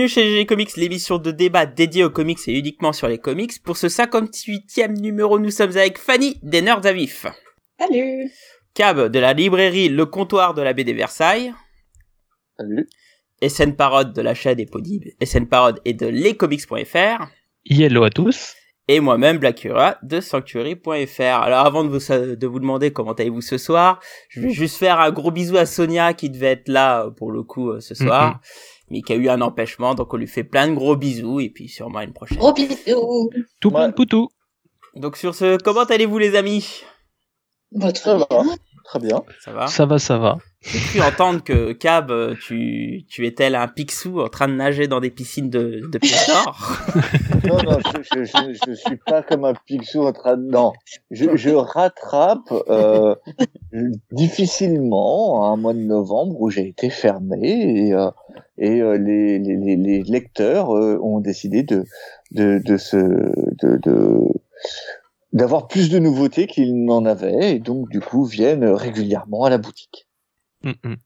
Bienvenue 0.00 0.14
chez 0.14 0.30
GG 0.30 0.46
Comics, 0.46 0.76
l'émission 0.78 1.18
de 1.18 1.30
débat 1.30 1.66
dédiée 1.66 2.04
aux 2.04 2.10
comics 2.10 2.38
et 2.46 2.58
uniquement 2.58 2.94
sur 2.94 3.06
les 3.06 3.18
comics. 3.18 3.62
Pour 3.62 3.76
ce 3.76 3.86
58e 3.86 4.98
numéro, 4.98 5.38
nous 5.38 5.50
sommes 5.50 5.76
avec 5.76 5.98
Fanny 5.98 6.38
des 6.42 6.62
Nerds 6.62 6.86
à 6.86 6.92
Vif. 6.94 7.26
Salut 7.78 8.30
Cab 8.72 9.12
de 9.12 9.18
la 9.18 9.34
librairie 9.34 9.90
Le 9.90 10.06
Comptoir 10.06 10.54
de 10.54 10.62
la 10.62 10.72
BD 10.72 10.94
Versailles. 10.94 11.52
Salut. 12.56 12.88
SN 13.46 13.72
Parode 13.72 14.14
de 14.14 14.22
la 14.22 14.32
chaîne 14.32 14.58
Epodib, 14.58 15.04
SN 15.22 15.44
Parode 15.44 15.82
et 15.84 15.92
de 15.92 16.06
lescomics.fr. 16.06 17.26
Hello 17.66 18.02
à 18.02 18.08
tous. 18.08 18.54
Et 18.88 18.98
moi-même, 18.98 19.38
Blackura 19.38 19.98
de 20.02 20.20
Sanctuary.fr. 20.20 21.20
Alors 21.20 21.64
avant 21.66 21.84
de 21.84 21.90
vous, 21.90 21.98
de 22.34 22.46
vous 22.46 22.58
demander 22.58 22.90
comment 22.90 23.12
allez-vous 23.12 23.40
ce 23.40 23.58
soir, 23.58 24.00
je 24.30 24.40
vais 24.40 24.50
juste 24.50 24.78
faire 24.78 24.98
un 24.98 25.12
gros 25.12 25.30
bisou 25.30 25.58
à 25.58 25.66
Sonia 25.66 26.14
qui 26.14 26.30
devait 26.30 26.46
être 26.46 26.68
là 26.68 27.04
euh, 27.04 27.10
pour 27.10 27.30
le 27.30 27.42
coup 27.42 27.70
euh, 27.70 27.80
ce 27.80 27.94
soir. 27.94 28.40
Mais 28.90 29.02
qui 29.02 29.12
a 29.12 29.16
eu 29.16 29.28
un 29.28 29.40
empêchement, 29.40 29.94
donc 29.94 30.12
on 30.12 30.16
lui 30.16 30.26
fait 30.26 30.44
plein 30.44 30.68
de 30.68 30.74
gros 30.74 30.96
bisous 30.96 31.40
et 31.40 31.48
puis 31.48 31.68
sûrement 31.68 32.00
une 32.00 32.12
prochaine. 32.12 32.38
Gros 32.38 32.52
bisous 32.52 33.30
Tout 33.60 33.70
de 33.70 33.92
poutou. 33.92 34.28
Donc 34.96 35.16
sur 35.16 35.34
ce, 35.34 35.56
comment 35.62 35.84
allez-vous 35.84 36.18
les 36.18 36.34
amis? 36.34 36.82
Bah, 37.72 37.92
très 37.92 38.16
bien. 38.16 38.26
Très 38.84 38.98
bien. 38.98 39.22
Ça 39.40 39.52
va? 39.52 39.66
Ça 39.68 39.86
va, 39.86 39.98
ça 39.98 40.18
va. 40.18 40.38
J'ai 40.62 40.78
cru 40.78 41.00
entendre 41.00 41.42
que 41.42 41.72
Cab, 41.72 42.10
euh, 42.10 42.34
tu, 42.42 43.04
tu 43.08 43.26
étais 43.26 43.48
là 43.48 43.62
un 43.62 43.68
pixou 43.68 44.20
en 44.20 44.28
train 44.28 44.46
de 44.46 44.52
nager 44.52 44.88
dans 44.88 45.00
des 45.00 45.10
piscines 45.10 45.48
de, 45.48 45.80
de. 45.90 45.98
Non, 47.48 47.56
non, 47.62 47.78
je, 47.80 48.02
je, 48.02 48.24
je, 48.24 48.58
je 48.66 48.72
suis 48.74 48.96
pas 49.06 49.22
comme 49.22 49.46
un 49.46 49.54
pixou 49.54 50.02
en 50.06 50.12
train 50.12 50.36
de... 50.36 50.42
Non, 50.42 50.72
je, 51.10 51.34
je 51.34 51.50
rattrape 51.50 52.52
euh, 52.68 53.14
difficilement 54.12 55.50
un 55.50 55.56
mois 55.56 55.72
de 55.72 55.78
novembre 55.78 56.38
où 56.38 56.50
j'ai 56.50 56.68
été 56.68 56.90
fermé 56.90 57.88
et, 57.88 57.94
euh, 57.94 58.10
et 58.58 58.82
euh, 58.82 58.98
les, 58.98 59.38
les, 59.38 59.56
les, 59.56 59.76
les 59.76 60.02
lecteurs 60.02 60.76
euh, 60.76 60.98
ont 61.02 61.20
décidé 61.20 61.62
de, 61.62 61.84
de, 62.32 62.60
de 62.62 62.76
se... 62.76 62.96
De, 62.96 63.78
de, 63.82 64.20
d'avoir 65.32 65.68
plus 65.68 65.90
de 65.90 65.98
nouveautés 65.98 66.46
qu'ils 66.48 66.84
n'en 66.84 67.06
avaient 67.06 67.54
et 67.54 67.58
donc 67.60 67.88
du 67.88 68.00
coup 68.00 68.24
viennent 68.24 68.64
régulièrement 68.64 69.44
à 69.44 69.50
la 69.50 69.58
boutique. 69.58 70.08
Mm, 70.62 70.70
mm. 70.84 70.96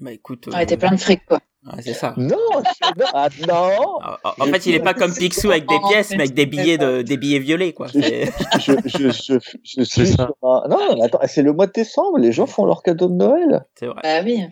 bah 0.00 0.12
écoute, 0.12 0.48
euh, 0.48 0.52
Ouais, 0.52 0.66
t'es 0.66 0.76
plein 0.76 0.92
de 0.92 0.96
fric, 1.00 1.24
quoi. 1.26 1.40
ouais, 1.72 1.82
c'est 1.82 1.94
ça. 1.94 2.14
Non, 2.16 2.36
je- 2.38 2.98
non, 3.00 3.06
ah, 3.12 3.28
non. 3.46 3.98
En, 4.24 4.44
en 4.44 4.46
fait, 4.46 4.66
il 4.66 4.74
est 4.74 4.80
pas 4.80 4.94
comme 4.94 5.12
Picsou 5.14 5.50
avec 5.50 5.66
des 5.68 5.78
pièces, 5.88 6.10
mais 6.10 6.20
avec 6.24 6.34
des 6.34 6.46
billets 6.46 6.78
de, 6.78 7.02
des 7.02 7.16
billets 7.16 7.38
violets, 7.40 7.72
quoi. 7.72 7.88
C'est- 7.88 8.30
je, 8.60 8.72
je, 8.84 9.08
je, 9.10 9.38
je 9.64 9.82
suis 9.82 9.86
C'est 9.86 10.06
ça. 10.06 10.26
sur 10.40 10.48
un... 10.48 10.68
Non, 10.68 10.96
non, 10.96 11.02
attends, 11.02 11.18
c'est 11.26 11.42
le 11.42 11.52
mois 11.52 11.66
de 11.66 11.72
décembre, 11.72 12.18
les 12.18 12.32
gens 12.32 12.46
font 12.46 12.64
leur 12.64 12.82
cadeau 12.82 13.08
de 13.08 13.14
Noël. 13.14 13.64
C'est 13.74 13.86
vrai. 13.86 14.00
Bah 14.02 14.22
oui. 14.24 14.44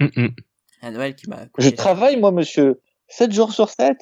Mm, 0.00 0.06
mm. 0.24 0.34
À 0.82 0.90
Noël 0.92 1.14
qui 1.14 1.28
m'a. 1.28 1.40
Je 1.58 1.68
travaille, 1.70 2.18
moi, 2.18 2.30
monsieur, 2.32 2.80
7 3.08 3.32
jours 3.32 3.52
sur 3.52 3.68
7. 3.68 3.96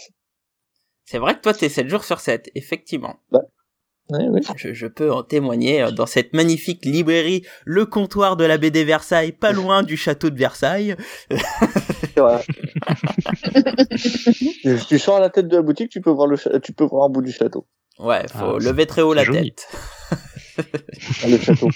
C'est 1.06 1.18
vrai 1.18 1.34
que 1.34 1.40
toi, 1.40 1.54
t'es 1.54 1.68
7 1.70 1.88
jours 1.88 2.04
sur 2.04 2.20
7, 2.20 2.50
effectivement. 2.54 3.16
Oui, 4.10 4.24
oui. 4.30 4.40
Je, 4.56 4.72
je 4.72 4.86
peux 4.86 5.12
en 5.12 5.22
témoigner 5.22 5.82
euh, 5.82 5.90
dans 5.90 6.06
cette 6.06 6.32
magnifique 6.32 6.84
librairie, 6.84 7.44
le 7.66 7.84
comptoir 7.86 8.36
de 8.36 8.44
la 8.44 8.56
BD 8.58 8.84
Versailles, 8.84 9.32
pas 9.32 9.52
loin 9.52 9.82
du 9.82 9.96
château 9.96 10.30
de 10.30 10.38
Versailles. 10.38 10.96
tu, 14.62 14.76
tu 14.88 14.98
sors 14.98 15.16
à 15.16 15.20
la 15.20 15.30
tête 15.30 15.48
de 15.48 15.56
la 15.56 15.62
boutique, 15.62 15.90
tu 15.90 16.00
peux 16.00 16.10
voir 16.10 16.26
le, 16.26 16.36
cha- 16.36 16.58
tu 16.60 16.72
peux 16.72 16.84
voir 16.84 17.04
un 17.06 17.10
bout 17.10 17.22
du 17.22 17.32
château. 17.32 17.66
Ouais, 17.98 18.26
faut 18.28 18.56
Ah, 18.56 18.58
lever 18.58 18.86
très 18.86 19.02
haut 19.02 19.12
la 19.14 19.24
joli. 19.24 19.52
tête. 19.54 19.68
Ah, 20.58 21.28
Le 21.28 21.38
château. 21.38 21.68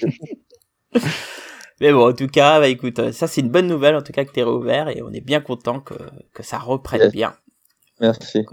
Mais 1.80 1.92
bon, 1.92 2.10
en 2.10 2.12
tout 2.12 2.28
cas, 2.28 2.60
bah 2.60 2.68
écoute, 2.68 2.98
euh, 3.00 3.10
ça 3.12 3.26
c'est 3.26 3.40
une 3.40 3.48
bonne 3.50 3.66
nouvelle, 3.66 3.96
en 3.96 4.02
tout 4.02 4.12
cas 4.12 4.24
que 4.24 4.30
t'es 4.30 4.42
réouvert 4.44 4.88
et 4.88 5.02
on 5.02 5.10
est 5.12 5.20
bien 5.20 5.40
content 5.40 5.80
que, 5.80 5.94
que 6.32 6.42
ça 6.44 6.58
reprenne 6.58 7.02
Yes. 7.02 7.12
bien. 7.12 7.34
Merci. 8.00 8.44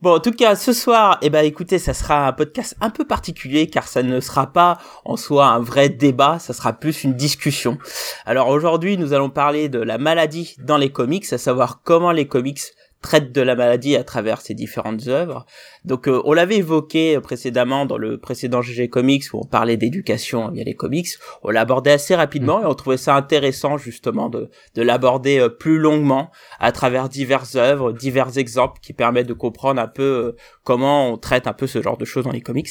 Bon, 0.00 0.16
en 0.16 0.20
tout 0.20 0.32
cas, 0.32 0.56
ce 0.56 0.72
soir, 0.72 1.18
eh 1.22 1.30
ben, 1.30 1.44
écoutez, 1.44 1.78
ça 1.78 1.94
sera 1.94 2.26
un 2.26 2.32
podcast 2.32 2.76
un 2.80 2.90
peu 2.90 3.06
particulier 3.06 3.68
car 3.68 3.88
ça 3.88 4.02
ne 4.02 4.20
sera 4.20 4.52
pas 4.52 4.78
en 5.04 5.16
soi 5.16 5.46
un 5.46 5.60
vrai 5.60 5.88
débat, 5.88 6.38
ça 6.38 6.52
sera 6.52 6.72
plus 6.74 7.04
une 7.04 7.14
discussion. 7.14 7.78
Alors 8.26 8.48
aujourd'hui, 8.48 8.98
nous 8.98 9.12
allons 9.12 9.30
parler 9.30 9.68
de 9.68 9.78
la 9.78 9.96
maladie 9.96 10.56
dans 10.58 10.76
les 10.76 10.90
comics, 10.90 11.32
à 11.32 11.38
savoir 11.38 11.80
comment 11.82 12.12
les 12.12 12.26
comics 12.26 12.60
traitent 13.04 13.32
de 13.32 13.42
la 13.42 13.54
maladie 13.54 13.96
à 13.96 14.02
travers 14.02 14.40
ces 14.40 14.54
différentes 14.54 15.08
œuvres. 15.08 15.44
Donc, 15.84 16.08
euh, 16.08 16.22
on 16.24 16.32
l'avait 16.32 16.56
évoqué 16.56 17.20
précédemment 17.20 17.84
dans 17.84 17.98
le 17.98 18.16
précédent 18.16 18.62
GG 18.62 18.88
Comics 18.88 19.24
où 19.34 19.40
on 19.40 19.44
parlait 19.44 19.76
d'éducation 19.76 20.50
via 20.50 20.64
les 20.64 20.72
comics. 20.74 21.08
On 21.42 21.50
l'a 21.50 21.60
abordé 21.60 21.90
assez 21.90 22.14
rapidement 22.14 22.62
et 22.62 22.64
on 22.64 22.72
trouvait 22.72 22.96
ça 22.96 23.14
intéressant 23.14 23.76
justement 23.76 24.30
de, 24.30 24.48
de 24.74 24.82
l'aborder 24.82 25.38
euh, 25.38 25.50
plus 25.50 25.78
longuement 25.78 26.30
à 26.58 26.72
travers 26.72 27.10
diverses 27.10 27.56
œuvres, 27.56 27.92
divers 27.92 28.38
exemples 28.38 28.80
qui 28.80 28.94
permettent 28.94 29.28
de 29.28 29.34
comprendre 29.34 29.82
un 29.82 29.88
peu 29.88 30.02
euh, 30.02 30.36
comment 30.62 31.10
on 31.10 31.18
traite 31.18 31.46
un 31.46 31.52
peu 31.52 31.66
ce 31.66 31.82
genre 31.82 31.98
de 31.98 32.06
choses 32.06 32.24
dans 32.24 32.32
les 32.32 32.40
comics. 32.40 32.70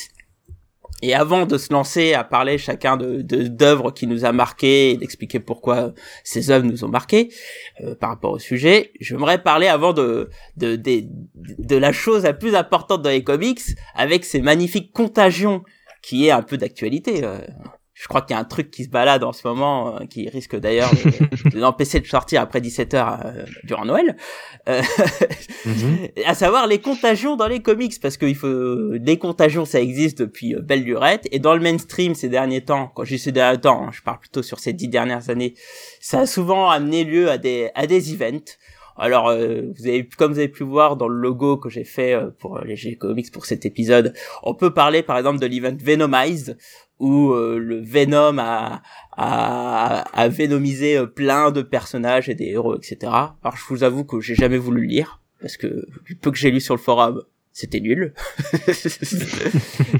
Et 1.06 1.14
avant 1.14 1.46
de 1.46 1.58
se 1.58 1.74
lancer 1.74 2.14
à 2.14 2.24
parler 2.24 2.58
chacun 2.58 2.96
de 2.96 3.22
d'œuvres 3.22 3.92
qui 3.92 4.08
nous 4.08 4.24
a 4.24 4.32
marqué 4.32 4.92
et 4.92 4.98
d'expliquer 4.98 5.42
pourquoi 5.42 5.94
ces 6.24 6.50
œuvres 6.50 6.66
nous 6.66 6.86
ont 6.86 6.88
marqué 6.88 7.30
euh, 7.82 7.94
par 7.94 8.10
rapport 8.12 8.32
au 8.32 8.40
sujet, 8.40 8.94
j'aimerais 9.02 9.44
parler 9.44 9.68
avant 9.68 9.92
de 9.92 10.30
de, 10.56 10.78
de 10.78 11.04
de 11.72 11.76
la 11.76 11.92
chose 11.92 12.24
la 12.24 12.32
plus 12.34 12.56
importante 12.56 13.02
dans 13.02 13.10
les 13.10 13.24
comics 13.24 13.60
avec 13.96 14.24
ces 14.24 14.42
magnifiques 14.42 14.94
contagions 14.94 15.64
qui 16.02 16.28
est 16.28 16.32
un 16.32 16.42
peu 16.42 16.56
d'actualité. 16.58 17.26
euh. 17.26 17.40
Je 18.04 18.10
crois 18.10 18.22
qu'il 18.22 18.34
y 18.34 18.38
a 18.38 18.40
un 18.42 18.44
truc 18.44 18.70
qui 18.70 18.84
se 18.84 18.90
balade 18.90 19.24
en 19.24 19.32
ce 19.32 19.48
moment, 19.48 19.96
euh, 19.96 20.06
qui 20.06 20.28
risque 20.28 20.58
d'ailleurs 20.58 20.92
de, 20.92 21.50
de 21.52 21.58
l'empêcher 21.62 22.02
de 22.02 22.06
sortir 22.06 22.42
après 22.42 22.60
17h 22.60 23.20
euh, 23.26 23.46
durant 23.64 23.86
Noël. 23.86 24.18
Euh, 24.68 24.82
Mhm. 25.66 26.10
à 26.26 26.34
savoir 26.36 26.68
les 26.68 26.80
contagions 26.80 27.36
dans 27.36 27.48
les 27.48 27.62
comics 27.62 28.00
parce 28.02 28.18
qu'il 28.18 28.36
faut 28.36 28.92
les 28.92 29.18
contagions 29.18 29.66
ça 29.66 29.80
existe 29.80 30.20
depuis 30.20 30.56
euh, 30.56 30.60
belle 30.62 30.84
lurette 30.84 31.28
et 31.32 31.40
dans 31.40 31.54
le 31.54 31.62
mainstream 31.62 32.16
ces 32.16 32.30
derniers 32.30 32.62
temps 32.62 32.92
quand 32.94 33.04
je 33.04 33.16
dis 33.16 33.20
ces 33.20 33.32
derniers 33.32 33.62
temps 33.62 33.88
hein, 33.88 33.92
je 33.92 34.02
parle 34.02 34.20
plutôt 34.20 34.44
sur 34.44 34.60
ces 34.60 34.74
dix 34.74 34.88
dernières 34.88 35.30
années 35.30 35.54
ça 36.02 36.22
a 36.22 36.26
souvent 36.26 36.70
amené 36.70 37.04
lieu 37.04 37.30
à 37.30 37.38
des 37.38 37.70
à 37.76 37.88
des 37.88 38.14
events 38.14 38.58
alors 38.98 39.30
euh, 39.30 39.72
vous 39.78 39.88
avez 39.88 40.08
comme 40.18 40.34
vous 40.34 40.40
avez 40.40 40.50
pu 40.50 40.64
voir 40.64 40.98
dans 40.98 41.08
le 41.08 41.20
logo 41.20 41.58
que 41.58 41.70
j'ai 41.70 41.84
fait 41.84 42.14
euh, 42.14 42.30
pour 42.40 42.58
euh, 42.58 42.64
les 42.66 42.76
G 42.76 42.96
comics 42.96 43.32
pour 43.32 43.46
cet 43.46 43.66
épisode 43.66 44.14
on 44.44 44.54
peut 44.54 44.74
parler 44.74 45.02
par 45.04 45.18
exemple 45.18 45.40
de 45.40 45.46
l'event 45.46 45.76
Venomized 45.80 46.58
où 47.04 47.34
euh, 47.34 47.60
le 47.60 47.82
Venom 47.82 48.38
a 48.40 48.82
a, 49.16 50.28
vénomisé 50.30 50.98
euh, 50.98 51.06
plein 51.06 51.52
de 51.52 51.62
personnages 51.62 52.30
et 52.30 52.36
des 52.36 52.46
héros 52.46 52.76
etc 52.76 52.96
alors 53.04 53.56
je 53.56 53.66
vous 53.68 53.84
avoue 53.84 54.06
que 54.06 54.20
j'ai 54.22 54.36
jamais 54.36 54.58
voulu 54.58 54.86
lire 54.86 55.20
parce 55.44 55.58
que 55.58 55.86
du 56.06 56.16
peu 56.16 56.32
que 56.32 56.38
j'ai 56.38 56.52
lu 56.52 56.62
sur 56.62 56.74
le 56.74 56.80
forum, 56.80 57.22
c'était 57.54 57.80
nul. 57.80 58.14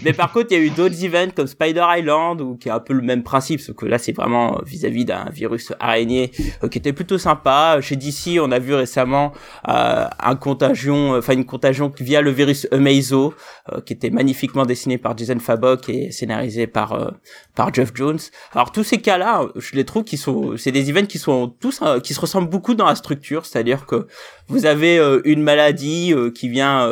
Mais 0.04 0.12
par 0.12 0.34
contre, 0.34 0.48
il 0.50 0.58
y 0.58 0.60
a 0.60 0.64
eu 0.64 0.72
d'autres 0.72 1.06
events 1.06 1.32
comme 1.36 1.46
Spider 1.46 1.86
Island 1.88 2.42
ou 2.42 2.58
qui 2.58 2.68
est 2.68 2.72
un 2.72 2.80
peu 2.80 2.94
le 2.94 3.04
même 3.04 3.22
principe, 3.22 3.62
sauf 3.62 3.76
que 3.76 3.86
là 3.86 4.00
c'est 4.00 4.12
vraiment 4.12 4.60
vis-à-vis 4.66 5.06
d'un 5.06 5.30
virus 5.32 5.72
araignée 5.80 6.32
euh, 6.64 6.68
qui 6.68 6.80
était 6.80 6.94
plutôt 6.94 7.20
sympa. 7.20 7.78
Chez 7.80 7.96
DC, 7.96 8.40
on 8.42 8.52
a 8.52 8.58
vu 8.58 8.74
récemment 8.74 9.34
euh, 9.70 10.08
un 10.20 10.36
contagion, 10.36 11.16
enfin 11.16 11.34
une 11.34 11.46
contagion 11.46 11.94
via 12.00 12.22
le 12.22 12.32
virus 12.32 12.68
Amazo, 12.72 13.36
euh, 13.72 13.82
qui 13.82 13.94
était 13.94 14.10
magnifiquement 14.10 14.66
dessiné 14.66 14.98
par 14.98 15.16
Jason 15.16 15.38
Fabok 15.40 15.90
et 15.90 16.12
scénarisé 16.12 16.66
par 16.66 16.94
euh, 16.94 17.12
par 17.56 17.74
Jeff 17.74 17.92
Jones. 17.94 18.20
Alors 18.54 18.72
tous 18.72 18.84
ces 18.84 18.98
cas-là, 19.00 19.48
je 19.56 19.76
les 19.76 19.86
trouve 19.86 20.04
qui 20.04 20.18
sont, 20.18 20.58
c'est 20.58 20.72
des 20.72 20.90
events 20.90 21.06
qui 21.06 21.20
sont 21.20 21.48
tous 21.60 21.82
euh, 21.82 22.00
qui 22.00 22.14
se 22.14 22.20
ressemblent 22.20 22.50
beaucoup 22.50 22.74
dans 22.74 22.86
la 22.86 22.96
structure, 22.96 23.46
c'est-à-dire 23.46 23.86
que 23.86 24.08
vous 24.48 24.66
avez 24.66 24.98
euh, 24.98 25.22
une 25.26 25.42
maladie 25.42 26.14
euh, 26.14 26.32
qui 26.32 26.50
vient 26.50 26.90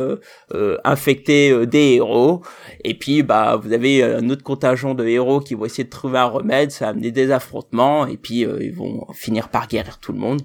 euh, 0.54 0.78
infecter 0.84 1.52
euh, 1.52 1.66
des 1.66 1.96
héros. 1.96 2.42
Et 2.84 2.94
puis 2.98 3.24
bah 3.24 3.56
vous 3.56 3.74
avez 3.74 4.04
euh, 4.04 4.20
un 4.20 4.30
autre 4.30 4.44
contingent 4.44 4.94
de 4.94 5.06
héros 5.06 5.40
qui 5.40 5.56
vont 5.56 5.66
essayer 5.66 5.84
de 5.84 5.90
trouver 5.90 6.20
un 6.20 6.26
remède. 6.26 6.72
Ça 6.72 6.86
va 6.86 6.92
amener 6.92 7.12
des 7.12 7.32
affrontements. 7.32 8.06
Et 8.08 8.18
puis 8.18 8.46
euh, 8.46 8.58
ils 8.62 8.74
vont 8.74 9.06
finir 9.14 9.50
par 9.50 9.68
guérir 9.68 10.00
tout 10.00 10.14
le 10.14 10.20
monde. 10.20 10.42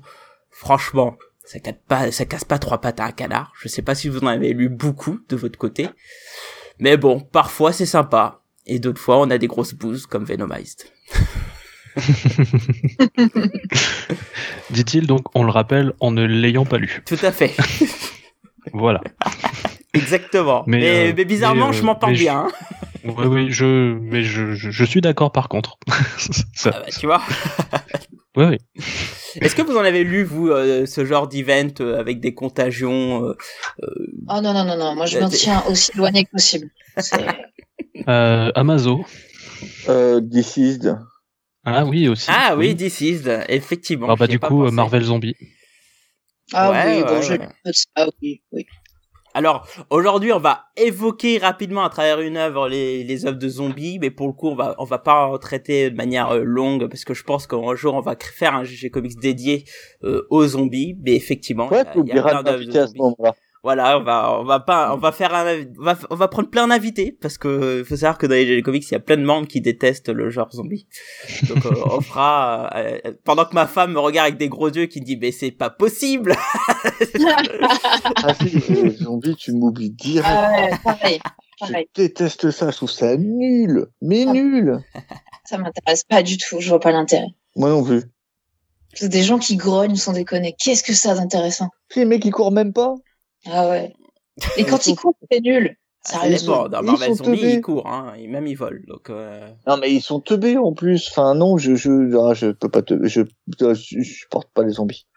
Franchement 0.50 1.16
ça 1.44 1.60
casse 1.60 1.74
pas 1.86 2.10
ça 2.10 2.24
casse 2.24 2.44
pas 2.44 2.58
trois 2.58 2.80
pattes 2.80 3.00
à 3.00 3.04
un 3.04 3.12
canard. 3.12 3.52
Je 3.60 3.68
sais 3.68 3.82
pas 3.82 3.94
si 3.94 4.08
vous 4.08 4.20
en 4.20 4.26
avez 4.26 4.52
lu 4.52 4.68
beaucoup 4.68 5.20
de 5.28 5.36
votre 5.36 5.58
côté. 5.58 5.88
Mais 6.78 6.96
bon 6.96 7.20
parfois 7.20 7.72
c'est 7.72 7.86
sympa. 7.86 8.42
Et 8.66 8.78
d'autres 8.78 9.00
fois 9.00 9.18
on 9.20 9.30
a 9.30 9.38
des 9.38 9.46
grosses 9.46 9.74
bouses 9.74 10.06
comme 10.06 10.24
Venomized 10.24 10.84
Dit-il 14.70 15.06
donc, 15.06 15.22
on 15.34 15.44
le 15.44 15.50
rappelle 15.50 15.92
en 16.00 16.10
ne 16.10 16.24
l'ayant 16.24 16.64
pas 16.66 16.78
lu. 16.78 17.02
tout 17.06 17.18
à 17.22 17.32
fait. 17.32 17.54
Voilà. 18.72 19.00
exactement 19.96 20.64
mais, 20.66 20.78
Mais, 20.80 21.10
euh, 21.10 21.12
mais 21.16 21.24
bizarrement 21.24 21.68
mais, 21.68 21.72
je 21.74 21.82
euh, 21.82 21.84
m'entends 21.86 22.08
mais 22.08 22.14
je- 22.14 22.22
bien 22.22 22.38
hein. 22.46 22.48
Oui, 23.04 23.26
oui, 23.26 23.46
je, 23.52 23.94
mais 24.00 24.22
je, 24.24 24.54
je, 24.54 24.70
je 24.70 24.84
suis 24.84 25.00
d'accord 25.00 25.30
par 25.30 25.48
contre. 25.48 25.78
Ça, 26.54 26.70
Ah 26.74 26.80
bah, 26.80 26.86
tu 26.98 27.06
vois 27.06 27.22
oui, 28.36 28.44
oui. 28.46 28.58
Est-ce 29.40 29.54
que 29.54 29.62
vous 29.62 29.76
en 29.76 29.84
avez 29.84 30.02
lu, 30.02 30.24
vous, 30.24 30.48
euh, 30.48 30.86
ce 30.86 31.04
genre 31.04 31.28
d'event 31.28 31.68
euh, 31.80 32.00
avec 32.00 32.18
des 32.18 32.34
contagions 32.34 33.24
euh, 33.28 33.34
Oh 34.28 34.40
non, 34.42 34.52
non, 34.52 34.64
non, 34.64 34.76
non. 34.76 34.96
Moi, 34.96 35.06
je 35.06 35.20
m'en 35.20 35.28
tiens 35.28 35.62
aussi 35.68 35.92
éloigné 35.94 36.24
que 36.24 36.30
possible. 36.32 36.68
C'est- 36.98 37.26
Euh, 38.08 38.50
Amazo. 38.56 39.04
Euh, 39.88 40.20
Deceased. 40.20 40.98
Ah 41.64 41.84
oui, 41.84 42.08
aussi. 42.08 42.28
Ah 42.32 42.56
oui, 42.56 42.74
This 42.76 43.00
Is, 43.02 43.22
effectivement. 43.48 44.08
Ah 44.10 44.16
bah 44.16 44.26
du 44.26 44.38
coup, 44.40 44.62
pensé. 44.64 44.74
Marvel 44.74 45.02
Zombie. 45.04 45.36
Ah 46.52 46.70
Ouais, 46.70 46.96
oui, 46.96 47.02
bon, 47.04 47.14
ouais, 47.14 47.22
je 47.22 47.32
ouais. 47.32 47.48
ah 47.96 48.06
oui, 48.22 48.42
oui. 48.52 48.66
Alors, 49.36 49.68
aujourd'hui, 49.90 50.32
on 50.32 50.38
va 50.38 50.64
évoquer 50.78 51.36
rapidement 51.36 51.84
à 51.84 51.90
travers 51.90 52.20
une 52.22 52.38
œuvre 52.38 52.70
les, 52.70 53.04
les 53.04 53.26
œuvres 53.26 53.36
de 53.38 53.48
zombies, 53.48 53.98
mais 54.00 54.10
pour 54.10 54.28
le 54.28 54.32
coup, 54.32 54.48
on 54.48 54.54
va, 54.54 54.74
on 54.78 54.84
va 54.84 54.96
pas 54.98 55.26
en 55.26 55.36
traiter 55.36 55.90
de 55.90 55.94
manière 55.94 56.30
euh, 56.30 56.42
longue, 56.42 56.88
parce 56.88 57.04
que 57.04 57.12
je 57.12 57.22
pense 57.22 57.46
qu'un 57.46 57.74
jour, 57.74 57.92
on 57.92 58.00
va 58.00 58.16
faire 58.18 58.54
un 58.54 58.64
GG 58.64 58.88
Comics 58.88 59.18
dédié 59.20 59.64
euh, 60.04 60.26
aux 60.30 60.46
zombies, 60.46 60.96
mais 61.04 61.14
effectivement, 61.14 61.68
Ouais, 61.68 61.76
il 61.76 61.76
y 61.76 61.80
a- 61.80 61.84
tu 61.84 61.90
il 61.90 61.96
y 61.96 61.98
a 61.98 62.00
oublieras 62.02 62.30
plein 62.30 62.42
d'œuvres 62.44 62.58
de 62.60 62.62
m'inviter 62.64 62.78
à 62.78 62.86
ce 62.86 62.94
zombies. 62.94 62.98
Voilà, 63.66 63.98
on 63.98 64.04
va, 64.04 64.38
on 64.38 64.44
va 64.44 64.60
pas, 64.60 64.94
on 64.94 64.96
va 64.96 65.10
faire 65.10 65.34
un, 65.34 65.64
on 65.80 65.82
va, 65.82 65.98
on 66.10 66.14
va 66.14 66.28
prendre 66.28 66.48
plein 66.48 66.68
d'invités 66.68 67.10
parce 67.20 67.36
que 67.36 67.48
euh, 67.48 67.84
faut 67.84 67.96
savoir 67.96 68.16
que 68.16 68.26
dans 68.26 68.34
les 68.36 68.62
Comics, 68.62 68.88
il 68.88 68.92
y 68.92 68.94
a 68.94 69.00
plein 69.00 69.16
de 69.16 69.24
membres 69.24 69.48
qui 69.48 69.60
détestent 69.60 70.08
le 70.08 70.30
genre 70.30 70.48
zombie. 70.52 70.86
Donc, 71.48 71.66
euh, 71.66 71.70
on 71.90 72.00
fera 72.00 72.70
euh, 72.76 72.98
euh, 73.06 73.12
pendant 73.24 73.44
que 73.44 73.54
ma 73.56 73.66
femme 73.66 73.90
me 73.94 73.98
regarde 73.98 74.28
avec 74.28 74.38
des 74.38 74.48
gros 74.48 74.68
yeux 74.70 74.86
qui 74.86 75.00
me 75.00 75.04
dit, 75.04 75.16
mais 75.16 75.32
c'est 75.32 75.50
pas 75.50 75.68
possible. 75.70 76.36
Ah 78.24 78.34
si, 78.34 78.50
les 78.72 78.90
zombies, 78.90 79.34
tu 79.36 79.52
m'oublies 79.52 79.90
direct. 79.90 80.26
Ah 80.30 80.52
ouais, 80.52 80.70
pareil, 80.84 81.18
Je 81.60 81.66
pareil. 81.66 81.88
déteste 81.94 82.50
ça, 82.52 82.70
je 82.70 82.76
trouve 82.76 82.90
ça 82.90 83.16
nul, 83.16 83.86
mais 84.00 84.24
Ah. 84.28 84.32
nul. 84.32 84.78
Ça 85.44 85.58
m'intéresse 85.58 86.04
pas 86.04 86.22
du 86.22 86.38
tout, 86.38 86.60
je 86.60 86.68
vois 86.68 86.80
pas 86.80 86.92
l'intérêt. 86.92 87.28
Moi 87.56 87.70
non 87.70 87.82
plus. 87.84 88.02
C'est 88.94 89.08
des 89.08 89.22
gens 89.22 89.38
qui 89.38 89.56
grognent 89.56 89.96
sans 89.96 90.12
déconner. 90.12 90.54
Qu'est-ce 90.62 90.82
que 90.82 90.92
ça 90.94 91.14
d'intéressant? 91.14 91.68
Si 91.92 91.98
les 91.98 92.04
mecs 92.04 92.24
ils 92.24 92.30
courent 92.30 92.52
même 92.52 92.72
pas. 92.72 92.94
Ah 93.50 93.68
ouais. 93.68 93.92
Et 94.56 94.64
quand 94.64 94.86
ils 94.86 94.96
courent, 94.96 95.16
c'est 95.30 95.40
nul. 95.40 95.76
Ah, 96.08 96.08
ça 96.12 96.20
Sérieusement. 96.20 96.64
dépend. 96.64 96.68
Dans 96.68 96.80
Ils 96.82 96.86
Marvel 96.86 97.14
Zombie, 97.14 97.38
teubés. 97.40 97.52
ils 97.54 97.60
courent, 97.60 97.86
hein, 97.88 98.14
et 98.18 98.28
même 98.28 98.46
ils 98.46 98.54
volent. 98.56 98.80
Donc, 98.86 99.10
euh... 99.10 99.48
Non 99.66 99.76
mais 99.76 99.90
ils 99.92 100.00
sont 100.02 100.20
teubés 100.20 100.56
en 100.56 100.72
plus. 100.72 101.08
Enfin 101.10 101.34
non, 101.34 101.56
je 101.58 101.74
je 101.74 102.16
ah, 102.18 102.32
je 102.34 102.48
peux 102.52 102.68
pas 102.68 102.82
te 102.82 103.06
je 103.08 103.22
je, 103.58 103.74
je 103.74 104.02
supporte 104.02 104.48
pas 104.52 104.62
les 104.62 104.72
zombies. 104.72 105.06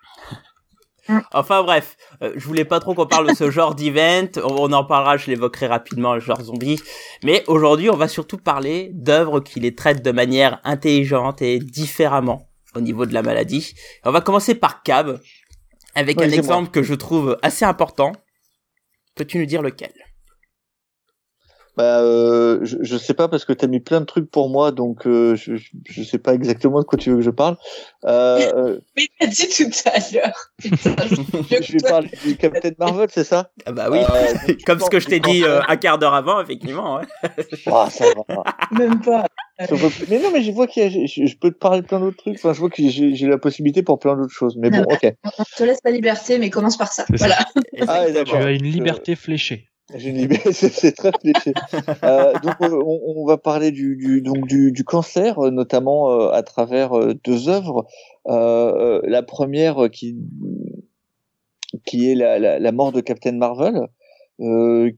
Enfin 1.33 1.63
bref, 1.63 1.97
euh, 2.21 2.33
je 2.35 2.45
voulais 2.45 2.65
pas 2.65 2.79
trop 2.79 2.93
qu'on 2.93 3.07
parle 3.07 3.27
de 3.29 3.33
ce 3.33 3.49
genre 3.49 3.73
d'event. 3.73 4.27
On, 4.43 4.69
on 4.69 4.73
en 4.73 4.83
parlera, 4.83 5.17
je 5.17 5.25
l'évoquerai 5.31 5.65
rapidement, 5.65 6.13
le 6.13 6.19
genre 6.19 6.39
zombie. 6.41 6.79
Mais 7.23 7.43
aujourd'hui, 7.47 7.89
on 7.89 7.95
va 7.95 8.07
surtout 8.07 8.37
parler 8.37 8.91
d'œuvres 8.93 9.39
qui 9.39 9.59
les 9.59 9.73
traitent 9.73 10.05
de 10.05 10.11
manière 10.11 10.59
intelligente 10.63 11.41
et 11.41 11.57
différemment 11.57 12.47
au 12.75 12.81
niveau 12.81 13.07
de 13.07 13.13
la 13.15 13.23
maladie. 13.23 13.73
On 14.05 14.11
va 14.11 14.21
commencer 14.21 14.53
par 14.53 14.83
Cab, 14.83 15.19
avec 15.95 16.17
Ouais, 16.19 16.25
un 16.25 16.31
exemple 16.31 16.71
que 16.71 16.83
je 16.83 16.93
trouve 16.93 17.37
assez 17.41 17.65
important. 17.65 18.11
Peux-tu 19.15 19.37
nous 19.39 19.45
dire 19.45 19.61
lequel? 19.61 19.93
Bah 21.79 22.01
euh, 22.01 22.59
je, 22.63 22.75
je 22.81 22.97
sais 22.97 23.13
pas 23.13 23.29
parce 23.29 23.45
que 23.45 23.53
t'as 23.53 23.67
mis 23.67 23.79
plein 23.79 24.01
de 24.01 24.05
trucs 24.05 24.29
pour 24.29 24.49
moi 24.49 24.73
donc 24.73 25.07
euh, 25.07 25.37
je, 25.37 26.03
sais 26.03 26.17
pas 26.17 26.33
exactement 26.33 26.79
de 26.81 26.83
quoi 26.83 26.97
tu 26.99 27.09
veux 27.09 27.15
que 27.15 27.21
je 27.21 27.29
parle. 27.29 27.55
Euh, 28.03 28.51
euh, 28.53 28.79
Mais 28.97 29.07
m'a 29.21 29.27
dit 29.27 29.47
tout 29.47 29.63
à 29.85 29.97
l'heure. 30.13 30.51
Je- 30.61 31.71
vais 31.71 31.89
parler 31.89 32.09
du 32.25 32.35
Captain 32.35 32.71
Marvel, 32.77 33.07
c'est 33.09 33.23
ça 33.23 33.51
Ah 33.65 33.71
bah 33.71 33.87
oui, 33.89 33.99
Euh, 33.99 34.53
comme 34.65 34.81
ce 34.81 34.89
que 34.89 34.99
je 34.99 35.07
t'ai 35.07 35.21
dit 35.21 35.45
euh, 35.45 35.61
un 35.69 35.77
quart 35.77 35.97
d'heure 35.97 36.15
avant, 36.15 36.41
effectivement. 36.41 36.97
Ouais. 36.97 37.05
Ah, 37.67 37.87
ça 37.89 38.07
va. 38.27 38.43
Même 38.77 38.99
pas. 38.99 39.25
Mais 40.09 40.19
non, 40.19 40.31
mais 40.33 40.41
je 40.43 40.51
vois 40.51 40.67
qu'il 40.67 40.83
y 40.83 40.85
a, 40.85 40.89
je, 40.89 41.25
je 41.25 41.37
peux 41.37 41.51
te 41.51 41.57
parler 41.57 41.81
de 41.81 41.87
plein 41.87 42.01
d'autres 42.01 42.17
trucs. 42.17 42.35
Enfin, 42.35 42.51
je 42.51 42.59
vois 42.59 42.69
que 42.69 42.75
j'ai 42.85 43.15
j'ai 43.15 43.27
la 43.27 43.37
possibilité 43.37 43.83
pour 43.83 43.99
plein 43.99 44.17
d'autres 44.17 44.33
choses. 44.33 44.57
Mais 44.57 44.69
bon, 44.69 44.83
ok. 44.83 45.13
On 45.37 45.43
te 45.57 45.63
laisse 45.63 45.79
la 45.85 45.91
liberté, 45.91 46.39
mais 46.39 46.49
commence 46.49 46.75
par 46.77 46.91
ça. 46.91 47.05
C'est 47.09 47.17
ça. 47.17 47.25
Voilà. 47.25 47.37
Ah, 47.87 48.23
Tu 48.25 48.35
as 48.35 48.51
une 48.51 48.65
Euh, 48.65 48.69
liberté 48.69 49.15
fléchée. 49.15 49.68
J'ai 49.95 50.27
c'est 50.51 50.91
très 50.91 51.11
fléché. 51.19 51.53
Euh, 52.03 52.33
donc, 52.43 52.55
euh, 52.61 52.81
on, 52.85 53.21
on 53.21 53.25
va 53.25 53.37
parler 53.37 53.71
du, 53.71 53.95
du 53.95 54.21
donc 54.21 54.47
du, 54.47 54.71
du 54.71 54.83
cancer, 54.83 55.39
euh, 55.39 55.49
notamment 55.51 56.11
euh, 56.11 56.31
à 56.31 56.43
travers 56.43 56.97
euh, 56.97 57.13
deux 57.23 57.49
œuvres. 57.49 57.87
La 58.25 59.23
première 59.23 59.89
qui 59.91 60.17
qui 61.85 62.11
est 62.11 62.15
la, 62.15 62.39
la, 62.39 62.59
la 62.59 62.71
mort 62.71 62.91
de 62.91 63.01
Captain 63.01 63.31
Marvel, 63.31 63.87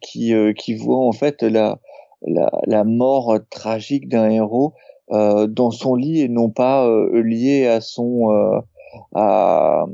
qui 0.01 0.33
qui 0.57 0.75
voit 0.75 1.05
en 1.05 1.11
fait 1.13 1.41
la 1.43 1.79
la, 2.27 2.51
la 2.67 2.83
mort 2.83 3.39
tragique 3.49 4.09
d'un 4.09 4.29
héros 4.29 4.73
dans 5.09 5.71
son 5.71 5.95
lit 5.95 6.21
et 6.21 6.27
non 6.27 6.49
pas 6.49 6.89
lié 7.13 7.67
à 7.67 7.79
son 7.79 8.61
à 9.15 9.85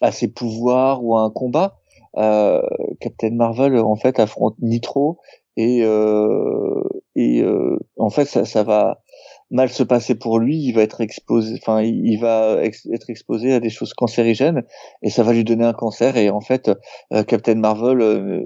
à 0.00 0.12
ses 0.12 0.28
pouvoirs 0.28 1.04
ou 1.04 1.16
à 1.16 1.20
un 1.22 1.30
combat. 1.30 1.78
Euh, 2.16 2.62
Captain 3.00 3.30
Marvel 3.30 3.76
en 3.78 3.96
fait 3.96 4.18
affronte 4.18 4.56
Nitro 4.60 5.18
et 5.56 5.82
euh, 5.82 6.82
et 7.14 7.42
euh, 7.42 7.78
en 7.96 8.10
fait 8.10 8.24
ça, 8.24 8.44
ça 8.44 8.62
va 8.62 9.02
mal 9.50 9.68
se 9.68 9.82
passer 9.82 10.14
pour 10.14 10.38
lui. 10.38 10.58
Il 10.58 10.72
va 10.72 10.82
être 10.82 11.00
exposé 11.00 11.58
enfin 11.60 11.82
il, 11.82 12.16
va 12.18 12.58
être 12.62 13.10
exposé 13.10 13.52
à 13.52 13.60
des 13.60 13.70
choses 13.70 13.92
cancérigènes 13.92 14.62
et 15.02 15.10
ça 15.10 15.22
va 15.22 15.32
lui 15.32 15.44
donner 15.44 15.64
un 15.64 15.72
cancer. 15.72 16.16
Et 16.16 16.30
en 16.30 16.40
fait 16.40 16.70
euh, 17.12 17.24
Captain 17.24 17.56
Marvel 17.56 18.00
euh, 18.00 18.44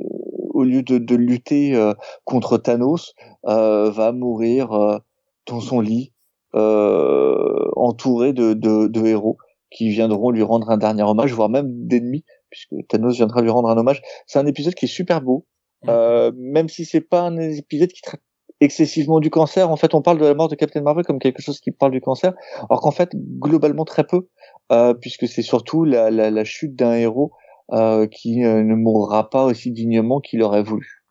au 0.51 0.65
lieu 0.65 0.83
de, 0.83 0.99
de 0.99 1.15
lutter 1.15 1.75
euh, 1.75 1.95
contre 2.25 2.59
Thanos 2.59 3.15
euh, 3.47 3.91
va 3.91 4.13
mourir 4.13 4.73
euh, 4.73 4.99
dans 5.47 5.61
son 5.61 5.81
lit 5.81 6.13
euh, 6.55 7.71
entouré 7.77 8.33
de, 8.33 8.55
de, 8.55 8.87
de 8.87 9.07
héros 9.07 9.37
qui 9.71 9.89
viendront 9.89 10.31
lui 10.31 10.43
rendre 10.43 10.71
un 10.71 10.77
dernier 10.77 11.03
hommage 11.03 11.33
voire 11.33 11.49
même 11.49 11.87
d'ennemis 11.87 12.25
puisque 12.53 12.87
Thanos 12.89 13.17
viendra 13.17 13.41
lui 13.41 13.51
rendre 13.51 13.71
un 13.71 13.77
hommage. 13.77 14.03
C'est 14.27 14.39
un 14.39 14.47
épisode 14.47 14.75
qui 14.75 14.85
est 14.85 14.89
super 14.89 15.23
beau, 15.23 15.47
euh, 15.89 16.31
même 16.37 16.69
si 16.69 16.85
c'est 16.85 17.01
pas 17.01 17.23
un 17.23 17.39
épisode 17.39 17.91
qui 17.91 18.03
traite 18.03 18.21
excessivement 18.61 19.21
du 19.21 19.31
cancer. 19.31 19.71
En 19.71 19.77
fait, 19.77 19.95
on 19.95 20.03
parle 20.03 20.19
de 20.19 20.27
la 20.27 20.35
mort 20.35 20.49
de 20.49 20.55
Captain 20.55 20.83
Marvel 20.83 21.05
comme 21.05 21.19
quelque 21.19 21.43
chose 21.43 21.61
qui 21.61 21.73
parle 21.73 21.93
du 21.93 22.01
cancer, 22.01 22.35
alors 22.69 22.83
qu'en 22.83 22.91
fait, 22.91 23.11
globalement 23.15 23.85
très 23.85 24.05
peu, 24.05 24.29
euh, 24.71 24.95
puisque 24.95 25.27
c'est 25.27 25.43
surtout 25.43 25.85
la, 25.85 26.11
la, 26.11 26.31
la 26.31 26.45
chute 26.45 26.77
d'un 26.77 26.95
héros 26.95 27.33
euh, 27.73 28.07
qui 28.07 28.45
euh, 28.45 28.63
ne 28.63 28.75
mourra 28.75 29.31
pas 29.31 29.45
aussi 29.45 29.73
dignement 29.73 30.21
qu'il 30.21 30.43
aurait 30.43 30.63
voulu. 30.63 31.05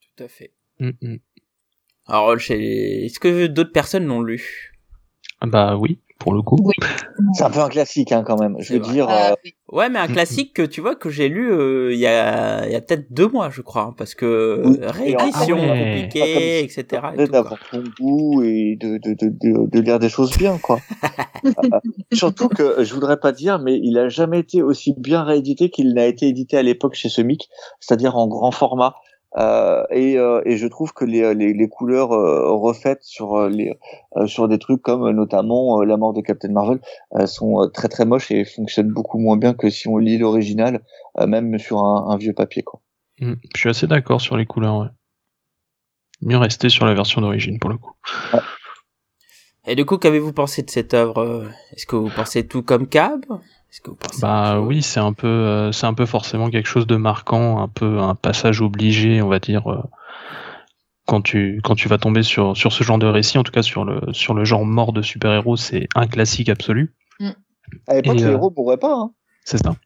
Tout 0.00 0.24
à 0.24 0.28
fait. 0.28 0.54
Mm, 0.80 0.90
mm. 1.02 1.16
Alors, 2.06 2.32
est-ce 2.34 3.18
que 3.20 3.46
d'autres 3.46 3.72
personnes 3.72 4.06
l'ont 4.06 4.22
lu? 4.22 4.72
Ah 5.40 5.46
Bah 5.46 5.76
oui, 5.76 6.00
pour 6.18 6.32
le 6.32 6.42
coup. 6.42 6.56
Oui. 6.62 6.74
C'est 7.34 7.44
un 7.44 7.50
peu 7.50 7.60
un 7.60 7.68
classique 7.68 8.12
hein, 8.12 8.22
quand 8.26 8.38
même. 8.40 8.56
Je 8.58 8.74
veux 8.74 8.78
vrai. 8.80 8.92
dire, 8.92 9.06
Ah, 9.08 9.32
euh, 9.32 9.34
oui. 9.44 9.54
Ouais, 9.72 9.88
mais 9.90 9.98
un 9.98 10.06
classique 10.06 10.54
que 10.54 10.62
tu 10.62 10.80
vois 10.80 10.94
que 10.94 11.10
j'ai 11.10 11.28
lu 11.28 11.52
euh, 11.52 11.92
il 11.92 11.98
y 11.98 12.06
a, 12.06 12.66
il 12.66 12.72
y 12.72 12.76
a 12.76 12.80
peut-être 12.80 13.12
deux 13.12 13.26
mois, 13.28 13.50
je 13.50 13.62
crois, 13.62 13.82
hein, 13.82 13.94
parce 13.98 14.14
que 14.14 14.62
Oui. 14.64 14.78
réédition 14.80 15.56
Ah 15.60 15.72
ouais. 15.72 15.84
compliquée, 16.08 16.60
etc. 16.64 17.02
et 17.18 17.26
d'avoir 17.26 17.58
ton 17.70 17.82
goût 18.00 18.42
et 18.42 18.76
de, 18.80 18.98
de, 18.98 19.14
de, 19.14 19.28
de, 19.28 19.68
de 19.70 19.80
lire 19.80 19.98
des 19.98 20.08
choses 20.08 20.36
bien, 20.36 20.58
quoi. 20.58 20.78
Euh, 21.44 21.78
surtout 22.12 22.48
que 22.48 22.82
je 22.82 22.92
voudrais 22.92 23.18
pas 23.20 23.30
dire, 23.30 23.60
mais 23.60 23.78
il 23.80 23.96
a 23.98 24.08
jamais 24.08 24.40
été 24.40 24.62
aussi 24.62 24.94
bien 24.98 25.22
réédité 25.22 25.70
qu'il 25.70 25.94
n'a 25.94 26.06
été 26.06 26.26
édité 26.26 26.56
à 26.56 26.62
l'époque 26.62 26.94
chez 26.94 27.08
Semic, 27.08 27.48
c'est-à-dire 27.78 28.16
en 28.16 28.26
grand 28.26 28.50
format. 28.50 28.94
Euh, 29.36 29.84
et, 29.90 30.18
euh, 30.18 30.40
et 30.46 30.56
je 30.56 30.66
trouve 30.66 30.92
que 30.94 31.04
les, 31.04 31.34
les, 31.34 31.52
les 31.52 31.68
couleurs 31.68 32.12
euh, 32.12 32.52
refaites 32.52 33.02
sur 33.02 33.48
les 33.48 33.76
euh, 34.16 34.26
sur 34.26 34.48
des 34.48 34.58
trucs 34.58 34.80
comme 34.80 35.10
notamment 35.10 35.80
euh, 35.80 35.84
la 35.84 35.96
mort 35.96 36.14
de 36.14 36.22
Captain 36.22 36.52
Marvel 36.52 36.80
euh, 37.14 37.26
sont 37.26 37.68
très 37.74 37.88
très 37.88 38.06
moches 38.06 38.30
et 38.30 38.44
fonctionnent 38.44 38.92
beaucoup 38.92 39.18
moins 39.18 39.36
bien 39.36 39.52
que 39.52 39.68
si 39.68 39.88
on 39.88 39.98
lit 39.98 40.16
l'original, 40.16 40.80
euh, 41.18 41.26
même 41.26 41.58
sur 41.58 41.80
un, 41.80 42.08
un 42.08 42.16
vieux 42.16 42.32
papier 42.32 42.62
quoi. 42.62 42.80
Mm. 43.20 43.34
Je 43.54 43.60
suis 43.60 43.68
assez 43.68 43.86
d'accord 43.86 44.20
sur 44.20 44.36
les 44.36 44.46
couleurs, 44.46 44.78
ouais. 44.78 44.88
Mieux 46.22 46.38
rester 46.38 46.70
sur 46.70 46.86
la 46.86 46.94
version 46.94 47.20
d'origine 47.20 47.58
pour 47.58 47.68
le 47.68 47.76
coup. 47.76 47.92
Et 49.66 49.74
du 49.74 49.84
coup, 49.84 49.98
qu'avez-vous 49.98 50.32
pensé 50.32 50.62
de 50.62 50.70
cette 50.70 50.94
œuvre? 50.94 51.50
Est-ce 51.72 51.86
que 51.86 51.96
vous 51.96 52.08
pensez 52.08 52.46
tout 52.46 52.62
comme 52.62 52.86
Cab? 52.86 53.26
Est-ce 53.76 53.82
que 53.82 53.90
vous 53.90 53.96
pensez 53.96 54.22
Bah 54.22 54.58
oui, 54.58 54.80
c'est 54.80 55.00
un 55.00 55.12
peu, 55.12 55.26
euh, 55.26 55.70
c'est 55.70 55.84
un 55.84 55.92
peu 55.92 56.06
forcément 56.06 56.48
quelque 56.48 56.66
chose 56.66 56.86
de 56.86 56.96
marquant, 56.96 57.60
un 57.60 57.68
peu 57.68 57.98
un 57.98 58.14
passage 58.14 58.62
obligé, 58.62 59.20
on 59.20 59.28
va 59.28 59.38
dire, 59.38 59.70
euh, 59.70 59.82
quand 61.06 61.20
tu 61.20 61.60
quand 61.62 61.74
tu 61.74 61.86
vas 61.86 61.98
tomber 61.98 62.22
sur 62.22 62.56
sur 62.56 62.72
ce 62.72 62.82
genre 62.84 62.96
de 62.96 63.06
récit, 63.06 63.36
en 63.36 63.42
tout 63.42 63.52
cas 63.52 63.60
sur 63.60 63.84
le 63.84 64.00
sur 64.14 64.32
le 64.32 64.46
genre 64.46 64.64
mort 64.64 64.94
de 64.94 65.02
super 65.02 65.30
héros, 65.30 65.58
c'est 65.58 65.88
un 65.94 66.06
classique 66.06 66.48
absolu, 66.48 66.94
À 67.86 67.96
l'époque, 67.96 68.14
Et, 68.14 68.18
les 68.18 68.24
euh, 68.24 68.32
héros 68.32 68.50
mourraient 68.56 68.78
pas. 68.78 68.94
Hein. 68.94 69.10
c'est 69.44 69.62
ça. 69.62 69.76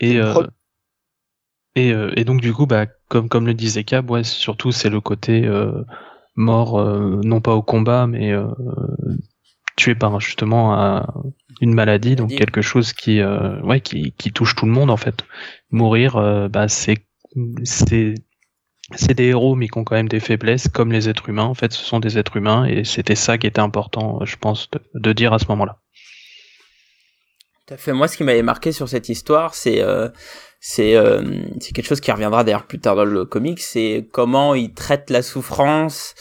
Et 0.00 0.16
euh, 0.16 0.46
et 1.74 1.92
euh, 1.92 2.14
et 2.16 2.24
donc 2.24 2.40
du 2.40 2.54
coup, 2.54 2.64
bah 2.64 2.86
comme 3.08 3.28
comme 3.28 3.46
le 3.46 3.52
disait 3.52 3.84
Cab, 3.84 4.10
ouais, 4.10 4.24
surtout 4.24 4.72
c'est 4.72 4.88
le 4.88 5.02
côté 5.02 5.44
euh, 5.44 5.84
mort, 6.34 6.80
euh, 6.80 7.20
non 7.22 7.42
pas 7.42 7.54
au 7.54 7.62
combat, 7.62 8.06
mais 8.06 8.32
euh, 8.32 8.46
tué 9.76 9.94
par 9.94 10.20
justement 10.20 10.74
un- 10.74 11.06
une 11.60 11.74
maladie, 11.74 12.16
donc 12.16 12.30
quelque 12.30 12.62
chose 12.62 12.92
qui, 12.92 13.20
euh, 13.20 13.60
ouais, 13.62 13.80
qui, 13.80 14.12
qui 14.18 14.32
touche 14.32 14.54
tout 14.56 14.66
le 14.66 14.72
monde 14.72 14.90
en 14.90 14.96
fait. 14.96 15.24
Mourir, 15.70 16.16
euh, 16.16 16.48
bah 16.48 16.68
c'est 16.68 16.98
c'est 17.64 18.14
c'est 18.94 19.14
des 19.14 19.26
héros, 19.26 19.56
mais 19.56 19.68
qui 19.68 19.78
ont 19.78 19.84
quand 19.84 19.96
même 19.96 20.08
des 20.08 20.20
faiblesses, 20.20 20.68
comme 20.68 20.92
les 20.92 21.08
êtres 21.08 21.28
humains. 21.28 21.44
En 21.44 21.54
fait, 21.54 21.72
ce 21.72 21.84
sont 21.84 21.98
des 22.00 22.18
êtres 22.18 22.36
humains, 22.36 22.64
et 22.66 22.84
c'était 22.84 23.16
ça 23.16 23.36
qui 23.36 23.46
était 23.46 23.60
important, 23.60 24.24
je 24.24 24.36
pense, 24.36 24.70
de, 24.70 24.80
de 24.94 25.12
dire 25.12 25.32
à 25.32 25.38
ce 25.40 25.46
moment-là. 25.48 25.80
Tout 27.66 27.74
à 27.74 27.76
fait. 27.76 27.92
Moi, 27.92 28.06
ce 28.06 28.16
qui 28.16 28.22
m'avait 28.22 28.42
marqué 28.42 28.70
sur 28.70 28.88
cette 28.88 29.08
histoire, 29.08 29.54
c'est 29.54 29.82
euh, 29.82 30.08
c'est 30.60 30.94
euh, 30.96 31.22
c'est 31.60 31.72
quelque 31.74 31.86
chose 31.88 32.00
qui 32.00 32.12
reviendra 32.12 32.44
d'ailleurs 32.44 32.66
plus 32.68 32.78
tard 32.78 32.94
dans 32.94 33.04
le 33.04 33.24
comic. 33.24 33.58
C'est 33.58 34.08
comment 34.12 34.54
il 34.54 34.72
traite 34.72 35.10
la 35.10 35.22
souffrance 35.22 36.14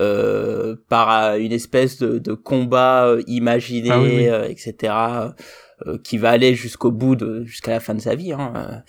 euh, 0.00 0.76
par 0.88 1.10
euh, 1.10 1.36
une 1.38 1.52
espèce 1.52 1.98
de, 1.98 2.18
de 2.18 2.32
combat 2.34 3.06
euh, 3.06 3.22
imaginé, 3.26 3.90
Ah 3.92 4.00
oui, 4.00 4.16
oui. 4.16 4.28
euh, 4.28 4.44
etc. 4.48 4.92
euh, 5.86 5.98
qui 6.02 6.18
va 6.18 6.30
aller 6.30 6.54
jusqu'au 6.54 6.90
bout 6.90 7.16
de 7.16 7.44
jusqu'à 7.44 7.70
la 7.72 7.80
fin 7.80 7.94
de 7.94 8.00
sa 8.00 8.14
vie. 8.14 8.32
Hein. 8.32 8.82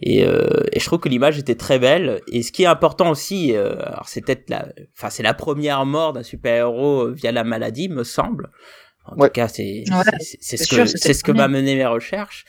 Et, 0.00 0.24
euh, 0.26 0.48
et, 0.72 0.80
je 0.80 0.84
trouve 0.86 0.98
que 0.98 1.08
l'image 1.08 1.38
était 1.38 1.54
très 1.54 1.78
belle. 1.78 2.20
Et 2.30 2.42
ce 2.42 2.50
qui 2.50 2.64
est 2.64 2.66
important 2.66 3.10
aussi, 3.10 3.54
euh, 3.54 3.76
alors 3.86 4.08
c'est 4.08 4.20
peut-être 4.20 4.50
la, 4.50 4.66
enfin 4.96 5.08
c'est 5.10 5.22
la 5.22 5.34
première 5.34 5.86
mort 5.86 6.12
d'un 6.12 6.24
super-héros 6.24 7.10
via 7.12 7.30
la 7.32 7.44
maladie, 7.44 7.88
me 7.88 8.02
semble. 8.04 8.50
En 9.06 9.16
tout 9.16 9.28
cas, 9.32 9.48
c'est 9.48 9.84
c'est 10.40 10.56
ce 10.56 10.66
que 10.74 10.86
c'est 10.86 11.12
ce 11.14 11.22
que 11.22 11.30
m'a 11.32 11.46
mené 11.46 11.76
mes 11.76 11.86
recherches. 11.86 12.44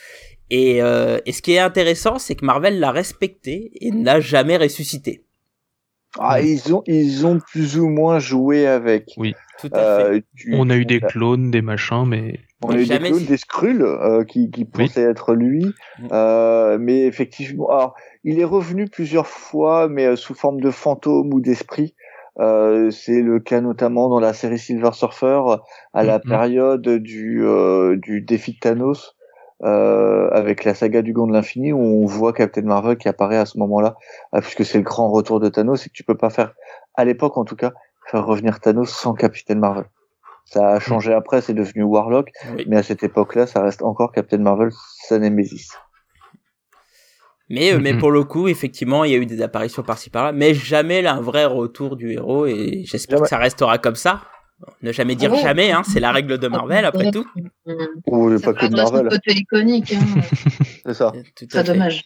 Et, 0.49 0.81
euh, 0.81 1.19
et 1.25 1.31
ce 1.31 1.41
qui 1.41 1.53
est 1.53 1.59
intéressant, 1.59 2.17
c'est 2.19 2.35
que 2.35 2.45
Marvel 2.45 2.79
l'a 2.79 2.91
respecté 2.91 3.71
et 3.81 3.91
n'a 3.91 4.19
jamais 4.19 4.57
ressuscité. 4.57 5.23
Ah, 6.19 6.41
ils 6.41 6.73
ont 6.73 6.83
ils 6.87 7.25
ont 7.25 7.39
plus 7.39 7.77
ou 7.77 7.89
moins 7.89 8.19
joué 8.19 8.67
avec. 8.67 9.13
Oui. 9.17 9.35
Tout 9.59 9.69
à 9.73 10.11
fait. 10.11 10.25
On 10.51 10.69
a 10.69 10.75
eu 10.75 10.85
des 10.85 10.99
clones, 10.99 11.51
des 11.51 11.61
machins, 11.61 12.05
mais 12.05 12.39
on 12.61 12.71
a 12.71 12.77
eu 12.77 12.85
des 12.85 12.99
clones, 12.99 13.25
des 13.25 13.37
Skrulls 13.37 13.83
euh, 13.83 14.23
qui, 14.23 14.51
qui 14.51 14.65
pensaient 14.65 15.03
être 15.03 15.33
lui, 15.33 15.65
mm. 15.99 16.07
euh, 16.11 16.77
mais 16.79 17.05
effectivement, 17.05 17.69
alors, 17.69 17.95
il 18.23 18.39
est 18.39 18.45
revenu 18.45 18.87
plusieurs 18.87 19.27
fois, 19.27 19.87
mais 19.87 20.05
euh, 20.05 20.15
sous 20.15 20.33
forme 20.33 20.59
de 20.59 20.71
fantôme 20.71 21.33
ou 21.33 21.39
d'esprit. 21.39 21.95
Euh, 22.37 22.91
c'est 22.91 23.21
le 23.21 23.39
cas 23.39 23.61
notamment 23.61 24.09
dans 24.09 24.19
la 24.19 24.33
série 24.33 24.59
Silver 24.59 24.91
Surfer 24.91 25.39
à 25.93 26.03
la 26.03 26.17
mm, 26.17 26.21
mm. 26.25 26.29
période 26.29 26.89
du 26.89 27.45
euh, 27.45 27.95
du 27.95 28.21
défi 28.21 28.53
de 28.53 28.59
Thanos 28.59 29.15
avec 29.61 30.63
la 30.63 30.73
saga 30.73 31.01
du 31.01 31.13
Gant 31.13 31.27
de 31.27 31.33
l'infini 31.33 31.71
où 31.71 31.79
on 31.79 32.05
voit 32.05 32.33
Captain 32.33 32.61
Marvel 32.63 32.97
qui 32.97 33.07
apparaît 33.07 33.37
à 33.37 33.45
ce 33.45 33.57
moment-là 33.57 33.95
puisque 34.41 34.65
c'est 34.65 34.77
le 34.77 34.83
grand 34.83 35.09
retour 35.09 35.39
de 35.39 35.49
Thanos 35.49 35.85
et 35.85 35.89
que 35.89 35.93
tu 35.93 36.03
peux 36.03 36.17
pas 36.17 36.29
faire 36.29 36.53
à 36.95 37.05
l'époque 37.05 37.37
en 37.37 37.45
tout 37.45 37.55
cas 37.55 37.73
faire 38.05 38.25
revenir 38.25 38.59
Thanos 38.59 38.89
sans 38.89 39.13
Captain 39.13 39.55
Marvel. 39.55 39.85
Ça 40.45 40.69
a 40.69 40.79
changé 40.79 41.11
après, 41.11 41.41
c'est 41.41 41.53
devenu 41.53 41.83
Warlock, 41.83 42.29
mais 42.67 42.77
à 42.77 42.83
cette 42.83 43.03
époque-là, 43.03 43.47
ça 43.47 43.61
reste 43.63 43.81
encore 43.81 44.11
Captain 44.11 44.37
Marvel, 44.37 44.69
sa 45.07 45.17
Nemesis. 45.17 45.69
Mais, 47.49 47.73
euh, 47.73 47.79
mais 47.79 47.95
pour 47.95 48.11
le 48.11 48.23
coup, 48.23 48.47
effectivement, 48.47 49.03
il 49.03 49.11
y 49.11 49.15
a 49.15 49.17
eu 49.17 49.25
des 49.25 49.41
apparitions 49.41 49.83
par-ci 49.83 50.09
par-là, 50.09 50.31
mais 50.31 50.53
jamais 50.53 51.01
là, 51.01 51.13
un 51.13 51.21
vrai 51.21 51.45
retour 51.45 51.95
du 51.95 52.11
héros, 52.11 52.45
et 52.45 52.83
j'espère 52.85 53.21
que 53.21 53.27
ça 53.27 53.37
restera 53.37 53.77
comme 53.79 53.95
ça. 53.95 54.21
Ne 54.81 54.91
jamais 54.91 55.15
dire 55.15 55.31
ah 55.33 55.41
jamais, 55.41 55.71
hein, 55.71 55.83
c'est 55.83 55.99
la 55.99 56.11
règle 56.13 56.37
de 56.37 56.47
Marvel, 56.47 56.85
après 56.85 57.11
tout. 57.11 57.25
Ou 58.07 58.39
pas 58.39 58.53
que 58.53 58.67
de 58.67 58.75
Marvel. 58.75 59.09
C'est 59.25 59.33
iconique. 59.33 59.93
Hein. 59.93 60.21
c'est 60.85 60.93
ça. 60.93 61.11
C'est 61.35 61.65
dommage. 61.65 62.03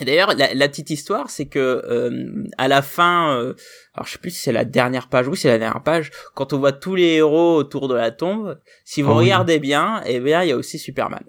Et 0.00 0.04
d'ailleurs, 0.04 0.34
la, 0.36 0.54
la, 0.54 0.68
petite 0.68 0.90
histoire, 0.90 1.30
c'est 1.30 1.46
que 1.46 1.58
euh, 1.58 2.44
à 2.56 2.68
la 2.68 2.82
fin, 2.82 3.36
euh, 3.36 3.54
alors 3.94 4.06
je 4.06 4.12
sais 4.12 4.18
plus 4.18 4.30
si 4.30 4.40
c'est 4.40 4.52
la 4.52 4.64
dernière 4.64 5.08
page, 5.08 5.26
oui 5.26 5.36
c'est 5.36 5.48
la 5.48 5.58
dernière 5.58 5.82
page, 5.82 6.10
quand 6.34 6.52
on 6.52 6.58
voit 6.58 6.72
tous 6.72 6.94
les 6.94 7.14
héros 7.14 7.56
autour 7.56 7.88
de 7.88 7.94
la 7.94 8.12
tombe, 8.12 8.60
si 8.84 9.02
vous 9.02 9.10
ah 9.10 9.14
regardez 9.16 9.58
bien, 9.58 10.02
eh 10.06 10.20
bien 10.20 10.44
il 10.44 10.50
y 10.50 10.52
a 10.52 10.56
aussi 10.56 10.78
Superman. 10.78 11.24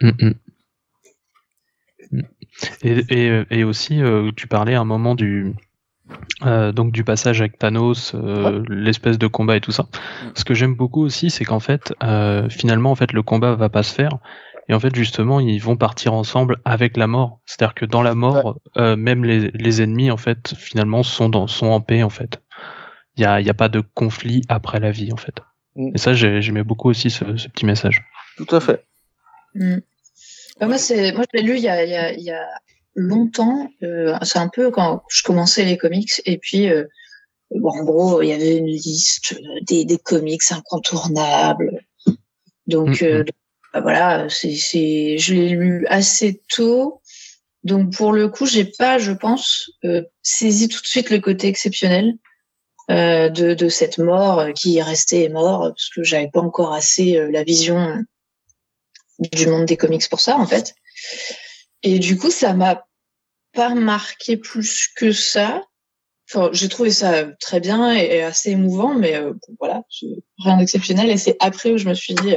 Mm, 0.00 0.10
mm. 0.20 0.32
Et, 2.82 3.04
et, 3.08 3.44
et, 3.50 3.64
aussi, 3.64 4.00
euh, 4.00 4.30
tu 4.36 4.46
parlais 4.46 4.74
à 4.74 4.80
un 4.80 4.84
moment 4.84 5.14
du 5.14 5.54
euh, 6.44 6.72
donc 6.72 6.92
du 6.92 7.04
passage 7.04 7.40
avec 7.40 7.58
Thanos, 7.58 8.14
euh, 8.14 8.62
l'espèce 8.68 9.18
de 9.18 9.26
combat 9.26 9.56
et 9.56 9.60
tout 9.60 9.72
ça. 9.72 9.84
Mm. 9.84 10.30
Ce 10.34 10.44
que 10.44 10.54
j'aime 10.54 10.74
beaucoup 10.74 11.02
aussi, 11.02 11.30
c'est 11.30 11.44
qu'en 11.44 11.60
fait, 11.60 11.94
finalement, 12.48 12.90
en 12.90 12.94
fait, 12.94 13.12
le 13.12 13.22
combat 13.22 13.54
va 13.54 13.68
pas 13.68 13.82
se 13.82 13.94
faire 13.94 14.18
et 14.68 14.74
en 14.74 14.80
fait, 14.80 14.94
justement, 14.94 15.40
ils 15.40 15.60
vont 15.60 15.76
partir 15.76 16.14
ensemble 16.14 16.58
avec 16.64 16.96
la 16.96 17.06
mort. 17.06 17.40
C'est-à-dire 17.46 17.74
que 17.74 17.84
dans 17.84 18.02
la 18.02 18.14
mort, 18.14 18.58
euh, 18.76 18.96
même 18.96 19.24
les, 19.24 19.50
les, 19.50 19.82
ennemis, 19.82 20.10
en 20.10 20.16
fait, 20.16 20.54
finalement, 20.56 21.02
sont, 21.02 21.28
dans, 21.28 21.46
sont 21.46 21.66
en 21.66 21.80
paix, 21.80 22.02
en 22.02 22.10
fait. 22.10 22.40
Il 23.16 23.20
n'y 23.20 23.26
a, 23.26 23.40
y 23.40 23.50
a 23.50 23.54
pas 23.54 23.68
de 23.68 23.80
conflit 23.80 24.42
après 24.48 24.80
la 24.80 24.90
vie, 24.90 25.12
en 25.12 25.16
fait. 25.16 25.34
Mm. 25.76 25.90
Et 25.94 25.98
ça, 25.98 26.14
j'aimais 26.14 26.62
beaucoup 26.62 26.88
aussi 26.88 27.10
ce, 27.10 27.36
ce, 27.36 27.48
petit 27.48 27.66
message. 27.66 28.04
Tout 28.36 28.54
à 28.54 28.60
fait. 28.60 28.84
Mm. 29.54 29.78
Bah, 30.60 30.68
moi, 30.68 30.78
c'est, 30.78 31.12
moi, 31.12 31.24
je 31.32 31.38
l'ai 31.38 31.44
lu 31.44 31.56
il 31.56 31.62
y 31.62 31.68
a, 31.68 31.84
y, 31.84 31.96
a, 31.96 32.12
y 32.12 32.30
a, 32.30 32.46
longtemps. 32.94 33.68
Euh, 33.82 34.16
c'est 34.22 34.38
un 34.38 34.48
peu 34.48 34.70
quand 34.70 35.02
je 35.08 35.22
commençais 35.22 35.64
les 35.64 35.76
comics. 35.76 36.22
Et 36.24 36.38
puis, 36.38 36.68
euh, 36.68 36.84
bon, 37.50 37.70
en 37.70 37.84
gros, 37.84 38.22
il 38.22 38.28
y 38.28 38.32
avait 38.32 38.56
une 38.56 38.66
liste 38.66 39.36
des, 39.62 39.84
des 39.84 39.98
comics 39.98 40.42
incontournables. 40.50 41.84
Donc, 42.66 43.00
mm, 43.00 43.04
euh, 43.04 43.24
bah 43.72 43.80
voilà, 43.80 44.28
c'est, 44.28 45.18
je 45.18 45.34
l'ai 45.34 45.48
lu 45.50 45.86
assez 45.88 46.42
tôt. 46.54 47.00
Donc 47.64 47.94
pour 47.96 48.12
le 48.12 48.28
coup, 48.28 48.46
j'ai 48.46 48.64
pas, 48.64 48.98
je 48.98 49.12
pense, 49.12 49.70
euh, 49.84 50.02
saisi 50.22 50.68
tout 50.68 50.80
de 50.80 50.86
suite 50.86 51.10
le 51.10 51.20
côté 51.20 51.46
exceptionnel 51.46 52.14
euh, 52.90 53.28
de, 53.28 53.54
de 53.54 53.68
cette 53.68 53.98
mort 53.98 54.40
euh, 54.40 54.52
qui 54.52 54.78
est 54.78 54.82
restée 54.82 55.28
mort 55.28 55.68
parce 55.68 55.88
que 55.94 56.02
j'avais 56.02 56.28
pas 56.28 56.40
encore 56.40 56.72
assez 56.72 57.16
euh, 57.16 57.30
la 57.30 57.44
vision 57.44 58.02
du 59.20 59.46
monde 59.46 59.66
des 59.66 59.76
comics 59.76 60.08
pour 60.10 60.20
ça 60.20 60.36
en 60.36 60.46
fait. 60.46 60.74
Et 61.82 61.98
du 61.98 62.16
coup, 62.16 62.30
ça 62.30 62.52
m'a 62.54 62.84
pas 63.52 63.74
marqué 63.74 64.36
plus 64.36 64.88
que 64.96 65.12
ça. 65.12 65.62
Enfin, 66.30 66.50
j'ai 66.52 66.68
trouvé 66.68 66.90
ça 66.90 67.24
très 67.40 67.60
bien 67.60 67.92
et, 67.92 68.22
assez 68.22 68.50
émouvant, 68.50 68.94
mais 68.94 69.16
euh, 69.16 69.34
voilà, 69.58 69.82
rien 70.38 70.56
d'exceptionnel. 70.56 71.10
Et 71.10 71.18
c'est 71.18 71.36
après 71.40 71.72
où 71.72 71.78
je 71.78 71.88
me 71.88 71.94
suis 71.94 72.14
dit 72.14 72.36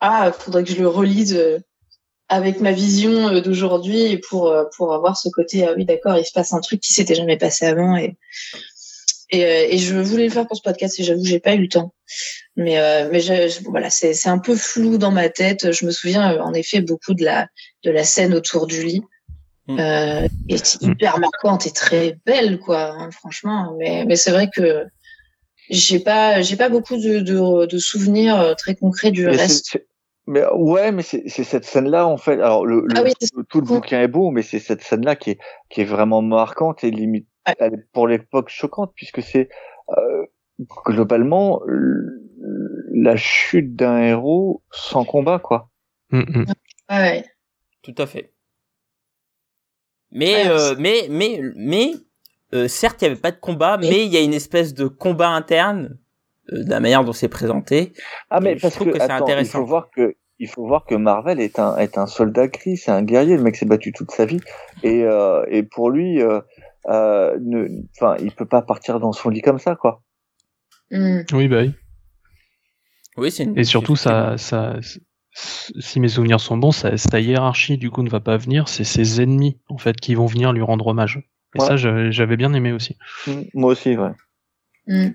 ah, 0.00 0.32
faudrait 0.32 0.64
que 0.64 0.70
je 0.70 0.80
le 0.80 0.88
relise 0.88 1.34
euh, 1.34 1.58
avec 2.28 2.60
ma 2.60 2.72
vision 2.72 3.28
euh, 3.28 3.40
d'aujourd'hui 3.40 4.18
pour 4.18 4.48
euh, 4.48 4.64
pour 4.76 4.94
avoir 4.94 5.16
ce 5.16 5.28
côté 5.28 5.66
ah 5.66 5.74
oui 5.76 5.84
d'accord 5.84 6.16
il 6.16 6.24
se 6.24 6.32
passe 6.32 6.52
un 6.52 6.60
truc 6.60 6.80
qui 6.80 6.92
s'était 6.92 7.14
jamais 7.14 7.36
passé 7.36 7.66
avant 7.66 7.96
et 7.96 8.16
et, 9.32 9.74
et 9.74 9.78
je 9.78 9.94
voulais 9.96 10.24
le 10.24 10.30
faire 10.30 10.46
pour 10.46 10.56
ce 10.56 10.62
podcast 10.62 10.98
et 10.98 11.04
j'avoue 11.04 11.24
j'ai 11.24 11.38
pas 11.38 11.54
eu 11.54 11.62
le 11.62 11.68
temps 11.68 11.94
mais 12.56 12.76
mais 13.10 13.20
je, 13.20 13.62
voilà 13.64 13.90
c'est 13.90 14.12
c'est 14.12 14.28
un 14.28 14.38
peu 14.38 14.54
flou 14.56 14.98
dans 14.98 15.10
ma 15.10 15.28
tête. 15.28 15.72
Je 15.72 15.86
me 15.86 15.90
souviens 15.90 16.40
en 16.40 16.52
effet 16.52 16.80
beaucoup 16.80 17.14
de 17.14 17.24
la 17.24 17.48
de 17.84 17.90
la 17.90 18.04
scène 18.04 18.34
autour 18.34 18.66
du 18.66 18.82
lit. 18.82 19.02
Mm. 19.66 19.78
euh, 19.78 20.28
et 20.48 20.56
c'est 20.56 20.82
hyper 20.82 21.18
marquante 21.20 21.66
et 21.66 21.70
très 21.70 22.18
belle 22.26 22.58
quoi 22.58 22.90
hein, 22.90 23.10
franchement. 23.10 23.74
Mais 23.78 24.04
mais 24.06 24.16
c'est 24.16 24.30
vrai 24.32 24.48
que 24.54 24.86
j'ai 25.68 26.00
pas 26.00 26.42
j'ai 26.42 26.56
pas 26.56 26.68
beaucoup 26.68 26.96
de, 26.96 27.20
de, 27.20 27.66
de 27.66 27.78
souvenirs 27.78 28.54
très 28.58 28.74
concrets 28.74 29.12
du 29.12 29.28
reste. 29.28 29.78
mais 30.26 30.42
ouais, 30.54 30.90
mais 30.90 31.02
c'est 31.02 31.28
cette 31.28 31.64
scène-là 31.64 32.06
en 32.06 32.16
fait. 32.16 32.34
Alors 32.34 32.66
le, 32.66 32.86
ah 32.96 33.02
tout 33.48 33.60
le 33.60 33.66
bouquin 33.66 34.00
est 34.00 34.08
beau, 34.08 34.30
mais 34.30 34.42
c'est 34.42 34.58
cette 34.58 34.82
scène-là 34.82 35.14
qui 35.14 35.30
est 35.30 35.38
qui 35.68 35.82
est 35.82 35.84
vraiment 35.84 36.22
marquante 36.22 36.82
et 36.82 36.90
limite 36.90 37.28
pour 37.92 38.08
l'époque 38.08 38.48
choquante 38.48 38.92
puisque 38.94 39.22
c'est 39.22 39.48
euh, 39.90 40.24
globalement 40.84 41.60
la 42.92 43.16
chute 43.16 43.76
d'un 43.76 43.98
héros 43.98 44.62
sans 44.70 45.04
combat 45.04 45.38
quoi. 45.38 45.70
Mm, 46.10 46.20
mm. 46.20 46.44
Ouais. 46.90 47.24
Tout 47.82 47.94
à 47.98 48.06
fait. 48.06 48.32
Mais 50.12 50.48
euh, 50.48 50.74
mais 50.78 51.06
mais 51.08 51.40
mais 51.54 51.92
euh, 52.52 52.68
certes 52.68 53.00
il 53.00 53.04
y 53.04 53.10
avait 53.10 53.20
pas 53.20 53.30
de 53.30 53.38
combat, 53.38 53.78
mais 53.78 54.04
il 54.06 54.12
y 54.12 54.16
a 54.16 54.20
une 54.20 54.34
espèce 54.34 54.74
de 54.74 54.86
combat 54.86 55.28
interne 55.28 55.98
de 56.50 56.68
la 56.68 56.80
manière 56.80 57.04
dont 57.04 57.12
c'est 57.12 57.28
présenté. 57.28 57.92
Ah 58.28 58.40
mais 58.40 58.56
parce 58.56 58.76
que, 58.76 58.84
que 58.84 58.98
c'est 58.98 59.10
intéressant. 59.10 59.58
Il 59.58 59.62
faut 59.62 59.66
voir 59.66 59.90
que 59.90 60.16
il 60.40 60.48
faut 60.48 60.66
voir 60.66 60.84
que 60.84 60.94
Marvel 60.94 61.38
est 61.38 61.58
un 61.58 61.76
est 61.76 61.96
un 61.96 62.06
soldat 62.06 62.48
gris, 62.48 62.76
c'est 62.76 62.90
un 62.90 63.02
guerrier. 63.02 63.36
Le 63.36 63.42
mec 63.42 63.56
s'est 63.56 63.66
battu 63.66 63.92
toute 63.92 64.10
sa 64.10 64.24
vie 64.24 64.40
et 64.82 65.04
euh, 65.04 65.44
et 65.48 65.62
pour 65.62 65.90
lui, 65.90 66.20
euh, 66.20 66.40
euh, 66.88 67.38
ne, 67.40 67.68
enfin, 67.96 68.16
il 68.20 68.32
peut 68.32 68.46
pas 68.46 68.62
partir 68.62 68.98
dans 68.98 69.12
son 69.12 69.28
lit 69.28 69.42
comme 69.42 69.58
ça, 69.58 69.76
quoi. 69.76 70.02
Mm. 70.90 71.20
Oui, 71.32 71.48
bah 71.48 71.62
oui. 71.62 71.72
Oui. 73.16 73.30
Une... 73.38 73.58
Et 73.58 73.64
surtout, 73.64 73.96
ça, 73.96 74.36
ça, 74.38 74.78
si 75.32 76.00
mes 76.00 76.08
souvenirs 76.08 76.40
sont 76.40 76.56
bons, 76.56 76.72
sa, 76.72 76.96
sa 76.96 77.20
hiérarchie 77.20 77.78
du 77.78 77.90
coup 77.90 78.02
ne 78.02 78.10
va 78.10 78.20
pas 78.20 78.36
venir. 78.36 78.68
C'est 78.68 78.84
ses 78.84 79.20
ennemis 79.20 79.58
en 79.68 79.78
fait 79.78 79.96
qui 79.96 80.14
vont 80.14 80.26
venir 80.26 80.52
lui 80.52 80.62
rendre 80.62 80.86
hommage. 80.86 81.20
Et 81.56 81.60
ça, 81.60 81.76
j'avais 81.76 82.36
bien 82.36 82.52
aimé 82.54 82.72
aussi. 82.72 82.96
Mm. 83.26 83.42
Moi 83.54 83.72
aussi, 83.72 83.96
ouais. 83.96 84.12
Mm. 84.86 85.10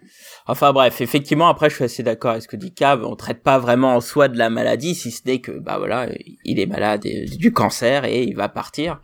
Enfin 0.48 0.74
bref, 0.74 1.02
effectivement, 1.02 1.48
après 1.48 1.70
je 1.70 1.76
suis 1.76 1.84
assez 1.84 2.04
d'accord 2.04 2.32
avec 2.32 2.44
ce 2.44 2.48
que 2.48 2.56
dit 2.56 2.74
Cab, 2.74 3.04
on 3.04 3.16
traite 3.16 3.42
pas 3.42 3.58
vraiment 3.58 3.96
en 3.96 4.02
soi 4.02 4.28
de 4.28 4.38
la 4.38 4.50
maladie, 4.50 4.96
si 4.96 5.12
ce 5.12 5.22
n'est 5.26 5.42
que 5.42 5.52
bah 5.52 5.78
voilà, 5.78 6.08
il 6.44 6.60
est 6.60 6.66
malade 6.66 7.06
du 7.38 7.52
cancer 7.52 8.06
et 8.06 8.24
il 8.24 8.36
va 8.36 8.48
partir. 8.48 9.02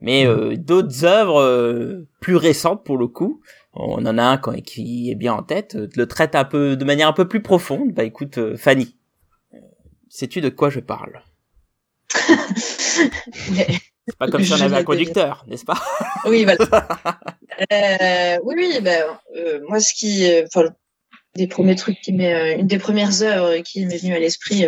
Mais 0.00 0.26
euh, 0.26 0.56
d'autres 0.56 1.04
œuvres 1.04 1.40
euh, 1.40 2.08
plus 2.20 2.36
récentes 2.36 2.84
pour 2.84 2.96
le 2.96 3.08
coup, 3.08 3.42
on 3.78 4.04
en 4.06 4.18
a 4.18 4.22
un 4.22 4.60
qui 4.60 5.10
est 5.10 5.14
bien 5.14 5.34
en 5.34 5.42
tête, 5.42 5.76
euh, 5.76 5.88
le 5.96 6.06
traite 6.06 6.34
un 6.34 6.44
peu 6.44 6.76
de 6.76 6.84
manière 6.84 7.08
un 7.08 7.12
peu 7.12 7.28
plus 7.28 7.42
profonde. 7.42 7.92
Bah 7.92 8.04
écoute, 8.04 8.56
Fanny, 8.56 8.96
sais-tu 10.08 10.40
de 10.40 10.48
quoi 10.48 10.70
je 10.70 10.80
parle? 10.80 11.22
C'est 14.08 14.16
pas 14.16 14.28
comme 14.28 14.42
si 14.42 14.52
on 14.54 14.60
avait 14.60 14.76
un 14.76 14.84
conducteur, 14.84 15.44
n'est-ce 15.48 15.64
pas? 15.66 15.78
Oui, 16.24 16.44
voilà. 16.44 16.58
euh, 17.72 18.38
oui, 18.42 18.54
oui. 18.56 18.88
Euh, 19.36 19.60
moi, 19.68 19.80
ce 19.80 19.92
qui, 19.92 20.30
euh, 20.30 20.46
enfin, 20.46 20.70
des 21.34 21.46
premiers 21.46 21.76
trucs 21.76 22.00
qui 22.00 22.12
m'est, 22.12 22.34
euh, 22.34 22.58
une 22.58 22.66
des 22.66 22.78
premières 22.78 23.22
œuvres 23.22 23.58
qui 23.58 23.84
m'est 23.84 23.98
venue 23.98 24.14
à 24.14 24.18
l'esprit 24.18 24.66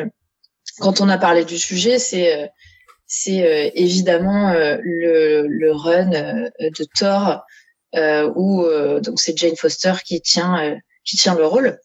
quand 0.78 1.00
on 1.00 1.08
a 1.08 1.18
parlé 1.18 1.44
du 1.44 1.58
sujet, 1.58 1.98
c'est, 1.98 2.50
c'est 3.06 3.72
évidemment 3.74 4.52
le, 4.54 5.46
le 5.46 5.72
run 5.72 6.10
de 6.10 6.86
Thor 6.94 7.44
où 7.94 8.64
donc 9.00 9.20
c'est 9.20 9.36
Jane 9.36 9.56
Foster 9.56 9.94
qui 10.04 10.20
tient, 10.20 10.78
qui 11.04 11.16
tient 11.16 11.34
le 11.34 11.46
rôle. 11.46 11.78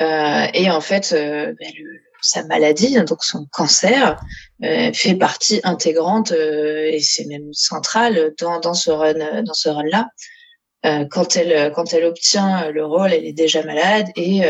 et 0.00 0.70
en 0.70 0.80
fait, 0.80 1.10
ben, 1.12 1.56
le, 1.78 2.00
sa 2.26 2.44
maladie, 2.44 2.94
donc 3.04 3.22
son 3.22 3.46
cancer, 3.50 4.18
euh, 4.64 4.92
fait 4.92 5.14
partie 5.14 5.60
intégrante 5.64 6.32
euh, 6.32 6.90
et 6.90 7.00
c'est 7.00 7.26
même 7.26 7.52
central 7.52 8.34
dans, 8.38 8.60
dans 8.60 8.74
ce 8.74 8.90
run 8.90 9.42
dans 9.42 9.54
ce 9.54 9.68
run 9.68 9.84
là. 9.84 10.08
quand 11.10 11.36
elle 11.36 11.72
quand 11.72 11.92
elle 11.92 12.04
obtient 12.04 12.70
le 12.70 12.84
rôle, 12.84 13.12
elle 13.12 13.24
est 13.24 13.32
déjà 13.32 13.62
malade 13.64 14.06
et 14.16 14.42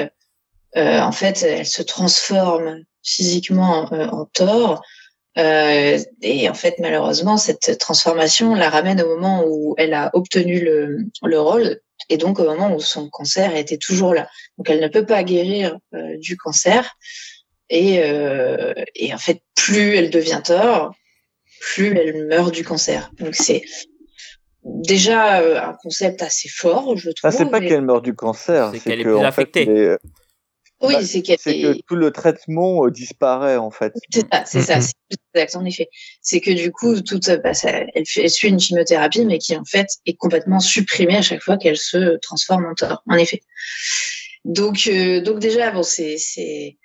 en 0.76 1.12
fait 1.12 1.42
elle 1.42 1.66
se 1.66 1.82
transforme 1.82 2.82
physiquement 3.02 3.88
en 3.92 4.26
Thor. 4.26 4.82
Et 5.36 6.48
en 6.48 6.54
fait, 6.54 6.76
malheureusement, 6.78 7.36
cette 7.36 7.78
transformation 7.78 8.54
la 8.54 8.70
ramène 8.70 9.00
au 9.02 9.08
moment 9.08 9.44
où 9.46 9.74
elle 9.76 9.92
a 9.92 10.10
obtenu 10.14 10.60
le, 10.60 10.98
le 11.22 11.40
rôle 11.40 11.80
et 12.08 12.16
donc 12.16 12.38
au 12.38 12.44
moment 12.44 12.74
où 12.74 12.80
son 12.80 13.08
cancer 13.08 13.54
était 13.56 13.78
toujours 13.78 14.14
là. 14.14 14.28
Donc 14.58 14.70
elle 14.70 14.80
ne 14.80 14.88
peut 14.88 15.06
pas 15.06 15.22
guérir 15.24 15.78
euh, 15.94 16.16
du 16.18 16.36
cancer 16.36 16.96
et, 17.68 18.00
euh, 18.02 18.74
et 18.94 19.12
en 19.12 19.18
fait 19.18 19.42
plus 19.54 19.96
elle 19.96 20.10
devient 20.10 20.40
tort, 20.44 20.94
plus 21.60 21.96
elle 21.96 22.26
meurt 22.26 22.52
du 22.52 22.64
cancer. 22.64 23.10
Donc 23.18 23.34
c'est 23.34 23.62
déjà 24.64 25.40
euh, 25.40 25.60
un 25.60 25.74
concept 25.74 26.22
assez 26.22 26.48
fort, 26.48 26.96
je 26.96 27.10
trouve. 27.10 27.30
Ah, 27.30 27.32
c'est 27.32 27.46
pas 27.46 27.60
qu'elle 27.60 27.82
meurt 27.82 28.04
du 28.04 28.14
cancer, 28.14 28.70
c'est 28.72 28.80
qu'elle 28.80 29.00
est, 29.00 29.04
plus 29.04 29.18
affectée. 29.18 29.96
Oui, 30.82 30.92
bah, 30.92 31.04
c'est 31.04 31.22
que 31.22 31.80
tout 31.86 31.96
le 31.96 32.10
traitement 32.10 32.84
euh, 32.84 32.90
disparaît 32.90 33.56
en 33.56 33.70
fait. 33.70 33.94
C'est 34.10 34.26
ça, 34.30 34.44
c'est 34.44 34.60
ça, 34.60 34.80
c'est 34.80 34.94
exact 35.34 35.56
en 35.56 35.64
effet. 35.64 35.88
C'est 36.20 36.40
que 36.40 36.50
du 36.50 36.70
coup, 36.70 37.00
toute, 37.00 37.30
bah, 37.42 37.54
ça, 37.54 37.70
elle, 37.70 38.04
elle, 38.16 38.30
suit 38.30 38.48
une 38.48 38.60
chimiothérapie, 38.60 39.24
mais 39.24 39.38
qui 39.38 39.56
en 39.56 39.64
fait 39.64 39.88
est 40.04 40.14
complètement 40.14 40.60
supprimée 40.60 41.16
à 41.16 41.22
chaque 41.22 41.42
fois 41.42 41.56
qu'elle 41.56 41.78
se 41.78 42.18
transforme 42.18 42.66
en 42.66 42.74
tort. 42.74 43.02
En 43.08 43.16
effet. 43.16 43.40
Donc, 44.44 44.86
euh, 44.86 45.20
donc 45.22 45.38
déjà, 45.38 45.70
bon, 45.70 45.82
c'est 45.82 46.18
c'est 46.18 46.76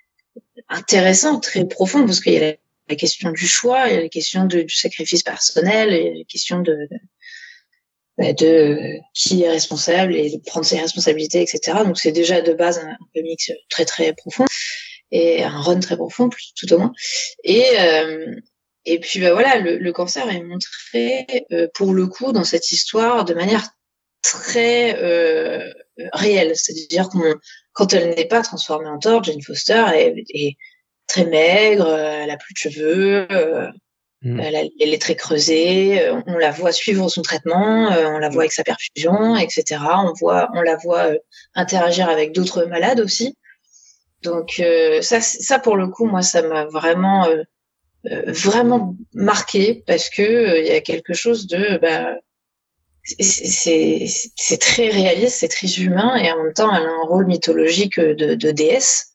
intéressant, 0.68 1.38
très 1.38 1.66
profond, 1.66 2.04
parce 2.04 2.20
qu'il 2.20 2.32
y 2.32 2.38
a 2.38 2.54
la, 2.88 2.96
question 2.96 3.30
du 3.30 3.46
choix, 3.46 3.88
il 3.88 3.94
y 3.94 3.96
a 3.96 4.00
la 4.00 4.08
question 4.08 4.44
de, 4.46 4.62
du 4.62 4.74
sacrifice 4.74 5.22
personnel, 5.22 5.90
il 5.92 6.04
y 6.04 6.08
a 6.08 6.18
la 6.18 6.24
question 6.24 6.60
de, 6.60 6.88
de 8.18 8.98
qui 9.14 9.42
est 9.42 9.48
responsable 9.48 10.14
et 10.14 10.30
de 10.30 10.38
prendre 10.44 10.66
ses 10.66 10.78
responsabilités, 10.78 11.42
etc. 11.42 11.78
Donc 11.84 11.98
c'est 11.98 12.12
déjà 12.12 12.40
de 12.40 12.52
base 12.52 12.78
un, 12.78 12.96
comics 13.14 13.52
très 13.70 13.84
très 13.84 14.12
profond 14.12 14.44
et 15.10 15.42
un 15.42 15.60
run 15.60 15.80
très 15.80 15.96
profond, 15.96 16.28
tout 16.56 16.72
au 16.72 16.78
moins. 16.78 16.92
Et 17.44 17.64
euh, 17.78 18.34
et 18.84 18.98
puis 18.98 19.20
bah 19.20 19.32
voilà, 19.32 19.58
le, 19.58 19.78
le 19.78 19.92
cancer 19.92 20.28
est 20.28 20.42
montré 20.42 21.26
euh, 21.52 21.68
pour 21.74 21.94
le 21.94 22.06
coup 22.06 22.32
dans 22.32 22.44
cette 22.44 22.70
histoire 22.72 23.24
de 23.24 23.34
manière 23.34 23.68
très 24.22 24.96
euh, 25.02 25.72
réelle, 26.12 26.52
c'est-à-dire 26.54 27.08
qu'on 27.08 27.34
quand 27.72 27.92
elle 27.94 28.14
n'est 28.14 28.26
pas 28.26 28.42
transformée 28.42 28.88
en 28.88 28.98
tort, 28.98 29.24
Jane 29.24 29.42
Foster 29.42 29.84
est, 29.94 30.14
est 30.34 30.56
très 31.06 31.24
maigre, 31.24 31.88
elle 31.88 32.30
a 32.30 32.36
plus 32.36 32.54
de 32.54 32.58
cheveux, 32.58 33.26
euh, 34.24 34.28
Mm. 34.28 34.40
Elle, 34.40 34.70
elle, 34.80 34.94
est 34.94 35.00
très 35.00 35.16
creusée. 35.16 36.00
Euh, 36.00 36.20
on 36.26 36.36
la 36.38 36.50
voit 36.50 36.72
suivre 36.72 37.08
son 37.08 37.22
traitement, 37.22 37.90
euh, 37.92 38.08
on 38.08 38.18
la 38.18 38.28
voit 38.28 38.42
avec 38.42 38.52
sa 38.52 38.64
perfusion, 38.64 39.36
etc. 39.36 39.80
On 40.04 40.12
voit, 40.12 40.48
on 40.54 40.62
la 40.62 40.76
voit 40.76 41.12
euh, 41.12 41.18
interagir 41.54 42.08
avec 42.08 42.32
d'autres 42.32 42.64
malades 42.64 43.00
aussi. 43.00 43.36
Donc 44.22 44.62
ça, 45.00 45.20
ça 45.20 45.58
pour 45.58 45.76
le 45.76 45.88
coup, 45.88 46.06
moi, 46.06 46.22
ça 46.22 46.42
m'a 46.42 46.66
vraiment, 46.66 47.26
vraiment 48.04 48.94
marqué 49.14 49.82
parce 49.84 50.10
que 50.10 50.60
il 50.60 50.64
y 50.64 50.70
a 50.70 50.80
quelque 50.80 51.12
chose 51.12 51.48
de, 51.48 51.78
bah, 51.78 52.14
c'est 53.18 54.60
très 54.60 54.90
réaliste, 54.90 55.38
c'est 55.40 55.48
très 55.48 55.66
humain 55.80 56.14
et 56.14 56.30
en 56.30 56.40
même 56.40 56.52
temps, 56.52 56.72
elle 56.72 56.86
a 56.86 56.88
un 56.88 57.02
rôle 57.02 57.26
mythologique 57.26 57.98
de, 57.98 58.36
de 58.36 58.50
déesse. 58.52 59.11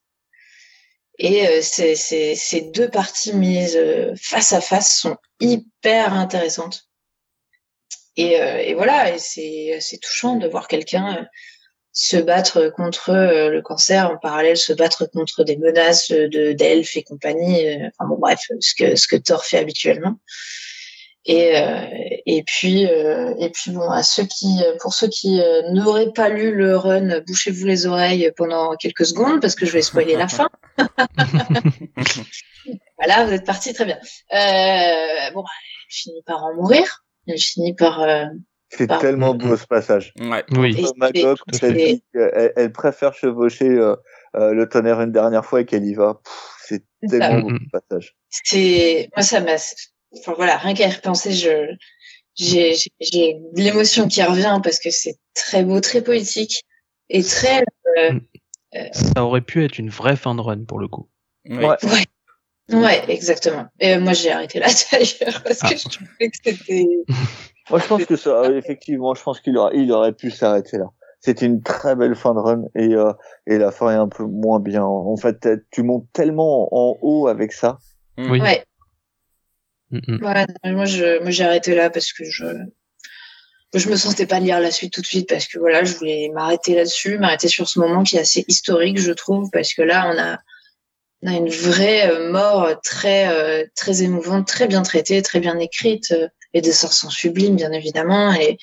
Et 1.19 1.47
euh, 1.47 1.61
ces, 1.61 1.95
ces, 1.95 2.61
deux 2.61 2.89
parties 2.89 3.33
mises 3.33 3.75
euh, 3.75 4.13
face 4.21 4.53
à 4.53 4.61
face 4.61 4.99
sont 4.99 5.17
hyper 5.39 6.13
intéressantes. 6.13 6.87
Et, 8.15 8.39
euh, 8.41 8.57
et 8.57 8.73
voilà, 8.73 9.13
et 9.13 9.19
c'est 9.19 9.99
touchant 10.01 10.35
de 10.35 10.47
voir 10.47 10.67
quelqu'un 10.67 11.27
se 11.91 12.17
battre 12.17 12.69
contre 12.69 13.11
le 13.13 13.61
cancer, 13.61 14.11
en 14.11 14.17
parallèle 14.17 14.57
se 14.57 14.73
battre 14.73 15.05
contre 15.05 15.43
des 15.43 15.57
menaces 15.57 16.11
de 16.11 16.51
d'elfes 16.51 16.95
et 16.97 17.03
compagnie. 17.03 17.67
enfin 17.87 18.07
bon, 18.07 18.17
bref, 18.19 18.39
ce 18.59 18.75
que 18.75 18.95
ce 18.95 19.07
que 19.07 19.15
Thor 19.15 19.45
fait 19.45 19.57
habituellement. 19.57 20.19
Et, 21.27 21.57
euh, 21.57 21.81
et 22.25 22.41
puis 22.43 22.87
euh, 22.87 23.33
et 23.37 23.49
puis 23.49 23.71
bon 23.71 23.89
à 23.89 24.01
ceux 24.01 24.23
qui 24.23 24.61
pour 24.79 24.93
ceux 24.93 25.09
qui 25.09 25.41
euh, 25.41 25.61
n'auraient 25.71 26.13
pas 26.13 26.29
lu 26.29 26.55
le 26.55 26.77
run, 26.77 27.19
bouchez-vous 27.27 27.65
les 27.65 27.85
oreilles 27.85 28.31
pendant 28.37 28.77
quelques 28.77 29.05
secondes 29.05 29.41
parce 29.41 29.53
que 29.53 29.65
je 29.65 29.73
vais 29.73 29.81
spoiler 29.81 30.15
la 30.15 30.29
fin. 30.29 30.49
voilà, 32.97 33.25
vous 33.25 33.33
êtes 33.33 33.45
parti 33.45 33.73
très 33.73 33.85
bien. 33.85 33.97
bon, 35.33 35.41
bah, 35.41 35.49
elle 35.49 35.89
finit 35.89 36.21
par 36.25 36.43
en 36.43 36.53
mourir. 36.55 37.03
Elle 37.27 37.39
finit 37.39 37.73
par 37.73 38.05
c'est 38.69 38.87
tellement 38.99 39.33
beau 39.33 39.55
ce 39.55 39.65
passage. 39.65 40.13
Ouais. 40.19 40.43
Oui. 40.51 40.85
Magog, 40.97 41.37
elle, 41.61 42.01
elle, 42.55 42.71
préfère 42.73 43.13
chevaucher 43.13 43.69
le 44.33 44.65
tonnerre 44.65 45.01
une 45.01 45.11
dernière 45.11 45.45
fois 45.45 45.61
et 45.61 45.65
qu'elle 45.65 45.85
y 45.85 45.93
va. 45.93 46.19
C'est 46.65 46.83
tellement 47.09 47.41
beau 47.41 47.55
ce 47.55 47.69
passage. 47.71 48.15
C'est 48.29 49.09
moi 49.15 49.23
ça 49.23 49.39
m'a 49.39 49.55
enfin 50.13 50.33
voilà, 50.35 50.57
rien 50.57 50.73
qu'à 50.73 50.87
y 50.87 50.91
repenser, 50.91 51.31
je 51.31 51.75
j'ai 52.37 53.37
l'émotion 53.53 54.07
qui 54.07 54.21
revient 54.21 54.59
parce 54.63 54.79
que 54.79 54.91
c'est 54.91 55.17
très 55.33 55.63
beau, 55.63 55.81
très 55.81 56.01
poétique 56.01 56.63
et 57.09 57.23
très. 57.23 57.63
Euh, 57.97 58.13
mm. 58.13 58.21
Euh, 58.77 58.87
Ça 58.91 59.23
aurait 59.23 59.41
pu 59.41 59.63
être 59.63 59.77
une 59.77 59.89
vraie 59.89 60.15
fin 60.15 60.35
de 60.35 60.41
run 60.41 60.63
pour 60.65 60.79
le 60.79 60.87
coup. 60.87 61.09
Ouais. 61.49 61.65
ouais. 61.65 62.05
Ouais, 62.69 63.01
exactement. 63.07 63.65
Et 63.79 63.97
moi, 63.97 64.13
j'ai 64.13 64.31
arrêté 64.31 64.59
là 64.59 64.67
d'ailleurs 64.91 65.41
parce 65.43 65.59
que 65.59 65.67
ah. 65.67 65.75
je 65.75 65.89
trouvais 65.89 66.29
que 66.29 66.37
c'était. 66.43 66.85
moi, 67.69 67.79
je 67.79 67.87
pense 67.87 68.05
que 68.05 68.15
ça, 68.15 68.51
effectivement, 68.51 69.15
je 69.15 69.23
pense 69.23 69.39
qu'il 69.39 69.57
aurait, 69.57 69.77
il 69.77 69.91
aurait 69.91 70.13
pu 70.13 70.31
s'arrêter 70.31 70.77
là. 70.77 70.91
C'était 71.19 71.45
une 71.45 71.63
très 71.63 71.95
belle 71.95 72.15
fin 72.15 72.35
de 72.35 72.39
run 72.39 72.63
et 72.75 72.93
euh, 72.93 73.11
et 73.47 73.57
la 73.57 73.71
fin 73.71 73.89
est 73.91 73.95
un 73.95 74.07
peu 74.07 74.23
moins 74.23 74.59
bien. 74.59 74.83
En 74.83 75.15
fait, 75.17 75.47
tu 75.71 75.81
montes 75.81 76.05
tellement 76.13 76.67
en 76.71 76.97
haut 77.01 77.27
avec 77.27 77.53
ça. 77.53 77.77
Oui. 78.17 78.39
Ouais. 78.39 78.63
Mm 79.89 80.17
moi 80.65 80.83
je, 80.85 81.21
moi 81.21 81.31
j'ai 81.31 81.45
arrêté 81.45 81.73
là 81.73 81.89
parce 81.89 82.11
que 82.11 82.25
je, 82.25 82.45
je 83.77 83.89
me 83.89 83.95
sentais 83.95 84.25
pas 84.25 84.39
lire 84.39 84.59
la 84.59 84.71
suite 84.71 84.93
tout 84.93 85.01
de 85.01 85.05
suite 85.05 85.29
parce 85.29 85.47
que 85.47 85.59
voilà, 85.59 85.83
je 85.83 85.95
voulais 85.95 86.29
m'arrêter 86.33 86.75
là-dessus, 86.75 87.17
m'arrêter 87.17 87.47
sur 87.47 87.67
ce 87.67 87.79
moment 87.79 88.03
qui 88.03 88.17
est 88.17 88.19
assez 88.19 88.45
historique, 88.47 88.99
je 88.99 89.11
trouve, 89.11 89.49
parce 89.51 89.73
que 89.73 89.81
là 89.81 90.11
on 90.13 90.17
a, 90.19 90.37
une 91.35 91.49
vraie 91.49 92.09
euh, 92.09 92.31
mort 92.31 92.79
très, 92.83 93.27
euh, 93.29 93.65
très 93.75 94.03
émouvante, 94.03 94.47
très 94.47 94.67
bien 94.67 94.83
traitée, 94.83 95.21
très 95.21 95.39
bien 95.39 95.57
écrite, 95.59 96.11
euh, 96.11 96.27
et 96.53 96.61
des 96.61 96.71
sorts 96.71 96.93
sont 96.93 97.09
sublimes 97.09 97.55
bien 97.55 97.71
évidemment, 97.71 98.33
et, 98.33 98.57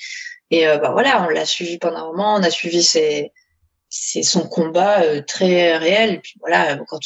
bah 0.51 0.91
voilà, 0.93 1.25
on 1.25 1.31
l'a 1.31 1.47
suivi 1.47 1.79
pendant 1.79 1.97
un 1.97 2.07
moment, 2.13 2.35
on 2.37 2.43
a 2.45 2.51
suivi 2.51 2.85
ses, 2.85 3.33
son 3.89 4.47
combat 4.47 5.03
très 5.23 5.77
réel, 5.77 6.15
et 6.15 6.19
puis 6.21 6.35
voilà, 6.39 6.79
quand 6.87 7.01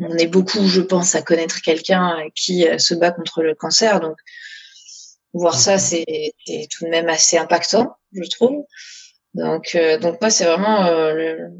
on 0.00 0.16
est 0.16 0.26
beaucoup, 0.26 0.66
je 0.66 0.80
pense, 0.80 1.14
à 1.14 1.22
connaître 1.22 1.62
quelqu'un 1.62 2.16
qui 2.34 2.66
se 2.78 2.94
bat 2.94 3.12
contre 3.12 3.42
le 3.42 3.54
cancer. 3.54 4.00
Donc, 4.00 4.16
voir 5.32 5.58
ça, 5.58 5.78
c'est 5.78 6.04
tout 6.70 6.84
de 6.84 6.90
même 6.90 7.08
assez 7.08 7.38
impactant, 7.38 7.96
je 8.12 8.28
trouve. 8.30 8.64
Donc, 9.34 9.74
euh, 9.74 9.98
donc 9.98 10.20
moi, 10.20 10.30
c'est 10.30 10.44
vraiment, 10.44 10.84
euh, 10.86 11.14
le, 11.14 11.50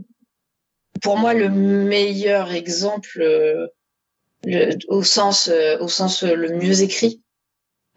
pour 1.00 1.16
moi, 1.16 1.35
le 1.35 1.48
meilleur 1.48 2.52
exemple 2.52 3.24
au 4.88 5.02
sens, 5.02 5.50
au 5.80 5.88
sens 5.88 6.22
le 6.22 6.56
mieux 6.56 6.82
écrit 6.82 7.22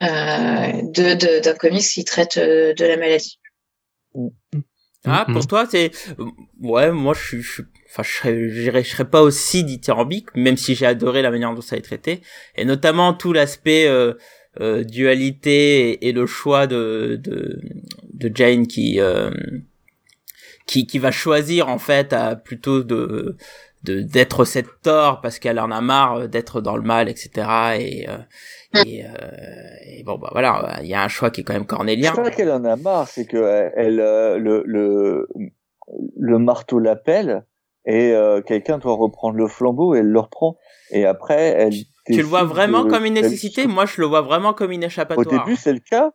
de 0.02 1.40
d'un 1.42 1.56
comics 1.56 1.84
qui 1.84 2.04
traite 2.06 2.38
de 2.38 2.86
la 2.86 2.98
maladie. 2.98 3.40
Ah, 5.06 5.26
pour 5.32 5.46
toi, 5.46 5.66
c'est 5.70 5.92
ouais, 6.62 6.92
moi, 6.92 7.14
je 7.14 7.42
suis 7.42 7.66
enfin 7.90 8.04
je 8.04 8.12
serais 8.12 8.84
je 8.84 8.90
serais 8.90 9.10
pas 9.10 9.22
aussi 9.22 9.64
dithyrambique 9.64 10.36
même 10.36 10.58
si 10.58 10.76
j'ai 10.76 10.86
adoré 10.86 11.22
la 11.22 11.32
manière 11.32 11.54
dont 11.54 11.62
ça 11.62 11.78
est 11.78 11.82
traité 11.82 12.22
et 12.56 12.66
notamment 12.66 13.14
tout 13.14 13.32
l'aspect 13.32 13.88
euh, 14.60 14.80
euh, 14.80 14.84
dualité 14.84 16.08
et, 16.08 16.12
le 16.12 16.26
choix 16.26 16.68
de 16.68 17.20
de, 17.22 17.62
de 18.14 18.32
Jane 18.34 18.68
qui 18.68 19.00
euh, 19.00 19.32
qui 20.66 20.88
qui 20.88 21.00
va 21.00 21.12
choisir 21.12 21.70
en 21.70 21.78
fait 21.78 22.14
à 22.14 22.36
plutôt 22.36 22.84
de 22.84 23.38
de 23.84 24.02
d'être 24.02 24.46
cette 24.46 24.82
tort 24.82 25.22
parce 25.22 25.40
qu'elle 25.40 25.60
en 25.60 25.72
a 25.72 25.82
marre 25.82 26.28
d'être 26.28 26.62
dans 26.62 26.76
le 26.76 26.84
mal 26.84 27.10
etc 27.10 27.48
et 27.80 28.10
euh, 28.10 28.18
et, 28.86 29.06
euh, 29.06 29.10
et, 29.86 30.04
bon 30.04 30.18
bah 30.18 30.30
voilà 30.32 30.80
il 30.82 30.88
y 30.88 30.94
a 30.94 31.04
un 31.04 31.08
choix 31.08 31.30
qui 31.30 31.42
est 31.42 31.44
quand 31.44 31.54
même 31.54 31.66
cornélien. 31.66 32.12
C'est 32.16 32.22
pas 32.22 32.32
qu'elle 32.32 32.52
en 32.52 32.66
a 32.66 32.76
marre 32.76 33.08
c'est 33.08 33.26
que 33.26 33.72
elle 33.76 33.98
le 33.98 34.64
le 34.66 35.28
le 36.18 36.40
marteau 36.40 36.80
l'appelle 36.80 37.46
et 37.86 38.14
euh, 38.14 38.42
quelqu'un 38.42 38.80
doit 38.80 38.96
reprendre 38.96 39.38
le 39.38 39.48
flambeau 39.48 39.96
et 39.96 40.00
elle 40.00 40.08
le 40.08 40.20
reprend. 40.20 40.58
Et 40.92 41.06
après 41.06 41.56
elle 41.58 41.74
tu 42.08 42.18
le 42.18 42.24
vois 42.24 42.44
vraiment 42.44 42.86
comme 42.86 43.06
une 43.06 43.14
nécessité? 43.16 43.68
Moi 43.68 43.86
je 43.86 44.02
le 44.02 44.08
vois 44.08 44.22
vraiment 44.22 44.54
comme 44.54 44.72
une 44.72 44.84
échappatoire 44.84 45.26
au 45.28 45.30
début 45.46 45.56
c'est 45.56 45.74
le 45.74 45.80
cas? 45.80 46.12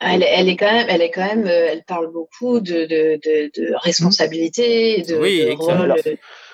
Elle, 0.00 0.22
elle, 0.24 0.48
est 0.48 0.56
quand 0.56 0.70
même 0.70 0.86
elle 0.88 1.00
est 1.02 1.10
quand 1.10 1.24
même 1.24 1.46
euh, 1.46 1.68
elle 1.70 1.84
parle 1.84 2.12
beaucoup 2.12 2.60
de 2.60 2.84
de, 2.84 3.20
de, 3.24 3.50
de 3.60 3.74
responsabilité 3.82 5.02
de, 5.02 5.16
oui, 5.16 5.44
de 5.46 5.52
rôle 5.52 5.94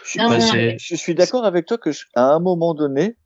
Je, 0.04 0.18
Non, 0.18 0.28
Bah, 0.28 0.38
non, 0.38 0.46
c'est- 0.46 0.76
je 0.78 0.94
suis 0.94 1.14
d'accord 1.14 1.44
avec 1.44 1.66
toi 1.66 1.78
que 1.78 1.90
je- 1.90 2.04
à 2.14 2.22
un 2.24 2.38
moment 2.40 2.74
donné, 2.74 3.16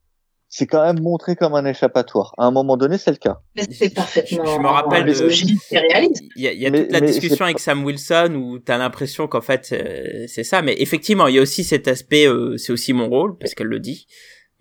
c'est 0.49 0.67
quand 0.67 0.85
même 0.85 1.01
montré 1.03 1.35
comme 1.35 1.55
un 1.55 1.65
échappatoire. 1.65 2.33
À 2.39 2.45
un 2.47 2.51
moment 2.51 2.77
donné, 2.77 2.97
c'est 2.99 3.11
le 3.11 3.17
cas. 3.17 3.41
Mais 3.57 3.65
c'est 3.71 3.93
parfaitement. 3.93 4.45
Je 4.45 4.59
me 4.61 4.69
rappelle 4.69 5.03
réaliste. 5.05 5.73
Il 6.37 6.43
y 6.43 6.49
a, 6.49 6.53
il 6.53 6.61
y 6.61 6.67
a 6.67 6.71
Mais- 6.71 6.83
toute 6.83 6.93
la 6.93 7.01
discussion 7.01 7.45
avec 7.45 7.59
Sam 7.59 7.85
Wilson 7.85 8.35
où 8.37 8.59
t'as 8.61 8.79
l'impression 8.79 9.27
qu'en 9.27 9.41
fait 9.41 9.71
euh, 9.73 10.27
c'est 10.29 10.45
ça, 10.45 10.63
mais 10.63 10.75
effectivement 10.79 11.27
il 11.27 11.35
y 11.35 11.39
a 11.39 11.43
aussi 11.43 11.65
cet 11.65 11.89
aspect, 11.89 12.27
euh, 12.29 12.57
c'est 12.57 12.73
aussi 12.73 12.93
mon 12.93 13.09
rôle 13.09 13.37
parce 13.39 13.55
qu'elle 13.55 13.67
le 13.69 13.81
dit, 13.81 14.07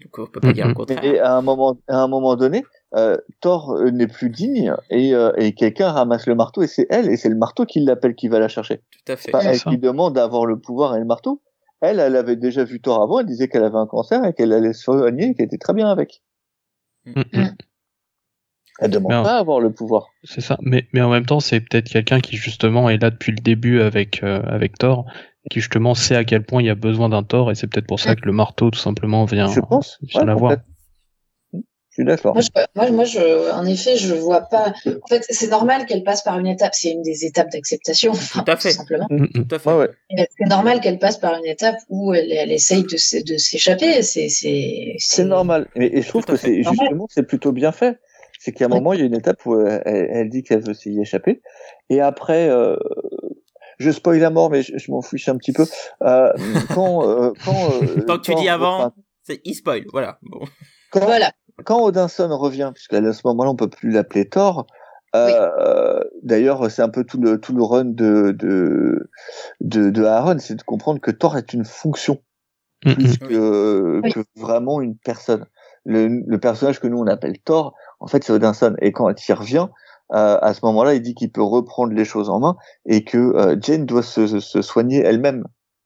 donc 0.04 0.20
on 0.20 0.26
peut 0.26 0.40
pas 0.40 0.54
dire 0.54 0.68
le 0.68 0.74
contraire. 0.74 1.04
Et 1.04 1.20
à 1.20 1.36
un 1.36 1.42
moment, 1.42 1.78
à 1.88 1.98
un 1.98 2.08
moment 2.08 2.36
donné, 2.36 2.64
euh, 2.96 3.18
Thor 3.42 3.72
euh, 3.72 3.92
n'est 3.92 4.08
plus 4.08 4.30
digne 4.30 4.74
et, 4.90 5.16
euh, 5.16 5.32
et 5.38 5.54
quelqu'un 5.54 5.92
ramasse 5.92 6.28
le 6.28 6.36
marteau 6.36 6.62
et 6.62 6.68
c'est 6.68 6.88
elle 6.90 7.10
et 7.10 7.18
c'est 7.18 7.30
le 7.30 7.36
marteau 7.36 7.66
qui 7.66 7.80
l'appelle 7.80 8.16
qui 8.16 8.28
va 8.28 8.40
la 8.40 8.48
chercher. 8.48 8.82
Tout 8.92 9.12
à 9.12 9.16
fait. 9.16 9.32
Pas 9.32 9.44
elle 9.44 9.58
ça. 9.58 9.70
qui 9.70 9.78
demande 9.78 10.16
d'avoir 10.16 10.46
le 10.46 10.60
pouvoir 10.60 10.96
et 10.96 11.00
le 11.00 11.06
marteau. 11.06 11.42
Elle, 11.82 12.00
elle 12.00 12.16
avait 12.16 12.36
déjà 12.36 12.64
vu 12.64 12.80
Thor 12.80 13.02
avant. 13.02 13.20
Elle 13.20 13.26
disait 13.26 13.48
qu'elle 13.48 13.64
avait 13.64 13.78
un 13.78 13.88
cancer 13.88 14.24
et 14.26 14.34
qu'elle 14.34 14.54
allait 14.54 14.74
se 14.74 14.84
soigner 14.84 15.30
et 15.30 15.34
qu'elle 15.34 15.48
était 15.48 15.58
très 15.58 15.74
bien 15.74 15.90
avec. 15.90 16.22
Mm, 17.06 17.22
mm. 17.34 17.56
Elle 18.80 18.92
demande 18.92 19.12
pas 19.24 19.36
à 19.36 19.40
avoir 19.40 19.60
le 19.60 19.72
pouvoir. 19.72 20.08
C'est 20.24 20.42
ça. 20.42 20.58
Mais, 20.62 20.88
mais 20.94 21.02
en 21.02 21.10
même 21.10 21.26
temps, 21.26 21.40
c'est 21.40 21.60
peut-être 21.60 21.90
quelqu'un 21.90 22.20
qui 22.20 22.38
justement 22.38 22.90
est 22.90 23.02
là 23.02 23.12
depuis 23.12 23.32
le 23.32 23.42
début 23.42 23.82
avec, 23.82 24.24
euh, 24.24 24.42
avec 24.44 24.78
Thor, 24.78 25.06
qui 25.52 25.60
justement 25.60 25.94
sait 25.96 26.16
à 26.16 26.24
quel 26.24 26.44
point 26.44 26.62
il 26.62 26.66
y 26.66 26.70
a 26.70 26.76
besoin 26.76 27.10
d'un 27.10 27.24
Thor, 27.24 27.52
et 27.52 27.56
c'est 27.56 27.68
peut-être 27.68 27.88
pour 27.88 28.00
ça 28.00 28.16
que 28.16 28.26
le 28.26 28.32
marteau 28.32 28.70
tout 28.72 28.80
simplement 28.80 29.26
vient, 29.26 29.48
je 29.48 29.60
pense. 29.60 30.00
vient 30.02 30.22
Ouais, 30.22 30.28
la 30.28 30.36
voir. 30.36 30.52
complètement. 30.52 30.74
Je 31.96 32.02
suis 32.02 32.06
d'accord. 32.06 32.34
Moi, 32.34 32.42
je, 32.42 32.50
moi, 32.76 32.90
moi, 32.92 33.04
je, 33.04 33.52
en 33.52 33.66
effet, 33.68 33.98
je 33.98 34.16
vois 34.16 34.42
pas. 34.42 34.74
En 35.04 35.08
fait, 35.08 35.26
c'est 35.30 35.52
normal 35.52 35.86
qu'elle 35.86 36.04
passe 36.04 36.24
par 36.24 36.40
une 36.40 36.48
étape. 36.48 36.74
C'est 36.74 36.90
une 36.90 37.04
des 37.04 37.24
étapes 37.24 37.52
d'acceptation, 37.52 38.14
Tout 38.14 38.42
à 38.48 38.56
fait. 38.56 38.72
simplement. 38.72 39.06
Mm, 39.12 39.26
mm. 39.26 39.46
Tout 39.48 39.56
à 39.56 39.60
fait. 39.60 39.70
Ouais, 39.70 39.78
ouais. 39.78 39.90
Et 40.10 40.26
C'est 40.40 40.48
normal 40.50 40.82
qu'elle 40.82 40.98
passe 40.98 41.20
par 41.20 41.36
une 41.38 41.46
étape 41.46 41.76
où 41.90 42.12
elle, 42.16 42.32
elle 42.32 42.52
essaye 42.52 42.82
de, 42.82 42.98
s'échapper. 42.98 44.02
C'est, 44.02 44.28
c'est, 44.30 44.96
C'est 44.98 45.24
normal. 45.26 45.68
Et 45.76 46.02
je 46.02 46.08
trouve 46.08 46.26
que 46.26 46.36
c'est 46.36 46.64
justement 46.64 47.06
c'est 47.12 47.28
plutôt 47.28 47.52
bien 47.52 47.72
fait. 47.72 48.00
C'est 48.40 48.54
qu'à 48.54 48.66
un 48.66 48.70
moment 48.70 48.94
il 48.94 49.00
y 49.00 49.04
a 49.04 49.06
une 49.06 49.14
étape 49.16 49.46
où 49.46 49.60
elle, 49.62 49.84
elle- 49.86 50.08
elle 50.12 50.30
dit 50.30 50.42
qu'elle 50.42 50.62
veut 50.66 50.74
s'y 50.74 51.00
échapper, 51.00 51.42
et 51.92 52.02
après, 52.02 52.50
euh, 52.50 52.76
je 53.84 53.92
spoil 53.92 54.24
à 54.24 54.30
mort, 54.30 54.50
mais 54.50 54.62
je, 54.64 54.78
je 54.78 54.92
m'en 54.92 55.02
fiche 55.02 55.28
un 55.30 55.38
petit 55.38 55.54
peu. 55.54 55.66
Euh, 56.02 56.32
quand 56.74 57.08
euh, 57.08 57.32
quand 57.46 57.72
euh, 57.82 58.02
Tant 58.08 58.18
que 58.18 58.24
tu 58.24 58.32
Thor 58.32 58.42
dis 58.42 58.50
avant, 58.50 58.78
enfin, 58.80 58.94
c'est 59.24 59.42
e-spoil, 59.48 59.84
voilà. 59.92 60.20
Bon. 60.24 60.40
quand, 60.92 61.02
Voilà. 61.02 61.32
quand 61.66 61.84
Odinson 61.84 62.30
revient, 62.38 62.72
puisqu'à 62.74 63.00
ce 63.14 63.22
moment-là 63.26 63.52
on 63.52 63.56
peut 63.56 63.70
plus 63.70 63.92
l'appeler 63.92 64.28
Thor. 64.30 64.66
Euh, 65.16 66.00
D'ailleurs, 66.24 66.72
c'est 66.72 66.82
un 66.82 66.90
peu 66.90 67.04
tout 67.04 67.22
le 67.22 67.40
tout 67.40 67.54
le 67.54 67.64
run 67.64 67.86
de 67.86 68.32
de 68.32 69.10
de, 69.62 69.90
de 69.92 70.04
Aaron, 70.06 70.40
c'est 70.40 70.56
de 70.56 70.64
comprendre 70.64 71.00
que 71.00 71.12
Thor 71.12 71.38
est 71.38 71.54
une 71.54 71.66
fonction 71.66 72.20
Mm, 72.86 72.90
mm. 72.92 72.96
plus 72.96 73.18
que, 73.18 74.02
Oui. 74.04 74.12
que 74.12 74.20
vraiment 74.36 74.82
une 74.82 74.98
personne. 74.98 75.46
Le, 75.86 76.08
le 76.26 76.40
personnage 76.40 76.80
que 76.80 76.88
nous 76.88 76.98
on 76.98 77.08
appelle 77.08 77.40
Thor, 77.40 77.74
en 78.00 78.08
fait, 78.08 78.24
c'est 78.24 78.32
Odinson. 78.32 78.76
Et 78.82 78.92
quand 78.92 79.10
il 79.28 79.34
revient, 79.34 79.68
euh, 80.14 80.38
à 80.42 80.54
ce 80.54 80.60
moment-là, 80.66 80.94
il 80.94 81.02
dit 81.02 81.16
qu'il 81.16 81.32
peut 81.32 81.42
reprendre 81.44 81.94
les 81.94 82.06
choses 82.06 82.30
en 82.30 82.40
main 82.40 82.56
et 82.86 83.04
que 83.04 83.18
euh, 83.18 83.56
Jane 83.60 83.86
doit 83.86 84.04
se, 84.04 84.40
soigner 84.62 85.00
elle-même. 85.00 85.44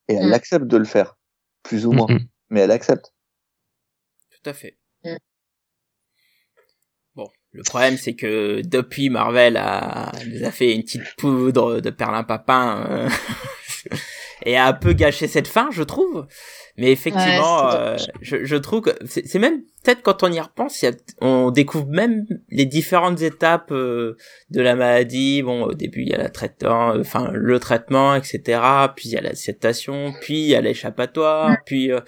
Et 0.08 0.14
elle 0.14 0.30
Mm. 0.30 0.34
accepte 0.34 0.66
de 0.66 0.76
le 0.76 0.84
faire, 0.84 1.16
plus 1.62 1.86
ou 1.86 1.92
moins. 1.92 2.06
Mais 2.50 2.60
elle 2.60 2.70
accepte. 2.70 3.12
Tout 4.30 4.50
à 4.50 4.52
fait. 4.54 4.78
Mm. 5.04 5.16
Bon, 7.14 7.28
le 7.52 7.62
problème 7.62 7.96
c'est 7.96 8.14
que 8.14 8.62
depuis 8.64 9.10
Marvel 9.10 9.56
a 9.56 10.12
nous 10.26 10.44
a 10.44 10.50
fait 10.50 10.74
une 10.74 10.82
petite 10.82 11.14
poudre 11.16 11.80
de 11.80 11.90
perlimpapin 11.90 12.86
euh, 12.88 13.08
et 14.44 14.56
a 14.56 14.66
un 14.66 14.72
peu 14.72 14.92
gâché 14.92 15.26
cette 15.28 15.48
fin, 15.48 15.70
je 15.70 15.82
trouve. 15.82 16.26
Mais 16.76 16.92
effectivement, 16.92 17.68
Ouais, 17.68 17.74
euh, 17.74 17.96
je, 18.22 18.44
je 18.44 18.56
trouve 18.56 18.82
que 18.82 18.90
c'est 19.06 19.26
c'est 19.26 19.38
même 19.38 19.62
peut-être 19.84 20.02
quand 20.02 20.22
on 20.22 20.30
y 20.32 20.40
repense, 20.40 20.82
il 20.82 20.86
y 20.86 20.88
a, 20.88 20.92
on 21.20 21.50
découvre 21.50 21.86
même 21.88 22.24
les 22.50 22.66
différentes 22.66 23.20
étapes 23.22 23.72
euh, 23.72 24.16
de 24.50 24.60
la 24.60 24.74
maladie. 24.76 25.42
Bon, 25.42 25.64
au 25.64 25.74
début 25.74 26.02
il 26.02 26.08
y 26.10 26.14
a 26.14 26.18
la 26.18 26.28
traitement, 26.30 26.92
euh, 26.94 27.00
enfin 27.00 27.30
le 27.32 27.58
traitement, 27.58 28.14
etc. 28.14 28.60
Puis 28.94 29.08
il 29.08 29.12
y 29.12 29.16
a 29.16 29.20
l'acceptation, 29.20 30.12
puis 30.20 30.40
il 30.42 30.48
y 30.48 30.54
a 30.54 30.60
l'échappatoire, 30.60 31.56
puis 31.64 31.90
euh, 31.92 32.00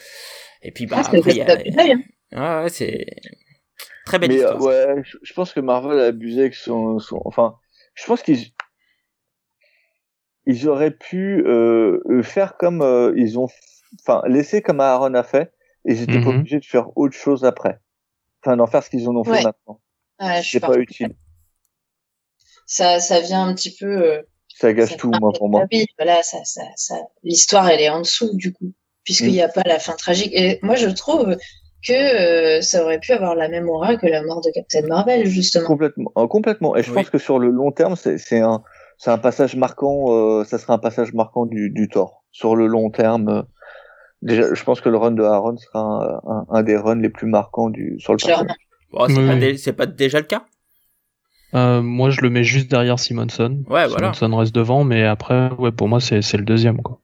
et 0.63 0.71
puis 0.73 0.87
bah 0.87 0.99
Ah, 0.99 1.01
après 1.11 1.33
il 1.33 1.37
y 1.39 1.43
hein. 1.43 1.47
a 1.49 1.57
Ouais, 2.33 2.63
ouais, 2.65 2.69
c'est 2.69 3.07
très 4.05 4.19
belle 4.19 4.31
Mais 4.31 4.37
euh, 4.45 4.55
histoire. 4.55 4.63
ouais, 4.63 5.03
je, 5.05 5.19
je 5.23 5.33
pense 5.33 5.53
que 5.53 5.61
Marvel 5.61 5.99
a 5.99 6.07
abusé 6.07 6.41
avec 6.43 6.55
son, 6.55 6.99
son- 6.99 7.21
enfin, 7.25 7.57
je 7.95 8.05
pense 8.07 8.23
qu'ils 8.23 8.39
ils 10.47 10.69
auraient 10.69 10.91
pu 10.91 11.43
euh, 11.47 12.01
euh, 12.11 12.23
faire 12.23 12.57
comme 12.57 12.83
euh, 12.83 13.13
ils 13.17 13.39
ont, 13.39 13.49
enfin, 14.01 14.23
laisser 14.27 14.63
comme 14.63 14.81
Aaron 14.81 15.15
a 15.15 15.23
fait, 15.23 15.53
et 15.85 15.93
ils 15.93 16.03
étaient 16.03 16.21
pas 16.21 16.31
Mhm. 16.31 16.39
obligés 16.41 16.61
de 16.61 16.65
faire 16.65 16.97
autre 16.97 17.17
chose 17.17 17.45
après. 17.45 17.79
Enfin, 18.43 18.57
d'en 18.57 18.67
faire 18.67 18.83
ce 18.83 18.91
qu'ils 18.91 19.09
en 19.09 19.17
ont 19.17 19.25
fait 19.25 19.31
Ouais. 19.33 19.43
maintenant. 19.45 19.81
Ouais, 20.21 20.41
C'est 20.43 20.61
pas 20.61 20.77
utile. 20.79 21.15
Ça, 22.67 23.01
ça 23.01 23.21
vient 23.21 23.47
un 23.47 23.55
petit 23.55 23.75
peu. 23.79 23.87
euh, 23.87 24.23
Ça 24.55 24.73
gâche 24.73 24.91
ça 24.91 24.97
tout, 24.97 25.11
moi, 25.13 25.33
pour 25.33 25.49
moi. 25.49 25.65
Oui, 25.73 25.87
voilà, 25.99 26.23
ça, 26.23 26.39
ça, 26.45 26.63
ça, 26.77 26.97
l'histoire, 27.23 27.69
elle 27.69 27.81
est 27.81 27.89
en 27.89 28.01
dessous, 28.01 28.35
du 28.37 28.53
coup, 28.53 28.73
puisqu'il 29.05 29.29
Mm. 29.31 29.33
n'y 29.33 29.43
a 29.43 29.49
pas 29.49 29.63
la 29.67 29.79
fin 29.79 29.95
tragique. 29.95 30.33
Et 30.35 30.59
moi, 30.63 30.75
je 30.77 30.89
trouve 30.89 31.37
que 31.87 31.93
euh, 31.93 32.61
ça 32.61 32.85
aurait 32.85 32.99
pu 33.01 33.13
avoir 33.13 33.35
la 33.35 33.49
même 33.49 33.69
aura 33.71 33.97
que 33.97 34.07
la 34.07 34.23
mort 34.23 34.43
de 34.43 34.51
Captain 34.53 34.87
Marvel, 34.87 35.27
justement. 35.27 35.67
Complètement, 35.67 36.13
euh, 36.19 36.27
complètement. 36.27 36.77
Et 36.77 36.83
je 36.83 36.91
Oui. 36.91 36.97
pense 36.97 37.11
que 37.11 37.19
sur 37.19 37.39
le 37.39 37.49
long 37.49 37.73
terme, 37.73 37.97
c'est 37.97 38.19
c'est 38.19 38.41
un, 38.41 38.63
c'est 39.01 39.11
un 39.11 39.17
passage 39.19 39.57
marquant. 39.57 40.05
Euh, 40.11 40.45
ça 40.45 40.59
sera 40.59 40.75
un 40.75 40.79
passage 40.79 41.15
marquant 41.15 41.47
du, 41.47 41.71
du 41.71 41.89
Thor. 41.89 42.23
Sur 42.33 42.55
le 42.55 42.67
long 42.67 42.91
terme, 42.91 43.29
euh, 43.29 43.43
déjà, 44.21 44.53
je 44.55 44.63
pense 44.63 44.83
que 44.83 44.91
le 44.91 44.99
run 44.99 45.13
de 45.13 45.23
Aaron 45.23 45.57
sera 45.57 45.81
un, 45.81 46.31
un, 46.31 46.47
un 46.51 46.63
des 46.63 46.77
runs 46.77 47.01
les 47.01 47.09
plus 47.09 47.27
marquants 47.27 47.71
du 47.71 47.99
sur 47.99 48.13
le 48.13 48.19
personnage. 48.19 48.57
Bon, 48.93 49.07
c'est 49.09 49.17
Oui, 49.17 49.27
pas, 49.27 49.35
oui. 49.35 49.41
dé- 49.41 49.57
c'est 49.57 49.73
pas 49.73 49.87
déjà 49.87 50.19
le 50.19 50.27
cas? 50.27 50.45
Euh, 51.55 51.81
moi, 51.81 52.11
je 52.11 52.21
le 52.21 52.29
mets 52.29 52.45
juste 52.45 52.71
derrière 52.71 52.99
Simonson. 52.99 53.65
Ouais, 53.69 53.89
voilà. 53.89 54.13
Simonson 54.13 54.37
reste 54.37 54.55
devant, 54.55 54.85
mais 54.85 55.05
après, 55.05 55.51
ouais, 55.59 55.73
pour 55.73 55.89
moi, 55.89 55.99
c'est 56.01 56.21
c'est 56.23 56.37
le 56.37 56.45
deuxième, 56.45 56.83
quoi. 56.83 57.01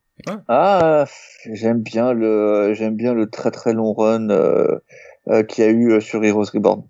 Ah, 0.49 1.07
j'aime 1.53 1.81
bien 1.83 2.13
le, 2.13 2.73
j'aime 2.75 2.97
bien 2.97 3.15
le 3.15 3.29
très 3.31 3.51
très 3.51 3.73
long 3.73 3.93
run 3.93 4.29
euh, 4.31 4.79
euh, 5.29 5.43
qu'il 5.45 5.65
y 5.65 5.67
a 5.67 5.71
eu 5.71 6.01
sur 6.01 6.23
Heroes 6.25 6.51
Reborn. 6.53 6.83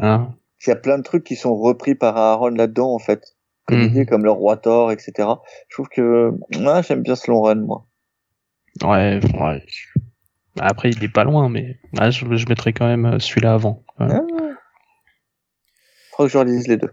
Hein 0.00 0.34
Il 0.64 0.70
y 0.70 0.72
a 0.72 0.76
plein 0.76 0.98
de 0.98 1.02
trucs 1.02 1.24
qui 1.24 1.36
sont 1.36 1.54
repris 1.56 1.94
par 1.94 2.16
Aaron 2.16 2.50
là-dedans 2.50 2.92
en 2.92 2.98
fait, 2.98 3.36
comme 3.66 3.78
Mhm. 3.78 3.84
idée, 3.88 4.06
comme 4.06 4.24
le 4.24 4.30
roi 4.30 4.56
Thor, 4.56 4.92
etc. 4.92 5.28
Je 5.68 5.74
trouve 5.76 5.88
que, 5.88 6.32
ah, 6.66 6.82
j'aime 6.82 7.02
bien 7.02 7.14
ce 7.16 7.30
long 7.30 7.42
run 7.42 7.56
moi. 7.56 7.86
ouais, 8.82 9.20
ouais. 9.40 9.64
Après, 10.60 10.90
il 10.90 11.02
est 11.02 11.08
pas 11.12 11.24
loin, 11.24 11.48
mais 11.48 11.78
ah, 11.98 12.10
je, 12.10 12.24
je 12.36 12.46
mettrais 12.46 12.72
quand 12.72 12.86
même 12.86 13.06
euh, 13.06 13.18
celui-là 13.18 13.54
avant. 13.54 13.82
Ouais. 13.98 14.08
Ah. 14.10 14.20
Faut 16.16 16.24
que 16.24 16.28
je 16.28 16.38
relise 16.38 16.68
les 16.68 16.76
deux. 16.76 16.92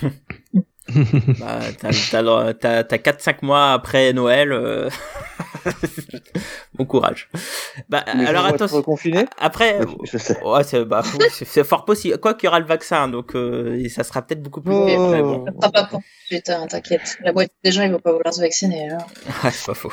bah, 1.40 1.60
t'as, 1.80 1.90
t'as, 2.10 2.22
le- 2.22 2.52
t'as, 2.54 2.82
t'as 2.84 2.96
4-5 2.96 3.36
mois 3.42 3.72
après 3.72 4.12
Noël. 4.12 4.52
euh, 4.52 4.90
bon 6.74 6.84
courage. 6.84 7.28
Bah, 7.88 8.04
Mais 8.16 8.26
alors 8.26 8.46
attention. 8.46 8.82
Après, 9.38 9.78
Je 10.04 10.18
sais. 10.18 10.42
ouais, 10.42 10.64
c'est, 10.64 10.84
bah, 10.84 11.02
oui, 11.20 11.26
c'est, 11.30 11.64
fort 11.64 11.84
possible. 11.84 12.18
Quoi 12.18 12.34
qu'il 12.34 12.46
y 12.46 12.48
aura 12.48 12.60
le 12.60 12.66
vaccin, 12.66 13.08
donc 13.08 13.34
euh, 13.34 13.88
ça 13.88 14.02
sera 14.04 14.22
peut-être 14.22 14.42
beaucoup 14.42 14.60
plus. 14.60 14.72
Oh. 14.74 15.08
mais 15.10 15.22
bon. 15.22 15.44
Ça 15.46 15.52
sera 15.60 15.70
pas 15.72 15.84
pour 15.84 16.00
tout 16.00 16.04
de 16.04 16.26
suite, 16.36 16.50
hein, 16.50 16.66
t'inquiète. 16.68 17.18
La 17.22 17.32
moitié 17.32 17.52
des 17.64 17.72
gens, 17.72 17.82
ils 17.82 17.92
vont 17.92 17.98
pas 17.98 18.12
vouloir 18.12 18.32
se 18.34 18.40
vacciner. 18.40 18.88
hein. 18.90 18.98
Ouais, 19.44 19.50
c'est 19.50 19.66
pas 19.66 19.74
faux. 19.74 19.92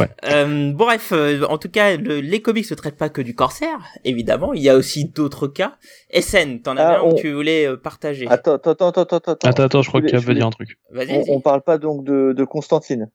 Ouais. 0.00 0.08
Euh, 0.24 0.72
bon 0.72 0.84
bref, 0.86 1.10
euh, 1.12 1.42
en 1.48 1.58
tout 1.58 1.68
cas, 1.70 1.96
le- 1.96 2.20
les 2.20 2.42
comics 2.42 2.68
ne 2.70 2.76
traitent 2.76 2.96
pas 2.98 3.08
que 3.08 3.20
du 3.22 3.34
cancer, 3.34 3.68
évidemment. 4.04 4.52
Il 4.54 4.62
y 4.62 4.68
a 4.70 4.76
aussi 4.76 5.04
d'autres 5.06 5.46
cas. 5.48 5.74
SN, 6.12 6.60
t'en 6.62 6.72
avais 6.76 6.96
Ah, 6.96 6.98
un 7.00 7.02
on- 7.02 7.14
tu 7.14 7.32
voulais 7.32 7.66
euh, 7.66 7.76
partager. 7.76 8.26
Attends, 8.28 8.54
attends, 8.54 8.72
attends, 8.72 8.90
attends, 9.02 9.16
attends. 9.16 9.32
Attends, 9.48 9.62
attends, 9.64 9.82
je 9.82 9.88
crois 9.88 10.00
voulais- 10.00 10.12
veut 10.24 10.34
dire 10.34 10.46
un 10.46 10.50
truc. 10.50 10.78
On, 10.94 11.24
on 11.28 11.40
parle 11.40 11.62
pas 11.62 11.78
donc 11.78 12.04
de, 12.04 12.32
de 12.32 12.44
Constantine. 12.44 13.10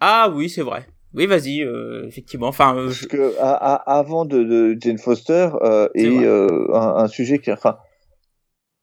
Ah 0.00 0.30
oui, 0.34 0.48
c'est 0.48 0.62
vrai. 0.62 0.86
Oui, 1.14 1.26
vas-y, 1.26 1.62
euh, 1.62 2.04
effectivement. 2.06 2.48
Enfin, 2.48 2.76
euh, 2.76 2.86
Parce 2.86 2.96
je- 2.98 3.06
que 3.06 3.38
à- 3.38 3.54
à- 3.54 3.98
avant 3.98 4.24
de, 4.26 4.42
de 4.42 4.76
Jane 4.80 4.98
Foster 4.98 5.48
euh, 5.62 5.88
et 5.94 6.08
vrai. 6.08 6.24
euh, 6.26 6.74
un, 6.74 6.96
un 7.04 7.08
sujet 7.08 7.38
qui, 7.38 7.50
enfin, 7.52 7.78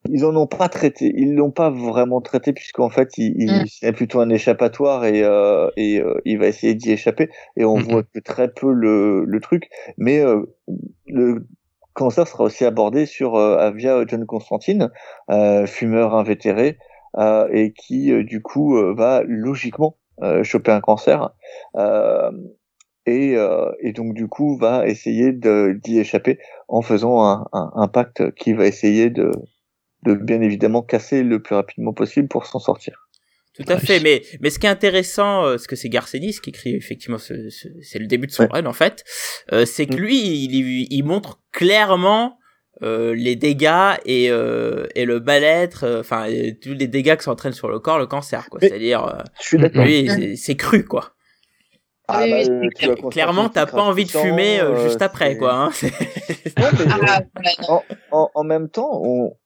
ils 0.09 0.25
en 0.25 0.35
ont 0.35 0.47
pas 0.47 0.67
traité, 0.67 1.13
ils 1.15 1.33
l'ont 1.35 1.51
pas 1.51 1.69
vraiment 1.69 2.19
traité 2.19 2.51
puisqu'en 2.51 2.89
fait, 2.89 3.17
il, 3.17 3.35
il- 3.41 3.61
Mm. 3.61 3.65
c'est 3.67 3.91
plutôt 3.93 4.19
un 4.19 4.29
échappatoire 4.29 5.05
et 5.05 5.23
euh, 5.23 5.69
et 5.77 6.01
euh, 6.01 6.15
il 6.25 6.39
va 6.39 6.47
essayer 6.47 6.73
d'y 6.75 6.91
échapper 6.91 7.29
et 7.55 7.63
on 7.65 7.77
Mhm. 7.77 7.83
voit 7.83 8.03
que 8.03 8.19
très 8.19 8.51
peu 8.51 8.71
le, 8.73 9.23
le 9.25 9.39
truc, 9.39 9.69
mais 9.97 10.19
euh, 10.19 10.41
le 11.07 11.47
cancer 11.93 12.27
sera 12.27 12.43
aussi 12.45 12.65
abordé 12.65 13.05
sur 13.05 13.35
euh, 13.35 13.71
via 13.71 14.03
John 14.07 14.25
Constantine, 14.25 14.89
euh, 15.29 15.65
fumeur 15.67 16.15
invétéré 16.15 16.69
euh, 16.69 16.75
et 17.51 17.73
qui 17.73 18.11
euh, 18.11 18.23
du 18.23 18.41
coup 18.41 18.77
euh, 18.77 18.93
va 18.93 19.23
logiquement 19.25 19.97
euh, 20.21 20.43
choper 20.43 20.71
un 20.71 20.81
cancer. 20.81 21.29
Euh, 21.75 22.31
et, 23.05 23.35
euh, 23.35 23.69
et 23.81 23.91
donc 23.91 24.13
du 24.13 24.27
coup 24.27 24.57
va 24.57 24.87
essayer 24.87 25.33
de 25.33 25.77
d'y 25.83 25.99
échapper 25.99 26.39
en 26.69 26.81
faisant 26.81 27.23
un, 27.23 27.47
un, 27.51 27.71
un 27.75 27.87
pacte 27.87 28.33
qui 28.35 28.53
va 28.53 28.65
essayer 28.65 29.09
de 29.09 29.31
de 30.05 30.13
bien 30.15 30.41
évidemment 30.41 30.81
casser 30.81 31.23
le 31.23 31.41
plus 31.41 31.55
rapidement 31.55 31.93
possible 31.93 32.27
pour 32.27 32.45
s'en 32.45 32.59
sortir. 32.59 33.09
Tout 33.55 33.65
à 33.67 33.77
fait, 33.77 33.99
mais 33.99 34.23
mais 34.41 34.49
ce 34.49 34.57
qui 34.57 34.65
est 34.65 34.69
intéressant, 34.69 35.45
euh, 35.45 35.57
ce 35.57 35.67
que 35.67 35.75
c'est 35.75 35.89
Garcenis 35.89 36.39
qui 36.41 36.49
écrit 36.49 36.75
effectivement, 36.75 37.19
ce, 37.19 37.49
ce- 37.49 37.67
c'est 37.81 37.99
le 37.99 38.07
début 38.07 38.25
de 38.27 38.31
son 38.31 38.43
Ouais. 38.43 38.49
run 38.51 38.65
en 38.65 38.73
fait, 38.73 39.03
euh, 39.51 39.65
c'est 39.65 39.85
que 39.85 39.93
Mm. 39.93 39.97
lui, 39.97 40.17
il, 40.45 40.87
il 40.91 41.03
montre 41.03 41.39
clairement 41.51 42.39
euh, 42.81 43.13
les 43.15 43.35
dégâts 43.35 43.93
et 44.05 44.29
euh, 44.31 44.87
et 44.95 45.05
le 45.05 45.19
mal-être, 45.19 45.83
euh, 45.83 45.99
enfin 45.99 46.27
euh, 46.29 46.51
tous 46.61 46.73
les 46.73 46.87
dégâts 46.87 47.15
que 47.15 47.23
s'entraînent 47.23 47.53
sur 47.53 47.69
le 47.69 47.79
corps 47.79 47.99
le 47.99 48.07
cancer, 48.07 48.49
quoi. 48.49 48.59
C'est-à-dire, 48.59 49.05
euh, 49.05 49.21
Je 49.39 49.43
suis 49.47 49.57
d'accord. 49.57 49.83
lui, 49.85 50.37
c'est- 50.37 50.55
cru, 50.55 50.83
quoi. 50.85 51.11
Ah, 52.07 52.21
Oui, 52.23 52.31
bah, 52.31 52.37
oui, 52.39 52.49
euh, 52.89 52.95
tu 52.95 53.07
Clairement, 53.09 53.47
t'as 53.49 53.65
pas 53.65 53.81
envie 53.81 54.05
de 54.05 54.09
fumer 54.11 54.59
juste 54.83 55.01
après, 55.01 55.37
quoi. 55.37 55.53
Hein. 55.53 55.69
C'est- 55.71 55.91
Non, 56.57 56.67
mais, 57.41 57.51
Ah, 57.69 57.79
en, 58.11 58.29
en 58.33 58.43
même 58.43 58.69
temps, 58.69 59.01
on, 59.03 59.37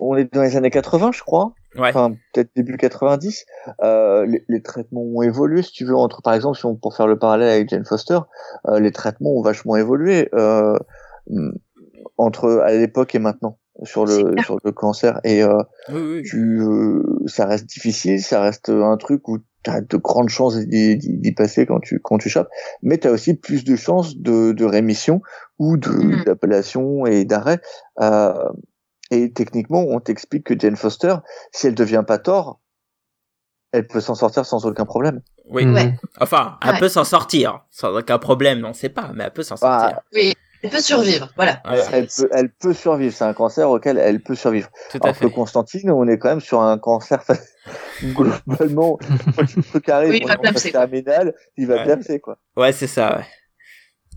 on 0.00 0.16
est 0.16 0.32
dans 0.32 0.42
les 0.42 0.56
années 0.56 0.70
80, 0.70 1.10
je 1.12 1.22
crois. 1.22 1.52
Ouais. 1.76 1.88
Enfin, 1.88 2.14
peut-être 2.32 2.50
début 2.54 2.76
90. 2.76 3.44
Euh, 3.82 4.24
les, 4.26 4.44
les 4.48 4.62
traitements 4.62 5.02
ont 5.02 5.22
évolué, 5.22 5.62
si 5.62 5.72
tu 5.72 5.84
veux. 5.84 5.96
Entre, 5.96 6.22
par 6.22 6.34
exemple, 6.34 6.56
si 6.58 6.66
on, 6.66 6.76
pour 6.76 6.94
faire 6.94 7.08
le 7.08 7.18
parallèle 7.18 7.48
avec 7.48 7.68
Jane 7.68 7.84
Foster, 7.84 8.18
euh, 8.68 8.78
les 8.78 8.92
traitements 8.92 9.30
ont 9.32 9.42
vachement 9.42 9.74
évolué 9.76 10.28
euh, 10.34 10.78
entre 12.16 12.60
à 12.64 12.72
l'époque 12.72 13.14
et 13.14 13.18
maintenant 13.18 13.58
sur 13.82 14.06
le 14.06 14.40
sur 14.42 14.58
le 14.62 14.72
cancer. 14.72 15.20
Et 15.24 15.42
euh, 15.42 15.58
Oui, 15.88 16.00
oui. 16.00 16.22
tu, 16.22 16.60
euh, 16.60 17.02
ça 17.26 17.46
reste 17.46 17.66
difficile, 17.66 18.22
ça 18.22 18.40
reste 18.40 18.68
un 18.68 18.96
truc 18.96 19.26
où 19.28 19.38
tu 19.64 19.70
as 19.70 19.80
de 19.80 19.96
grandes 19.96 20.28
chances 20.28 20.56
d'y 20.58 21.32
passer 21.32 21.66
quand 21.66 21.80
tu 21.80 21.98
quand 22.00 22.18
tu 22.18 22.28
chopes, 22.28 22.48
mais 22.82 22.98
tu 22.98 23.08
as 23.08 23.10
aussi 23.10 23.34
plus 23.34 23.64
de 23.64 23.74
chances 23.76 24.16
de, 24.16 24.52
de 24.52 24.64
rémission 24.64 25.22
ou 25.58 25.76
de 25.76 25.88
Mhm. 25.90 26.24
d'appellation 26.24 27.06
et 27.06 27.24
d'arrêt. 27.24 27.60
Euh, 28.00 28.32
et 29.10 29.32
techniquement, 29.32 29.84
on 29.88 30.00
t'explique 30.00 30.44
que 30.44 30.58
Jane 30.58 30.76
Foster, 30.76 31.16
si 31.52 31.66
elle 31.66 31.74
devient 31.74 32.04
pas 32.06 32.18
tort, 32.18 32.60
elle 33.72 33.86
peut 33.86 34.00
s'en 34.00 34.14
sortir 34.14 34.46
sans 34.46 34.64
aucun 34.66 34.84
problème. 34.84 35.20
Oui. 35.46 35.66
Ouais. 35.66 35.94
Enfin, 36.20 36.58
elle 36.62 36.70
Ouais. 36.72 36.78
peut 36.78 36.88
s'en 36.88 37.04
sortir, 37.04 37.64
sans 37.70 37.92
aucun 37.98 38.18
problème, 38.18 38.64
on 38.64 38.72
sait 38.72 38.88
pas, 38.88 39.10
mais 39.14 39.24
elle 39.24 39.32
peut 39.32 39.42
s'en 39.42 39.56
Bah, 39.56 39.80
sortir. 39.80 40.00
Oui, 40.14 40.32
elle 40.64 40.70
peut 40.70 40.80
survivre, 40.80 41.30
voilà. 41.36 41.60
Voilà. 41.64 41.84
Elle 41.92 42.06
peut, 42.08 42.28
elle 42.32 42.48
peut 42.50 42.74
survivre. 42.74 43.14
C'est 43.14 43.24
un 43.24 43.34
cancer 43.34 43.68
auquel 43.70 43.98
elle 43.98 44.20
peut 44.20 44.34
survivre. 44.34 44.68
Tout 44.90 44.98
à 45.02 45.04
Alors 45.08 45.18
que 45.18 45.28
fait. 45.28 45.32
Constantine, 45.34 45.90
on 45.90 46.08
est 46.08 46.18
quand 46.18 46.30
même 46.30 46.40
sur 46.40 46.60
un 46.62 46.78
cancer 46.78 47.22
globalement 48.02 48.98
le 49.74 49.80
carré 49.80 50.08
Oui, 50.08 50.18
il 50.22 50.28
va 50.28 50.36
quoi. 50.36 50.52
terminale, 50.52 51.34
il 51.56 51.66
va 51.66 51.76
Ouais. 51.76 51.84
percer 51.84 52.20
quoi. 52.20 52.38
Ouais, 52.56 52.72
c'est 52.72 52.86
ça, 52.86 53.16
ouais. 53.18 53.24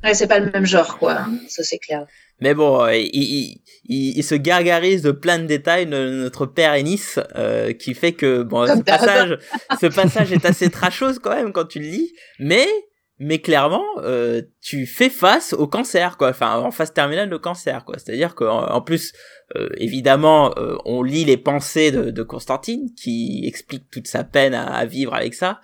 Ouais, 0.03 0.13
c'est 0.13 0.27
pas 0.27 0.37
le 0.39 0.51
même 0.51 0.65
genre, 0.65 0.99
quoi. 0.99 1.25
Ça, 1.47 1.63
c'est 1.63 1.79
clair. 1.79 2.05
Mais 2.39 2.53
bon, 2.53 2.83
euh, 2.83 2.93
il, 2.95 3.09
il, 3.13 3.61
il, 3.85 4.17
il 4.19 4.23
se 4.23 4.35
gargarise 4.35 5.01
de 5.01 5.09
plein 5.11 5.39
de 5.39 5.45
détails, 5.45 5.87
no- 5.87 6.11
notre 6.11 6.45
père 6.45 6.73
Ennis, 6.73 7.15
euh, 7.35 7.73
qui 7.73 7.95
fait 7.95 8.11
que 8.13 8.43
bon, 8.43 8.67
ce 8.67 8.81
passage, 8.83 9.39
ce 9.81 9.87
passage 9.87 10.31
est 10.31 10.45
assez 10.45 10.69
trashos 10.69 11.19
quand 11.23 11.33
même 11.35 11.51
quand 11.51 11.65
tu 11.65 11.79
le 11.79 11.87
lis, 11.87 12.13
mais 12.39 12.67
mais 13.19 13.39
clairement, 13.39 13.85
euh, 13.97 14.41
tu 14.61 14.85
fais 14.85 15.09
face 15.09 15.53
au 15.53 15.67
cancer, 15.67 16.17
quoi. 16.17 16.29
Enfin, 16.29 16.57
en 16.57 16.71
phase 16.71 16.93
terminale 16.93 17.29
de 17.29 17.37
cancer, 17.37 17.83
quoi. 17.85 17.95
C'est-à-dire 17.97 18.35
qu'en 18.35 18.67
en 18.67 18.81
plus, 18.81 19.13
euh, 19.55 19.69
évidemment, 19.77 20.53
euh, 20.57 20.75
on 20.85 21.03
lit 21.03 21.25
les 21.25 21.37
pensées 21.37 21.91
de, 21.91 22.11
de 22.11 22.23
Constantine, 22.23 22.89
qui 22.95 23.43
explique 23.45 23.89
toute 23.89 24.07
sa 24.07 24.23
peine 24.23 24.53
à, 24.53 24.65
à 24.65 24.85
vivre 24.85 25.13
avec 25.13 25.33
ça. 25.33 25.59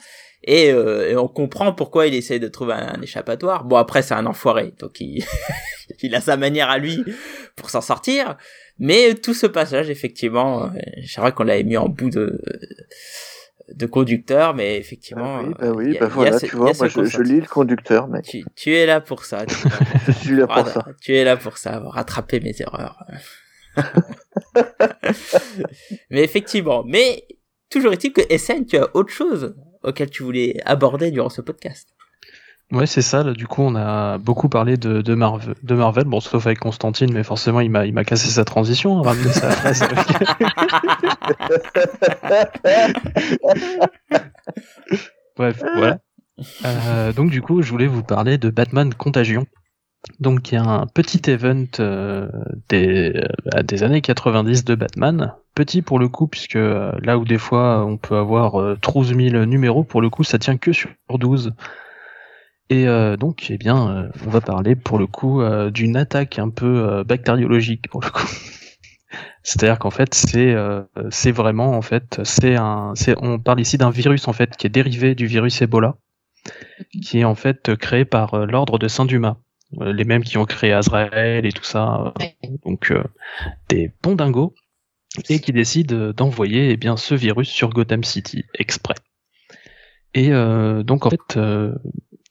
Et, 0.46 0.72
euh, 0.72 1.10
et 1.10 1.16
on 1.16 1.28
comprend 1.28 1.74
pourquoi 1.74 2.08
il 2.08 2.14
essaie 2.14 2.40
de 2.40 2.48
trouver 2.48 2.74
un, 2.74 2.96
un 2.96 3.02
échappatoire. 3.02 3.64
Bon 3.64 3.78
après 3.78 4.02
c'est 4.02 4.14
un 4.14 4.26
enfoiré, 4.26 4.74
donc 4.80 5.00
il, 5.00 5.24
il 6.02 6.14
a 6.16 6.22
sa 6.22 6.36
manière 6.36 6.70
à 6.70 6.78
lui 6.78 7.04
pour 7.56 7.70
s'en 7.70 7.82
sortir. 7.82 8.38
Mais 8.78 9.14
tout 9.16 9.34
ce 9.34 9.48
passage 9.48 9.90
effectivement, 9.90 10.66
euh, 10.66 10.70
c'est 11.08 11.22
vrai 11.22 11.32
qu'on 11.32 11.44
l'avait 11.44 11.64
mis 11.64 11.78
en 11.78 11.88
bout 11.88 12.10
de 12.10 12.42
de 13.74 13.86
conducteur, 13.86 14.54
mais 14.54 14.78
effectivement. 14.78 15.38
Ah 15.40 15.44
oui, 15.44 15.54
bah 15.58 15.66
euh, 15.68 15.74
oui, 15.74 15.98
a- 15.98 16.00
bah 16.02 16.06
a 16.06 16.10
voilà, 16.10 16.40
ce- 16.40 16.46
tu 16.46 16.56
vois, 16.56 16.72
moi 16.78 16.88
je, 16.88 17.04
je 17.06 17.22
lis 17.22 17.40
le 17.42 17.48
conducteur, 17.48 18.08
mec. 18.08 18.26
Tu, 18.26 18.44
tu 18.56 18.74
es 18.76 18.86
là 18.86 19.00
pour 19.02 19.24
ça. 19.26 19.46
Tu, 19.46 19.56
es 19.56 19.70
là 19.70 19.78
pour- 19.78 20.14
Je 20.14 20.20
suis 20.20 20.36
là 20.36 20.48
pour 20.48 20.68
ça. 20.68 20.86
tu 21.02 21.16
es 21.16 21.24
là 21.24 21.38
pour 21.38 21.58
ça, 21.58 21.80
rattraper 21.80 22.40
mes 22.42 22.54
erreurs. 22.62 23.04
mais 26.10 26.24
effectivement, 26.24 26.84
mais 26.86 27.26
toujours 27.70 27.94
est-il 27.94 28.14
que 28.14 28.22
SN, 28.38 28.66
tu 28.66 28.78
as 28.78 28.96
autre 28.96 29.12
chose 29.12 29.56
auquel 29.84 30.10
tu 30.10 30.24
voulais 30.24 30.58
aborder 30.66 31.12
durant 31.12 31.30
ce 31.30 31.42
podcast. 31.42 31.93
Ouais, 32.72 32.88
c'est 32.88 33.02
ça. 33.02 33.24
Là, 33.24 33.34
du 33.34 33.46
coup, 33.46 33.62
on 33.62 33.76
a 33.76 34.18
beaucoup 34.18 34.50
parlé 34.50 34.78
de, 34.78 35.02
de, 35.02 35.14
Marvel, 35.14 35.54
de 35.62 35.76
Marvel. 35.76 36.06
Bon, 36.06 36.20
sauf 36.20 36.48
avec 36.48 36.60
Constantine, 36.60 37.12
mais 37.14 37.24
forcément, 37.24 37.60
il 37.60 37.70
m'a, 37.70 37.86
il 37.86 37.94
m'a 37.94 38.04
cassé 38.04 38.30
sa 38.30 38.46
transition, 38.46 38.98
hein, 38.98 39.04
ramener 39.04 39.32
sa 39.32 39.52
phrase. 39.52 39.84
Bref, 45.38 45.62
voilà. 45.76 46.00
Euh, 46.66 47.14
donc, 47.14 47.30
du 47.30 47.42
coup, 47.42 47.62
je 47.62 47.70
voulais 47.70 47.88
vous 47.88 48.04
parler 48.04 48.40
de 48.40 48.50
Batman 48.50 48.94
Contagion. 48.94 49.46
Donc, 50.20 50.52
il 50.52 50.56
y 50.56 50.58
a 50.58 50.64
un 50.64 50.86
petit 50.86 51.30
event 51.30 51.66
euh, 51.80 52.28
des, 52.70 53.14
euh, 53.56 53.64
des 53.64 53.84
années 53.84 54.02
90 54.02 54.66
de 54.66 54.76
Batman. 54.76 55.34
Petit 55.56 55.82
pour 55.82 56.00
le 56.00 56.10
coup, 56.10 56.28
puisque 56.28 56.56
là 56.56 57.18
où 57.18 57.26
des 57.26 57.38
fois 57.38 57.86
on 57.86 57.98
peut 57.98 58.18
avoir 58.18 58.60
euh, 58.60 58.78
12 58.82 59.16
000 59.16 59.46
numéros, 59.46 59.84
pour 59.84 60.02
le 60.02 60.10
coup, 60.10 60.24
ça 60.24 60.40
tient 60.40 60.58
que 60.58 60.74
sur 60.74 60.90
12. 61.10 61.54
Et 62.74 62.88
euh, 62.88 63.18
donc, 63.18 63.52
eh 63.52 63.58
bien, 63.60 63.88
euh, 63.88 64.10
on 64.26 64.32
va 64.32 64.42
parler 64.42 64.76
pour 64.76 64.98
le 64.98 65.06
coup 65.06 65.44
euh, 65.44 65.70
d'une 65.70 65.96
attaque 65.96 66.40
un 66.40 66.50
peu 66.50 67.04
bactériologique 67.04 67.88
pour 67.88 68.02
le 68.02 68.10
coup. 68.10 68.28
C'est-à-dire 69.44 69.78
qu'en 69.78 69.92
fait, 69.92 70.16
c'est 70.16 70.56
c'est 71.12 71.32
vraiment 71.32 71.74
en 71.78 71.84
fait, 71.84 72.20
c'est 72.24 72.56
un, 72.56 72.94
c'est 72.96 73.14
on 73.20 73.38
parle 73.38 73.60
ici 73.60 73.78
d'un 73.78 73.92
virus 73.92 74.28
en 74.28 74.34
fait 74.34 74.58
qui 74.58 74.66
est 74.66 74.72
dérivé 74.72 75.14
du 75.14 75.28
virus 75.28 75.62
Ebola, 75.62 75.98
qui 77.04 77.20
est 77.20 77.26
en 77.26 77.36
fait 77.36 77.76
créé 77.76 78.06
par 78.06 78.48
l'ordre 78.48 78.80
de 78.80 78.88
Saint-Dumas, 78.88 79.38
Euh, 79.82 79.94
les 79.94 80.04
mêmes 80.04 80.24
qui 80.24 80.38
ont 80.38 80.46
créé 80.46 80.72
Azrael 80.72 81.46
et 81.46 81.52
tout 81.52 81.64
ça, 81.64 82.14
donc 82.66 82.92
des 83.70 83.92
bons 84.02 84.16
dingos, 84.16 84.56
et 85.30 85.40
qui 85.40 85.52
décident 85.52 86.12
d'envoyer 86.12 86.72
eh 86.72 86.78
bien 86.78 86.98
ce 86.98 87.14
virus 87.14 87.50
sur 87.50 87.70
Gotham 87.70 88.04
City 88.04 88.46
exprès. 88.58 88.96
Et 90.16 90.30
donc 90.30 91.06
en 91.06 91.12
fait, 91.12 91.38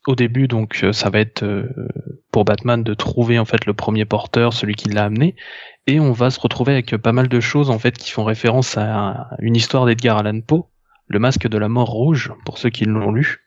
au 0.06 0.14
début, 0.14 0.48
donc 0.48 0.80
euh, 0.82 0.92
ça 0.92 1.10
va 1.10 1.20
être 1.20 1.44
euh, 1.44 1.68
pour 2.30 2.44
Batman 2.44 2.82
de 2.82 2.94
trouver 2.94 3.38
en 3.38 3.44
fait 3.44 3.66
le 3.66 3.74
premier 3.74 4.04
porteur, 4.04 4.52
celui 4.52 4.74
qui 4.74 4.88
l'a 4.88 5.04
amené, 5.04 5.36
et 5.86 6.00
on 6.00 6.12
va 6.12 6.30
se 6.30 6.40
retrouver 6.40 6.72
avec 6.72 6.96
pas 6.96 7.12
mal 7.12 7.28
de 7.28 7.40
choses 7.40 7.70
en 7.70 7.78
fait 7.78 7.96
qui 7.96 8.10
font 8.10 8.24
référence 8.24 8.76
à 8.76 9.30
une 9.38 9.56
histoire 9.56 9.86
d'Edgar 9.86 10.18
Allan 10.18 10.40
Poe, 10.40 10.68
le 11.08 11.18
masque 11.18 11.46
de 11.48 11.58
la 11.58 11.68
mort 11.68 11.90
rouge, 11.90 12.32
pour 12.44 12.58
ceux 12.58 12.70
qui 12.70 12.84
l'ont 12.84 13.12
lu. 13.12 13.42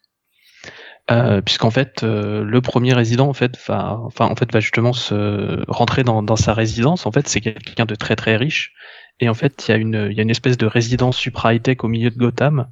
Euh, 1.11 1.39
puisqu'en 1.39 1.69
fait 1.69 2.01
euh, 2.01 2.43
le 2.43 2.61
premier 2.61 2.91
résident 2.93 3.27
en 3.27 3.33
fait 3.33 3.59
va 3.67 3.99
enfin 4.05 4.25
en 4.25 4.35
fait 4.35 4.51
va 4.51 4.59
justement 4.59 4.91
se 4.91 5.63
rentrer 5.69 6.03
dans, 6.03 6.35
sa 6.35 6.53
résidence. 6.53 7.05
En 7.05 7.11
fait 7.11 7.27
c'est 7.27 7.41
quelqu'un 7.41 7.85
de 7.85 7.93
très 7.93 8.15
très 8.15 8.37
riche. 8.37 8.73
Et 9.19 9.29
en 9.29 9.35
fait 9.35 9.67
il 9.67 9.71
y 9.71 9.73
a 9.75 9.77
une 9.77 10.07
il 10.09 10.17
y 10.17 10.19
a 10.19 10.23
une 10.23 10.31
espèce 10.31 10.57
de 10.57 10.65
résidence 10.65 11.15
supra 11.15 11.53
high 11.53 11.61
tech 11.61 11.77
au 11.83 11.87
milieu 11.87 12.09
de 12.09 12.17
Gotham 12.17 12.69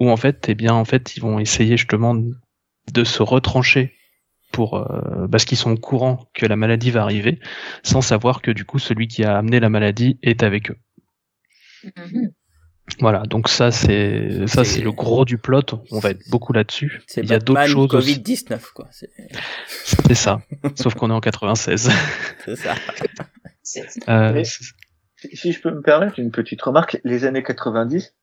où 0.00 0.10
en 0.10 0.16
fait 0.16 0.46
eh 0.48 0.54
bien 0.54 0.72
en 0.72 0.86
fait 0.86 1.16
ils 1.16 1.20
vont 1.20 1.38
essayer 1.38 1.76
justement 1.76 2.16
de 2.92 3.04
se 3.04 3.22
retrancher 3.22 3.94
pour 4.52 4.74
euh, 4.76 5.26
parce 5.28 5.44
qu'ils 5.44 5.58
sont 5.58 5.72
au 5.72 5.76
courant 5.76 6.28
que 6.34 6.46
la 6.46 6.56
maladie 6.56 6.90
va 6.90 7.02
arriver 7.02 7.40
sans 7.82 8.00
savoir 8.02 8.40
que 8.42 8.50
du 8.50 8.64
coup 8.64 8.78
celui 8.78 9.08
qui 9.08 9.24
a 9.24 9.36
amené 9.36 9.58
la 9.60 9.68
maladie 9.68 10.18
est 10.22 10.42
avec 10.42 10.70
eux 10.70 10.76
Mhm. 11.84 12.30
voilà 13.00 13.24
donc 13.24 13.48
ça 13.48 13.70
c'est 13.70 14.46
ça 14.46 14.64
C'est- 14.64 14.80
le 14.80 14.92
gros 14.92 15.24
du 15.24 15.36
plot 15.38 15.60
on 15.90 15.98
va 15.98 16.10
être 16.10 16.22
beaucoup 16.30 16.52
là-dessus 16.52 17.02
C'est 17.06 17.22
il 17.22 17.28
y 17.28 17.34
a 17.34 17.38
d'autres 17.38 17.66
choses 17.66 17.94
aussi. 17.94 18.14
Covid-19, 18.20 18.60
quoi. 18.74 18.88
C'est 18.90 20.14
ça 20.14 20.40
sauf 20.76 20.94
qu'on 20.94 21.10
est 21.10 21.14
en 21.14 21.20
96 21.20 21.90
c'est 22.44 22.56
ça. 22.56 22.74
Euh, 24.08 24.32
Mais- 24.34 24.44
si 24.44 25.52
je 25.52 25.60
peux 25.60 25.70
me 25.70 25.80
permettre 25.80 26.18
une 26.18 26.30
petite 26.30 26.60
remarque, 26.62 27.00
les 27.04 27.24
années 27.24 27.42
90 27.42 28.14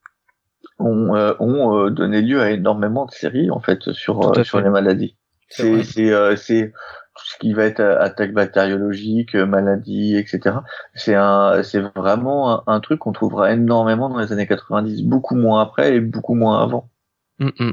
ont, 0.78 1.14
euh, 1.16 1.34
ont 1.40 1.76
euh, 1.86 1.90
donné 1.90 2.22
lieu 2.22 2.40
à 2.40 2.50
énormément 2.50 3.06
de 3.06 3.10
séries 3.12 3.50
en 3.50 3.60
fait 3.60 3.92
sur 3.92 4.22
euh, 4.38 4.44
sur 4.44 4.58
fait. 4.58 4.64
les 4.64 4.70
maladies. 4.70 5.16
C'est. 5.48 5.82
C'est 5.82 5.84
c'est 5.84 6.12
euh, 6.12 6.36
c'est 6.36 6.72
tout 7.14 7.24
ce 7.26 7.38
qui 7.38 7.52
va 7.52 7.64
être 7.64 7.80
attaque 7.80 8.32
bactériologique, 8.32 9.34
maladie, 9.34 10.16
etc. 10.16 10.56
C'est 10.94 11.14
un 11.14 11.62
c'est 11.62 11.80
vraiment 11.94 12.66
un, 12.68 12.74
un 12.74 12.80
truc 12.80 13.00
qu'on 13.00 13.12
trouvera 13.12 13.52
énormément 13.52 14.08
dans 14.08 14.18
les 14.18 14.32
années 14.32 14.46
90, 14.46 15.02
beaucoup 15.02 15.34
moins 15.36 15.60
après 15.62 15.96
et 15.96 16.00
beaucoup 16.00 16.34
moins 16.34 16.62
avant. 16.62 16.90
mm, 17.38 17.50
mm. 17.58 17.72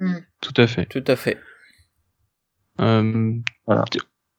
Mm. 0.00 0.16
tout 0.40 0.54
à 0.56 0.66
fait 0.66 0.86
Tout 0.86 1.04
à 1.06 1.14
fait. 1.16 1.38
Euh, 2.80 3.34
Voilà. 3.66 3.84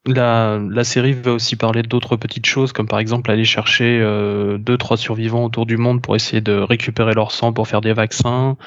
La, 0.07 0.59
la 0.59 0.83
série 0.83 1.13
va 1.13 1.31
aussi 1.33 1.55
parler 1.55 1.83
d'autres 1.83 2.15
petites 2.17 2.47
choses, 2.47 2.73
comme 2.73 2.87
par 2.87 2.97
exemple 2.97 3.29
aller 3.29 3.45
chercher 3.45 3.99
euh, 4.01 4.57
deux, 4.57 4.75
trois 4.77 4.97
survivants 4.97 5.45
autour 5.45 5.67
du 5.67 5.77
monde 5.77 6.01
pour 6.01 6.15
essayer 6.15 6.41
de 6.41 6.53
récupérer 6.53 7.13
leur 7.13 7.31
sang 7.31 7.53
pour 7.53 7.67
faire 7.67 7.81
des 7.81 7.93
vaccins. 7.93 8.57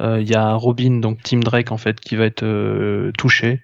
Euh, 0.00 0.20
Il 0.20 0.30
y 0.30 0.36
a 0.36 0.54
Robin, 0.54 1.00
donc 1.00 1.22
Tim 1.24 1.40
Drake 1.40 1.72
en 1.72 1.76
fait, 1.76 1.98
qui 1.98 2.14
va 2.14 2.24
être 2.24 2.44
euh, 2.44 3.10
touché, 3.18 3.62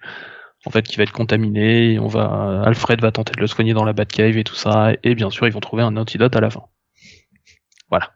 en 0.66 0.70
fait, 0.70 0.82
qui 0.82 0.96
va 0.96 1.04
être 1.04 1.12
contaminé. 1.12 1.98
On 2.00 2.08
va, 2.08 2.62
Alfred 2.64 3.00
va 3.00 3.12
tenter 3.12 3.34
de 3.34 3.40
le 3.40 3.46
soigner 3.46 3.72
dans 3.72 3.84
la 3.84 3.92
Batcave 3.92 4.36
et 4.36 4.44
tout 4.44 4.56
ça, 4.56 4.92
et 5.04 5.14
bien 5.14 5.30
sûr, 5.30 5.46
ils 5.46 5.52
vont 5.52 5.60
trouver 5.60 5.84
un 5.84 5.96
antidote 5.96 6.34
à 6.34 6.40
la 6.40 6.50
fin. 6.50 6.64
Voilà. 7.88 8.10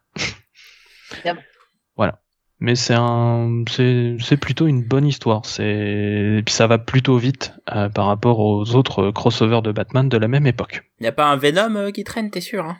Mais 2.58 2.74
c'est 2.74 2.94
un, 2.94 3.64
c'est, 3.70 4.16
c'est 4.18 4.38
plutôt 4.38 4.66
une 4.66 4.82
bonne 4.82 5.06
histoire. 5.06 5.44
C'est, 5.44 6.38
et 6.38 6.42
puis 6.44 6.54
ça 6.54 6.66
va 6.66 6.78
plutôt 6.78 7.18
vite 7.18 7.52
euh, 7.74 7.90
par 7.90 8.06
rapport 8.06 8.38
aux 8.38 8.74
autres 8.74 9.10
crossovers 9.10 9.60
de 9.60 9.72
Batman 9.72 10.08
de 10.08 10.16
la 10.16 10.26
même 10.26 10.46
époque. 10.46 10.82
Y 11.00 11.06
a 11.06 11.12
pas 11.12 11.26
un 11.26 11.36
Venom 11.36 11.76
euh, 11.76 11.90
qui 11.90 12.02
traîne, 12.02 12.30
t'es 12.30 12.40
sûr 12.40 12.64
hein? 12.64 12.78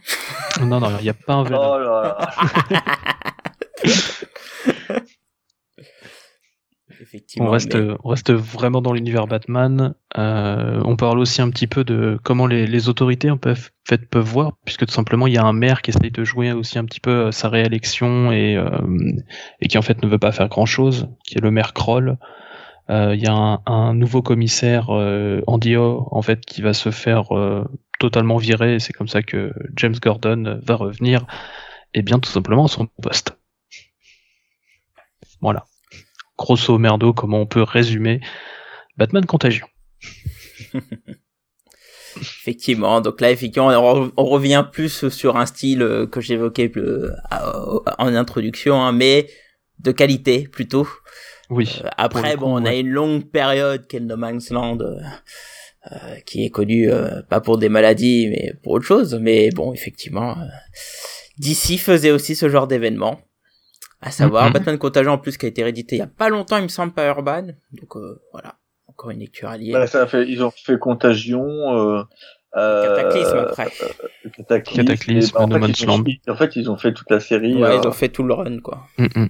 Non, 0.63 0.81
non, 0.81 0.91
il 0.99 1.03
n'y 1.03 1.11
a 1.11 1.15
pas 1.15 1.35
un 1.35 1.45
Venom. 1.45 1.61
Oh 1.61 1.79
là 1.79 2.19
là. 2.73 3.13
Effectivement. 7.17 7.49
On 7.49 7.51
reste, 7.51 7.75
mais- 7.75 7.97
on 8.05 8.09
reste 8.11 8.33
vraiment 8.33 8.81
dans 8.83 8.93
l'univers 8.93 9.27
Batman. 9.27 9.95
Euh, 10.19 10.81
on 10.85 10.97
parle 10.97 11.19
aussi 11.19 11.41
un 11.43 11.51
petit 11.51 11.67
peu 11.67 11.83
de 11.85 12.19
comment 12.23 12.47
les, 12.47 12.67
les 12.67 12.89
autorités 12.89 13.31
en 13.31 13.39
peuvent, 13.39 13.71
en 13.87 13.89
fait, 13.89 14.09
peuvent 14.09 14.25
voir, 14.25 14.53
puisque 14.65 14.87
tout 14.87 14.93
simplement 14.93 15.27
il 15.27 15.33
y 15.35 15.39
a 15.39 15.45
un 15.45 15.53
maire 15.53 15.83
qui 15.83 15.91
essaye 15.91 16.11
de 16.11 16.25
jouer 16.25 16.53
aussi 16.53 16.79
un 16.79 16.85
petit 16.85 17.01
peu 17.01 17.11
euh, 17.27 17.31
sa 17.33 17.49
réélection 17.49 18.33
et, 18.33 18.57
euh, 18.57 18.69
et 19.61 19.69
qui 19.69 19.79
en 19.79 19.83
fait 19.83 20.03
ne 20.03 20.09
veut 20.09 20.19
pas 20.19 20.33
faire 20.33 20.49
grand 20.49 20.67
chose, 20.67 21.09
qui 21.25 21.37
est 21.39 21.41
le 21.41 21.51
maire 21.51 21.73
Kroll. 21.73 22.19
Euh, 22.91 23.15
Il 23.17 23.21
y 23.23 23.27
a 23.27 23.33
un, 23.35 23.61
un 23.67 23.95
nouveau 23.95 24.23
commissaire 24.23 24.91
euh, 24.91 25.41
Andy 25.47 25.77
Ho, 25.77 26.07
en 26.11 26.23
fait 26.23 26.45
qui 26.47 26.63
va 26.63 26.73
se 26.73 26.91
faire 26.91 27.37
euh, 27.37 27.65
totalement 27.99 28.37
virer 28.37 28.79
c'est 28.79 28.93
comme 28.93 29.09
ça 29.09 29.23
que 29.23 29.53
James 29.77 29.97
Gordon 30.01 30.61
va 30.63 30.75
revenir 30.77 31.27
et 31.95 32.03
bien 32.03 32.19
tout 32.21 32.31
simplement 32.31 32.67
à 32.67 32.69
son 32.69 32.87
poste. 33.03 33.37
Voilà. 35.41 35.65
Grosso 36.39 36.79
merdo, 36.79 37.13
comment 37.13 37.41
on 37.41 37.47
peut 37.47 37.63
résumer 37.63 38.21
Batman 38.97 39.25
Contagion. 39.25 39.67
Effectivement, 42.19 43.03
donc 43.03 43.21
là, 43.21 43.31
effectivement, 43.31 43.69
on, 43.69 44.11
on 44.17 44.25
revient 44.25 44.65
plus 44.73 45.09
sur 45.11 45.37
un 45.37 45.45
style 45.45 45.83
euh, 45.83 46.07
que 46.07 46.23
j'évoquais 46.23 46.73
euh, 46.77 47.11
en 47.99 48.15
introduction, 48.15 48.81
hein, 48.81 48.93
mais 48.93 49.29
de 49.81 49.93
qualité 49.93 50.49
plutôt. 50.49 50.89
Oui. 51.51 51.81
Euh, 51.85 51.89
après, 51.97 52.35
coup, 52.35 52.41
bon, 52.41 52.63
on 52.63 52.65
a 52.65 52.75
une 52.75 52.89
longue 52.89 53.31
période 53.31 53.87
qu'est 53.87 53.99
le 53.99 54.07
No 54.07 54.17
Man's 54.17 54.51
Land, 54.51 54.79
euh, 54.81 54.97
euh, 55.93 56.17
qui 56.25 56.45
est 56.45 56.51
connue 56.51 56.91
euh, 56.91 57.23
pas 57.23 57.41
pour 57.41 57.59
des 57.59 57.69
maladies, 57.69 58.29
mais 58.31 58.55
pour 58.63 58.73
autre 58.73 58.87
chose. 58.87 59.19
Mais 59.21 59.51
bon, 59.51 59.73
effectivement, 59.73 60.39
euh, 60.39 60.45
DC 61.39 61.79
faisait 61.79 62.11
aussi 62.11 62.35
ce 62.35 62.49
genre 62.49 62.67
d'événement. 62.67 63.21
À 64.07 64.11
savoir, 64.13 64.47
Mhm. 64.47 64.53
Batman 64.53 64.79
Contagion 64.79 65.13
en 65.13 65.19
plus 65.19 65.37
qui 65.37 65.47
a 65.47 65.49
été 65.49 65.63
réédité 65.65 65.97
il 65.97 65.99
y 65.99 66.03
a 66.03 66.07
pas 66.07 66.29
longtemps, 66.29 66.59
il 66.59 66.63
me 66.63 66.69
semble, 66.69 66.93
par 66.93 67.07
Urban. 67.07 67.49
Donc 67.73 67.97
euh, 67.97 68.23
voilà, 68.33 68.55
encore 68.87 69.11
une 69.11 69.19
lecture 69.19 69.49
alliée. 69.49 69.73
Bah, 69.73 69.87
ça 69.89 70.03
a 70.03 70.07
fait, 70.07 70.29
ils 70.29 70.45
ont 70.45 70.53
fait 70.53 70.79
Contagion. 70.79 71.45
Euh, 71.77 72.03
euh, 72.57 72.97
Cataclysme 72.97 73.37
après. 73.39 73.67
euh, 73.83 74.29
Cataclysme. 74.37 74.81
Cataclysme, 74.87 75.33
bah, 75.35 75.41
en, 75.43 75.49
fait, 75.51 75.81
ils 75.81 75.91
ont, 75.91 76.05
en 76.29 76.37
fait, 76.37 76.57
ils 76.57 76.71
ont 76.71 76.77
fait 76.77 76.95
toute 76.95 77.11
la 77.11 77.19
série. 77.21 77.55
Ouais, 77.57 77.69
euh, 77.69 77.81
ils 77.83 77.87
ont 77.89 77.93
fait 77.93 78.09
tout 78.09 78.23
le 78.23 78.33
run, 78.33 78.61
quoi. 78.61 78.87
Mm, 78.97 79.07
mm. 79.15 79.29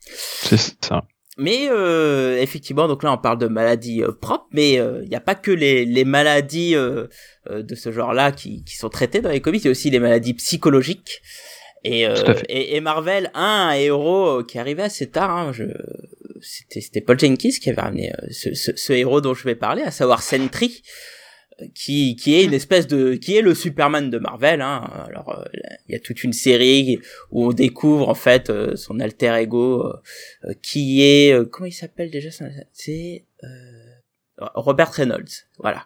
C'est 0.00 0.76
ça. 0.84 1.02
Mais 1.38 1.66
euh, 1.70 2.38
effectivement, 2.40 2.86
donc 2.88 3.02
là 3.02 3.10
on 3.12 3.16
parle 3.16 3.38
de 3.38 3.46
maladies 3.48 4.02
euh, 4.02 4.12
propres, 4.12 4.46
mais 4.52 4.74
il 4.74 5.08
n'y 5.08 5.16
a 5.16 5.20
pas 5.20 5.34
que 5.34 5.50
les, 5.50 5.86
les 5.86 6.04
maladies 6.04 6.76
euh, 6.76 7.06
euh, 7.50 7.62
de 7.62 7.74
ce 7.74 7.90
genre-là 7.90 8.32
qui, 8.32 8.62
qui 8.64 8.76
sont 8.76 8.90
traitées 8.90 9.22
dans 9.22 9.30
les 9.30 9.40
comics, 9.40 9.62
il 9.62 9.64
y 9.64 9.68
a 9.68 9.70
aussi 9.70 9.88
les 9.90 9.98
maladies 9.98 10.34
psychologiques. 10.34 11.22
Et, 11.84 12.06
euh, 12.06 12.34
et, 12.48 12.76
et 12.76 12.80
Marvel 12.80 13.30
a 13.34 13.68
un 13.68 13.72
héros 13.72 14.44
qui 14.44 14.58
arrivait 14.58 14.82
assez 14.82 15.10
tard. 15.10 15.30
Hein, 15.30 15.52
je... 15.52 15.64
C'était 16.40 16.80
c'était 16.80 17.00
Paul 17.00 17.18
Jenkins 17.18 17.50
qui 17.60 17.70
avait 17.70 17.80
ramené 17.80 18.12
euh, 18.12 18.26
ce, 18.30 18.54
ce, 18.54 18.72
ce 18.74 18.92
héros 18.92 19.20
dont 19.20 19.34
je 19.34 19.44
vais 19.44 19.54
parler, 19.54 19.82
à 19.82 19.92
savoir 19.92 20.22
Sentry, 20.22 20.82
euh, 21.60 21.66
qui, 21.72 22.16
qui 22.16 22.34
est 22.34 22.44
une 22.44 22.54
espèce 22.54 22.88
de, 22.88 23.14
qui 23.14 23.36
est 23.36 23.42
le 23.42 23.54
Superman 23.54 24.10
de 24.10 24.18
Marvel. 24.18 24.60
Hein. 24.60 24.90
Alors 25.06 25.38
euh, 25.38 25.44
il 25.88 25.92
y 25.92 25.94
a 25.94 26.00
toute 26.00 26.24
une 26.24 26.32
série 26.32 26.98
où 27.30 27.46
on 27.46 27.52
découvre 27.52 28.08
en 28.08 28.14
fait 28.14 28.52
son 28.76 28.98
alter 28.98 29.34
ego. 29.40 29.92
qui 30.62 31.02
est 31.02 31.32
comment 31.50 31.66
il 31.66 31.72
s'appelle 31.72 32.10
déjà 32.10 32.30
c'est 32.72 33.24
Robert 34.38 34.90
Reynolds 34.92 35.46
voilà. 35.58 35.84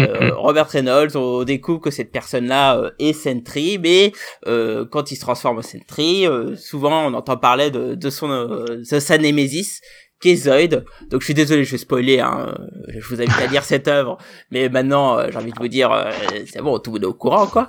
Euh, 0.00 0.28
Mhm. 0.28 0.30
Robert 0.32 0.68
Reynolds 0.68 1.16
on 1.16 1.44
découvre 1.44 1.80
que 1.80 1.90
cette 1.90 2.12
personne 2.12 2.46
là 2.46 2.90
est 2.98 3.12
Sentry 3.12 3.78
mais 3.78 4.12
euh, 4.46 4.84
quand 4.90 5.10
il 5.10 5.16
se 5.16 5.20
transforme 5.22 5.58
en 5.58 5.62
Sentry 5.62 6.26
euh, 6.26 6.54
souvent 6.56 7.06
on 7.06 7.14
entend 7.14 7.36
parler 7.36 7.70
de, 7.70 7.94
de 7.94 8.10
son 8.10 8.30
euh, 8.30 8.64
de 8.90 8.98
sa 9.00 9.18
némésis 9.18 9.80
qui 10.20 10.30
est 10.30 10.36
Zoid. 10.36 10.84
Donc 11.10 11.20
je 11.20 11.24
suis 11.26 11.34
désolé 11.34 11.62
je 11.64 11.70
vais 11.70 11.78
spoiler 11.78 12.18
hein, 12.20 12.52
je 12.88 13.06
vous 13.08 13.20
invite 13.20 13.38
à 13.38 13.46
lire 13.46 13.62
cette 13.64 13.86
œuvre. 13.86 14.18
Mais 14.50 14.68
maintenant 14.68 15.16
euh, 15.18 15.28
j'ai 15.30 15.36
envie 15.38 15.52
de 15.52 15.58
vous 15.58 15.68
dire 15.68 15.92
euh, 15.92 16.10
c'est 16.46 16.60
bon 16.60 16.78
tout 16.80 16.90
le 16.90 16.94
monde 16.94 17.04
est 17.04 17.06
au 17.06 17.14
courant 17.14 17.46
quoi. 17.46 17.68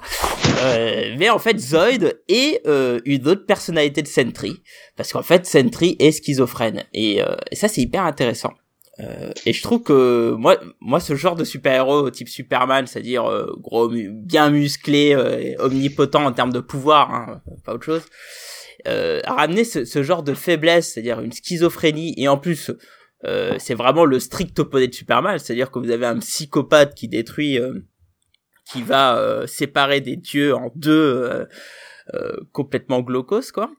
Euh, 0.64 1.16
mais 1.20 1.30
en 1.30 1.38
fait 1.40 1.58
Zoid 1.60 2.20
est 2.28 2.62
euh, 2.68 3.00
une 3.06 3.28
autre 3.28 3.46
personnalité 3.46 4.02
de 4.02 4.08
Sentry. 4.08 4.62
Parce 4.98 5.14
qu'en 5.14 5.22
fait 5.24 5.46
Sentry 5.46 5.96
est 6.00 6.12
schizophrène. 6.12 6.86
Et, 6.94 7.22
euh, 7.24 7.36
et 7.52 7.56
ça 7.56 7.68
c'est 7.68 7.82
hyper 7.82 8.04
intéressant 8.04 8.54
euh, 9.00 9.32
et 9.46 9.54
je 9.54 9.62
trouve 9.62 9.84
que 9.84 10.34
moi 10.38 10.58
moi 10.82 11.00
ce 11.00 11.16
genre 11.16 11.36
de 11.36 11.46
super-héros 11.46 12.10
type 12.10 12.28
Superman 12.28 12.86
c'est-à-dire 12.86 13.26
euh, 13.26 13.56
gros 13.58 13.90
bien 13.90 14.50
musclé 14.50 15.14
euh, 15.16 15.56
omnipotent 15.64 16.26
en 16.26 16.32
termes 16.34 16.52
de 16.52 16.60
pouvoir 16.60 17.14
hein, 17.14 17.42
pas 17.64 17.74
autre 17.74 17.86
chose 17.86 18.04
euh, 18.88 19.22
ramener 19.26 19.64
ce, 19.64 19.86
ce 19.86 20.04
genre 20.04 20.24
de 20.24 20.34
faiblesse 20.34 20.94
c'est-à-dire 20.94 21.20
une 21.22 21.32
schizophrénie. 21.32 22.14
Et 22.18 22.28
en 22.28 22.38
plus 22.38 22.72
euh, 23.26 23.56
c'est 23.60 23.74
vraiment 23.74 24.06
le 24.06 24.20
strict 24.20 24.58
opposé 24.60 24.88
de 24.88 24.94
Superman 24.94 25.40
c'est-à-dire 25.40 25.72
que 25.72 25.80
vous 25.80 25.92
avez 25.92 26.06
un 26.06 26.20
psychopathe 26.20 26.94
qui 26.96 27.08
détruit 27.08 27.60
euh, 27.60 27.80
qui 28.72 28.82
va 28.84 29.48
séparer 29.48 30.00
des 30.00 30.16
dieux 30.16 30.54
en 30.54 30.72
deux 30.76 31.48
complètement 32.52 33.02
glaucos 33.02 33.52
quoi 33.52 33.72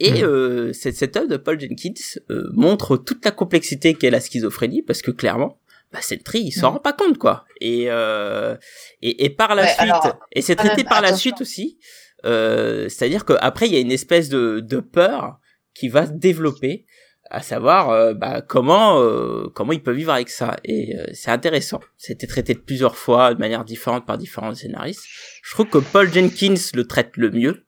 et 0.00 0.22
Mhm. 0.22 0.28
euh, 0.28 0.72
cette, 0.72 0.96
cette 0.96 1.16
œuvre 1.16 1.28
de 1.28 1.36
Paul 1.36 1.60
Jenkins 1.60 1.92
euh, 2.30 2.48
montre 2.54 2.96
toute 2.96 3.24
la 3.24 3.30
complexité 3.30 3.94
qu'est 3.94 4.10
la 4.10 4.20
schizophrénie 4.20 4.82
parce 4.82 5.02
que 5.02 5.10
clairement 5.12 5.58
bah 5.92 6.00
Sentry 6.02 6.40
il 6.40 6.52
s'en 6.52 6.68
Mhm. 6.68 6.74
rend 6.74 6.80
pas 6.80 6.92
compte 6.92 7.18
quoi. 7.18 7.44
Et 7.60 7.86
euh, 7.90 8.56
et, 9.02 9.24
et 9.24 9.30
par 9.30 9.54
la 9.54 9.62
Ouais, 9.62 9.68
suite 9.68 9.80
alors, 9.80 10.18
et 10.32 10.40
c'est 10.42 10.56
traité 10.56 10.78
même, 10.82 10.86
par 10.86 11.00
la 11.02 11.14
suite 11.14 11.40
aussi 11.40 11.78
euh, 12.24 12.88
c'est 12.88 13.04
à 13.04 13.08
dire 13.08 13.24
que 13.24 13.34
après 13.40 13.66
il 13.66 13.72
y 13.74 13.76
a 13.76 13.80
une 13.80 13.92
espèce 13.92 14.28
de, 14.28 14.60
de 14.60 14.78
peur 14.80 15.38
qui 15.74 15.88
va 15.88 16.06
se 16.06 16.12
développer 16.12 16.86
à 17.32 17.42
savoir 17.42 17.90
euh, 17.90 18.12
bah, 18.12 18.40
comment 18.42 19.00
euh, 19.00 19.46
comment 19.54 19.72
il 19.72 19.82
peut 19.82 19.92
vivre 19.92 20.12
avec 20.12 20.28
ça. 20.30 20.56
Et 20.64 20.96
euh, 20.98 21.04
c'est 21.12 21.30
intéressant. 21.30 21.78
C'était 21.96 22.26
traité 22.26 22.54
de 22.54 22.58
plusieurs 22.58 22.96
fois 22.96 23.34
de 23.34 23.38
manière 23.38 23.64
différente 23.64 24.04
par 24.04 24.18
différents 24.18 24.52
scénaristes. 24.54 25.04
Je 25.44 25.50
trouve 25.52 25.68
que 25.68 25.78
Paul 25.78 26.12
Jenkins 26.12 26.54
le 26.74 26.84
traite 26.88 27.16
le 27.16 27.30
mieux 27.30 27.64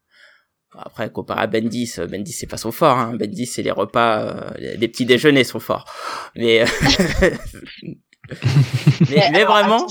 après 0.79 1.11
comparé 1.11 1.43
à 1.43 1.47
Bendis 1.47 1.95
euh, 1.99 2.07
Bendis 2.07 2.33
c'est 2.33 2.47
pas 2.47 2.57
son 2.57 2.73
fort 2.73 2.99
hein. 2.99 3.15
Bendis 3.19 3.47
c'est 3.47 3.63
les 3.63 3.71
repas 3.71 4.21
euh, 4.21 4.51
les 4.79 4.89
petits 4.89 5.07
déjeuners 5.07 5.45
sont 5.45 5.61
forts 5.61 5.85
mais 6.35 6.63
euh, 6.63 6.67
mais, 9.11 9.31
mais 9.31 9.43
alors, 9.43 9.53
vraiment 9.53 9.87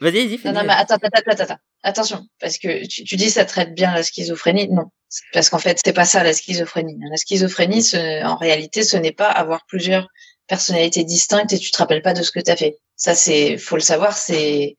vas-y 0.00 0.26
vas-y 0.28 0.40
Non, 0.44 0.52
non, 0.52 0.62
mais 0.64 0.72
attends, 0.74 0.94
attends, 0.94 1.08
attends, 1.26 1.42
attends. 1.42 1.58
Attention, 1.82 2.26
parce 2.40 2.58
que 2.58 2.86
tu, 2.86 3.04
tu 3.04 3.16
dis 3.16 3.30
ça 3.30 3.44
traite 3.44 3.74
bien 3.74 3.92
la 3.92 4.02
schizophrénie. 4.02 4.68
Non, 4.68 4.84
parce 5.32 5.50
qu'en 5.50 5.58
fait, 5.58 5.78
c'est 5.84 5.92
pas 5.92 6.04
ça 6.04 6.22
la 6.22 6.32
schizophrénie. 6.32 6.96
La 7.10 7.16
schizophrénie, 7.16 7.82
ce- 7.82 8.24
en 8.24 8.36
réalité, 8.36 8.84
ce 8.84 8.96
n'est 8.96 9.12
pas 9.12 9.28
avoir 9.28 9.66
plusieurs 9.66 10.06
personnalités 10.46 11.04
distinctes 11.04 11.52
et 11.52 11.58
tu 11.58 11.70
te 11.72 11.78
rappelles 11.78 12.00
pas 12.02 12.14
de 12.14 12.22
ce 12.22 12.30
que 12.30 12.40
tu 12.40 12.50
as 12.50 12.56
fait. 12.56 12.78
Ça, 12.96 13.14
c'est, 13.14 13.58
faut 13.58 13.76
le 13.76 13.82
savoir, 13.82 14.16
c'est, 14.16 14.76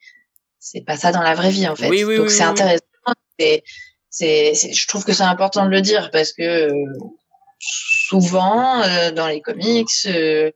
c'est 0.60 0.82
pas 0.82 0.96
ça 0.98 1.12
dans 1.12 1.22
la 1.22 1.36
vraie 1.36 1.52
vie 1.52 1.68
en 1.68 1.76
fait. 1.76 1.90
Oui, 1.90 2.04
oui, 2.06 2.16
Donc 2.18 2.28
oui, 2.28 2.32
c'est 2.32 2.44
oui. 2.44 2.50
intéressant. 2.50 2.82
Et 3.40 3.62
c'est, 4.18 4.54
je 4.82 4.88
trouve 4.88 5.04
que 5.06 5.14
c'est 5.14 5.24
important 5.36 5.66
de 5.66 5.72
le 5.72 5.82
dire 5.82 6.10
parce 6.12 6.32
que 6.34 6.44
euh, 6.72 6.94
souvent 8.10 8.82
euh, 8.84 9.12
dans 9.12 9.28
les 9.28 9.42
comics. 9.42 9.90
euh, 10.08 10.52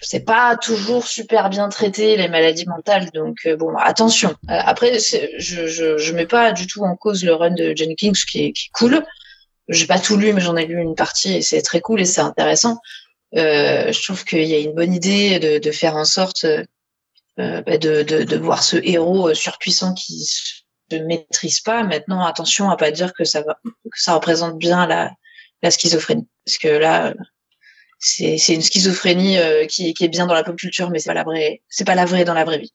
c'est 0.00 0.24
pas 0.24 0.56
toujours 0.56 1.06
super 1.06 1.50
bien 1.50 1.68
traité 1.68 2.16
les 2.16 2.28
maladies 2.28 2.66
mentales. 2.66 3.10
Donc 3.14 3.36
euh, 3.46 3.56
bon 3.56 3.74
attention. 3.76 4.30
Euh, 4.50 4.58
après 4.72 4.98
je, 5.38 5.66
je 5.66 5.98
je 5.98 6.12
mets 6.14 6.26
pas 6.26 6.52
du 6.52 6.66
tout 6.66 6.82
en 6.84 6.96
cause 6.96 7.24
le 7.24 7.34
run 7.34 7.50
de 7.62 7.74
Jenkins 7.76 8.12
qui 8.30 8.44
est, 8.46 8.52
qui 8.52 8.66
est 8.66 8.70
cool. 8.72 9.04
J'ai 9.68 9.86
pas 9.86 9.98
tout 9.98 10.16
lu 10.16 10.32
mais 10.32 10.40
j'en 10.40 10.56
ai 10.56 10.66
lu 10.66 10.80
une 10.80 10.94
partie 10.94 11.34
et 11.38 11.42
c'est 11.42 11.62
très 11.62 11.80
cool 11.80 12.00
et 12.00 12.04
c'est 12.04 12.20
intéressant. 12.20 12.78
Euh, 13.36 13.92
je 13.92 14.02
trouve 14.04 14.24
qu'il 14.24 14.44
y 14.44 14.54
a 14.54 14.58
une 14.58 14.74
bonne 14.74 14.94
idée 14.94 15.38
de, 15.38 15.58
de 15.58 15.70
faire 15.72 15.96
en 15.96 16.04
sorte 16.04 16.46
bah, 17.36 17.78
de, 17.86 18.02
de 18.02 18.24
de 18.24 18.36
voir 18.36 18.62
ce 18.64 18.76
héros 18.82 19.32
surpuissant 19.34 19.94
qui 19.94 20.16
se 20.90 20.96
maîtrise 20.96 21.60
pas 21.60 21.82
maintenant 21.82 22.24
attention 22.24 22.70
à 22.70 22.76
pas 22.76 22.90
dire 22.90 23.12
que 23.14 23.24
ça 23.24 23.42
va 23.42 23.58
que 23.64 24.00
ça 24.00 24.14
représente 24.14 24.58
bien 24.58 24.86
la 24.86 25.12
la 25.62 25.70
schizophrénie 25.70 26.28
parce 26.44 26.58
que 26.58 26.68
là 26.68 27.14
c'est 27.98 28.38
c'est 28.38 28.54
une 28.54 28.62
schizophrénie 28.62 29.38
euh, 29.38 29.66
qui, 29.66 29.92
qui 29.94 30.04
est 30.04 30.08
bien 30.08 30.26
dans 30.26 30.34
la 30.34 30.44
pop 30.44 30.56
culture, 30.56 30.90
mais 30.90 30.98
c'est 30.98 31.10
pas 31.10 31.14
la 31.14 31.24
vraie, 31.24 31.62
c'est 31.68 31.84
pas 31.84 31.94
la 31.94 32.04
vraie 32.04 32.24
dans 32.24 32.34
la 32.34 32.44
vraie 32.44 32.58
vie. 32.58 32.72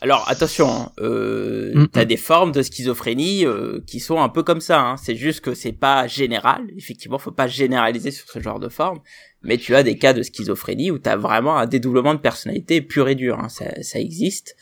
Alors 0.00 0.28
attention, 0.28 0.68
hein, 0.68 0.92
euh, 1.00 1.54
Mm, 1.74 1.88
t'as 1.88 2.04
des 2.04 2.16
formes 2.16 2.52
de 2.52 2.62
schizophrénie 2.62 3.44
euh, 3.44 3.80
qui 3.86 3.98
sont 3.98 4.20
un 4.20 4.28
peu 4.28 4.42
comme 4.42 4.60
ça. 4.60 4.80
Hein. 4.80 4.96
C'est 4.96 5.16
juste 5.16 5.40
que 5.40 5.54
c'est 5.54 5.72
pas 5.72 6.06
général. 6.06 6.62
Effectivement, 6.76 7.18
faut 7.18 7.32
pas 7.32 7.48
généraliser 7.48 8.12
sur 8.12 8.28
ce 8.28 8.38
genre 8.38 8.60
de 8.60 8.68
forme. 8.68 9.00
Mais 9.42 9.58
tu 9.58 9.74
as 9.74 9.82
des 9.82 9.98
cas 9.98 10.12
de 10.12 10.22
schizophrénie 10.22 10.90
où 10.90 10.98
t'as 10.98 11.16
vraiment 11.16 11.56
un 11.58 11.66
dédoublement 11.66 12.14
de 12.14 12.20
personnalité 12.20 12.80
pur 12.80 13.08
et 13.08 13.16
dur. 13.16 13.40
Hein. 13.40 13.48
Ça, 13.48 13.82
ça 13.82 13.98
existe. 13.98 14.56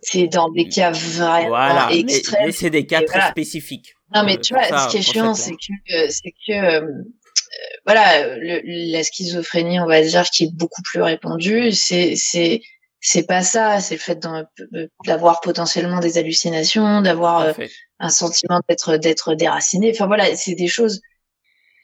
C'est 0.00 0.28
dans 0.28 0.50
des 0.50 0.68
cas 0.68 0.92
vraiment 0.92 1.48
Voilà. 1.48 1.88
Mais, 1.90 2.00
extrêmes. 2.00 2.46
mais 2.46 2.52
c'est 2.52 2.70
des 2.70 2.86
cas 2.86 2.98
très 2.98 3.18
voilà. 3.18 3.30
spécifiques. 3.30 3.94
Non, 4.14 4.24
mais 4.24 4.38
tu 4.38 4.54
vois, 4.54 4.64
ce 4.64 4.88
qui 4.88 4.98
est 4.98 5.02
chiant, 5.02 5.34
c'est 5.34 5.52
que, 5.52 6.08
c'est 6.10 6.32
que, 6.46 6.80
voilà, 7.84 8.36
le, 8.36 8.60
la 8.92 9.02
schizophrénie, 9.02 9.80
on 9.80 9.86
va 9.86 10.02
dire, 10.02 10.24
qui 10.24 10.44
est 10.44 10.54
beaucoup 10.54 10.82
plus 10.82 11.02
répandue, 11.02 11.72
c'est, 11.72 12.14
c'est, 12.16 12.60
c'est 13.00 13.26
pas 13.26 13.42
ça, 13.42 13.80
c'est 13.80 13.94
le 13.94 14.00
fait 14.00 14.18
d'avoir 15.04 15.40
potentiellement 15.40 16.00
des 16.00 16.18
hallucinations, 16.18 17.00
d'avoir 17.02 17.54
un 17.98 18.08
sentiment 18.08 18.60
d'être, 18.68 18.96
d'être 18.96 19.34
déraciné. 19.34 19.90
Enfin 19.92 20.06
voilà, 20.06 20.34
c'est 20.36 20.54
des 20.54 20.68
choses 20.68 21.00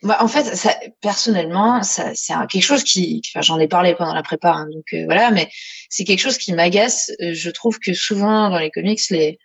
bah, 0.03 0.17
en 0.21 0.27
fait, 0.27 0.93
personnellement, 1.01 1.83
c'est 1.85 2.35
quelque 2.51 2.61
chose 2.61 2.83
qui, 2.83 3.23
j'en 3.41 3.61
ai 3.61 3.69
parlé 3.69 3.95
pendant 3.95 4.15
la 4.15 4.25
prépa, 4.25 4.51
hein, 4.51 4.67
donc 4.73 4.85
euh, 4.95 5.05
voilà, 5.05 5.31
mais 5.31 5.49
c'est 5.91 6.03
quelque 6.03 6.19
chose 6.19 6.39
qui 6.39 6.53
m'agace. 6.53 7.13
Euh, 7.21 7.35
je 7.35 7.51
trouve 7.51 7.79
que 7.79 7.95
souvent 7.95 8.51
dans 8.51 8.59
les 8.59 8.73
comics, 8.73 9.01
les 9.11 9.39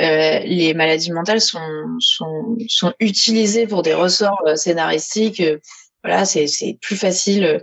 euh, 0.00 0.74
maladies 0.74 1.12
mentales 1.12 1.40
sont, 1.40 1.60
utilisées 2.98 3.68
pour 3.68 3.82
des 3.82 3.94
ressorts 3.94 4.42
scénaristiques. 4.56 5.42
voilà, 6.02 6.24
c'est 6.24 6.48
c'est 6.48 6.78
plus 6.80 6.96
facile 6.96 7.62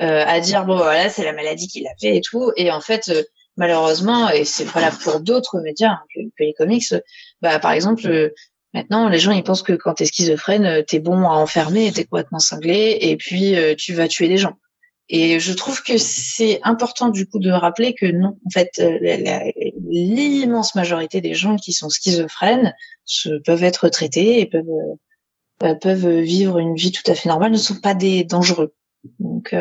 à 0.00 0.40
dire 0.40 0.64
bon 0.64 0.76
voilà, 0.76 1.10
c'est 1.10 1.24
la 1.24 1.32
maladie 1.32 1.68
qui 1.68 1.80
l'a 1.82 1.90
fait 2.00 2.16
et 2.16 2.20
tout, 2.20 2.52
et 2.56 2.72
en 2.72 2.80
fait 2.80 3.10
malheureusement, 3.56 4.30
et 4.30 4.44
c'est 4.44 4.66
pour 5.02 5.20
d'autres 5.20 5.60
médias 5.60 5.90
hein, 5.90 6.02
que, 6.14 6.20
que, 6.20 6.44
les 6.44 6.54
comics, 6.54 6.94
bah 7.42 7.58
par 7.58 7.72
exemple 7.72 8.32
Maintenant, 8.74 9.08
les 9.08 9.18
gens 9.18 9.32
ils 9.32 9.42
pensent 9.42 9.62
que 9.62 9.72
quand 9.72 9.94
t'es 9.94 10.04
schizophrène, 10.04 10.66
euh, 10.66 10.82
t'es 10.82 10.98
bon 10.98 11.22
à 11.22 11.32
enfermer, 11.32 11.90
t'es 11.92 12.04
complètement 12.04 12.38
cinglé, 12.38 12.98
et 13.00 13.16
puis 13.16 13.56
euh, 13.56 13.74
tu 13.74 13.94
vas 13.94 14.08
tuer 14.08 14.28
des 14.28 14.36
gens. 14.36 14.58
Et 15.08 15.40
je 15.40 15.54
trouve 15.54 15.82
que 15.82 15.96
c'est 15.96 16.60
important 16.64 17.08
du 17.08 17.26
coup 17.26 17.38
de 17.38 17.50
rappeler 17.50 17.94
que 17.94 18.04
non, 18.04 18.36
en 18.46 18.50
fait, 18.50 18.72
euh, 18.80 18.98
l'immense 19.88 20.74
majorité 20.74 21.22
des 21.22 21.32
gens 21.32 21.56
qui 21.56 21.72
sont 21.72 21.88
schizophrènes 21.88 22.74
se, 23.06 23.30
peuvent 23.44 23.64
être 23.64 23.88
traités 23.88 24.40
et 24.40 24.46
peuvent 24.46 24.64
peuvent 25.80 26.20
vivre 26.20 26.58
une 26.58 26.76
vie 26.76 26.92
tout 26.92 27.10
à 27.10 27.16
fait 27.16 27.28
normale, 27.28 27.50
ne 27.50 27.56
sont 27.56 27.80
pas 27.80 27.94
des 27.94 28.22
dangereux. 28.22 28.74
Donc 29.18 29.52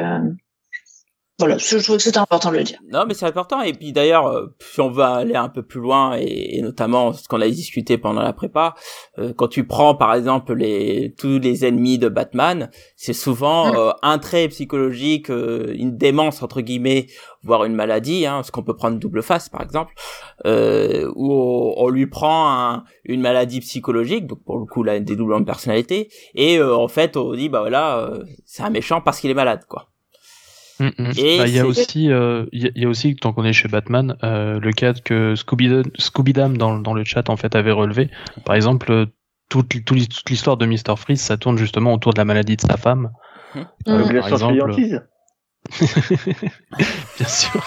voilà, 1.39 1.59
je 1.59 1.77
trouve 1.77 1.97
que 1.97 2.01
c'est 2.01 2.17
important 2.17 2.51
de 2.51 2.57
le 2.57 2.63
dire. 2.63 2.79
Non, 2.91 3.05
mais 3.07 3.13
c'est 3.13 3.27
important. 3.27 3.61
Et 3.61 3.71
puis 3.73 3.91
d'ailleurs, 3.91 4.25
euh, 4.25 4.47
si 4.59 4.81
on 4.81 4.89
va 4.89 5.13
aller 5.13 5.35
un 5.35 5.49
peu 5.49 5.61
plus 5.61 5.79
loin, 5.79 6.17
et, 6.19 6.59
notamment 6.63 7.13
ce 7.13 7.27
qu'on 7.27 7.41
a 7.41 7.47
discuté 7.47 7.99
pendant 7.99 8.23
la 8.23 8.33
prépa, 8.33 8.73
euh, 9.19 9.33
quand 9.37 9.47
tu 9.47 9.67
prends 9.67 9.93
par 9.93 10.15
exemple 10.15 10.55
les 10.55 11.13
tous 11.15 11.37
les 11.37 11.63
ennemis 11.63 11.99
de 11.99 12.09
Batman, 12.09 12.71
c'est 12.95 13.13
souvent 13.13 13.71
mm. 13.71 13.75
euh, 13.75 13.91
un 14.01 14.17
trait 14.17 14.47
psychologique, 14.47 15.29
une 15.29 15.95
démence 15.95 16.41
entre 16.41 16.61
guillemets, 16.61 17.05
voire 17.43 17.65
une 17.65 17.75
maladie, 17.75 18.25
hein, 18.25 18.41
ce 18.41 18.51
qu'on 18.51 18.63
peut 18.63 18.75
prendre 18.75 18.97
double 18.97 19.21
face 19.21 19.47
par 19.47 19.61
exemple, 19.61 19.93
où 20.43 21.33
on, 21.77 21.89
lui 21.89 22.07
prend 22.07 22.83
une 23.05 23.21
maladie 23.21 23.59
psychologique, 23.59 24.25
donc 24.25 24.43
pour 24.43 24.57
le 24.57 24.65
coup 24.65 24.81
là, 24.81 24.99
des 24.99 25.15
doublons 25.15 25.39
de 25.39 25.45
personnalité, 25.45 26.09
et 26.33 26.59
en 26.61 26.87
fait 26.87 27.15
on 27.15 27.35
dit 27.35 27.47
bah 27.47 27.59
voilà, 27.59 28.11
c'est 28.45 28.63
un 28.63 28.71
méchant 28.71 29.01
parce 29.01 29.19
qu'il 29.19 29.29
est 29.29 29.35
malade 29.35 29.61
quoi. 29.67 29.87
Mm, 30.79 30.85
mm. 30.97 31.37
Bah, 31.37 31.47
il 31.47 31.55
y 31.55 31.59
a 31.59 31.65
aussi, 31.65 32.11
euh, 32.11 32.45
il 32.51 32.71
y, 32.75 32.85
a 32.85 32.87
aussi, 32.87 33.15
tant 33.15 33.33
qu'on 33.33 33.43
est 33.43 33.53
chez 33.53 33.67
Batman, 33.67 34.15
euh, 34.23 34.59
le 34.59 34.71
cas 34.71 34.93
que 34.93 35.35
Scooby, 35.35 36.33
Dam 36.33 36.57
dans, 36.57 36.79
dans 36.79 36.93
le 36.93 37.03
chat 37.03 37.29
en 37.29 37.37
fait 37.37 37.55
avait 37.55 37.71
relevé. 37.71 38.09
Par 38.45 38.55
exemple, 38.55 38.91
euh, 38.91 39.05
toute, 39.49 39.83
toute 39.85 40.29
l'histoire 40.29 40.57
de 40.57 40.65
Mister 40.65 40.93
Freeze, 40.95 41.21
ça 41.21 41.37
tourne 41.37 41.57
justement 41.57 41.93
autour 41.93 42.13
de 42.13 42.19
la 42.19 42.25
maladie 42.25 42.55
de 42.57 42.61
sa 42.61 42.77
femme. 42.77 43.11
Mmh. 43.55 43.59
Euh, 43.87 44.19
par 44.19 44.29
exemple, 44.29 44.75
Bien 47.17 47.27
sûr. 47.27 47.63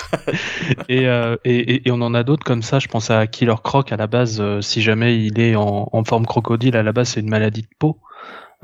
Et, 0.88 1.06
euh, 1.06 1.36
et, 1.44 1.86
et, 1.86 1.90
on 1.90 2.00
en 2.00 2.14
a 2.14 2.22
d'autres 2.22 2.44
comme 2.44 2.62
ça. 2.62 2.78
Je 2.78 2.88
pense 2.88 3.10
à 3.10 3.26
Killer 3.26 3.54
Croc 3.62 3.92
à 3.92 3.96
la 3.96 4.06
base. 4.06 4.40
Euh, 4.40 4.60
si 4.60 4.80
jamais 4.80 5.22
il 5.22 5.38
est 5.40 5.54
en, 5.54 5.88
en, 5.92 6.04
forme 6.04 6.26
crocodile, 6.26 6.76
à 6.76 6.82
la 6.82 6.92
base 6.92 7.10
c'est 7.10 7.20
une 7.20 7.28
maladie 7.28 7.62
de 7.62 7.68
peau. 7.78 7.98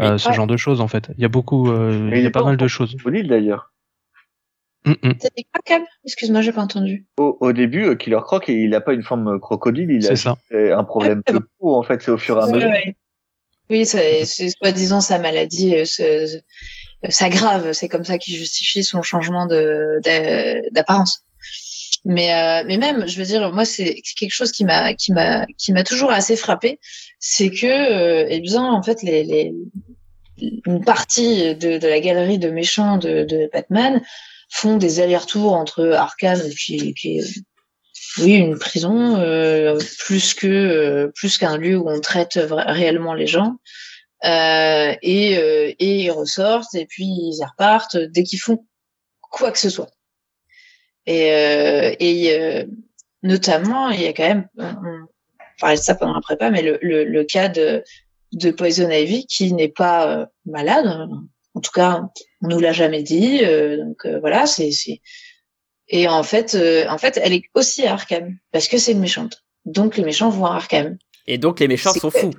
Euh, 0.00 0.18
ce 0.18 0.30
genre 0.32 0.46
de 0.46 0.56
choses 0.56 0.80
en 0.80 0.88
fait. 0.88 1.10
Il 1.16 1.22
y 1.22 1.24
a 1.24 1.28
beaucoup, 1.28 1.72
il 1.72 2.18
y 2.18 2.26
a 2.26 2.30
pas 2.30 2.44
mal 2.44 2.56
de 2.56 2.66
choses. 2.66 2.94
Crocodile 2.96 3.28
d'ailleurs. 3.28 3.72
Mm, 4.86 4.92
mm. 5.02 5.12
C'était 5.20 5.42
quoi, 5.52 5.60
Cam 5.64 5.84
Excuse-moi, 6.04 6.40
j'ai 6.40 6.52
pas 6.52 6.62
entendu. 6.62 7.06
Au, 7.18 7.36
au 7.40 7.52
début, 7.52 7.84
euh, 7.84 7.94
Killer 7.96 8.20
Croc, 8.22 8.48
il 8.48 8.74
a 8.74 8.80
pas 8.80 8.92
une 8.92 9.02
forme 9.02 9.34
euh, 9.34 9.38
crocodile, 9.38 9.90
il 9.90 10.06
a 10.06 10.78
un 10.78 10.84
problème 10.84 11.22
de 11.26 11.38
peau, 11.58 11.74
en 11.76 11.82
fait, 11.82 12.00
c'est 12.02 12.10
au 12.10 12.18
fur 12.18 12.38
et 12.38 12.42
à 12.42 12.46
mesure. 12.46 12.70
Oui, 13.68 13.84
c'est 13.84 14.24
soi-disant 14.24 15.00
sa 15.00 15.18
maladie 15.18 15.74
euh, 15.74 16.26
s'aggrave, 17.08 17.72
c'est 17.72 17.88
comme 17.88 18.04
ça 18.04 18.18
qu'il 18.18 18.36
justifie 18.36 18.84
son 18.84 19.02
changement 19.02 19.46
de 19.46 20.00
d'apparence. 20.72 21.24
Mais 22.04 22.32
euh, 22.32 22.64
mais 22.66 22.76
même, 22.76 23.08
je 23.08 23.18
veux 23.18 23.24
dire, 23.24 23.52
moi 23.52 23.64
c'est 23.64 24.00
quelque 24.16 24.32
chose 24.32 24.52
qui 24.52 24.64
m'a 24.64 24.94
qui 24.94 25.12
m'a 25.12 25.46
qui 25.58 25.72
m'a 25.72 25.82
toujours 25.82 26.12
assez 26.12 26.36
frappé, 26.36 26.78
c'est 27.18 27.50
que 27.50 27.66
euh, 27.66 28.26
eh 28.30 28.40
bien 28.40 28.62
en 28.62 28.82
fait 28.82 29.02
les, 29.02 29.24
les 29.24 29.52
une 30.38 30.84
partie 30.84 31.56
de, 31.56 31.78
de 31.78 31.88
la 31.88 31.98
galerie 31.98 32.38
de 32.38 32.50
méchants 32.50 32.98
de, 32.98 33.24
de 33.24 33.50
Batman 33.52 34.00
font 34.48 34.76
des 34.76 35.00
allers-retours 35.00 35.54
entre 35.54 35.92
Arkham 35.92 36.40
qui 36.50 36.94
est 37.04 37.42
oui 38.18 38.34
une 38.34 38.58
prison 38.58 39.16
euh, 39.16 39.78
plus 39.98 40.34
que 40.34 40.46
euh, 40.46 41.12
plus 41.14 41.38
qu'un 41.38 41.56
lieu 41.56 41.76
où 41.76 41.88
on 41.88 42.00
traite 42.00 42.38
réellement 42.50 43.14
les 43.14 43.26
gens. 43.26 43.56
Euh, 44.24 44.94
et 45.02 45.38
euh, 45.38 45.72
et 45.78 46.04
ils 46.04 46.10
ressortent 46.10 46.74
et 46.74 46.86
puis 46.86 47.04
ils 47.04 47.44
repartent 47.44 47.96
dès 47.96 48.22
qu'ils 48.22 48.40
font 48.40 48.66
quoi 49.20 49.52
que 49.52 49.58
ce 49.58 49.70
soit. 49.70 49.90
Et 51.06 51.32
euh, 51.32 51.94
et 52.00 52.66
notamment 53.22 53.90
il 53.90 54.00
y 54.00 54.06
a 54.06 54.12
quand 54.12 54.26
même 54.26 54.48
on, 54.58 55.06
parlait 55.60 55.76
de 55.76 55.82
ça 55.82 55.94
pendant 55.94 56.14
la 56.14 56.20
prépa 56.20 56.50
mais 56.50 56.62
le, 56.62 56.78
le, 56.82 57.04
le 57.04 57.24
cas 57.24 57.48
de 57.48 57.84
de 58.32 58.50
Poison 58.50 58.90
Ivy 58.90 59.26
qui 59.26 59.52
n'est 59.52 59.68
pas 59.68 60.28
malade 60.46 60.86
en 61.56 61.60
tout 61.60 61.72
cas, 61.72 62.02
on 62.42 62.48
nous 62.48 62.60
l'a 62.60 62.72
jamais 62.72 63.02
dit. 63.02 63.40
Euh, 63.42 63.78
donc 63.78 64.04
euh, 64.04 64.20
voilà, 64.20 64.46
c'est 64.46 64.70
et 65.88 66.08
en 66.08 66.22
fait, 66.24 66.54
euh, 66.54 66.84
en 66.88 66.98
fait, 66.98 67.18
elle 67.22 67.32
est 67.32 67.44
aussi 67.54 67.86
à 67.86 67.92
Arkham 67.94 68.36
parce 68.52 68.68
que 68.68 68.76
c'est 68.76 68.92
une 68.92 69.00
méchante. 69.00 69.44
Donc 69.64 69.96
les 69.96 70.04
méchants 70.04 70.28
vont 70.28 70.46
à 70.46 70.56
Arkham. 70.56 70.98
Et 71.26 71.38
donc 71.38 71.60
les 71.60 71.68
méchants 71.68 71.94
sont 71.94 72.10
fous. 72.10 72.32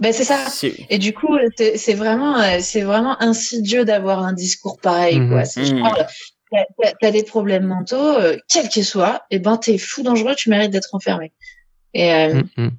Ben 0.00 0.12
c'est 0.12 0.24
ça. 0.24 0.44
Et 0.90 0.98
du 0.98 1.14
coup, 1.14 1.38
c'est 1.56 1.94
vraiment, 1.94 2.60
c'est 2.60 2.82
vraiment 2.82 3.20
insidieux 3.22 3.84
d'avoir 3.84 4.18
un 4.24 4.32
discours 4.32 4.78
pareil, 4.80 5.16
quoi. 5.28 5.44
Mhm. 5.56 5.82
T'as 7.00 7.10
des 7.10 7.22
problèmes 7.22 7.66
mentaux, 7.66 8.16
quel 8.48 8.68
qu'ils 8.68 8.84
soient, 8.84 9.22
et 9.30 9.36
eh 9.36 9.38
ben 9.38 9.56
t'es 9.56 9.78
fou 9.78 10.02
dangereux, 10.02 10.34
tu 10.36 10.50
mérites 10.50 10.72
d'être 10.72 10.94
enfermé. 10.94 11.32
Et 11.94 12.12
mhm. 12.28 12.72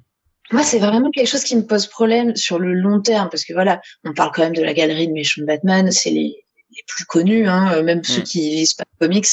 Moi, 0.52 0.62
c'est 0.62 0.78
vraiment 0.78 1.10
quelque 1.10 1.28
chose 1.28 1.42
qui 1.42 1.56
me 1.56 1.66
pose 1.66 1.86
problème 1.86 2.36
sur 2.36 2.58
le 2.58 2.72
long 2.72 3.00
terme, 3.00 3.28
parce 3.30 3.44
que 3.44 3.52
voilà, 3.52 3.80
on 4.04 4.12
parle 4.12 4.30
quand 4.32 4.42
même 4.42 4.54
de 4.54 4.62
la 4.62 4.74
galerie 4.74 5.08
de 5.08 5.12
méchants 5.12 5.40
de 5.40 5.46
Batman, 5.46 5.90
c'est 5.90 6.10
les, 6.10 6.44
les, 6.70 6.82
plus 6.86 7.04
connus, 7.04 7.48
hein, 7.48 7.72
euh, 7.74 7.82
même 7.82 8.04
ceux 8.04 8.20
mm. 8.20 8.24
qui 8.24 8.38
lisent 8.38 8.74
pas 8.74 8.84
de 8.84 9.06
comics, 9.06 9.26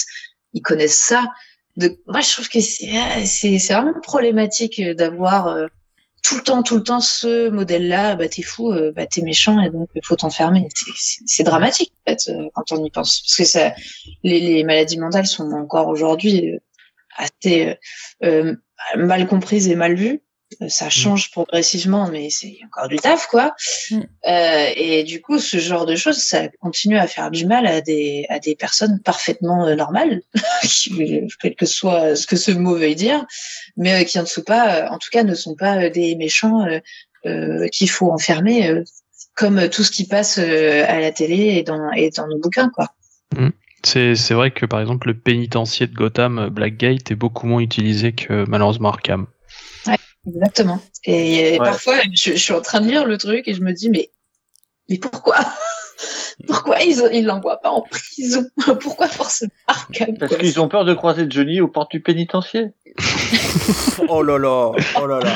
ils 0.53 0.61
connaissent 0.61 0.99
ça. 0.99 1.27
De, 1.77 1.99
moi, 2.07 2.21
je 2.21 2.31
trouve 2.31 2.49
que 2.49 2.59
c'est, 2.59 2.89
c'est, 3.25 3.73
vraiment 3.73 3.93
problématique 4.01 4.81
d'avoir 4.81 5.47
euh, 5.47 5.67
tout 6.23 6.35
le 6.35 6.41
temps, 6.41 6.63
tout 6.63 6.77
le 6.77 6.83
temps 6.83 6.99
ce 6.99 7.49
modèle-là. 7.49 8.15
Bah, 8.15 8.27
t'es 8.27 8.41
fou, 8.41 8.71
euh, 8.71 8.91
bah, 8.91 9.05
t'es 9.05 9.21
méchant, 9.21 9.61
et 9.61 9.69
donc 9.69 9.89
faut 10.03 10.15
t'enfermer. 10.15 10.67
C'est, 10.73 11.21
c'est 11.27 11.43
dramatique, 11.43 11.93
en 12.07 12.11
fait, 12.11 12.31
quand 12.55 12.71
on 12.71 12.83
y 12.83 12.89
pense, 12.89 13.21
parce 13.21 13.35
que 13.35 13.43
ça, 13.43 13.73
les, 14.23 14.39
les 14.39 14.63
maladies 14.63 14.97
mentales 14.97 15.27
sont 15.27 15.51
encore 15.51 15.89
aujourd'hui 15.89 16.53
assez 17.17 17.77
mal 18.95 19.27
comprises 19.27 19.67
et 19.67 19.75
mal 19.75 19.93
vues. 19.93 20.23
Euh, 20.61 20.69
ça 20.69 20.87
mm. 20.87 20.91
change 20.91 21.31
progressivement, 21.31 22.09
mais 22.09 22.29
c'est 22.29 22.57
encore 22.65 22.87
du 22.87 22.97
taf, 22.97 23.27
quoi. 23.27 23.55
Mm. 23.91 23.99
Euh, 24.27 24.67
et 24.75 25.03
du 25.03 25.21
coup, 25.21 25.39
ce 25.39 25.57
genre 25.57 25.85
de 25.85 25.95
choses, 25.95 26.17
ça 26.17 26.47
continue 26.59 26.97
à 26.97 27.07
faire 27.07 27.31
du 27.31 27.45
mal 27.45 27.65
à 27.67 27.81
des 27.81 28.25
à 28.29 28.39
des 28.39 28.55
personnes 28.55 28.99
parfaitement 29.03 29.65
euh, 29.65 29.75
normales, 29.75 30.21
quel 31.41 31.55
que 31.55 31.65
soit 31.65 32.15
ce 32.15 32.27
que 32.27 32.35
ce 32.35 32.51
mot 32.51 32.75
veuille 32.75 32.95
dire, 32.95 33.25
mais 33.77 34.01
euh, 34.01 34.03
qui 34.03 34.19
en 34.19 34.23
dessous 34.23 34.43
pas, 34.43 34.89
en 34.89 34.97
tout 34.97 35.09
cas, 35.11 35.23
ne 35.23 35.35
sont 35.35 35.55
pas 35.55 35.89
des 35.89 36.15
méchants 36.15 36.65
qu'il 37.71 37.89
faut 37.89 38.11
enfermer, 38.11 38.83
comme 39.33 39.69
tout 39.69 39.83
ce 39.83 39.91
qui 39.91 40.05
passe 40.05 40.37
à 40.37 40.99
la 40.99 41.11
télé 41.11 41.55
et 41.57 41.63
dans 41.63 41.91
et 41.91 42.09
dans 42.09 42.27
nos 42.27 42.39
bouquins, 42.39 42.69
quoi. 42.69 42.89
Mm. 43.35 43.49
C'est, 43.85 44.15
c'est 44.15 44.33
vrai 44.33 44.51
que 44.51 44.65
par 44.65 44.79
exemple 44.79 45.07
le 45.07 45.13
pénitencier 45.13 45.87
de 45.87 45.93
Gotham, 45.93 46.47
Blackgate, 46.49 47.11
est 47.11 47.15
beaucoup 47.15 47.47
moins 47.47 47.59
utilisé 47.59 48.13
que 48.13 48.45
malheureusement 48.47 48.89
Arkham. 48.89 49.27
Exactement. 50.27 50.79
Et 51.05 51.57
parfois, 51.57 51.95
je, 52.13 52.33
suis 52.33 52.53
en 52.53 52.61
train 52.61 52.81
de 52.81 52.87
lire 52.87 53.05
le 53.05 53.17
truc 53.17 53.47
et 53.47 53.53
je 53.53 53.61
me 53.61 53.73
dis, 53.73 53.89
mais, 53.89 54.11
mais 54.89 54.97
pourquoi? 54.97 55.37
Pourquoi 56.47 56.81
ils 56.81 57.25
l'envoient 57.25 57.61
pas 57.61 57.69
en 57.69 57.81
prison? 57.81 58.43
Pourquoi 58.81 59.07
forcément 59.07 59.51
Arkham 59.67 60.17
Parce 60.17 60.35
qu'ils 60.35 60.59
ont 60.59 60.67
peur 60.67 60.83
de 60.83 60.93
croiser 60.93 61.27
Johnny 61.29 61.61
aux 61.61 61.67
portes 61.67 61.91
du 61.91 62.01
pénitencier. 62.01 62.73
oh 64.09 64.23
là 64.23 64.37
là, 64.37 64.71
oh 64.99 65.05
là 65.05 65.19
là. 65.19 65.35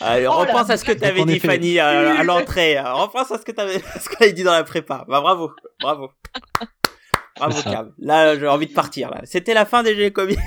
Allez, 0.00 0.26
oh 0.26 0.32
repense 0.32 0.70
à 0.70 0.76
ce 0.76 0.84
que 0.84 0.92
tu 0.92 1.04
avais 1.04 1.24
dit, 1.24 1.38
Fanny, 1.38 1.78
à, 1.78 2.22
l'entrée. 2.24 2.80
Repense 2.80 3.30
à 3.30 3.38
ce 3.38 3.44
que 3.44 3.52
tu 3.52 3.60
avais, 3.60 3.78
ce 3.78 4.08
qu'on 4.08 4.24
avait 4.24 4.32
dit 4.32 4.42
dans 4.42 4.52
la 4.52 4.64
prépa. 4.64 5.04
Bah, 5.06 5.20
bravo, 5.20 5.52
bravo. 5.80 6.10
Bravo, 7.36 7.62
Cam. 7.62 7.92
Là, 7.98 8.38
j'ai 8.38 8.48
envie 8.48 8.66
de 8.66 8.74
partir, 8.74 9.10
là. 9.10 9.20
C'était 9.24 9.54
la 9.54 9.64
fin 9.64 9.82
des 9.82 9.94
jeux 9.94 10.10
comics. 10.10 10.38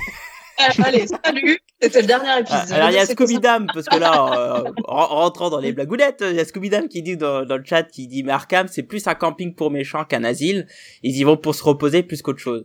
Allez, 0.58 1.06
salut. 1.06 1.58
C'était 1.80 2.00
le 2.00 2.06
dernier 2.06 2.40
épisode. 2.40 2.60
Ah, 2.70 2.74
alors 2.74 2.90
il 2.90 2.94
y 2.94 2.98
a 2.98 3.06
Scooby 3.06 3.38
Dam 3.38 3.66
parce 3.72 3.86
que 3.86 3.98
là, 3.98 4.64
euh, 4.64 4.70
rentrant 4.84 5.50
dans 5.50 5.60
les 5.60 5.72
blagounettes, 5.72 6.24
il 6.28 6.36
y 6.36 6.40
a 6.40 6.44
Scooby 6.44 6.70
Dam 6.70 6.88
qui 6.88 7.02
dit 7.02 7.16
dans, 7.16 7.44
dans, 7.44 7.56
le 7.56 7.64
chat, 7.64 7.84
qui 7.84 8.08
dit 8.08 8.22
mais 8.22 8.32
Arkham 8.32 8.66
c'est 8.68 8.82
plus 8.82 9.06
un 9.06 9.14
camping 9.14 9.54
pour 9.54 9.70
méchants 9.70 10.04
qu'un 10.04 10.24
asile. 10.24 10.66
Ils 11.02 11.16
y 11.16 11.24
vont 11.24 11.36
pour 11.36 11.54
se 11.54 11.62
reposer 11.62 12.02
plus 12.02 12.22
qu'autre 12.22 12.40
chose. 12.40 12.64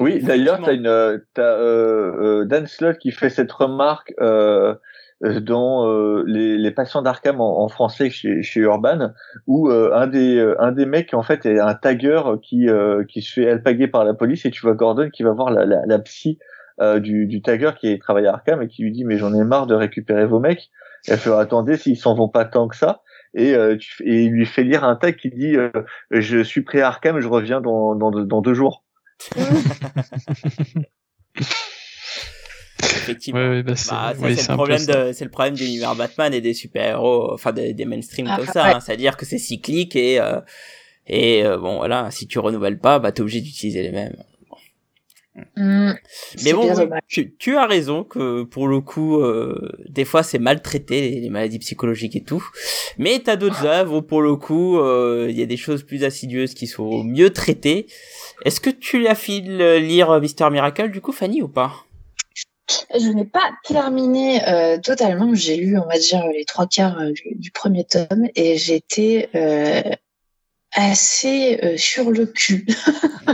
Oui, 0.00 0.22
d'ailleurs, 0.22 0.60
t'as 0.64 0.72
une, 0.72 0.86
euh, 0.86 1.18
t'as 1.34 1.42
euh, 1.42 2.40
euh, 2.40 2.44
Dan 2.46 2.66
Slott 2.66 2.98
qui 2.98 3.10
fait 3.10 3.28
cette 3.28 3.52
remarque 3.52 4.14
euh, 4.20 4.74
euh 5.22 5.40
dans 5.40 5.86
euh, 5.86 6.24
les, 6.26 6.56
les 6.56 6.70
patients 6.70 7.02
d'Arkham 7.02 7.40
en, 7.40 7.62
en, 7.62 7.68
français 7.68 8.08
chez, 8.08 8.42
chez 8.42 8.60
Urban, 8.60 9.12
où 9.46 9.68
un 9.70 10.06
des 10.06 10.54
un 10.58 10.72
des 10.72 10.86
mecs 10.86 11.12
en 11.14 11.22
fait 11.22 11.44
est 11.46 11.60
un 11.60 11.74
tagueur 11.74 12.40
qui 12.40 12.68
qui 13.08 13.22
se 13.22 13.32
fait 13.34 13.50
alpaguer 13.50 13.86
par 13.86 14.04
la 14.04 14.14
police 14.14 14.46
et 14.46 14.50
tu 14.50 14.62
vois 14.62 14.74
Gordon 14.74 15.10
qui 15.10 15.22
va 15.22 15.32
voir 15.32 15.50
la, 15.50 15.64
la, 15.64 15.82
la 15.86 15.98
psy 15.98 16.38
du, 16.80 17.26
du 17.26 17.42
tagueur 17.42 17.76
qui 17.76 17.98
travaille 17.98 18.26
à 18.26 18.34
Arkham 18.34 18.62
et 18.62 18.68
qui 18.68 18.82
lui 18.82 18.92
dit 18.92 19.04
mais 19.04 19.16
j'en 19.18 19.34
ai 19.34 19.44
marre 19.44 19.66
de 19.66 19.74
récupérer 19.74 20.26
vos 20.26 20.40
mecs. 20.40 20.70
Et 21.06 21.12
elle 21.12 21.18
fait 21.18 21.32
attendez 21.32 21.76
s'ils 21.76 21.96
s'en 21.96 22.14
vont 22.14 22.28
pas 22.28 22.44
tant 22.44 22.68
que 22.68 22.76
ça. 22.76 23.02
Et, 23.34 23.56
tu, 23.78 24.02
et 24.04 24.24
il 24.24 24.30
lui 24.30 24.46
fait 24.46 24.62
lire 24.62 24.84
un 24.84 24.96
tag 24.96 25.16
qui 25.16 25.30
dit 25.30 25.56
je 26.10 26.42
suis 26.42 26.62
prêt 26.62 26.80
à 26.80 26.88
Arkham, 26.88 27.20
je 27.20 27.28
reviens 27.28 27.60
dans, 27.60 27.94
dans, 27.94 28.10
dans 28.10 28.40
deux 28.40 28.54
jours. 28.54 28.84
Effectivement. 32.82 33.62
Bah, 33.62 33.62
bah, 33.62 33.76
c'est 33.76 34.48
le 34.48 34.54
problème 34.54 34.86
de, 34.86 35.12
c'est 35.12 35.24
le 35.24 35.30
problème 35.30 35.54
de 35.54 35.60
l'univers 35.60 35.94
Batman 35.94 36.32
et 36.34 36.40
des 36.40 36.54
super-héros, 36.54 37.32
enfin 37.32 37.52
des, 37.52 37.74
des 37.74 37.84
mainstream 37.84 38.26
ah, 38.30 38.36
comme 38.36 38.46
ça. 38.46 38.76
Hein. 38.76 38.80
C'est-à-dire 38.80 39.16
que 39.16 39.24
c'est 39.24 39.38
cyclique 39.38 39.96
et 39.96 40.20
euh, 40.20 40.40
et 41.06 41.44
euh, 41.44 41.58
bon 41.58 41.76
voilà, 41.76 42.10
si 42.10 42.26
tu 42.26 42.38
renouvelles 42.38 42.78
pas, 42.78 42.98
bah 42.98 43.12
t'es 43.12 43.20
obligé 43.20 43.40
d'utiliser 43.40 43.82
les 43.82 43.92
mêmes. 43.92 44.16
Mmh. 45.56 45.92
Mais 46.44 46.52
bon, 46.52 46.74
tu, 47.08 47.34
tu, 47.38 47.56
as 47.56 47.66
raison 47.66 48.04
que 48.04 48.42
pour 48.42 48.68
le 48.68 48.82
coup, 48.82 49.18
euh, 49.18 49.72
des 49.88 50.04
fois 50.04 50.22
c'est 50.22 50.38
maltraité 50.38 51.20
les, 51.20 51.30
maladies 51.30 51.58
psychologiques 51.58 52.16
et 52.16 52.22
tout. 52.22 52.44
Mais 52.98 53.18
t'as 53.18 53.36
d'autres 53.36 53.64
œuvres 53.64 53.98
où 53.98 54.02
pour 54.02 54.20
le 54.20 54.36
coup, 54.36 54.78
euh, 54.78 55.28
il 55.30 55.38
y 55.38 55.42
a 55.42 55.46
des 55.46 55.56
choses 55.56 55.84
plus 55.84 56.04
assidueuses 56.04 56.52
qui 56.52 56.66
sont 56.66 57.02
mieux 57.02 57.30
traitées. 57.30 57.86
Est-ce 58.44 58.60
que 58.60 58.68
tu 58.68 59.00
l'as 59.00 59.14
fait 59.14 59.40
lire 59.40 60.20
Mister 60.20 60.50
Miracle 60.50 60.90
du 60.90 61.00
coup, 61.00 61.12
Fanny, 61.12 61.40
ou 61.40 61.48
pas? 61.48 61.72
Je 62.94 63.08
n'ai 63.08 63.24
pas 63.24 63.52
terminé 63.64 64.46
euh, 64.46 64.78
totalement. 64.78 65.34
J'ai 65.34 65.56
lu, 65.56 65.78
on 65.78 65.86
va 65.86 65.98
dire, 65.98 66.26
les 66.28 66.44
trois 66.44 66.66
quarts 66.66 67.00
du, 67.10 67.36
du 67.36 67.50
premier 67.50 67.84
tome 67.84 68.28
et 68.34 68.58
j'étais 68.58 69.30
assez 70.72 71.76
sur 71.78 72.10
le 72.10 72.26
cul. 72.26 72.66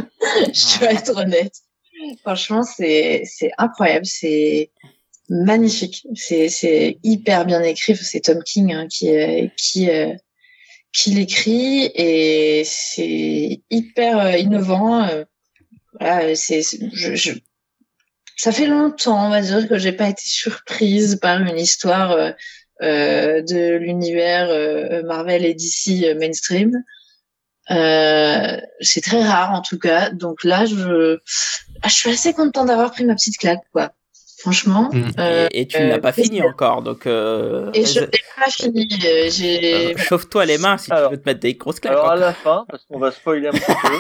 Je 0.52 0.78
dois 0.78 0.92
être 0.92 1.16
honnête. 1.16 1.62
Franchement, 2.22 2.62
c'est 2.62 3.24
incroyable, 3.58 4.06
c'est 4.06 4.70
magnifique, 5.28 6.06
c'est 6.14 6.98
hyper 7.02 7.44
bien 7.44 7.62
écrit. 7.62 7.96
C'est 7.96 8.20
Tom 8.20 8.42
King 8.42 8.72
hein, 8.72 8.86
qui 8.88 9.08
qui 9.56 9.90
euh, 9.90 10.14
qui 10.92 11.10
l'écrit 11.10 11.90
et 11.94 12.62
c'est 12.64 13.60
hyper 13.70 14.18
euh, 14.18 14.36
innovant. 14.36 15.04
Euh, 15.04 15.24
voilà, 15.98 16.34
c'est 16.34 16.62
je, 16.92 17.32
ça 18.36 18.52
fait 18.52 18.66
longtemps, 18.66 19.26
on 19.26 19.30
va 19.30 19.40
dire, 19.40 19.68
que 19.68 19.78
j'ai 19.78 19.92
pas 19.92 20.08
été 20.08 20.22
surprise 20.24 21.18
par 21.20 21.40
une 21.40 21.58
histoire 21.58 22.12
euh, 22.82 23.42
de 23.42 23.76
l'univers 23.76 24.48
Marvel 25.04 25.44
et 25.44 25.54
DC 25.54 26.16
mainstream. 26.18 26.82
Euh, 27.70 28.60
c'est 28.80 29.02
très 29.02 29.22
rare 29.22 29.52
en 29.52 29.60
tout 29.60 29.78
cas. 29.78 30.10
Donc 30.10 30.44
là, 30.44 30.64
je, 30.64 31.18
ah, 31.82 31.88
je 31.88 31.94
suis 31.94 32.10
assez 32.10 32.32
content 32.32 32.64
d'avoir 32.64 32.90
pris 32.90 33.04
ma 33.04 33.14
petite 33.14 33.38
claque, 33.38 33.62
quoi. 33.72 33.92
Franchement. 34.38 34.88
Mm. 34.92 35.10
Euh, 35.18 35.48
et, 35.50 35.66
tu 35.66 35.80
n'as 35.80 35.98
pas 35.98 36.10
euh, 36.10 36.12
fini 36.12 36.40
encore, 36.42 36.82
donc. 36.82 37.06
Euh, 37.06 37.70
et 37.74 37.84
je 37.84 38.00
n'ai 38.00 38.06
pas 38.36 38.50
fini. 38.50 38.88
Euh, 39.04 39.28
j'ai. 39.30 39.96
Chauffe-toi 39.96 40.46
les 40.46 40.58
mains 40.58 40.78
si 40.78 40.90
tu 40.90 40.96
veux 41.10 41.16
te 41.16 41.28
mettre 41.28 41.40
des 41.40 41.54
grosses 41.54 41.80
claques. 41.80 41.94
Alors 41.94 42.10
à 42.10 42.16
la 42.16 42.32
fin, 42.32 42.64
parce 42.68 42.84
qu'on 42.84 43.00
va 43.00 43.10
spoiler 43.10 43.48
un 43.48 43.50
petit 43.50 43.64
peu. 43.82 43.98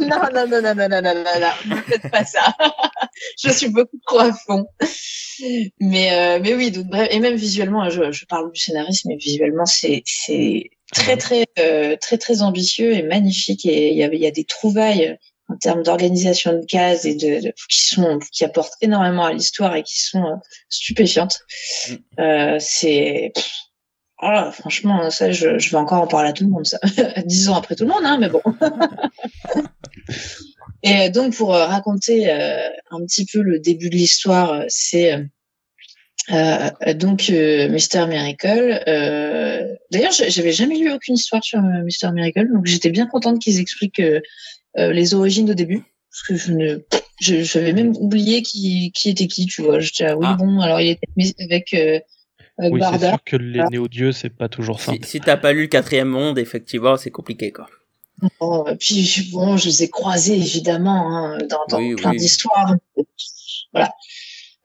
non, 0.04 0.20
non, 0.34 0.46
non, 0.46 0.60
non, 0.60 0.74
non, 0.74 0.88
non, 0.88 1.02
non, 1.02 1.14
non, 1.14 1.40
non, 1.40 1.76
ne 1.76 1.80
faites 1.82 2.10
pas 2.10 2.24
ça. 2.24 2.52
je 3.42 3.50
suis 3.50 3.70
beaucoup 3.70 3.98
trop 4.06 4.18
à 4.18 4.32
fond. 4.32 4.66
Mais, 5.80 6.38
mais 6.40 6.54
oui, 6.54 6.70
donc 6.70 6.86
bref, 6.86 7.08
et 7.10 7.20
même 7.20 7.36
visuellement, 7.36 7.88
je, 7.88 8.12
je 8.12 8.26
parle 8.26 8.52
du 8.52 8.60
scénarisme, 8.60 9.08
mais 9.08 9.16
visuellement, 9.16 9.64
c'est, 9.64 10.02
c'est 10.04 10.70
très 10.94 11.16
très 11.16 11.44
euh, 11.58 11.96
très 12.00 12.18
très 12.18 12.42
ambitieux 12.42 12.92
et 12.92 13.02
magnifique 13.02 13.66
et 13.66 13.90
il 13.90 13.96
y 13.98 14.04
a, 14.04 14.12
il 14.12 14.20
y 14.20 14.26
a 14.26 14.30
des 14.30 14.44
trouvailles 14.44 15.18
en 15.54 15.56
termes 15.56 15.82
d'organisation 15.82 16.52
de 16.52 16.64
cases 16.66 17.04
et 17.04 17.14
de, 17.14 17.52
qui 17.68 17.86
sont 17.86 18.18
qui 18.32 18.44
apportent 18.44 18.74
énormément 18.80 19.24
à 19.24 19.32
l'histoire 19.32 19.74
et 19.76 19.82
qui 19.82 20.02
sont 20.02 20.24
euh, 20.24 20.36
stupéfiantes. 20.68 21.40
Mm. 21.88 21.94
Euh, 22.20 22.56
c'est 22.58 23.32
oh, 24.22 24.50
franchement 24.52 25.10
ça 25.10 25.30
je, 25.30 25.58
je 25.58 25.70
vais 25.70 25.76
encore 25.76 26.02
en 26.02 26.06
parler 26.06 26.30
à 26.30 26.32
tout 26.32 26.44
le 26.44 26.50
monde 26.50 26.66
ça 26.66 26.78
dix 27.24 27.48
ans 27.48 27.56
après 27.56 27.76
tout 27.76 27.84
le 27.84 27.90
monde 27.90 28.04
hein 28.04 28.18
mais 28.18 28.28
bon. 28.28 28.42
et 30.82 31.10
donc 31.10 31.34
pour 31.34 31.50
raconter 31.50 32.30
un 32.30 33.04
petit 33.06 33.26
peu 33.26 33.40
le 33.40 33.58
début 33.58 33.90
de 33.90 33.96
l'histoire, 33.96 34.64
c'est 34.68 35.24
euh, 36.30 36.70
donc 36.94 37.28
euh, 37.30 37.68
Mister 37.68 38.06
Miracle. 38.06 38.82
Euh, 38.88 39.74
D'ailleurs, 39.90 40.12
j'avais 40.12 40.52
jamais 40.52 40.76
lu 40.76 40.92
aucune 40.92 41.14
histoire 41.14 41.44
sur 41.44 41.58
euh, 41.58 41.82
Mister 41.84 42.10
Miracle, 42.12 42.48
donc 42.52 42.66
j'étais 42.66 42.90
bien 42.90 43.06
contente 43.06 43.40
qu'ils 43.40 43.60
expliquent 43.60 44.00
euh, 44.00 44.20
les 44.76 45.14
origines 45.14 45.50
au 45.50 45.54
début, 45.54 45.84
parce 46.10 46.22
que 46.28 46.36
je 46.36 46.52
ne, 46.52 46.78
j'avais 47.20 47.72
même 47.72 47.94
oublié 47.96 48.42
qui, 48.42 48.92
qui 48.94 49.10
était 49.10 49.26
qui, 49.26 49.46
tu 49.46 49.62
vois. 49.62 49.80
J'étais 49.80 50.06
ah 50.06 50.16
oui 50.16 50.26
ah. 50.28 50.36
bon, 50.38 50.60
alors 50.60 50.80
il 50.80 50.90
était 50.90 51.44
avec 51.44 51.74
oui, 52.58 52.80
c'est 52.92 53.08
sûr 53.08 53.24
que 53.24 53.36
les 53.36 53.64
néo-dieux, 53.70 54.12
c'est 54.12 54.30
pas 54.30 54.48
toujours 54.48 54.80
simple. 54.80 55.04
Si, 55.04 55.12
si 55.12 55.20
t'as 55.20 55.36
pas 55.36 55.52
lu 55.52 55.62
le 55.62 55.66
quatrième 55.66 56.08
monde, 56.08 56.38
effectivement, 56.38 56.96
c'est 56.96 57.10
compliqué, 57.10 57.50
quoi. 57.50 57.66
Bon, 58.38 58.64
puis 58.78 59.28
bon, 59.32 59.56
je 59.56 59.66
les 59.66 59.82
ai 59.82 59.90
croisés 59.90 60.36
évidemment 60.36 61.16
hein, 61.16 61.38
dans, 61.50 61.66
dans 61.68 61.96
plein 61.96 62.12
d'histoires. 62.12 62.76
Voilà. 63.72 63.92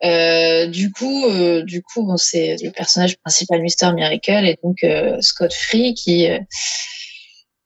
Euh, 0.04 0.68
du 0.68 0.92
coup, 0.92 1.26
euh, 1.26 1.62
du 1.62 1.82
coup, 1.82 2.04
bon, 2.04 2.16
c'est 2.16 2.56
le 2.62 2.70
personnage 2.70 3.18
principal, 3.18 3.60
Mister 3.60 3.92
Miracle, 3.92 4.46
et 4.46 4.56
donc 4.62 4.84
euh, 4.84 5.20
Scott 5.20 5.52
Free 5.52 5.94
qui 5.94 6.28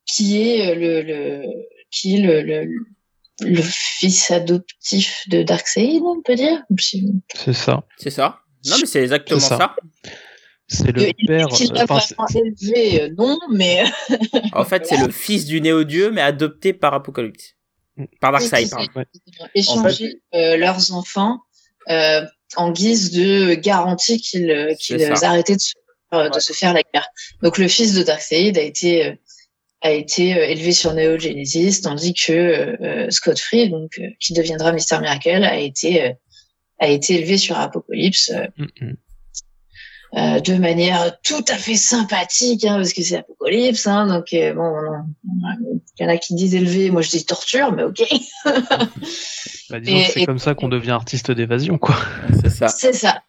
qui 0.07 0.41
est 0.41 0.73
le, 0.73 1.03
le 1.03 1.43
qui 1.91 2.15
est 2.15 2.21
le, 2.21 2.41
le, 2.41 2.67
le 3.41 3.61
fils 3.61 4.31
adoptif 4.31 5.23
de 5.27 5.43
Darkseid, 5.43 6.01
on 6.03 6.21
peut 6.21 6.35
dire. 6.35 6.63
C'est 7.35 7.53
ça. 7.53 7.83
C'est 7.97 8.09
ça. 8.09 8.39
Non, 8.65 8.77
mais 8.79 8.85
c'est 8.85 9.01
exactement 9.01 9.39
ça. 9.39 9.75
C'est 10.67 10.91
le 10.91 11.11
père. 11.27 11.47
Qui 11.47 11.71
enfin, 11.77 11.99
élevé, 12.33 13.11
non, 13.17 13.37
mais. 13.51 13.83
en 14.53 14.63
fait, 14.63 14.87
c'est 14.87 14.97
le 14.97 15.11
fils 15.11 15.45
du 15.45 15.61
néo-dieu, 15.61 16.11
mais 16.11 16.21
adopté 16.21 16.73
par 16.73 16.93
Apocalypse. 16.93 17.55
Par 18.19 18.31
Darkseid, 18.31 18.69
pardon. 18.69 19.05
Échanger 19.53 20.19
en 20.31 20.37
fait... 20.37 20.57
leurs 20.57 20.91
enfants 20.91 21.39
euh, 21.89 22.25
en 22.55 22.71
guise 22.71 23.11
de 23.11 23.53
garantie 23.53 24.19
qu'ils 24.19 24.75
qu'ils 24.79 25.03
arrêtaient 25.23 25.55
de 25.55 25.61
se, 25.61 25.73
euh, 26.13 26.29
de 26.29 26.39
se 26.39 26.51
faire 26.51 26.73
la 26.73 26.81
guerre. 26.81 27.07
Donc 27.41 27.57
le 27.57 27.67
fils 27.67 27.93
de 27.93 28.03
Darkseid 28.03 28.57
a 28.57 28.61
été 28.61 29.05
euh, 29.05 29.15
a 29.81 29.91
été 29.91 30.29
élevé 30.29 30.71
sur 30.71 30.93
Neo 30.93 31.19
Genesis, 31.19 31.81
tandis 31.81 32.13
que 32.13 33.07
Scott 33.09 33.39
Free, 33.39 33.69
donc 33.69 33.99
qui 34.19 34.33
deviendra 34.33 34.71
Mister 34.71 34.99
Miracle, 34.99 35.43
a 35.43 35.57
été 35.57 36.15
a 36.79 36.87
été 36.87 37.15
élevé 37.15 37.37
sur 37.37 37.57
Apocalypse. 37.57 38.31
Euh, 40.17 40.39
de 40.39 40.53
manière 40.53 41.19
tout 41.23 41.43
à 41.49 41.55
fait 41.55 41.75
sympathique, 41.75 42.63
hein, 42.63 42.77
parce 42.77 42.93
que 42.93 43.01
c'est 43.01 43.17
Apocalypse, 43.17 43.85
hein, 43.85 44.07
donc 44.07 44.31
euh, 44.31 44.53
bon, 44.53 44.73
il 45.25 46.03
y 46.03 46.05
en 46.05 46.09
a 46.09 46.15
qui 46.15 46.35
disent 46.35 46.55
élevé, 46.55 46.89
moi 46.89 47.01
je 47.01 47.09
dis 47.09 47.25
torture, 47.25 47.73
mais 47.73 47.83
ok. 47.83 48.01
bah, 48.45 49.79
c'est 49.83 50.25
comme 50.25 50.39
ça 50.39 50.55
qu'on 50.55 50.69
devient 50.69 50.91
artiste 50.91 51.31
d'évasion, 51.31 51.77
quoi. 51.77 51.95
C'est 52.41 52.49
ça. 52.49 52.69
C'est 52.69 52.93
ça. 52.93 53.23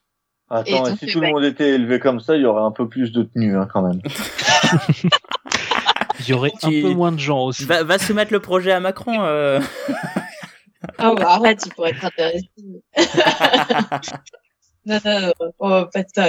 Attends, 0.48 0.86
et 0.86 0.96
si 0.96 1.06
tout 1.06 1.20
le 1.20 1.32
monde 1.32 1.44
était 1.44 1.70
élevé 1.70 1.98
comme 1.98 2.20
ça, 2.20 2.36
il 2.36 2.42
y 2.42 2.46
aurait 2.46 2.62
un 2.62 2.70
peu 2.70 2.88
plus 2.88 3.10
de 3.10 3.24
tenue, 3.24 3.56
hein, 3.56 3.66
quand 3.72 3.82
même. 3.82 4.00
il 6.20 6.28
y 6.28 6.32
aurait 6.32 6.52
un 6.62 6.70
peu 6.70 6.90
moins 6.90 7.12
de 7.12 7.18
gens 7.18 7.44
aussi. 7.44 7.64
Va, 7.64 7.82
va 7.84 7.98
soumettre 7.98 8.32
le 8.32 8.40
projet 8.40 8.72
à 8.72 8.80
Macron. 8.80 9.22
Euh... 9.24 9.60
oh, 11.00 11.14
bah, 11.14 11.30
arrête, 11.34 11.62
il 11.66 11.72
pourrait 11.74 11.90
être 11.90 12.04
intéressant. 12.04 12.46
Non, 14.88 15.00
non, 15.04 15.32
oh, 15.58 15.84
pas 15.92 16.04
de 16.04 16.08
ça. 16.14 16.28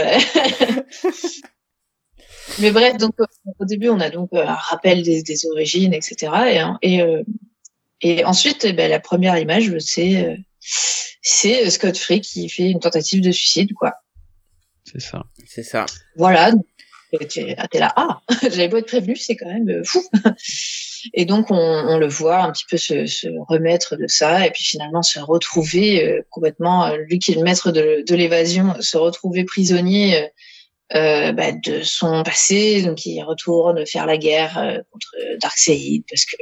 Mais 2.60 2.72
bref, 2.72 2.98
donc 2.98 3.14
au 3.60 3.66
début, 3.66 3.90
on 3.90 4.00
a 4.00 4.10
donc 4.10 4.30
euh, 4.34 4.44
un 4.44 4.56
rappel 4.56 5.04
des, 5.04 5.22
des 5.22 5.46
origines, 5.46 5.94
etc. 5.94 6.16
Et, 6.48 6.60
hein, 6.60 6.80
et, 6.82 7.02
euh, 7.04 7.22
et 8.02 8.26
ensuite, 8.26 8.66
eh 8.66 8.74
ben, 8.74 8.90
la 8.90 9.00
première 9.00 9.38
image, 9.38 9.72
c'est 9.78 10.26
euh, 10.26 10.36
c'est 11.22 11.70
Scott 11.70 11.98
Free 11.98 12.22
qui 12.22 12.50
fait 12.50 12.72
une 12.72 12.80
tentative 12.80 13.22
de 13.22 13.32
suicide, 13.32 13.74
quoi. 13.74 13.94
C'est 14.86 15.02
ça. 15.02 15.24
C'est 15.46 15.64
ça. 15.64 15.86
Voilà. 16.16 16.52
T'es 17.12 17.80
là, 17.80 17.94
ah, 17.96 18.22
j'avais 18.42 18.68
beau 18.68 18.78
être 18.78 18.88
prévenu, 18.88 19.16
c'est 19.16 19.36
quand 19.36 19.48
même 19.48 19.84
fou. 19.86 20.04
Et 21.14 21.26
donc, 21.26 21.52
on, 21.52 21.56
on, 21.56 21.98
le 21.98 22.08
voit 22.08 22.40
un 22.40 22.52
petit 22.52 22.66
peu 22.70 22.78
se, 22.78 23.06
se, 23.06 23.28
remettre 23.48 23.96
de 23.96 24.08
ça 24.08 24.46
et 24.46 24.52
puis 24.52 24.64
finalement 24.64 25.02
se 25.02 25.20
retrouver 25.20 26.04
euh, 26.04 26.22
complètement, 26.30 26.86
euh, 26.86 26.98
lui 27.08 27.20
qui 27.20 27.32
est 27.32 27.36
le 27.36 27.44
maître 27.44 27.72
de, 27.72 28.04
de 28.06 28.16
l'évasion, 28.16 28.76
se 28.82 28.98
retrouver 28.98 29.46
prisonnier 29.46 30.30
euh, 30.96 31.32
bah, 31.32 31.52
de 31.52 31.82
son 31.84 32.24
passé. 32.24 32.82
Donc, 32.82 33.06
il 33.06 33.24
retourne 33.24 33.86
faire 33.86 34.06
la 34.06 34.18
guerre 34.18 34.58
euh, 34.58 34.80
contre 34.92 35.38
Darkseid 35.40 36.04
parce 36.10 36.26
que, 36.26 36.36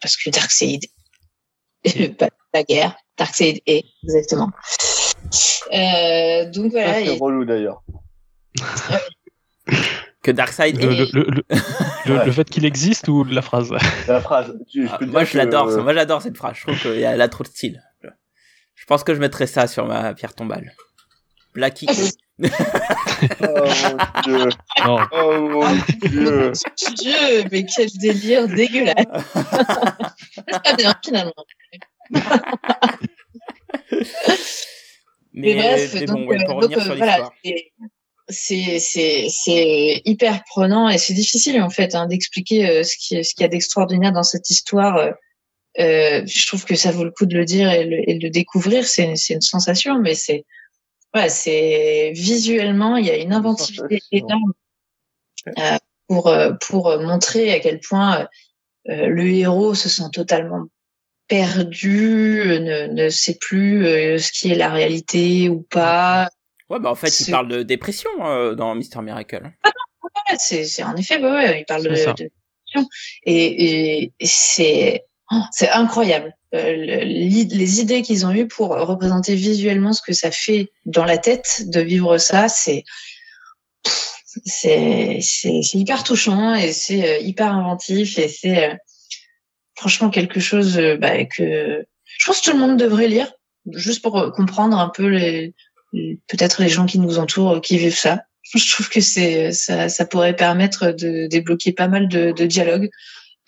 parce 0.00 0.16
que 0.16 0.30
Darkseid, 0.30 0.86
pas 2.18 2.28
la 2.54 2.64
guerre, 2.64 2.96
Darkseid 3.18 3.60
est, 3.66 3.84
exactement. 4.02 4.50
donc 5.70 6.72
voilà. 6.72 7.04
C'est 7.04 7.18
relou 7.18 7.44
d'ailleurs 7.44 7.82
que 10.22 10.30
Darkseid 10.30 10.80
le, 10.80 10.92
est... 10.92 11.12
le, 11.12 11.22
le, 11.22 11.42
le, 12.06 12.24
le 12.26 12.32
fait 12.32 12.48
qu'il 12.48 12.64
existe 12.64 13.08
ou 13.08 13.24
la 13.24 13.42
phrase? 13.42 13.70
La 14.06 14.20
phrase. 14.20 14.56
Tu, 14.70 14.88
ah, 14.90 14.98
moi, 15.06 15.24
je 15.24 15.36
l'adore. 15.36 15.68
que... 15.68 15.80
Moi, 15.80 15.94
j'adore 15.94 16.22
cette 16.22 16.36
phrase. 16.36 16.56
Je 16.56 16.62
trouve 16.62 16.80
qu'elle 16.80 17.20
a 17.20 17.28
trop 17.28 17.44
de 17.44 17.48
style. 17.48 17.82
Je 18.74 18.86
pense 18.86 19.04
que 19.04 19.14
je 19.14 19.20
mettrais 19.20 19.46
ça 19.46 19.66
sur 19.66 19.86
ma 19.86 20.14
pierre 20.14 20.34
tombale. 20.34 20.72
Blackie. 21.54 21.86
oh 22.42 22.46
mon 23.42 24.22
dieu. 24.24 24.48
Non. 24.84 24.98
Oh 25.12 25.48
mon 25.48 25.74
dieu. 26.08 26.52
Dieu, 26.96 27.44
mais 27.52 27.64
quel 27.64 27.88
délire 28.00 28.48
dégueulasse. 28.48 29.06
C'est 30.34 30.44
pas 30.64 30.74
bien, 30.76 30.94
finalement. 31.04 31.32
mais, 32.10 32.20
mais, 35.32 35.54
bref, 35.54 35.94
mais 35.94 36.04
donc, 36.06 36.16
bon, 36.16 36.26
ouais, 36.26 36.44
pour 36.44 36.60
donc, 36.60 36.74
revenir 36.74 36.78
euh, 36.78 36.82
sur 36.82 36.96
voilà, 36.96 37.12
l'histoire. 37.18 37.32
c'est 37.44 37.72
c'est 38.32 38.78
c'est 38.78 40.02
hyper 40.04 40.42
prenant 40.44 40.88
et 40.88 40.98
c'est 40.98 41.14
difficile 41.14 41.60
en 41.62 41.70
fait 41.70 41.94
hein, 41.94 42.06
d'expliquer 42.06 42.68
euh, 42.68 42.82
ce 42.82 42.96
qui 42.96 43.22
ce 43.24 43.34
qu'il 43.34 43.42
y 43.42 43.44
a 43.44 43.48
d'extraordinaire 43.48 44.12
dans 44.12 44.22
cette 44.22 44.50
histoire. 44.50 44.96
Euh, 44.96 45.12
euh, 45.78 46.22
je 46.26 46.46
trouve 46.46 46.64
que 46.64 46.74
ça 46.74 46.90
vaut 46.90 47.04
le 47.04 47.10
coup 47.10 47.26
de 47.26 47.36
le 47.36 47.44
dire 47.44 47.70
et, 47.70 47.84
le, 47.84 48.10
et 48.10 48.14
de 48.16 48.24
le 48.24 48.30
découvrir. 48.30 48.84
C'est 48.84 49.14
c'est 49.16 49.34
une 49.34 49.40
sensation, 49.40 49.98
mais 50.00 50.14
c'est 50.14 50.44
ouais, 51.14 51.28
c'est 51.28 52.12
visuellement 52.14 52.96
il 52.96 53.06
y 53.06 53.10
a 53.10 53.16
une 53.16 53.32
inventivité 53.32 54.00
énorme 54.10 54.52
euh, 55.58 55.78
pour 56.08 56.34
pour 56.60 56.98
montrer 57.00 57.52
à 57.52 57.60
quel 57.60 57.80
point 57.80 58.28
le 58.86 59.26
héros 59.28 59.74
se 59.74 59.88
sent 59.88 60.10
totalement 60.12 60.66
perdu, 61.28 62.42
ne, 62.44 62.88
ne 62.88 63.08
sait 63.08 63.38
plus 63.40 63.84
ce 64.18 64.32
qui 64.32 64.50
est 64.50 64.56
la 64.56 64.70
réalité 64.70 65.48
ou 65.48 65.62
pas. 65.62 66.28
Ouais, 66.72 66.80
bah 66.80 66.90
en 66.90 66.94
fait, 66.94 67.20
il 67.20 67.30
parle 67.30 67.48
de 67.48 67.62
dépression 67.62 68.08
euh, 68.20 68.54
dans 68.54 68.74
Mister 68.74 69.00
Miracle. 69.02 69.42
Ouais, 69.62 70.36
c'est, 70.38 70.64
c'est 70.64 70.82
en 70.82 70.96
effet, 70.96 71.18
ouais, 71.22 71.30
ouais, 71.30 71.60
il 71.60 71.64
parle 71.66 71.82
de, 71.82 71.90
de 71.90 72.30
et, 73.26 74.04
et 74.04 74.12
c'est, 74.26 75.04
oh, 75.30 75.36
c'est 75.52 75.68
incroyable. 75.68 76.34
Euh, 76.54 76.74
le- 76.74 77.04
les 77.04 77.80
idées 77.80 78.00
qu'ils 78.00 78.24
ont 78.24 78.32
eues 78.32 78.48
pour 78.48 78.70
représenter 78.70 79.34
visuellement 79.34 79.92
ce 79.92 80.00
que 80.00 80.14
ça 80.14 80.30
fait 80.30 80.70
dans 80.86 81.04
la 81.04 81.18
tête 81.18 81.64
de 81.66 81.80
vivre 81.80 82.16
ça, 82.16 82.48
c'est, 82.48 82.84
c'est, 84.46 85.18
c'est, 85.20 85.60
c'est 85.62 85.78
hyper 85.78 86.04
touchant 86.04 86.54
et 86.54 86.72
c'est 86.72 87.06
euh, 87.06 87.18
hyper 87.18 87.52
inventif 87.52 88.18
et 88.18 88.28
c'est 88.28 88.70
euh, 88.70 88.74
franchement 89.74 90.08
quelque 90.08 90.40
chose 90.40 90.80
bah, 90.98 91.24
que 91.26 91.84
je 92.18 92.26
pense 92.26 92.40
que 92.40 92.50
tout 92.50 92.56
le 92.56 92.60
monde 92.66 92.78
devrait 92.78 93.08
lire 93.08 93.30
juste 93.72 94.02
pour 94.02 94.32
comprendre 94.32 94.78
un 94.78 94.88
peu 94.88 95.06
les- 95.06 95.54
peut-être 95.92 96.60
les 96.62 96.68
gens 96.68 96.86
qui 96.86 96.98
nous 96.98 97.18
entourent 97.18 97.56
euh, 97.56 97.60
qui 97.60 97.78
vivent 97.78 97.94
ça. 97.96 98.22
Je 98.54 98.72
trouve 98.72 98.88
que 98.88 99.00
c'est 99.00 99.52
ça, 99.52 99.88
ça 99.88 100.04
pourrait 100.04 100.34
permettre 100.36 100.92
de 100.92 101.26
débloquer 101.26 101.72
pas 101.72 101.88
mal 101.88 102.08
de, 102.08 102.32
de 102.32 102.46
dialogues. 102.46 102.90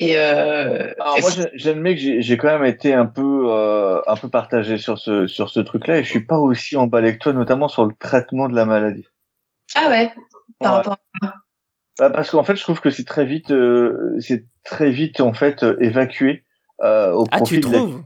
Et, 0.01 0.17
euh, 0.17 0.93
Alors 0.99 1.21
moi, 1.21 1.31
j'admets 1.55 1.95
que 1.95 2.21
j'ai 2.21 2.37
quand 2.37 2.49
même 2.59 2.65
été 2.65 2.93
un 2.95 3.07
peu, 3.07 3.45
euh, 3.53 4.01
un 4.09 4.17
peu 4.17 4.29
partagé 4.29 4.77
sur 4.77 4.99
ce, 4.99 5.27
sur 5.29 5.51
ce 5.51 5.61
truc-là, 5.61 5.99
et 5.99 6.05
je 6.05 6.09
suis 6.11 6.25
pas 6.25 6.39
aussi 6.39 6.77
emballé 6.77 7.13
que 7.15 7.19
toi, 7.23 7.33
notamment 7.33 7.69
sur 7.69 7.85
le 7.87 7.95
traitement 7.99 8.49
de 8.49 8.57
la 8.57 8.65
maladie. 8.65 9.07
ah 9.77 9.89
ouais, 9.89 10.13
par 10.59 10.73
Ouais. 10.73 10.77
rapport. 10.79 10.97
Bah, 11.99 12.11
parce 12.11 12.31
qu'en 12.31 12.43
fait, 12.43 12.57
je 12.57 12.63
trouve 12.63 12.81
que 12.81 12.91
c'est 12.91 13.05
très 13.05 13.25
vite, 13.25 13.53
euh, 13.53 14.17
c'est 14.19 14.47
très 14.65 14.91
vite 14.91 15.21
en 15.21 15.33
fait 15.33 15.63
euh, 15.63 15.77
évacué 15.81 16.43
euh, 16.83 17.13
au 17.13 17.25
Ah, 17.31 17.37
profit 17.37 17.55
tu 17.55 17.61
de 17.61 17.71
la- 17.71 17.79
trouves? 17.79 18.03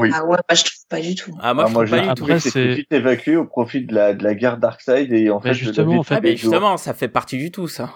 Oui. 0.00 0.10
Ah 0.14 0.24
ouais, 0.24 0.36
bah, 0.48 0.54
je 0.54 0.64
trouve 0.64 0.86
pas 0.88 1.00
du 1.00 1.14
tout. 1.14 1.32
Ah, 1.40 1.54
moi, 1.54 1.64
Ah, 1.64 1.68
je 1.68 1.72
moi, 1.74 1.84
trouve 1.86 1.96
pas 1.98 2.02
du 2.04 2.08
après, 2.10 2.34
tout. 2.40 2.48
c'est- 2.50 2.74
vite 2.74 2.92
évacué 2.92 3.36
au 3.36 3.44
profit 3.44 3.84
de 3.84 3.94
la, 3.94 4.14
de 4.14 4.22
la 4.24 4.34
guerre 4.34 4.58
Darkseid 4.58 5.12
et 5.12 5.30
en 5.30 5.40
Mais 5.42 5.50
fait 5.50 5.54
justement, 5.54 5.98
en 5.98 6.02
fait- 6.02 6.14
Ah, 6.16 6.20
mais 6.22 6.36
justement, 6.36 6.76
ça 6.76 6.94
fait 6.94 7.08
partie 7.08 7.38
du 7.38 7.50
tout, 7.50 7.68
ça. 7.68 7.90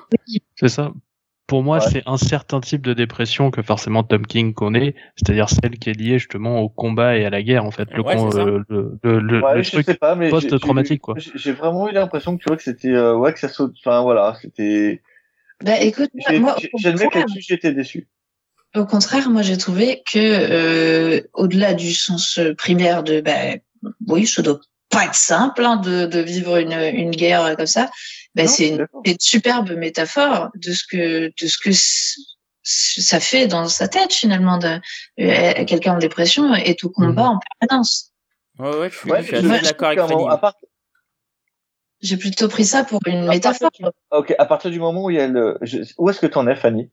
C'est 0.57 0.68
ça. 0.68 0.92
Pour 1.46 1.64
moi, 1.64 1.78
Ouais. 1.78 1.84
c'est 1.90 2.03
un 2.07 2.16
certain 2.16 2.61
type 2.61 2.82
de 2.82 2.92
dépression 2.94 3.51
que 3.51 3.61
forcément 3.61 4.05
Tom 4.05 4.24
King 4.24 4.55
connaît, 4.55 4.94
c'est-à-dire 5.16 5.48
celle 5.48 5.78
qui 5.80 5.90
est 5.90 5.94
liée 5.98 6.18
justement 6.20 6.61
au 6.61 6.68
combat 6.68 7.16
et 7.16 7.24
à 7.24 7.30
la 7.30 7.42
guerre, 7.42 7.64
en 7.64 7.72
fait. 7.72 7.88
Le, 7.92 8.03
Ouais, 8.03 8.14
con- 8.14 8.30
euh, 8.36 8.61
le, 8.68 8.98
le, 9.03 9.18
le- 9.18 9.42
Ouais, 9.42 9.57
le 9.57 9.62
je 9.64 9.72
truc 9.72 9.84
sais 9.86 9.94
pas, 9.94 10.14
mais 10.14 10.26
j'ai- 10.26 10.30
post-traumatique, 10.30 11.01
quoi. 11.01 11.16
j'ai- 11.18 11.51
vraiment 11.53 11.88
eu 11.88 11.92
l'impression 11.92 12.36
que 12.36 12.42
tu 12.44 12.48
vois 12.48 12.57
que 12.57 12.62
c'était, 12.62 12.92
euh, 12.92 13.16
ouais, 13.16 13.32
que 13.32 13.40
ça 13.40 13.48
saute. 13.48 13.74
Enfin 13.84 14.01
voilà, 14.03 14.36
c'était. 14.40 15.03
Bah 15.64 15.80
écoute, 15.80 16.11
J'ai- 16.28 16.38
moi, 16.38 16.55
J'admets 16.78 17.09
que 17.09 17.18
j'étais 17.40 17.72
déçu. 17.74 18.07
Au 18.76 18.84
contraire, 18.86 19.30
moi 19.30 19.42
j'ai 19.42 19.56
trouvé 19.58 20.02
que 20.12 20.18
euh, 20.18 21.20
au-delà 21.34 21.74
du 21.74 21.92
sens 21.92 22.38
primaire 22.56 23.02
de, 23.02 23.20
bah, 23.20 23.56
oui, 24.06 24.26
ça 24.26 24.42
doit 24.42 24.60
pas 24.90 25.04
être 25.06 25.14
simple 25.14 25.64
hein, 25.64 25.76
de, 25.76 26.06
de 26.06 26.20
vivre 26.20 26.56
une, 26.56 26.72
une 26.72 27.10
guerre 27.10 27.56
comme 27.56 27.66
ça. 27.66 27.90
Bah, 28.34 28.46
c'est 28.46 28.68
une, 28.68 28.86
superbe 29.18 29.72
métaphore 29.72 30.50
de 30.54 30.72
ce 30.72 30.84
que 30.88 31.26
de 31.28 31.46
ce 31.48 31.58
que 31.58 31.70
ça 32.62 33.18
fait 33.20 33.46
dans 33.48 33.66
sa 33.68 33.88
tête 33.88 34.12
finalement 34.12 34.58
de 34.58 34.78
euh, 35.20 35.64
quelqu'un 35.64 35.94
en 35.94 35.98
dépression 35.98 36.54
est 36.54 36.84
au 36.84 36.90
combat 36.90 37.30
en 37.30 37.40
permanence. 37.58 38.12
Ouais, 38.58 38.76
ouais, 38.76 38.90
je 38.90 38.96
suis, 38.98 39.10
Ouais, 39.10 39.22
je 39.22 39.36
suis 39.36 39.42
d'accord 39.62 39.88
avec 39.88 40.16
à 40.30 40.36
part- 40.36 40.54
J'ai 42.02 42.16
plutôt 42.16 42.48
pris 42.48 42.64
ça 42.64 42.84
pour 42.84 43.00
une 43.06 43.28
à 43.28 43.32
métaphore. 43.32 43.70
du- 43.78 43.84
Ok, 44.10 44.34
à 44.38 44.44
partir 44.46 44.70
du 44.70 44.78
moment 44.78 45.04
où 45.04 45.10
il 45.10 45.16
y 45.16 45.20
a 45.20 45.26
le, 45.26 45.58
je- 45.62 45.78
où 45.98 46.08
est-ce 46.10 46.20
que 46.20 46.26
t'en 46.26 46.46
es, 46.46 46.54
Fanny? 46.54 46.82
Euh, 46.84 46.86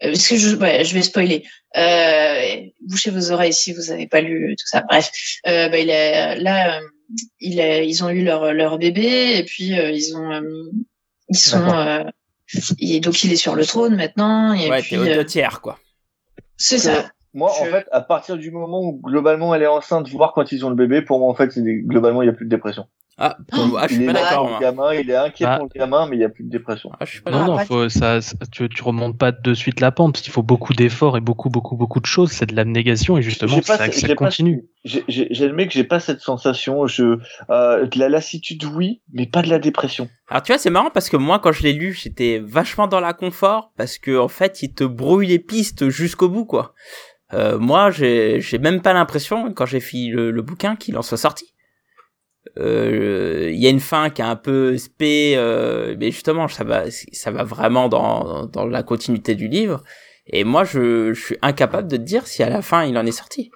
Parce 0.00 0.26
que 0.28 0.36
je, 0.36 0.56
ouais, 0.56 0.84
je 0.84 0.94
vais 0.94 1.02
spoiler. 1.02 1.44
Euh, 1.76 2.56
bouchez 2.88 3.10
vos 3.10 3.30
oreilles 3.32 3.52
si 3.52 3.72
vous 3.72 3.82
n'avez 3.90 4.06
pas 4.06 4.20
lu 4.20 4.54
tout 4.58 4.66
ça. 4.66 4.82
Bref, 4.88 5.10
euh, 5.46 5.68
bah, 5.68 5.78
il 5.78 5.90
est 5.90 6.36
là. 6.40 6.76
euh, 6.76 6.80
il 7.40 7.58
est, 7.58 7.88
ils 7.88 8.04
ont 8.04 8.08
eu 8.10 8.22
leur 8.22 8.52
leur 8.54 8.78
bébé 8.78 9.36
et 9.36 9.42
puis 9.44 9.76
euh, 9.78 9.90
ils 9.90 10.16
ont, 10.16 10.30
euh, 10.30 10.70
ils 11.28 11.36
sont. 11.38 11.68
Euh, 11.68 12.04
et 12.78 13.00
donc 13.00 13.22
il 13.24 13.32
est 13.32 13.36
sur 13.36 13.54
le 13.56 13.64
trône 13.66 13.96
maintenant 13.96 14.52
et 14.54 14.70
Ouais, 14.70 14.80
puis 14.80 14.90
t'es 14.90 14.96
aux 14.98 15.04
euh, 15.06 15.14
deux 15.16 15.24
tiers, 15.26 15.60
quoi. 15.60 15.78
c'est 16.56 16.78
ça. 16.78 17.10
Moi, 17.32 17.50
en 17.60 17.64
fait, 17.64 17.86
à 17.92 18.00
partir 18.00 18.36
du 18.36 18.50
moment 18.50 18.80
où 18.80 19.00
globalement 19.04 19.54
elle 19.54 19.62
est 19.62 19.66
enceinte, 19.68 20.08
voir 20.08 20.32
quand 20.34 20.50
ils 20.50 20.64
ont 20.64 20.70
le 20.70 20.74
bébé, 20.76 21.00
pour 21.02 21.20
moi, 21.20 21.30
en 21.30 21.34
fait, 21.34 21.56
globalement, 21.58 22.22
il 22.22 22.26
n'y 22.26 22.30
a 22.30 22.34
plus 22.34 22.44
de 22.46 22.50
dépression. 22.50 22.86
Ah, 23.22 23.36
pour 23.52 23.66
moi, 23.66 23.86
je 23.86 23.92
il 23.92 23.96
suis 23.96 24.04
est 24.04 24.06
pas 24.06 24.12
d'accord, 24.14 24.48
le 24.60 25.00
il 25.02 25.10
est 25.10 25.14
inquiet 25.14 25.44
Ah. 25.46 25.56
pour 25.58 25.68
le 25.72 25.78
gamin, 25.78 26.06
mais 26.08 26.16
il 26.16 26.20
n'y 26.20 26.24
a 26.24 26.30
plus 26.30 26.42
de 26.42 26.48
dépression. 26.48 26.90
Ah, 26.98 27.04
je 27.04 27.10
suis 27.10 27.20
pas 27.20 27.30
Non, 27.30 27.40
d'accord. 27.40 27.58
non, 27.58 27.64
faut, 27.66 27.88
ça, 27.90 28.22
ça- 28.22 28.34
tu, 28.50 28.66
tu 28.70 28.82
remontes 28.82 29.18
pas 29.18 29.30
de 29.30 29.52
suite 29.52 29.80
la 29.80 29.92
pente, 29.92 30.14
parce 30.14 30.22
qu'il 30.22 30.32
faut 30.32 30.42
beaucoup 30.42 30.72
d'efforts 30.72 31.18
et 31.18 31.20
beaucoup, 31.20 31.50
beaucoup, 31.50 31.76
beaucoup 31.76 32.00
de 32.00 32.06
choses. 32.06 32.32
C'est 32.32 32.46
de 32.46 32.56
l'abnégation 32.56 33.18
et 33.18 33.22
justement, 33.22 33.56
pas 33.56 33.76
ça, 33.76 33.92
ça 33.92 34.14
continue. 34.14 34.64
J'ai- 34.84 35.04
j'ai- 35.08 35.28
J'admets 35.30 35.66
que 35.66 35.74
j'ai 35.74 35.84
pas 35.84 36.00
cette 36.00 36.20
sensation. 36.20 36.86
Je, 36.86 37.18
euh, 37.50 37.86
de 37.86 37.98
la 37.98 38.08
lassitude, 38.08 38.64
oui, 38.64 39.02
mais 39.12 39.26
pas 39.26 39.42
de 39.42 39.50
la 39.50 39.58
dépression. 39.58 40.08
Alors 40.30 40.42
tu 40.42 40.52
vois, 40.52 40.58
c'est 40.58 40.70
marrant 40.70 40.88
parce 40.90 41.10
que 41.10 41.18
moi, 41.18 41.38
quand 41.40 41.52
je 41.52 41.62
l'ai 41.62 41.74
lu, 41.74 41.92
j'étais 41.92 42.38
vachement 42.42 42.86
dans 42.86 43.00
la 43.00 43.12
confort 43.12 43.72
parce 43.76 43.98
que 43.98 44.16
en 44.18 44.28
fait, 44.28 44.62
il 44.62 44.72
te 44.72 44.84
brouille 44.84 45.26
les 45.26 45.38
pistes 45.38 45.90
jusqu'au 45.90 46.30
bout, 46.30 46.46
quoi. 46.46 46.72
Euh, 47.34 47.58
moi, 47.58 47.90
j'ai 47.90 48.40
j'ai 48.40 48.58
même 48.58 48.80
pas 48.80 48.92
l'impression 48.94 49.52
quand 49.52 49.66
j'ai 49.66 49.80
fini 49.80 50.08
le, 50.08 50.30
le 50.30 50.42
bouquin 50.42 50.74
qu'il 50.74 50.96
en 50.96 51.02
soit 51.02 51.18
sorti. 51.18 51.49
Euh, 52.58 53.50
Il 53.52 53.58
y 53.60 53.66
a 53.66 53.70
une 53.70 53.80
fin 53.80 54.10
qui 54.10 54.22
est 54.22 54.24
un 54.24 54.36
peu 54.36 54.76
spé, 54.78 55.34
euh, 55.36 55.94
mais 55.98 56.10
justement, 56.10 56.48
ça 56.48 56.64
va, 56.64 56.90
ça 56.90 57.30
va 57.30 57.44
vraiment 57.44 57.88
dans, 57.88 58.46
dans 58.46 58.66
la 58.66 58.82
continuité 58.82 59.34
du 59.34 59.48
livre. 59.48 59.82
Et 60.26 60.44
moi, 60.44 60.64
je, 60.64 61.12
je 61.12 61.20
suis 61.24 61.36
incapable 61.42 61.88
de 61.88 61.96
te 61.96 62.02
dire 62.02 62.26
si 62.26 62.42
à 62.42 62.48
la 62.48 62.62
fin 62.62 62.84
il 62.84 62.96
en 62.96 63.06
est 63.06 63.12
sorti. 63.12 63.50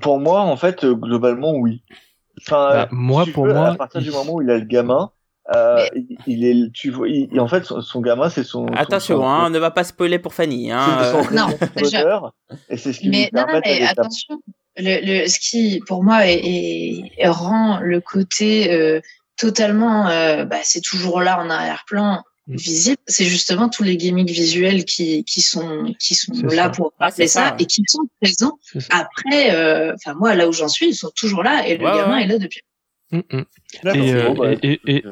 Pour 0.00 0.18
moi, 0.18 0.40
en 0.40 0.56
fait, 0.56 0.84
euh, 0.84 0.94
globalement, 0.94 1.52
oui. 1.54 1.82
Enfin, 2.40 2.70
Bah, 2.72 2.88
moi, 2.90 3.24
si 3.24 3.32
pour 3.32 3.46
veux, 3.46 3.54
moi, 3.54 3.68
à 3.68 3.76
partir 3.76 4.00
du 4.02 4.10
moment 4.10 4.34
où 4.34 4.42
il 4.42 4.50
a 4.50 4.58
le 4.58 4.64
gamin, 4.64 5.10
euh, 5.54 5.86
il, 5.94 6.18
il 6.26 6.44
est, 6.44 6.72
tu 6.72 6.90
vois, 6.90 7.08
il- 7.08 7.38
en 7.40 7.48
fait, 7.48 7.64
son, 7.64 7.80
son 7.80 8.00
gamin, 8.00 8.28
c'est 8.28 8.44
son. 8.44 8.66
Attention, 8.66 9.20
son, 9.20 9.26
hein, 9.26 9.50
ne 9.50 9.58
va 9.58 9.70
pas 9.70 9.84
spoiler 9.84 10.18
pour 10.18 10.34
Fanny. 10.34 10.70
Hein, 10.72 10.98
c'est 11.00 11.12
son 11.12 11.34
Non, 11.34 11.46
et 12.68 12.76
c'est 12.76 12.92
ce 12.92 13.00
qui 13.00 13.08
Mais 13.08 13.24
lui 13.24 13.30
non, 13.32 13.46
mais 13.52 13.82
attention. 13.82 14.40
Le, 14.78 15.22
le, 15.22 15.28
ce 15.28 15.38
qui, 15.40 15.80
pour 15.86 16.04
moi, 16.04 16.26
est, 16.28 16.40
est- 17.18 17.28
rend 17.28 17.80
le 17.80 18.00
côté 18.00 18.72
euh, 18.72 19.00
totalement, 19.36 20.08
euh, 20.08 20.44
bah, 20.44 20.58
c'est 20.62 20.80
toujours 20.82 21.20
là 21.20 21.38
en 21.40 21.50
arrière-plan 21.50 22.22
Mm. 22.48 22.56
visible. 22.58 22.98
C'est 23.08 23.24
justement 23.24 23.68
tous 23.68 23.82
les 23.82 23.96
gimmicks 23.96 24.30
visuels 24.30 24.84
qui, 24.84 25.24
qui 25.24 25.40
sont, 25.42 25.92
qui 25.98 26.14
sont 26.14 26.32
là 26.44 26.64
ça. 26.64 26.68
pour 26.70 26.92
Ah, 27.00 27.06
rappeler 27.06 27.26
c'est 27.26 27.32
ça, 27.32 27.48
ça, 27.48 27.50
ouais. 27.56 27.62
et 27.64 27.66
qui 27.66 27.82
sont 27.88 28.04
présents 28.22 28.56
après. 28.90 29.52
euh, 29.52 29.92
Enfin, 29.94 30.14
moi, 30.16 30.36
là 30.36 30.46
où 30.48 30.52
j'en 30.52 30.68
suis, 30.68 30.90
ils 30.90 30.94
sont 30.94 31.10
toujours 31.16 31.42
là 31.42 31.66
et 31.66 31.76
le 31.76 31.84
Ouais, 31.84 31.90
gamin 31.96 32.18
ouais. 32.18 32.22
est 32.22 32.26
là 32.28 32.38
depuis. 32.38 32.60
Mm, 33.10 33.18
mm. 33.18 33.22
Euh, 33.40 33.44
bah, 33.82 34.52
et- 34.62 34.72
et- 34.72 34.80
et- 34.96 35.04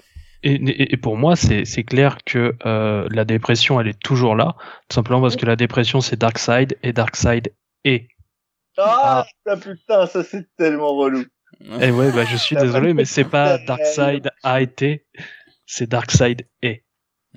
et, 0.44 0.92
et, 0.92 0.96
pour 0.96 1.16
moi, 1.16 1.34
c'est 1.34 1.64
clair 1.82 2.18
que 2.24 2.54
euh, 2.66 3.08
la 3.10 3.24
dépression, 3.24 3.80
elle 3.80 3.88
est 3.88 3.98
toujours 3.98 4.36
là, 4.36 4.54
tout 4.88 4.94
simplement 4.94 5.20
parce 5.20 5.34
que 5.34 5.46
la 5.46 5.56
dépression, 5.56 6.00
c'est 6.00 6.14
Darkseid 6.20 6.76
et 6.84 6.92
Darkseid 6.92 7.52
est. 7.84 8.06
Ah, 8.79 9.27
ah. 9.47 9.57
putain, 9.57 10.07
ça 10.07 10.25
c'est 10.25 10.47
tellement 10.57 10.97
relou. 10.97 11.25
Et 11.81 11.91
ouais, 11.91 12.11
bah, 12.12 12.25
je 12.25 12.37
suis 12.37 12.57
désolé, 12.57 12.95
mais 12.95 13.05
c'est 13.05 13.25
pas 13.25 13.59
Darkseid 13.59 14.31
a 14.43 14.61
été, 14.61 15.07
c'est 15.66 15.89
Darkseid 15.89 16.47
est. 16.62 16.85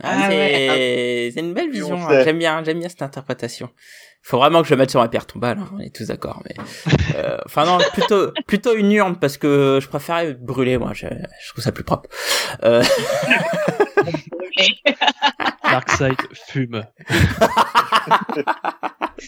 Ah, 0.01 0.25
ah 0.25 0.29
c'est 0.29 1.33
une 1.37 1.53
belle 1.53 1.71
vision. 1.71 1.95
Hein. 1.95 2.23
J'aime 2.23 2.39
bien, 2.39 2.63
j'aime 2.63 2.79
bien 2.79 2.89
cette 2.89 3.01
interprétation. 3.01 3.69
Il 4.23 4.29
faut 4.29 4.37
vraiment 4.37 4.61
que 4.61 4.67
je 4.67 4.73
le 4.73 4.79
mette 4.79 4.89
sur 4.89 4.99
ma 4.99 5.07
pierre 5.07 5.25
tombale. 5.25 5.59
Hein. 5.59 5.69
On 5.73 5.79
est 5.79 5.95
tous 5.95 6.07
d'accord, 6.07 6.43
mais 6.45 6.55
euh, 7.15 7.37
enfin 7.45 7.65
non, 7.65 7.77
plutôt 7.93 8.31
plutôt 8.45 8.75
une 8.75 8.91
urne 8.91 9.17
parce 9.17 9.37
que 9.37 9.79
je 9.81 9.87
préférais 9.87 10.33
brûler. 10.33 10.77
Moi, 10.77 10.91
je, 10.93 11.07
je 11.07 11.49
trouve 11.51 11.63
ça 11.63 11.71
plus 11.71 11.85
propre. 11.85 12.09
Euh... 12.63 12.83
Darkseid 15.63 16.17
fume. 16.33 16.83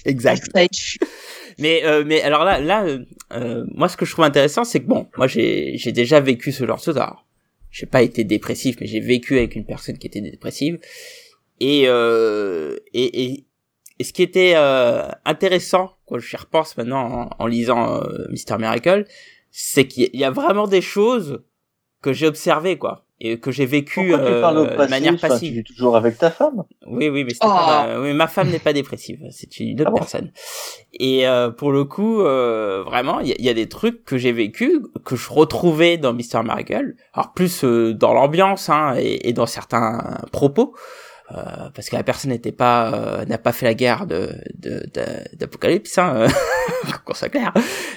exact. 0.05 0.49
Mais 1.57 1.83
euh, 1.83 2.03
mais 2.05 2.21
alors 2.21 2.45
là 2.45 2.59
là 2.59 2.85
euh, 3.33 3.65
moi 3.73 3.89
ce 3.89 3.97
que 3.97 4.05
je 4.05 4.11
trouve 4.11 4.25
intéressant 4.25 4.63
c'est 4.63 4.79
que 4.79 4.87
bon 4.87 5.07
moi 5.17 5.27
j'ai 5.27 5.77
j'ai 5.77 5.91
déjà 5.91 6.19
vécu 6.19 6.51
ce 6.51 6.65
genre 6.65 6.77
de 6.77 6.83
choses. 6.83 6.97
Alors 6.97 7.25
j'ai 7.71 7.85
pas 7.85 8.01
été 8.01 8.23
dépressif 8.23 8.77
mais 8.79 8.87
j'ai 8.87 8.99
vécu 8.99 9.37
avec 9.37 9.55
une 9.55 9.65
personne 9.65 9.97
qui 9.97 10.07
était 10.07 10.21
dépressive 10.21 10.79
et 11.59 11.83
euh, 11.87 12.77
et, 12.93 13.25
et 13.25 13.45
et 13.99 14.03
ce 14.03 14.13
qui 14.13 14.23
était 14.23 14.53
euh, 14.55 15.07
intéressant 15.25 15.91
quand 16.07 16.17
je 16.19 16.37
repense 16.37 16.77
maintenant 16.77 17.29
en, 17.37 17.47
lisant 17.47 18.01
euh, 18.01 18.25
Mister 18.29 18.57
Miracle 18.57 19.05
c'est 19.51 19.87
qu'il 19.87 20.09
y 20.13 20.23
a 20.23 20.31
vraiment 20.31 20.67
des 20.67 20.81
choses 20.81 21.43
que 22.01 22.13
j'ai 22.13 22.27
observées 22.27 22.77
quoi 22.77 23.05
et 23.21 23.39
que 23.39 23.51
j'ai 23.51 23.65
vécu 23.65 24.13
euh, 24.13 24.41
de 24.41 24.89
manière 24.89 25.17
passive. 25.17 25.51
tu 25.51 25.57
vis 25.57 25.63
toujours 25.63 25.97
avec 25.97 26.17
ta 26.17 26.31
femme? 26.31 26.63
Oui, 26.87 27.09
oui, 27.09 27.25
mais 27.25 27.33
oh. 27.41 27.47
pas, 27.47 27.99
oui, 27.99 28.13
ma 28.13 28.27
femme 28.27 28.49
n'est 28.49 28.59
pas 28.59 28.73
dépressive, 28.73 29.19
c'est 29.31 29.59
une 29.59 29.81
autre 29.81 29.91
ah 29.93 29.97
personne. 29.97 30.31
Et 30.93 31.27
euh, 31.27 31.49
pour 31.49 31.71
le 31.71 31.83
coup, 31.83 32.21
euh, 32.21 32.83
vraiment, 32.85 33.19
il 33.19 33.27
y, 33.27 33.43
y, 33.43 33.49
a 33.49 33.53
des 33.53 33.67
trucs 33.67 34.05
que 34.05 34.17
j'ai 34.17 34.31
vécu 34.31 34.81
que 35.03 35.15
je 35.15 35.29
retrouvais 35.29 35.97
dans 35.97 36.13
Mister 36.13 36.41
Miracle. 36.43 36.95
Alors 37.13 37.33
plus 37.33 37.63
euh, 37.63 37.93
dans 37.93 38.13
l'ambiance 38.13 38.69
hein, 38.69 38.95
et, 38.97 39.27
et, 39.27 39.33
dans 39.33 39.45
certains 39.45 40.17
propos. 40.31 40.73
Euh, 41.32 41.69
parce 41.75 41.89
que 41.89 41.95
la 41.95 42.03
personne 42.03 42.32
n'était 42.32 42.51
pas 42.51 43.23
n'a 43.27 43.38
pas 43.38 43.51
fait 43.51 43.65
la 43.65 43.75
guerre 43.75 44.07
de 44.07 44.32
d'Apocalypse 45.38 45.95
de, 45.95 46.01
hein, 46.01 46.27
qu'on 47.05 47.13
soit 47.13 47.30
clair 47.30 47.53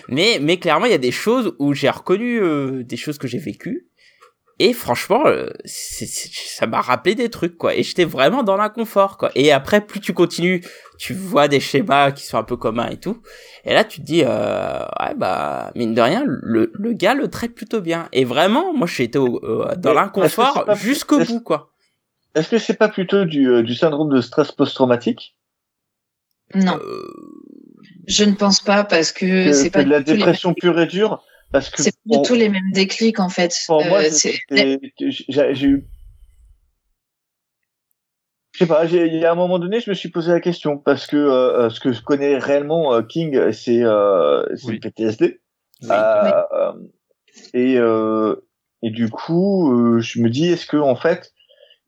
mais 0.08 0.38
mais 0.40 0.58
clairement 0.58 0.84
il 0.84 0.92
y 0.92 0.94
a 0.94 0.98
des 0.98 1.12
choses 1.12 1.54
où 1.58 1.72
j'ai 1.72 1.88
reconnu 1.88 2.84
des 2.84 2.96
choses 2.98 3.16
que 3.16 3.26
j'ai 3.26 3.38
vécues 3.38 3.86
et 4.64 4.74
franchement, 4.74 5.26
euh, 5.26 5.48
ça 5.64 6.68
m'a 6.68 6.80
rappelé 6.80 7.16
des 7.16 7.30
trucs, 7.30 7.58
quoi. 7.58 7.74
Et 7.74 7.82
j'étais 7.82 8.04
vraiment 8.04 8.44
dans 8.44 8.56
l'inconfort, 8.56 9.16
quoi. 9.16 9.32
Et 9.34 9.50
après, 9.50 9.80
plus 9.80 9.98
tu 9.98 10.12
continues, 10.12 10.62
tu 10.98 11.14
vois 11.14 11.48
des 11.48 11.58
schémas 11.58 12.12
qui 12.12 12.24
sont 12.24 12.38
un 12.38 12.44
peu 12.44 12.56
communs 12.56 12.88
et 12.88 12.96
tout. 12.96 13.20
Et 13.64 13.74
là, 13.74 13.82
tu 13.82 14.00
te 14.00 14.04
dis, 14.04 14.22
euh, 14.24 14.84
ouais, 15.00 15.14
bah, 15.16 15.72
mine 15.74 15.94
de 15.94 16.00
rien, 16.00 16.22
le, 16.24 16.70
le 16.74 16.92
gars 16.92 17.14
le 17.14 17.28
traite 17.28 17.56
plutôt 17.56 17.80
bien. 17.80 18.08
Et 18.12 18.24
vraiment, 18.24 18.72
moi, 18.72 18.86
j'étais 18.86 19.18
euh, 19.18 19.74
dans 19.78 19.94
l'inconfort 19.94 20.64
jusqu'au 20.76 21.18
bout, 21.24 21.40
quoi. 21.40 21.71
Est-ce 22.34 22.48
que 22.48 22.58
c'est 22.58 22.76
pas 22.76 22.88
plutôt 22.88 23.24
du, 23.24 23.48
euh, 23.48 23.62
du 23.62 23.74
syndrome 23.74 24.12
de 24.14 24.20
stress 24.20 24.52
post-traumatique? 24.52 25.36
Non. 26.54 26.78
Je 28.06 28.24
ne 28.24 28.32
pense 28.32 28.60
pas 28.60 28.84
parce 28.84 29.12
que, 29.12 29.52
c'est 29.52 29.70
pas 29.70 29.84
de 29.84 29.90
la 29.90 30.02
dépression 30.02 30.54
pure 30.54 30.78
et 30.80 30.86
dure 30.86 31.24
parce 31.50 31.68
que 31.70 31.82
c'est 31.82 31.92
pas 31.92 32.16
du 32.16 32.22
tout 32.22 32.34
les 32.34 32.48
mêmes 32.48 32.72
déclics 32.72 33.20
en 33.20 33.28
fait. 33.28 33.54
Pour 33.66 33.84
moi, 33.84 34.00
euh, 34.00 34.78
j'ai 35.00 35.66
eu 35.66 35.86
je 38.52 38.58
sais 38.58 38.66
pas, 38.66 38.84
il 38.84 39.14
y 39.16 39.24
a 39.24 39.32
un 39.32 39.34
moment 39.34 39.58
donné, 39.58 39.80
je 39.80 39.88
me 39.88 39.94
suis 39.94 40.10
posé 40.10 40.30
la 40.30 40.40
question 40.40 40.76
parce 40.76 41.06
que 41.06 41.16
euh, 41.16 41.70
ce 41.70 41.80
que 41.80 41.92
je 41.92 42.02
connais 42.02 42.36
réellement 42.36 42.92
euh, 42.92 43.02
King, 43.02 43.50
c'est 43.52 43.82
euh, 43.82 44.44
le 44.66 44.78
PTSD. 44.78 45.40
Euh, 45.90 46.72
et 47.54 47.78
et 48.84 48.90
du 48.90 49.08
coup, 49.08 49.98
je 50.00 50.20
me 50.20 50.28
dis, 50.28 50.48
est-ce 50.48 50.66
que 50.66 50.76
en 50.76 50.96
fait, 50.96 51.31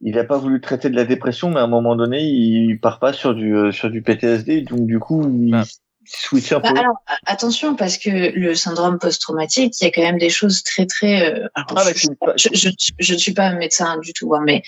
il 0.04 0.14
n'a 0.14 0.24
pas 0.24 0.38
voulu 0.38 0.60
traiter 0.60 0.88
de 0.90 0.96
la 0.96 1.04
dépression, 1.04 1.50
mais 1.50 1.58
à 1.58 1.64
un 1.64 1.68
moment 1.68 1.96
donné, 1.96 2.22
il 2.22 2.78
part 2.78 3.00
pas 3.00 3.12
sur 3.12 3.34
du 3.34 3.72
sur 3.72 3.90
du 3.90 4.02
PTSD, 4.02 4.60
donc 4.62 4.86
du 4.86 5.00
coup, 5.00 5.22
il, 5.22 5.50
bah, 5.50 6.58
bah, 6.60 6.72
alors, 6.76 6.96
attention, 7.26 7.76
parce 7.76 7.96
que 7.96 8.10
le 8.10 8.54
syndrome 8.54 8.98
post-traumatique, 8.98 9.74
il 9.80 9.84
y 9.84 9.86
a 9.86 9.90
quand 9.90 10.02
même 10.02 10.18
des 10.18 10.28
choses 10.28 10.62
très, 10.62 10.86
très. 10.86 11.32
Euh, 11.32 11.48
ah, 11.54 11.64
bah, 11.74 11.84
je, 11.94 12.48
je, 12.52 12.68
je, 12.98 13.12
ne 13.14 13.18
suis 13.18 13.32
pas 13.32 13.46
un 13.46 13.56
médecin 13.56 13.98
du 14.00 14.12
tout, 14.12 14.34
hein, 14.34 14.42
mais 14.44 14.62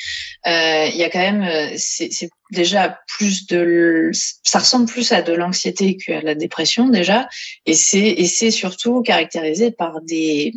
euh, 0.47 0.87
il 0.87 0.97
y 0.97 1.05
a 1.05 1.11
quand 1.11 1.19
même. 1.19 1.43
Euh, 1.43 1.75
c'est 1.77 2.31
déjà 2.53 2.99
plus 3.07 3.47
de. 3.47 4.11
Ça 4.13 4.61
ressemble 4.61 4.87
plus 4.87 5.13
à 5.13 5.23
de 5.23 5.35
l'anxiété 5.35 5.97
qu'à 5.97 6.23
la 6.23 6.35
dépression, 6.35 6.89
déjà. 6.89 7.29
Et 7.67 7.75
c'est 7.75 8.51
surtout 8.51 9.03
caractérisé 9.03 9.71
par 9.71 10.01
des 10.01 10.55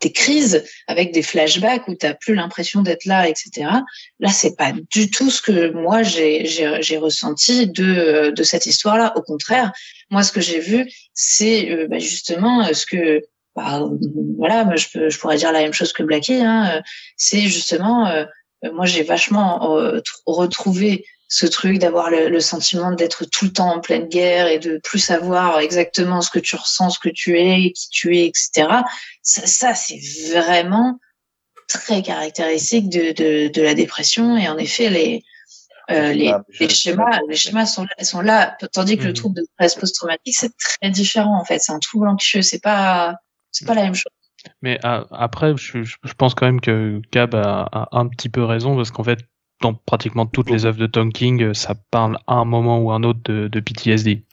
des 0.00 0.12
crises 0.12 0.64
avec 0.86 1.12
des 1.12 1.22
flashbacks 1.22 1.88
où 1.88 1.94
tu 1.94 2.06
plus 2.20 2.34
l'impression 2.34 2.82
d'être 2.82 3.04
là, 3.04 3.28
etc. 3.28 3.68
Là, 4.20 4.28
c'est 4.30 4.56
pas 4.56 4.72
du 4.90 5.10
tout 5.10 5.30
ce 5.30 5.42
que 5.42 5.70
moi 5.72 6.02
j'ai 6.02 6.98
ressenti 6.98 7.66
de, 7.66 8.32
de 8.34 8.42
cette 8.42 8.66
histoire-là. 8.66 9.12
Au 9.16 9.22
contraire, 9.22 9.72
moi, 10.10 10.22
ce 10.22 10.32
que 10.32 10.40
j'ai 10.40 10.60
vu, 10.60 10.90
c'est 11.12 11.70
euh, 11.70 11.86
bah, 11.88 11.98
justement 11.98 12.64
euh, 12.64 12.72
ce 12.72 12.86
que 12.86 13.22
bah, 13.54 13.88
voilà, 14.36 14.68
je, 14.76 14.86
peux, 14.92 15.10
je 15.10 15.18
pourrais 15.18 15.36
dire 15.36 15.52
la 15.52 15.60
même 15.60 15.72
chose 15.72 15.92
que 15.92 16.02
Blackie. 16.02 16.40
Hein, 16.40 16.76
euh, 16.76 16.80
c'est 17.16 17.42
justement, 17.42 18.10
moi, 18.72 18.86
j'ai 18.86 19.02
vachement 19.02 19.76
retrouvé 20.26 21.04
ce 21.28 21.46
truc 21.46 21.78
d'avoir 21.78 22.10
le, 22.10 22.40
sentiment 22.40 22.90
d'être 22.92 23.26
tout 23.26 23.44
le 23.44 23.52
temps 23.52 23.74
en 23.74 23.80
pleine 23.80 24.08
guerre 24.08 24.48
et 24.48 24.58
de 24.58 24.80
plus 24.82 24.98
savoir 24.98 25.60
exactement 25.60 26.22
ce 26.22 26.30
que 26.30 26.38
tu 26.38 26.56
ressens, 26.56 26.90
ce 26.90 26.98
que 26.98 27.10
tu 27.10 27.38
es, 27.38 27.72
qui 27.72 27.88
tu 27.90 28.16
es, 28.16 28.26
etc. 28.26 28.68
Ça, 29.22 29.46
ça 29.46 29.74
c'est 29.74 30.00
vraiment 30.32 30.98
très 31.68 32.00
caractéristique 32.00 32.88
de, 32.88 33.12
de, 33.12 33.52
de, 33.52 33.62
la 33.62 33.74
dépression. 33.74 34.38
Et 34.38 34.48
en 34.48 34.56
effet, 34.56 34.88
les, 34.88 35.22
euh, 35.90 36.14
les, 36.14 36.32
les, 36.58 36.68
schémas, 36.70 37.20
les 37.28 37.36
schémas 37.36 37.66
sont 37.66 37.84
là, 37.84 38.04
sont 38.04 38.22
là, 38.22 38.56
tandis 38.72 38.96
que 38.96 39.04
le 39.04 39.10
mhm. 39.10 39.14
trouble 39.14 39.36
de 39.36 39.46
stress 39.52 39.74
post-traumatique, 39.74 40.34
c'est 40.34 40.56
très 40.56 40.90
différent 40.90 41.38
en 41.38 41.44
fait. 41.44 41.58
C'est 41.58 41.72
un 41.72 41.78
trouble 41.78 42.08
anxieux, 42.08 42.40
c'est 42.40 42.62
pas, 42.62 43.16
c'est 43.50 43.66
pas 43.66 43.74
la 43.74 43.82
même 43.82 43.94
chose. 43.94 44.12
Mais 44.62 44.78
euh, 44.86 45.04
après, 45.10 45.54
je, 45.58 45.82
je, 45.82 46.14
pense 46.16 46.34
quand 46.34 46.46
même 46.46 46.62
que 46.62 47.02
Gab 47.12 47.34
a, 47.34 47.68
a 47.70 47.88
un 47.98 48.08
petit 48.08 48.30
peu 48.30 48.44
raison 48.44 48.76
parce 48.76 48.90
qu'en 48.90 49.04
fait, 49.04 49.18
dans 49.60 49.74
pratiquement 49.74 50.26
toutes 50.26 50.50
les 50.50 50.66
œuvres 50.66 50.78
de 50.78 50.86
Tom 50.86 51.12
King, 51.12 51.52
ça 51.54 51.74
parle 51.90 52.18
à 52.26 52.34
un 52.34 52.44
moment 52.44 52.78
ou 52.78 52.92
un 52.92 53.02
autre 53.02 53.20
de, 53.24 53.48
de 53.48 53.60
PTSD. 53.60 54.24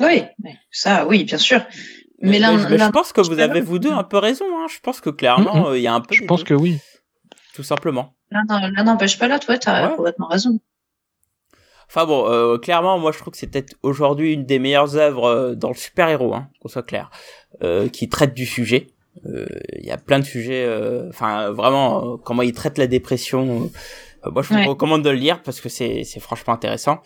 Oui, 0.00 0.22
ça, 0.70 1.06
oui, 1.06 1.24
bien 1.24 1.38
sûr. 1.38 1.60
Mais, 2.20 2.38
là, 2.38 2.56
je 2.56 2.90
pense 2.90 3.12
que 3.12 3.20
vous 3.20 3.38
avez 3.38 3.60
vous 3.60 3.78
deux 3.78 3.92
un 3.92 4.04
peu 4.04 4.18
raison. 4.18 4.44
Hein. 4.56 4.66
Je 4.70 4.80
pense 4.80 5.00
que 5.00 5.10
clairement, 5.10 5.68
euh, 5.68 5.78
il 5.78 5.82
y 5.82 5.86
a 5.86 5.94
un 5.94 6.00
peu. 6.00 6.14
Je 6.14 6.24
pense 6.24 6.44
que 6.44 6.54
oui. 6.54 6.78
Tout 7.54 7.62
simplement. 7.62 8.14
Non, 8.32 8.42
non, 8.48 8.84
n'empêche 8.84 9.18
pas 9.18 9.28
là, 9.28 9.38
toi, 9.38 9.56
t'as 9.58 9.88
complètement 9.88 10.28
raison. 10.28 10.60
Enfin 11.88 12.04
bon, 12.04 12.30
euh, 12.30 12.58
clairement, 12.58 12.98
moi 12.98 13.12
je 13.12 13.18
trouve 13.18 13.32
que 13.32 13.38
c'est 13.38 13.46
peut-être 13.46 13.74
aujourd'hui 13.82 14.34
une 14.34 14.44
des 14.44 14.58
meilleures 14.58 14.96
œuvres 14.96 15.24
euh, 15.24 15.54
dans 15.54 15.68
le 15.68 15.74
super-héros, 15.74 16.34
hein, 16.34 16.50
qu'on 16.60 16.68
soit 16.68 16.82
clair, 16.82 17.10
euh, 17.62 17.88
qui 17.88 18.10
traite 18.10 18.34
du 18.34 18.44
sujet. 18.44 18.88
Il 19.24 19.84
y 19.84 19.90
a 19.90 19.96
plein 19.96 20.20
de 20.20 20.24
sujets, 20.24 20.64
enfin 21.08 21.50
vraiment, 21.50 22.18
comment 22.18 22.42
il 22.42 22.52
traite 22.52 22.78
la 22.78 22.86
dépression. 22.86 23.68
Moi 24.32 24.42
je 24.42 24.54
vous 24.54 24.68
recommande 24.68 25.02
de 25.02 25.10
le 25.10 25.16
lire 25.16 25.42
parce 25.42 25.60
que 25.60 25.68
c'est 25.68 26.04
franchement 26.20 26.54
intéressant. 26.54 27.00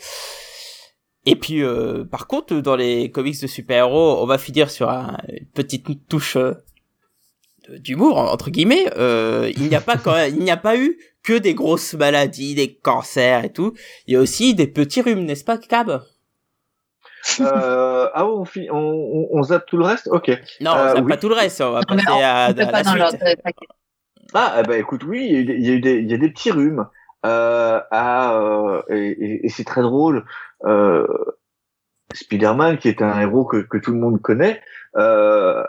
Et 1.24 1.36
puis, 1.36 1.62
par 2.10 2.26
contre, 2.26 2.54
dans 2.56 2.76
les 2.76 3.10
comics 3.10 3.40
de 3.40 3.46
super-héros, 3.46 4.20
on 4.20 4.26
va 4.26 4.38
finir 4.38 4.70
sur 4.70 4.88
une 4.90 5.46
petite 5.54 6.08
touche 6.08 6.36
d'humour 7.68 8.18
entre 8.18 8.50
guillemets. 8.50 8.86
il 9.56 9.68
n'y 9.68 9.74
a 9.74 9.80
pas 9.80 9.96
quand 9.96 10.16
il 10.24 10.38
n'y 10.38 10.50
a 10.50 10.56
pas 10.56 10.76
eu 10.76 10.98
que 11.22 11.38
des 11.38 11.54
grosses 11.54 11.94
maladies, 11.94 12.54
des 12.54 12.74
cancers 12.74 13.44
et 13.44 13.52
tout. 13.52 13.74
Il 14.06 14.14
y 14.14 14.16
a 14.16 14.20
aussi 14.20 14.54
des 14.54 14.66
petits 14.66 15.00
rhumes, 15.00 15.24
n'est-ce 15.24 15.44
pas, 15.44 15.58
Cab? 15.58 16.02
Euh, 17.40 18.08
ah 18.14 18.26
on, 18.26 18.44
on, 18.70 19.28
on, 19.30 19.42
zappe 19.44 19.66
tout 19.66 19.76
le 19.76 19.84
reste? 19.84 20.08
Ok. 20.10 20.28
Non, 20.60 20.72
on 20.72 20.76
euh, 20.76 20.94
zappe 20.94 21.08
pas 21.08 21.16
tout 21.16 21.28
le 21.28 21.36
reste, 21.36 21.60
on 21.60 21.70
va 21.70 21.82
passer 21.82 22.04
à, 22.08 22.52
la 22.52 22.84
suite. 22.84 23.22
Ah, 24.34 24.62
ben, 24.66 24.80
écoute, 24.80 25.04
oui, 25.04 25.28
il 25.30 25.64
y, 25.64 25.72
a, 25.72 25.78
des, 25.78 25.98
il 25.98 26.10
y 26.10 26.14
a 26.14 26.16
des 26.16 26.30
petits 26.30 26.50
rhumes. 26.50 26.86
Euh, 27.24 27.80
à, 27.90 28.82
et, 28.88 29.46
et, 29.46 29.48
c'est 29.48 29.64
très 29.64 29.82
drôle. 29.82 30.24
Euh, 30.64 31.06
Spider-Man, 32.12 32.78
qui 32.78 32.88
est 32.88 33.02
un 33.02 33.20
héros 33.20 33.44
que, 33.44 33.58
que 33.58 33.78
tout 33.78 33.92
le 33.92 33.98
monde 33.98 34.20
connaît, 34.20 34.60
euh, 34.96 35.62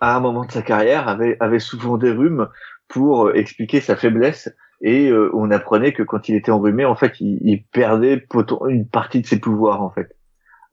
à 0.00 0.16
un 0.16 0.20
moment 0.20 0.44
de 0.44 0.52
sa 0.52 0.62
carrière, 0.62 1.08
avait, 1.08 1.36
avait 1.40 1.58
souvent 1.58 1.96
des 1.96 2.10
rhumes 2.10 2.48
pour 2.88 3.34
expliquer 3.34 3.80
sa 3.80 3.96
faiblesse 3.96 4.50
et 4.80 5.10
euh, 5.10 5.30
on 5.34 5.50
apprenait 5.50 5.92
que 5.92 6.02
quand 6.02 6.28
il 6.28 6.36
était 6.36 6.52
enrhumé, 6.52 6.84
en 6.84 6.94
fait, 6.94 7.20
il, 7.20 7.38
il 7.42 7.64
perdait 7.64 8.24
une 8.68 8.88
partie 8.88 9.20
de 9.20 9.26
ses 9.26 9.40
pouvoirs, 9.40 9.82
en 9.82 9.90
fait. 9.90 10.16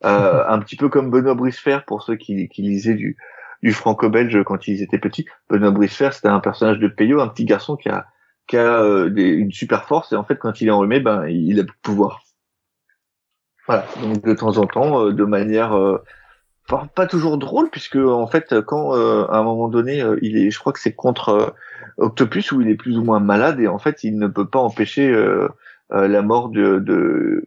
Euh, 0.04 0.44
un 0.48 0.60
petit 0.60 0.76
peu 0.76 0.90
comme 0.90 1.10
Benoît 1.10 1.34
Bricefer 1.34 1.80
pour 1.88 2.04
ceux 2.04 2.16
qui, 2.16 2.48
qui 2.50 2.62
lisaient 2.62 2.94
du, 2.94 3.18
du 3.64 3.74
franco-belge 3.74 4.44
quand 4.44 4.68
ils 4.68 4.84
étaient 4.84 5.00
petits. 5.00 5.26
Benoît 5.50 5.72
Bricefer, 5.72 6.10
c'était 6.12 6.28
un 6.28 6.40
personnage 6.40 6.80
de 6.80 6.88
Peyo, 6.88 7.20
un 7.20 7.28
petit 7.28 7.46
garçon 7.46 7.76
qui 7.76 7.90
a 7.90 8.06
qui 8.48 8.58
a 8.58 8.82
euh, 8.82 9.10
des, 9.10 9.24
une 9.28 9.52
super 9.52 9.86
force 9.88 10.12
et 10.14 10.16
en 10.16 10.24
fait 10.24 10.38
quand 10.38 10.62
il 10.62 10.68
est 10.68 10.72
enrhumé, 10.72 11.00
ben 11.00 11.28
il 11.28 11.60
a 11.60 11.64
plus 11.64 11.76
de 11.76 11.82
pouvoir. 11.82 12.24
Voilà, 13.68 13.86
donc 14.02 14.24
de 14.24 14.34
temps 14.34 14.58
en 14.58 14.68
temps, 14.68 15.08
euh, 15.08 15.14
de 15.14 15.24
manière 15.24 15.76
euh, 15.76 15.98
pas, 16.68 16.88
pas 16.96 17.08
toujours 17.08 17.38
drôle 17.38 17.70
puisque 17.70 17.96
en 17.96 18.28
fait 18.28 18.62
quand 18.62 18.94
à 18.94 19.38
un 19.38 19.44
moment 19.44 19.68
donné 19.68 20.04
il 20.22 20.38
est, 20.38 20.52
je 20.52 20.60
crois 20.60 20.74
que 20.74 20.80
c'est 20.80 20.94
contre 20.96 21.56
Octopus 21.98 22.52
où 22.52 22.62
il 22.62 22.70
est 22.70 22.76
plus 22.76 22.98
ou 22.98 23.04
moins 23.04 23.20
malade 23.20 23.60
et 23.60 23.68
en 23.68 23.80
fait 23.80 24.04
il 24.04 24.18
ne 24.18 24.28
peut 24.28 24.48
pas 24.48 24.60
empêcher 24.60 25.14
la 25.92 26.22
mort 26.22 26.50
de, 26.50 26.80
de 26.80 27.46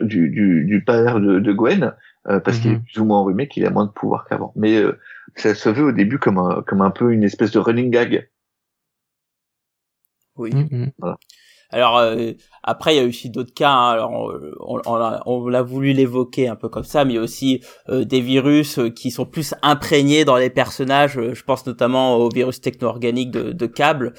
du, 0.00 0.30
du, 0.30 0.64
du, 0.64 0.84
père 0.84 1.20
de, 1.20 1.38
de 1.40 1.52
Gwen 1.52 1.94
parce 2.24 2.58
qu'il 2.58 2.72
est 2.72 2.76
Mhm. 2.76 2.82
plus 2.84 3.00
ou 3.00 3.04
moins 3.06 3.20
enrhumé, 3.20 3.48
qu'il 3.48 3.64
a 3.66 3.70
moins 3.70 3.86
de 3.86 3.90
pouvoir 3.90 4.26
qu'avant. 4.28 4.52
Mais 4.56 4.82
ça 5.36 5.54
se 5.54 5.68
veut 5.70 5.84
au 5.84 5.92
début 5.92 6.18
comme 6.18 6.38
un, 6.38 6.62
comme 6.66 6.82
un 6.82 6.90
peu 6.90 7.12
une 7.12 7.24
espèce 7.24 7.50
de 7.52 7.58
running 7.58 7.90
gag. 7.90 8.28
Oui. 10.36 10.50
Mhm. 10.54 10.92
Alors 11.72 11.98
euh, 11.98 12.32
après 12.64 12.96
il 12.96 12.98
y 12.98 13.00
a 13.00 13.04
aussi 13.06 13.30
d'autres 13.30 13.54
cas. 13.54 13.70
hein. 13.70 13.90
Alors 13.92 14.10
on, 14.60 14.80
on, 15.24 15.48
l'a- 15.48 15.62
voulu 15.62 15.92
l'évoquer 15.92 16.48
un 16.48 16.56
peu 16.56 16.68
comme 16.68 16.82
ça, 16.84 17.04
mais 17.04 17.12
il 17.12 17.16
y 17.16 17.18
a 17.18 17.22
aussi 17.22 17.60
euh, 17.88 18.04
des 18.04 18.20
virus 18.20 18.78
euh, 18.80 18.90
qui 18.90 19.12
sont 19.12 19.24
plus 19.24 19.54
imprégnés 19.62 20.24
dans 20.24 20.36
les 20.36 20.50
personnages. 20.50 21.16
Euh, 21.16 21.32
Je 21.34 21.44
pense 21.44 21.64
notamment 21.66 22.16
au 22.16 22.28
virus 22.28 22.60
techno-organique 22.60 23.30
de, 23.30 23.52
de 23.52 23.66
Cable, 23.66 24.14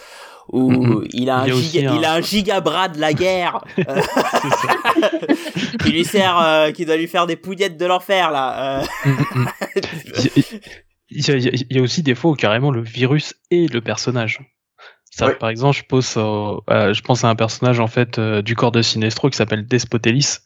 où 0.53 0.71
Mhm. 0.71 1.07
il 1.11 1.29
a 1.29 1.39
un 1.39 1.47
Il 1.47 1.53
giga, 1.55 1.91
un- 1.91 1.97
il 1.97 2.05
a 2.05 2.13
un 2.13 2.21
gigabras 2.21 2.87
de 2.87 2.99
la 3.01 3.11
guerre 3.11 3.59
qui 5.83 5.91
lui 5.91 6.05
sert, 6.05 6.71
qui 6.73 6.85
doit 6.85 6.95
lui 6.95 7.07
faire 7.07 7.27
des 7.27 7.35
pouillettes 7.35 7.75
de 7.77 7.85
l'enfer 7.85 8.31
là. 8.31 8.83
Il 11.13 11.27
y, 11.27 11.31
a, 11.31 11.35
il 11.35 11.77
y 11.77 11.81
aussi 11.81 12.03
des 12.03 12.15
fois 12.15 12.31
où 12.31 12.35
carrément 12.35 12.71
le 12.71 12.81
virus 12.81 13.35
est 13.49 13.71
le 13.73 13.81
personnage. 13.81 14.39
Ça. 15.13 15.29
Par 15.31 15.49
exemple, 15.49 15.77
je, 15.77 15.83
pose, 15.83 16.15
au- 16.17 16.63
euh, 16.69 16.93
je 16.93 17.01
pense 17.01 17.23
à 17.25 17.29
un 17.29 17.35
personnage 17.35 17.79
en 17.81 17.87
fait 17.87 18.17
euh, 18.17 18.41
du 18.41 18.55
corps 18.55 18.71
de 18.71 18.81
Sinestro 18.81 19.29
qui 19.29 19.35
s'appelle 19.37 19.67
Despotelis, 19.67 20.37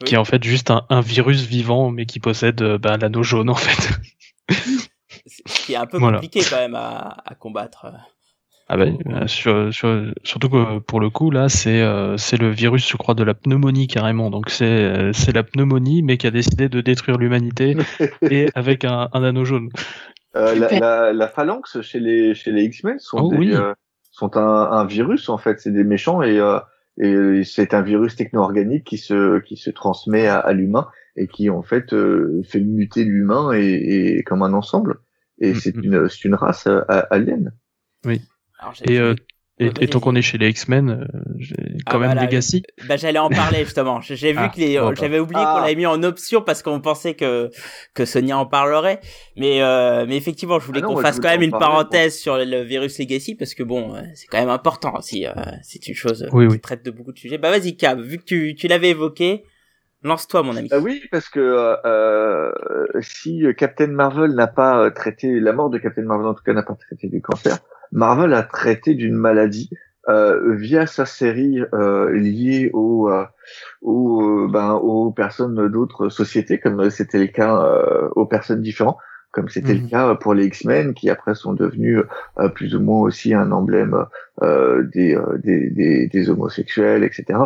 Oui. 0.00 0.06
qui 0.06 0.14
est 0.14 0.18
en 0.18 0.24
fait 0.24 0.42
juste 0.44 0.70
un, 0.70 0.86
un 0.88 1.00
virus 1.00 1.42
vivant 1.46 1.90
mais 1.90 2.06
qui 2.06 2.20
possède 2.20 2.62
euh, 2.62 2.78
bah, 2.78 2.96
l'anneau 2.96 3.24
jaune 3.24 3.50
en 3.50 3.54
fait. 3.56 3.98
ce 5.26 5.66
qui 5.66 5.72
est 5.72 5.76
un 5.76 5.86
peu 5.86 5.98
Voilà. 5.98 6.18
compliqué 6.18 6.40
quand 6.48 6.58
même 6.58 6.74
à, 6.76 7.16
à 7.24 7.34
combattre. 7.34 7.86
Ah 8.68 8.76
bah, 8.78 8.84
euh, 8.86 9.26
sur- 9.26 9.74
sur- 9.74 10.12
surtout 10.22 10.48
que 10.48 10.78
pour 10.78 10.98
le 11.00 11.10
coup 11.10 11.30
là 11.30 11.50
c'est 11.50 11.82
euh, 11.82 12.16
c'est 12.16 12.38
le 12.38 12.48
virus 12.50 12.88
je 12.88 12.96
crois 12.96 13.14
de 13.14 13.22
la 13.22 13.34
pneumonie 13.34 13.88
carrément 13.88 14.30
donc 14.30 14.48
c'est 14.48 14.64
euh, 14.64 15.12
c'est 15.12 15.32
la 15.32 15.42
pneumonie 15.42 16.02
mais 16.02 16.16
qui 16.16 16.26
a 16.26 16.30
décidé 16.30 16.70
de 16.70 16.80
détruire 16.80 17.18
l'humanité 17.18 17.76
et 18.22 18.46
avec 18.54 18.84
un, 18.86 19.10
un 19.12 19.22
anneau 19.22 19.44
jaune. 19.44 19.68
Euh, 20.34 20.54
la, 20.54 20.78
la, 20.80 21.12
la 21.12 21.28
phalanx 21.28 21.82
chez 21.82 22.00
les 22.00 22.34
chez 22.34 22.52
les 22.52 22.62
X-Men 22.64 22.98
sont 23.00 23.18
Oh 23.18 23.30
des, 23.30 23.36
oui. 23.36 23.52
euh, 23.54 23.74
sont 24.14 24.36
un, 24.36 24.42
un 24.72 24.84
virus 24.86 25.28
en 25.28 25.38
fait, 25.38 25.60
c'est 25.60 25.72
des 25.72 25.84
méchants 25.84 26.22
et 26.22 26.38
euh, 26.40 26.60
et 26.98 27.44
c'est 27.44 27.74
un 27.74 27.82
virus 27.82 28.16
techno-organique 28.16 28.84
qui 28.84 28.98
se 28.98 29.40
qui 29.40 29.56
se 29.56 29.70
transmet 29.70 30.26
à, 30.26 30.38
à 30.38 30.52
l'humain 30.52 30.88
et 31.16 31.26
qui 31.28 31.50
en 31.50 31.62
fait 31.62 31.92
euh, 31.92 32.42
fait 32.44 32.60
muter 32.60 33.04
l'humain 33.04 33.52
et, 33.52 34.16
et 34.18 34.22
comme 34.24 34.42
un 34.42 34.52
ensemble 34.54 35.00
et 35.38 35.54
Mm, 35.54 35.56
c'est 35.56 35.74
mm. 35.74 35.84
une 35.84 36.08
c'est 36.08 36.24
une 36.24 36.34
race 36.36 36.66
euh, 36.66 36.82
alien. 37.10 37.52
Alors, 38.58 38.74
j'ai- 38.74 38.86
Et, 38.86 38.98
euh, 38.98 39.14
et, 39.58 39.70
et 39.80 39.86
tant 39.88 40.00
qu'on 40.00 40.14
est 40.16 40.22
chez 40.22 40.36
les 40.38 40.48
X-Men, 40.48 40.90
euh, 40.90 41.04
j'ai 41.38 41.54
Ah, 41.86 41.92
quand 41.92 41.98
même 42.00 42.08
voilà, 42.12 42.24
Legacy. 42.24 42.62
Bah 42.88 42.96
j'allais 42.96 43.18
en 43.20 43.28
parler 43.28 43.64
justement. 43.64 44.00
J'ai 44.00 44.16
j'ai 44.16 44.32
vu 44.32 44.38
Ah, 44.40 44.48
que 44.48 44.58
les, 44.60 44.78
bon, 44.78 44.88
bah. 44.88 44.94
j'avais 44.98 45.18
oublié 45.20 45.42
Ah. 45.44 45.54
qu'on 45.54 45.60
l'avait 45.62 45.74
mis 45.76 45.86
en 45.86 46.02
option 46.02 46.42
parce 46.42 46.62
qu'on 46.62 46.80
pensait 46.80 47.14
que 47.14 47.50
que 47.94 48.04
Sonia 48.04 48.36
en 48.36 48.46
parlerait. 48.46 49.00
Mais 49.36 49.62
euh, 49.62 50.06
mais 50.08 50.16
effectivement, 50.16 50.58
je 50.58 50.66
voulais 50.66 50.80
Ah 50.82 50.86
qu'on 50.86 50.96
fasse 50.96 51.20
quand 51.20 51.28
même 51.28 51.42
une 51.42 51.50
parler, 51.50 51.66
parenthèse 51.66 52.18
sur 52.18 52.36
le 52.36 52.62
virus 52.62 52.98
Legacy 52.98 53.34
parce 53.36 53.54
que 53.54 53.62
bon, 53.62 53.94
euh, 53.94 54.00
c'est 54.14 54.26
quand 54.26 54.38
même 54.40 54.48
important 54.48 54.94
aussi. 54.98 55.26
euh, 55.26 55.32
c'est 55.62 55.86
une 55.86 55.94
chose 55.94 56.24
euh, 56.24 56.28
Oui, 56.32 56.46
qui 56.48 56.52
oui. 56.54 56.60
traite 56.60 56.84
de 56.84 56.90
beaucoup 56.90 57.12
de 57.12 57.18
sujets. 57.18 57.38
Bah 57.38 57.50
vas-y 57.50 57.76
Cab, 57.76 58.00
vu 58.00 58.18
que 58.18 58.24
tu 58.24 58.54
tu 58.56 58.66
l'avais 58.66 58.90
évoqué, 58.90 59.44
lance-toi 60.02 60.42
mon 60.42 60.56
ami. 60.56 60.68
Ah 60.72 60.78
oui, 60.80 61.00
parce 61.12 61.28
que 61.28 61.38
euh, 61.40 61.76
euh, 61.86 62.52
si 63.00 63.44
Captain 63.56 63.86
Marvel 63.86 64.32
n'a 64.32 64.46
pas 64.48 64.78
euh, 64.80 64.90
traité 64.90 65.38
la 65.40 65.52
mort 65.52 65.70
de 65.70 65.78
Captain 65.78 66.02
Marvel 66.02 66.26
en 66.26 66.34
tout 66.34 66.42
cas 66.44 66.52
n'a 66.54 66.62
pas 66.64 66.74
traité 66.74 67.08
du 67.08 67.22
cancer, 67.22 67.58
Marvel 67.94 68.34
a 68.34 68.42
traité 68.42 68.94
d'une 68.94 69.14
maladie 69.14 69.70
euh, 70.08 70.54
via 70.56 70.86
sa 70.86 71.06
série 71.06 71.60
euh, 71.72 72.12
liée 72.12 72.70
au, 72.74 73.08
euh, 73.08 73.24
au, 73.80 74.20
euh, 74.44 74.48
ben, 74.50 74.72
aux 74.74 75.10
personnes 75.12 75.68
d'autres 75.68 76.10
sociétés, 76.10 76.58
comme 76.60 76.90
c'était 76.90 77.18
le 77.20 77.28
cas 77.28 77.56
euh, 77.64 78.08
aux 78.14 78.26
personnes 78.26 78.60
différentes, 78.60 78.98
comme 79.30 79.48
c'était 79.48 79.74
Mhm. 79.74 79.82
le 79.82 79.88
cas 79.88 80.14
pour 80.16 80.34
les 80.34 80.44
X-Men, 80.46 80.92
qui 80.92 81.08
après 81.08 81.34
sont 81.34 81.54
devenus 81.54 82.02
euh, 82.38 82.48
plus 82.50 82.74
ou 82.76 82.80
moins 82.82 83.00
aussi 83.00 83.32
un 83.32 83.50
emblème 83.52 83.96
euh, 84.42 84.82
des, 84.92 85.16
euh, 85.16 85.38
des, 85.38 85.70
des, 85.70 86.06
des 86.08 86.30
homosexuels, 86.30 87.04
etc. 87.04 87.38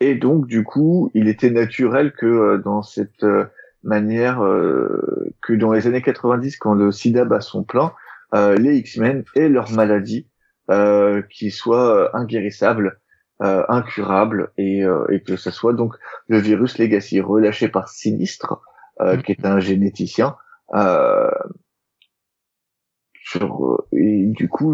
Et 0.00 0.14
donc, 0.14 0.46
du 0.46 0.64
coup, 0.64 1.10
il 1.14 1.28
était 1.28 1.50
naturel 1.50 2.12
que 2.12 2.26
euh, 2.26 2.58
dans 2.58 2.82
cette 2.82 3.24
euh, 3.24 3.44
manière, 3.82 4.42
euh, 4.44 5.32
que 5.42 5.54
dans 5.54 5.72
les 5.72 5.86
années 5.86 6.02
90, 6.02 6.56
quand 6.58 6.74
le 6.74 6.92
SIDA 6.92 7.24
bat 7.24 7.40
son 7.40 7.62
plein, 7.64 7.92
les 8.32 8.76
X-Men 8.78 9.24
aient 9.36 9.48
leur 9.48 9.70
maladie 9.70 10.28
euh, 10.70 11.20
qui 11.30 11.50
soit 11.50 11.94
euh, 11.94 12.08
inguérissable, 12.14 12.98
euh, 13.42 13.64
incurable, 13.68 14.50
et, 14.56 14.82
euh, 14.82 15.04
et 15.10 15.22
que 15.22 15.36
ce 15.36 15.50
soit 15.50 15.74
donc 15.74 15.94
le 16.28 16.38
virus 16.38 16.78
Legacy 16.78 17.20
relâché 17.20 17.68
par 17.68 17.88
Sinistre, 17.90 18.62
euh, 19.00 19.18
qui 19.18 19.32
est 19.32 19.44
un 19.44 19.60
généticien. 19.60 20.36
Euh, 20.74 21.30
sur, 23.22 23.66
euh, 23.66 23.86
et 23.92 24.26
du 24.28 24.48
coup, 24.48 24.72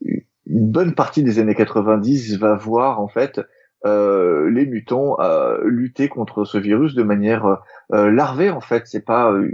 une 0.00 0.70
bonne 0.70 0.94
partie 0.94 1.22
des 1.22 1.38
années 1.38 1.54
90 1.54 2.38
va 2.38 2.54
voir 2.56 3.00
en 3.00 3.08
fait 3.08 3.40
euh, 3.86 4.50
les 4.50 4.66
mutants 4.66 5.18
euh, 5.20 5.60
lutter 5.64 6.08
contre 6.08 6.44
ce 6.44 6.58
virus 6.58 6.94
de 6.94 7.02
manière 7.02 7.62
euh, 7.94 8.10
larvée 8.10 8.50
en 8.50 8.60
fait 8.60 8.82
c'est 8.86 9.04
pas 9.04 9.32
euh, 9.32 9.50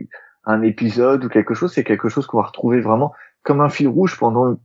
un 0.47 0.63
épisode 0.63 1.25
ou 1.25 1.29
quelque 1.29 1.55
chose 1.55 1.73
c'est 1.73 1.85
quelque 1.85 2.09
chose 2.09 2.27
qu'on 2.27 2.39
va 2.39 2.45
retrouver 2.47 2.81
vraiment 2.81 3.13
comme 3.43 3.61
un 3.61 3.69
fil 3.69 3.89
rouge 3.89 4.17
pendant 4.19 4.57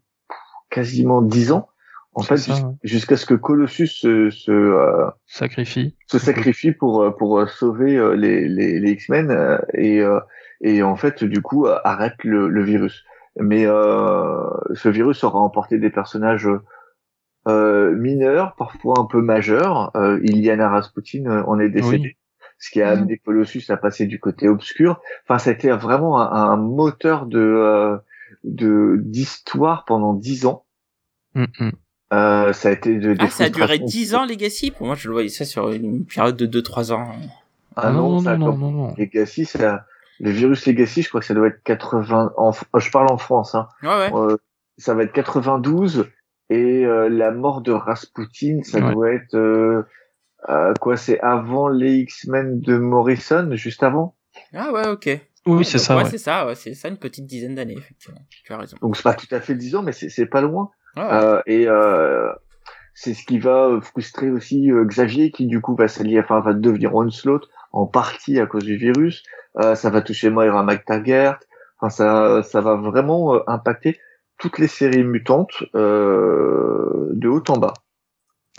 quasiment 0.69 1.21
dix 1.21 1.51
ans 1.51 1.67
en 2.13 2.21
fait 2.23 2.35
ouais. 2.49 2.59
jusqu'à 2.83 3.15
ce 3.17 3.25
que 3.25 3.33
Colossus 3.33 3.87
se 3.87 4.29
se, 4.29 4.51
euh, 4.51 5.09
Sacrifie. 5.27 5.95
se 6.07 6.19
sacrifie 6.19 6.71
pour 6.73 7.01
euh, 7.01 7.11
pour 7.11 7.39
euh, 7.39 7.47
sauver 7.47 7.95
euh, 7.97 8.15
les 8.15 8.47
les, 8.47 8.79
les 8.79 8.91
X-Men 8.91 9.59
et 9.73 10.01
et 10.61 10.83
en 10.83 10.95
fait 10.95 11.23
du 11.23 11.41
coup 11.41 11.67
arrête 11.67 12.23
le, 12.23 12.47
le 12.49 12.63
virus 12.63 13.03
mais 13.39 13.65
euh, 13.65 14.43
ce 14.73 14.89
virus 14.89 15.23
aura 15.23 15.39
emporté 15.39 15.79
des 15.79 15.89
personnages 15.89 16.49
euh, 17.47 17.95
mineurs 17.95 18.55
parfois 18.55 18.95
un 18.99 19.05
peu 19.05 19.21
majeurs 19.21 19.91
euh, 19.95 20.19
Iliana 20.23 20.69
Rasputin 20.69 21.43
en 21.47 21.59
est 21.59 21.69
décédée 21.69 21.97
Oui. 22.09 22.17
Ce 22.61 22.69
qui 22.71 22.81
a 22.81 22.91
amené 22.91 23.17
Colossus 23.17 23.63
à 23.69 23.75
passer 23.75 24.05
du 24.05 24.19
côté 24.19 24.47
obscur 24.47 25.01
enfin 25.25 25.37
ça 25.39 25.49
a 25.49 25.53
été 25.53 25.69
vraiment 25.71 26.21
un, 26.21 26.31
un 26.31 26.55
moteur 26.55 27.25
de 27.25 27.39
euh, 27.39 27.97
de 28.45 28.95
d'histoire 29.03 29.83
pendant 29.85 30.13
dix 30.13 30.45
ans 30.45 30.63
Mm, 31.33 31.45
mm. 31.59 31.71
euh, 32.13 32.53
ça 32.53 32.69
a 32.69 32.71
été 32.73 32.97
de, 32.99 33.15
Ah, 33.19 33.29
ça 33.29 33.45
a 33.45 33.49
duré. 33.49 33.79
10 33.79 34.15
ans 34.15 34.25
Legacy? 34.25 34.71
Pour 34.71 34.85
moi, 34.85 34.95
je 34.95 35.07
le 35.07 35.13
voyais 35.13 35.29
ça 35.29 35.45
sur 35.45 35.71
une 35.71 36.05
période 36.05 36.35
de 36.35 36.45
2-3 36.61 36.91
ans. 36.91 37.07
ah 37.77 37.89
non, 37.91 38.19
ça 38.19 38.35
non, 38.37 38.47
non, 38.47 38.57
non, 38.57 38.71
non. 38.87 38.93
Legacy, 38.97 39.45
ça, 39.45 39.85
le 40.19 40.29
virus 40.29 40.65
Legacy, 40.67 41.03
je 41.03 41.07
crois 41.09 41.21
que 41.21 41.25
ça 41.25 41.33
doit 41.33 41.47
être 41.47 41.63
80, 41.63 42.33
en, 42.35 42.51
F- 42.51 42.63
je 42.77 42.91
parle 42.91 43.09
en 43.09 43.17
France, 43.17 43.55
hein. 43.55 43.69
Ouais 43.81 43.87
ouais. 43.89 44.11
Euh, 44.13 44.35
ça 44.77 44.93
va 44.93 45.03
être 45.03 45.13
92, 45.13 46.09
et 46.49 46.85
euh, 46.85 47.07
la 47.07 47.31
mort 47.31 47.61
de 47.61 47.71
Rasputin, 47.71 48.59
ça 48.63 48.79
Ouais. 48.85 48.93
doit 48.93 49.11
être, 49.13 49.35
euh, 50.49 50.73
quoi, 50.79 50.97
c'est 50.97 51.19
avant 51.21 51.67
les 51.67 51.97
X-Men 51.99 52.59
de 52.61 52.77
Morrison, 52.77 53.49
juste 53.53 53.83
avant? 53.83 54.15
Ah 54.53 54.71
ouais, 54.71 54.87
ok. 54.87 55.09
Oui, 55.47 55.65
c'est 55.65 55.77
ça. 55.79 55.95
Ouais, 55.97 56.03
Ouais. 56.03 56.09
c'est 56.09 56.17
ça. 56.17 56.45
Ouais, 56.45 56.55
c'est 56.55 56.73
ça 56.73 56.87
une 56.87 56.97
petite 56.97 57.25
dizaine 57.25 57.55
d'années 57.55 57.75
effectivement. 57.77 58.21
Tu 58.45 58.53
as 58.53 58.57
raison. 58.57 58.77
Donc 58.81 58.95
c'est 58.95 59.03
pas 59.03 59.13
tout 59.15 59.27
à 59.31 59.39
fait 59.41 59.55
10 59.55 59.75
ans, 59.75 59.81
mais 59.83 59.91
c'est 59.91 60.09
c'est 60.09 60.27
pas 60.27 60.41
loin. 60.41 60.69
Ouais. 60.95 61.03
Euh, 61.03 61.41
et 61.47 61.67
euh, 61.67 62.31
c'est 62.93 63.13
ce 63.15 63.25
qui 63.25 63.39
va 63.39 63.79
frustrer 63.81 64.29
aussi 64.29 64.71
euh, 64.71 64.85
Xavier, 64.85 65.31
qui 65.31 65.47
du 65.47 65.59
coup 65.61 65.75
va 65.75 65.87
s'allier, 65.87 66.19
enfin 66.19 66.39
va 66.41 66.53
devenir 66.53 66.93
Onslaught 66.95 67.47
en 67.71 67.87
partie 67.87 68.39
à 68.39 68.45
cause 68.45 68.63
du 68.65 68.77
virus. 68.77 69.23
Euh, 69.59 69.73
ça 69.75 69.89
va 69.89 70.01
toucher 70.01 70.29
Moira 70.29 70.63
McTaggart. 70.63 71.39
Enfin, 71.79 71.89
ça, 71.89 72.43
ça 72.43 72.61
va 72.61 72.75
vraiment 72.75 73.33
euh, 73.35 73.39
impacter 73.47 73.99
toutes 74.37 74.59
les 74.59 74.67
séries 74.67 75.03
mutantes 75.03 75.63
euh, 75.75 77.09
de 77.13 77.27
haut 77.29 77.43
en 77.49 77.57
bas. 77.57 77.73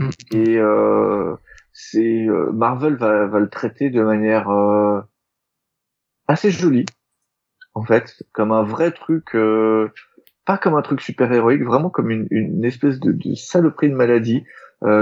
Mm. 0.01 0.09
Et 0.33 0.57
euh, 0.59 1.37
c'est 1.73 2.27
euh, 2.29 2.51
Marvel 2.53 2.97
va, 2.97 3.27
va 3.27 3.39
le 3.41 3.49
traiter 3.49 3.91
de 3.91 4.03
manière 4.03 4.51
euh, 4.51 5.01
assez 6.29 6.51
jolie, 6.51 6.87
en 7.75 7.83
fait, 7.85 8.23
comme 8.33 8.53
un 8.53 8.63
vrai 8.63 8.93
truc. 8.93 9.35
euh, 9.35 9.91
pas 10.45 10.59
comme 10.59 10.75
un 10.75 10.83
truc 10.83 11.01
super 11.01 11.33
héroïque, 11.33 11.63
vraiment 11.65 11.91
comme 11.91 12.11
une, 12.11 12.27
une 12.31 12.65
espèce 12.65 13.01
de, 13.01 13.13
de 13.13 13.35
saloperie 13.35 13.91
de 13.91 13.95
maladie 13.95 14.45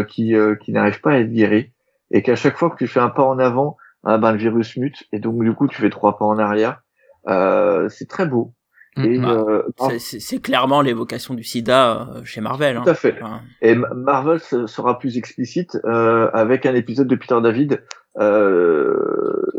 qui, 0.09 0.35
qui 0.61 0.73
n'arrive 0.73 1.01
pas 1.01 1.13
à 1.13 1.19
être 1.21 1.33
guérie, 1.33 1.73
et 2.11 2.23
qu'à 2.23 2.37
chaque 2.37 2.59
fois 2.59 2.71
que 2.71 2.77
tu 2.77 2.87
fais 2.87 3.01
un 3.01 3.09
pas 3.09 3.23
en 3.25 3.39
avant, 3.39 3.79
ah 4.05 4.19
ben 4.19 4.33
le 4.33 4.39
virus 4.39 4.77
mute, 4.77 5.05
et 5.13 5.19
donc 5.19 5.43
du 5.43 5.55
coup 5.55 5.69
tu 5.69 5.81
fais 5.81 5.91
trois 5.91 6.19
pas 6.19 6.27
en 6.27 6.39
arrière. 6.39 6.83
Euh, 7.29 7.89
c'est 7.89 8.09
très 8.09 8.27
beau. 8.27 8.55
Mm. 8.97 9.05
Et, 9.05 9.19
bah, 9.19 9.45
euh, 9.49 9.99
c'est 9.99 10.41
clairement 10.41 10.81
l'évocation 10.81 11.35
du 11.35 11.45
sida 11.45 12.09
euh, 12.15 12.25
chez 12.25 12.41
Marvel. 12.41 12.77
Hein. 12.77 12.83
Tout 12.85 12.91
à 12.91 12.95
fait. 12.95 13.17
Et 13.63 13.75
Marvel 13.75 14.41
sera 14.41 14.99
plus 14.99 15.17
explicite 15.17 15.79
euh, 15.85 16.29
avec 16.33 16.67
un 16.67 16.75
épisode 16.75 17.07
de 17.07 17.15
Peter 17.15 17.39
David 17.43 17.83
euh, 18.19 18.97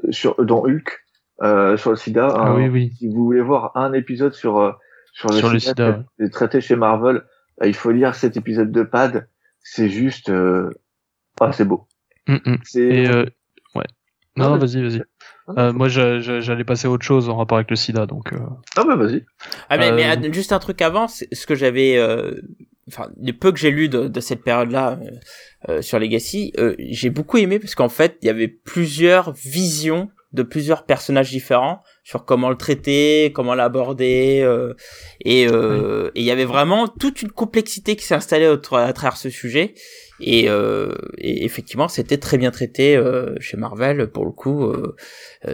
sur 0.09 0.43
dans 0.43 0.63
Hulk 0.65 1.05
euh, 1.43 1.77
sur 1.77 1.91
le 1.91 1.95
sida. 1.95 2.27
Ah, 2.27 2.49
hein. 2.49 2.55
oui, 2.57 2.67
oui. 2.67 2.91
Si 2.97 3.07
vous 3.07 3.23
voulez 3.23 3.41
voir 3.41 3.71
un 3.75 3.93
épisode 3.93 4.33
sur 4.33 4.59
euh, 4.59 4.71
sur 5.13 5.29
le 5.29 5.35
sur 5.35 5.49
sida, 5.59 6.03
le 6.17 6.25
sida 6.25 6.29
traité 6.31 6.61
chez 6.61 6.75
Marvel, 6.75 7.23
il 7.63 7.75
faut 7.75 7.91
lire 7.91 8.15
cet 8.15 8.37
épisode 8.37 8.71
de 8.71 8.83
Pad. 8.83 9.27
C'est 9.63 9.89
juste, 9.89 10.31
ah, 11.39 11.51
c'est 11.51 11.65
beau. 11.65 11.87
Mm, 12.27 12.37
mm. 12.45 12.57
Et 12.75 13.07
Non, 14.37 14.57
vas-y, 14.57 14.81
vas-y. 14.81 15.01
Euh, 15.57 15.73
moi, 15.73 15.87
j'allais 15.89 16.63
passer 16.63 16.87
à 16.87 16.91
autre 16.91 17.05
chose 17.05 17.29
en 17.29 17.37
rapport 17.37 17.57
avec 17.57 17.69
le 17.69 17.75
sida, 17.75 18.05
donc. 18.05 18.33
Euh... 18.33 18.39
Ah 18.77 18.83
bah 18.83 18.95
vas-y. 18.95 19.25
Ah 19.69 19.77
mais, 19.77 19.91
mais, 19.91 20.05
euh, 20.05 20.31
juste 20.31 20.53
un 20.53 20.59
truc 20.59 20.81
avant, 20.81 21.07
ce 21.07 21.45
que 21.45 21.55
j'avais, 21.55 21.97
euh, 21.97 22.31
enfin, 22.87 23.09
les 23.19 23.33
peu 23.33 23.51
que 23.51 23.59
j'ai 23.59 23.71
lu 23.71 23.89
de, 23.89 24.07
de, 24.07 24.19
cette 24.19 24.43
période-là 24.43 24.99
sur 25.81 25.99
Legacy, 25.99 26.53
j'ai 26.79 27.09
beaucoup 27.09 27.37
aimé 27.37 27.59
parce 27.59 27.75
qu'en 27.75 27.89
fait, 27.89 28.17
il 28.21 28.27
y 28.27 28.29
avait 28.29 28.47
plusieurs 28.47 29.33
visions 29.33 30.09
de 30.31 30.43
plusieurs 30.43 30.85
personnages 30.85 31.29
différents 31.29 31.83
sur 32.05 32.23
comment 32.23 32.49
le 32.49 32.55
traiter, 32.55 33.33
comment 33.35 33.53
l'aborder, 33.53 34.39
euh, 34.41 34.73
et 35.19 35.43
il 35.43 36.23
y 36.23 36.31
avait 36.31 36.45
vraiment 36.45 36.87
toute 36.87 37.21
une 37.21 37.31
complexité 37.31 37.97
qui 37.97 38.05
s'est 38.05 38.15
installée 38.15 38.45
à 38.45 38.57
travers 38.93 39.17
ce 39.17 39.29
sujet. 39.29 39.73
Et, 40.21 40.49
euh, 40.49 40.93
et 41.17 41.43
effectivement, 41.45 41.87
c'était 41.87 42.17
très 42.17 42.37
bien 42.37 42.51
traité 42.51 42.95
euh, 42.95 43.35
chez 43.39 43.57
Marvel 43.57 44.07
pour 44.07 44.25
le 44.25 44.31
coup. 44.31 44.65
Euh, 44.65 44.95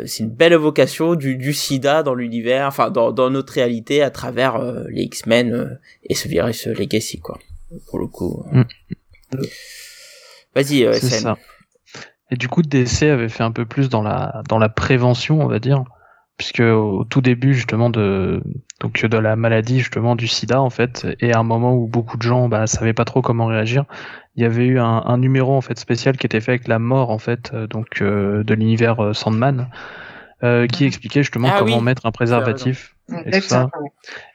c'est 0.05 0.23
une 0.23 0.29
belle 0.29 0.53
évocation 0.53 1.15
du, 1.15 1.37
du 1.37 1.53
SIDA 1.53 2.03
dans 2.03 2.13
l'univers, 2.13 2.67
enfin 2.67 2.89
dans, 2.89 3.11
dans, 3.11 3.29
notre 3.29 3.53
réalité 3.53 4.03
à 4.03 4.11
travers 4.11 4.59
les 4.89 5.03
X-Men 5.03 5.79
et 6.03 6.15
ce 6.15 6.27
virus 6.27 6.67
Legacy 6.67 7.19
quoi. 7.19 7.39
Pour 7.87 7.99
le 7.99 8.07
coup. 8.07 8.43
Mm. 8.51 8.63
Vas-y, 10.55 10.87
C'est 10.99 11.21
ça. 11.21 11.37
Et 12.29 12.35
du 12.35 12.49
coup, 12.49 12.61
DC 12.61 13.03
avait 13.03 13.29
fait 13.29 13.43
un 13.43 13.51
peu 13.51 13.65
plus 13.65 13.87
dans 13.87 14.01
la 14.01 14.43
dans 14.49 14.59
la 14.59 14.67
prévention, 14.67 15.39
on 15.41 15.47
va 15.47 15.59
dire 15.59 15.85
puisque 16.37 16.59
au 16.59 17.03
tout 17.03 17.21
début 17.21 17.53
justement 17.53 17.89
de 17.89 18.41
donc 18.79 19.03
de 19.03 19.17
la 19.17 19.35
maladie 19.35 19.79
justement 19.79 20.15
du 20.15 20.27
sida 20.27 20.61
en 20.61 20.69
fait 20.69 21.07
et 21.19 21.33
à 21.33 21.39
un 21.39 21.43
moment 21.43 21.73
où 21.73 21.87
beaucoup 21.87 22.17
de 22.17 22.21
gens 22.21 22.47
bah 22.47 22.67
savaient 22.67 22.93
pas 22.93 23.05
trop 23.05 23.21
comment 23.21 23.47
réagir 23.47 23.85
il 24.37 24.43
y 24.43 24.45
avait 24.45 24.65
eu 24.65 24.79
un, 24.79 25.03
un 25.05 25.17
numéro 25.17 25.55
en 25.55 25.61
fait 25.61 25.77
spécial 25.79 26.15
qui 26.15 26.27
était 26.27 26.39
fait 26.39 26.51
avec 26.51 26.67
la 26.67 26.77
mort 26.77 27.09
en 27.09 27.17
fait 27.17 27.51
euh, 27.53 27.65
donc 27.65 28.01
euh, 28.01 28.43
de 28.43 28.53
l'univers 28.53 29.03
euh, 29.03 29.13
Sandman 29.13 29.69
euh, 30.43 30.67
qui 30.67 30.85
expliquait 30.85 31.23
justement 31.23 31.49
ah 31.51 31.57
comment 31.57 31.81
mettre 31.81 32.05
un 32.05 32.11
préservatif 32.11 32.95
et 33.25 33.31
tout 33.31 33.47
ça. 33.47 33.69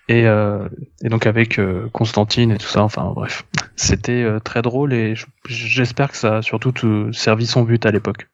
Et, 0.09 0.25
et 0.25 1.09
donc 1.09 1.27
avec 1.27 1.61
Constantine 1.93 2.51
et 2.51 2.59
tout 2.59 2.67
ça 2.67 2.83
enfin 2.83 3.13
bref. 3.15 3.45
C'était 3.77 4.27
très 4.43 4.63
drôle 4.63 4.93
et 4.93 5.15
j'espère 5.47 6.11
que 6.11 6.17
ça 6.17 6.39
a 6.39 6.43
surtout 6.43 7.13
servi 7.13 7.47
son 7.47 7.63
but 7.63 7.87
à 7.87 7.91
l'époque. 7.91 8.29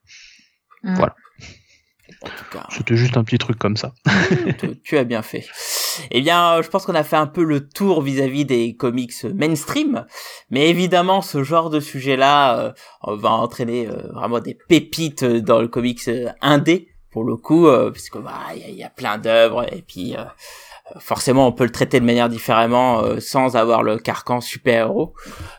Mm. 0.84 0.94
voilà 0.94 1.14
c'était 2.70 2.96
juste 2.96 3.16
un 3.16 3.24
petit 3.24 3.38
truc 3.38 3.58
comme 3.58 3.76
ça. 3.76 3.92
tu, 4.84 4.98
as 4.98 5.04
bien 5.04 5.22
fait. 5.22 5.44
Eh 6.10 6.20
bien, 6.20 6.60
je 6.62 6.68
pense 6.68 6.84
qu'on 6.84 6.94
a 6.94 7.04
fait 7.04 7.16
un 7.16 7.26
peu 7.26 7.44
le 7.44 7.68
tour 7.68 8.02
vis-à-vis 8.02 8.44
des 8.44 8.76
comics 8.76 9.24
mainstream, 9.24 10.04
mais 10.50 10.68
évidemment, 10.68 11.22
ce 11.22 11.44
genre 11.44 11.70
de 11.70 11.80
sujet-là 11.80 12.58
euh, 12.58 12.72
va 13.16 13.30
entraîner 13.30 13.86
euh, 13.86 14.12
vraiment 14.12 14.40
des 14.40 14.54
pépites 14.68 15.24
dans 15.24 15.60
le 15.60 15.68
comics 15.68 16.08
euh, 16.08 16.28
indé 16.40 16.88
pour 17.10 17.24
le 17.24 17.36
coup, 17.36 17.64
parce 17.66 18.10
que 18.10 18.18
bah 18.18 18.34
il 18.54 18.74
y, 18.74 18.84
a 18.84 18.90
plein 18.90 19.16
d'œuvres 19.16 19.64
et 19.72 19.80
puis 19.80 20.14
forcément 21.00 21.48
on 21.48 21.52
peut 21.52 21.64
le 21.64 21.72
traiter 21.72 22.00
de 22.00 22.04
manière 22.04 22.28
différemment 22.28 23.02
sans 23.18 23.56
avoir 23.56 23.82
le 23.82 23.98
carcan 23.98 24.42
super-héros. 24.42 25.14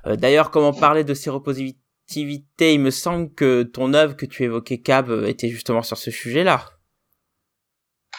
D'ailleurs, 0.05 0.51
comme 0.51 0.63
on 0.63 0.73
parlait 0.73 1.03
de 1.03 1.15
séropositivité 1.15 1.88
il 2.15 2.79
me 2.81 2.89
semble 2.89 3.33
que 3.33 3.63
ton 3.63 3.93
œuvre 3.93 4.15
que 4.15 4.25
tu 4.25 4.43
évoquais, 4.43 4.79
Cab, 4.79 5.09
était 5.25 5.49
justement 5.49 5.81
sur 5.81 5.97
ce 5.97 6.11
sujet-là. 6.11 6.61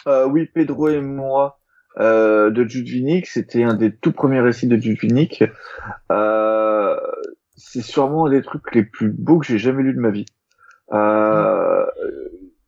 Euh, 0.07 0.27
oui, 0.27 0.47
Pedro 0.53 0.89
et 0.89 1.01
moi 1.01 1.59
euh, 1.99 2.49
de 2.49 2.67
Jude 2.67 2.87
Vinnick, 2.87 3.27
c'était 3.27 3.63
un 3.63 3.73
des 3.73 3.95
tout 3.95 4.11
premiers 4.11 4.39
récits 4.39 4.67
de 4.67 4.77
Jude 4.77 4.97
Vinnick. 5.01 5.43
Euh, 6.11 6.97
c'est 7.55 7.81
sûrement 7.81 8.25
un 8.25 8.31
des 8.31 8.41
trucs 8.41 8.73
les 8.73 8.83
plus 8.83 9.09
beaux 9.09 9.39
que 9.39 9.45
j'ai 9.45 9.57
jamais 9.57 9.83
lu 9.83 9.93
de 9.93 9.99
ma 9.99 10.09
vie. 10.09 10.25
Euh, 10.93 11.85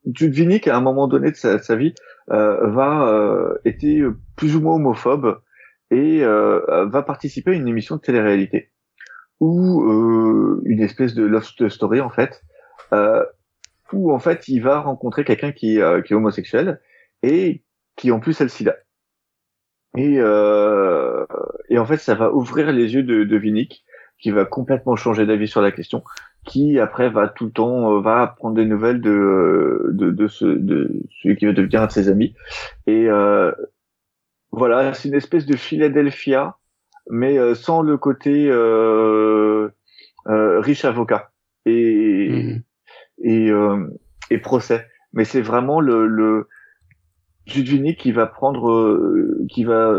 Jude 0.06 0.34
Vinnick, 0.34 0.68
à 0.68 0.78
un 0.78 0.82
moment 0.82 1.08
donné 1.08 1.32
de 1.32 1.36
sa, 1.36 1.76
vie, 1.76 1.94
euh, 2.32 2.68
va 2.68 3.08
euh, 3.08 3.56
était 3.66 4.02
plus 4.36 4.56
ou 4.56 4.62
moins 4.62 4.76
homophobe 4.76 5.42
et 5.92 6.24
va 6.24 7.04
participer 7.04 7.52
à 7.52 7.54
une 7.54 7.68
émission 7.68 7.98
de 7.98 8.02
télé-réalité 8.02 8.73
ou 9.44 9.84
euh, 9.84 10.62
une 10.64 10.80
espèce 10.80 11.14
de 11.16 11.26
love 11.26 11.44
story 11.44 12.00
en 12.00 12.10
fait, 12.10 12.42
euh, 12.94 13.26
où 13.92 14.14
en 14.14 14.20
fait 14.20 14.48
il 14.48 14.62
va 14.62 14.80
rencontrer 14.80 15.26
quelqu'un 15.26 15.52
qui, 15.52 15.82
euh, 15.82 16.02
qui 16.02 16.14
est 16.14 16.16
homosexuel 16.16 16.80
et 17.24 17.62
qui 17.98 18.12
en 18.12 18.22
plus 18.22 18.40
a 18.40 18.46
le 18.46 18.50
sida. 18.50 18.76
Et, 19.98 20.16
euh, 20.18 21.26
et 21.68 21.78
en 21.78 21.86
fait 21.86 21.98
ça 21.98 22.16
va 22.16 22.32
ouvrir 22.32 22.72
les 22.72 22.94
yeux 22.94 23.04
de, 23.04 23.26
de 23.26 23.38
Vinick, 23.38 23.84
qui 24.18 24.32
va 24.32 24.46
complètement 24.46 24.96
changer 24.96 25.26
d'avis 25.26 25.50
sur 25.50 25.62
la 25.62 25.74
question, 25.74 26.06
qui 26.46 26.80
après 26.80 27.10
va 27.10 27.28
tout 27.28 27.48
le 27.48 27.52
temps 27.52 28.00
va 28.00 28.28
prendre 28.38 28.56
des 28.56 28.66
nouvelles 28.66 29.02
de 29.02 29.90
de, 29.92 30.10
de, 30.10 30.28
ce, 30.30 30.46
de 30.46 30.90
celui 31.22 31.36
qui 31.36 31.48
va 31.48 31.52
devenir 31.52 31.82
un 31.82 31.88
de 31.88 31.92
ses 31.92 32.08
amis. 32.08 32.34
Et 32.88 33.10
voilà, 34.54 34.94
c'est 34.94 35.10
une 35.10 35.16
espèce 35.16 35.46
de 35.46 35.58
Philadelphia 35.58 36.56
mais 37.10 37.38
euh, 37.38 37.56
sans 37.56 37.82
le 37.82 37.98
côté 37.98 38.48
euh, 38.50 39.70
euh, 40.28 40.60
riche 40.60 40.86
avocat 40.86 41.32
et 41.66 42.30
mhm. 42.30 42.64
et, 43.24 43.52
et 44.30 44.38
procès. 44.40 44.88
Mais 45.14 45.26
c'est 45.26 45.42
vraiment 45.42 45.80
le, 45.80 46.08
le 46.08 46.50
Judvini 47.46 47.96
qui 47.96 48.12
va 48.12 48.26
prendre, 48.26 48.98
qui 49.50 49.64
va 49.64 49.94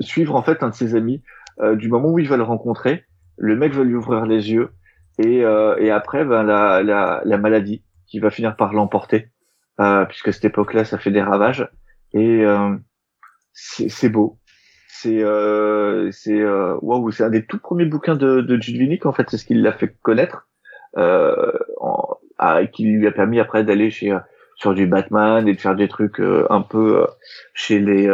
suivre 0.00 0.34
en 0.34 0.42
fait 0.42 0.62
un 0.62 0.70
de 0.70 0.74
ses 0.74 0.94
amis 0.94 1.22
du 1.74 1.88
moment 1.88 2.08
où 2.08 2.18
il 2.18 2.28
va 2.28 2.36
le 2.36 2.42
rencontrer. 2.42 3.04
Le 3.36 3.54
mec 3.54 3.72
va 3.72 3.84
lui 3.84 3.94
ouvrir 3.94 4.24
les 4.26 4.50
yeux 4.50 4.70
et, 5.18 5.40
et 5.40 5.90
après 5.90 6.24
ben, 6.24 6.42
la, 6.42 6.82
la, 6.82 7.20
la 7.24 7.38
maladie 7.38 7.84
qui 8.06 8.18
va 8.18 8.30
finir 8.30 8.56
par 8.56 8.72
l'emporter 8.72 9.28
puisque 10.08 10.28
à 10.28 10.32
cette 10.32 10.46
époque-là 10.46 10.84
ça 10.84 10.98
fait 10.98 11.10
des 11.10 11.22
ravages 11.22 11.68
et 12.14 12.44
c'est 13.52 14.08
beau 14.08 14.37
c'est 14.88 15.22
euh, 15.22 16.10
c'est 16.10 16.40
euh, 16.40 16.76
waouh, 16.80 17.10
c'est 17.12 17.22
un 17.22 17.30
des 17.30 17.44
tout 17.44 17.58
premiers 17.58 17.84
bouquins 17.84 18.16
de, 18.16 18.40
de 18.40 18.60
Jude 18.60 18.98
en 19.04 19.12
fait, 19.12 19.28
c'est 19.30 19.36
ce 19.36 19.44
qui 19.44 19.54
l'a 19.54 19.72
fait 19.72 19.94
connaître, 20.02 20.48
euh, 20.96 21.52
en, 21.78 22.16
qui 22.72 22.84
lui 22.84 23.06
a 23.06 23.12
permis 23.12 23.38
après 23.38 23.64
d'aller 23.64 23.90
chez 23.90 24.12
euh, 24.12 24.18
sur 24.56 24.74
du 24.74 24.86
Batman 24.86 25.46
et 25.46 25.54
de 25.54 25.60
faire 25.60 25.76
des 25.76 25.88
trucs 25.88 26.20
euh, 26.20 26.46
un 26.50 26.62
peu 26.62 27.06
chez 27.52 27.78
les 27.78 28.08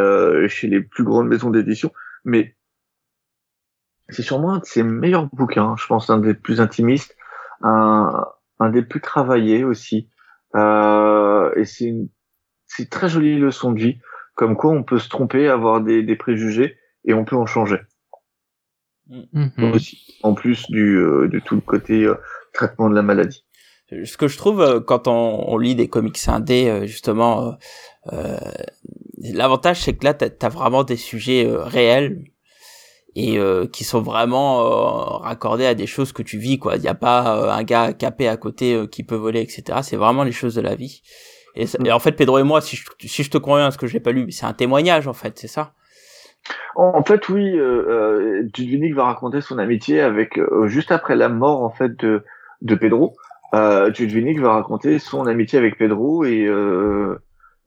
chez 0.49 0.67
les 0.67 0.81
plus 0.81 1.05
grandes 1.05 1.29
maisons 1.29 1.49
d'édition, 1.49 1.91
mais 2.25 2.55
c'est 4.09 4.21
sûrement 4.21 4.55
un 4.55 4.59
de 4.59 4.65
ses 4.65 4.83
meilleurs 4.83 5.27
bouquins, 5.33 5.75
je 5.77 5.87
pense 5.87 6.09
un 6.09 6.19
des 6.19 6.33
plus 6.33 6.59
intimistes, 6.59 7.15
un 7.61 8.25
un 8.59 8.69
des 8.69 8.83
plus 8.83 9.01
travaillés 9.01 9.63
aussi, 9.63 10.09
et 10.55 11.65
c'est 11.65 11.85
une 11.85 12.09
c'est 12.67 12.89
très 12.89 13.07
jolie 13.07 13.39
leçon 13.39 13.71
de 13.71 13.79
vie 13.79 13.99
comme 14.35 14.55
quoi 14.55 14.71
on 14.71 14.83
peut 14.83 14.99
se 14.99 15.09
tromper, 15.09 15.47
avoir 15.47 15.81
des, 15.81 16.03
des 16.03 16.15
préjugés 16.15 16.77
et 17.05 17.13
on 17.13 17.25
peut 17.25 17.35
en 17.35 17.45
changer. 17.45 17.79
Mm. 19.07 19.71
Aussi, 19.73 20.17
en 20.23 20.33
plus 20.33 20.69
du, 20.69 20.97
euh, 20.97 21.27
de 21.27 21.39
tout 21.39 21.55
le 21.55 21.61
côté 21.61 22.03
euh, 22.03 22.15
traitement 22.53 22.89
de 22.89 22.95
la 22.95 23.03
maladie. 23.03 23.45
Ce 24.03 24.17
que 24.17 24.27
je 24.27 24.37
trouve 24.37 24.61
euh, 24.61 24.79
quand 24.79 25.07
on, 25.07 25.45
on, 25.47 25.57
lit 25.57 25.75
des 25.75 25.87
comics 25.87 26.17
indés, 26.27 26.87
justement, 26.87 27.55
l'avantage 29.21 29.81
c'est 29.81 29.93
que 29.93 30.05
là 30.05 30.13
t'as 30.13 30.29
as 30.41 30.49
vraiment 30.49 30.83
des 30.83 30.97
sujets 30.97 31.47
réels 31.49 32.23
et 33.15 33.39
qui 33.71 33.83
sont 33.83 34.01
vraiment 34.01 35.19
raccordés 35.19 35.65
à 35.65 35.73
des 35.73 35.87
choses 35.87 36.11
que 36.11 36.21
tu 36.21 36.37
vis 36.37 36.59
quoi. 36.59 36.75
Il 36.75 36.81
n'y 36.81 36.87
a 36.87 36.95
pas 36.95 37.55
un 37.55 37.63
gars 37.63 37.93
capé 37.93 38.27
à 38.27 38.37
côté 38.37 38.85
qui 38.91 39.03
peut 39.03 39.15
voler, 39.15 39.41
etc. 39.41 39.79
C'est 39.81 39.95
vraiment 39.95 40.23
les 40.23 40.31
choses 40.31 40.55
de 40.55 40.61
la 40.61 40.75
vie. 40.75 41.01
Et, 41.55 41.91
en 41.91 41.99
fait, 41.99 42.11
Pedro 42.13 42.37
et 42.39 42.43
moi, 42.43 42.61
si 42.61 42.75
je, 42.75 42.85
si 43.07 43.23
je 43.23 43.29
te 43.29 43.37
conviens, 43.37 43.71
ce 43.71 43.77
que 43.77 43.87
j'ai 43.87 43.99
pas 43.99 44.11
lu, 44.11 44.31
c'est 44.31 44.45
un 44.45 44.53
témoignage 44.53 45.07
en 45.07 45.13
fait, 45.13 45.37
c'est 45.39 45.47
ça. 45.47 45.73
En 46.75 47.03
fait, 47.03 47.29
oui, 47.29 47.57
euh, 47.57 48.43
euh 48.43 48.93
va 48.93 49.05
raconter 49.05 49.41
son 49.41 49.57
amitié 49.57 50.01
avec 50.01 50.37
euh, 50.37 50.67
juste 50.67 50.91
après 50.91 51.15
la 51.15 51.29
mort 51.29 51.63
en 51.63 51.69
fait 51.69 51.95
de 51.99 52.23
de 52.61 52.75
Pedro. 52.75 53.15
Euh, 53.53 53.91
va 54.39 54.53
raconter 54.53 54.99
son 54.99 55.27
amitié 55.27 55.57
avec 55.57 55.77
Pedro 55.77 56.25
et 56.25 56.45
euh, 56.45 57.17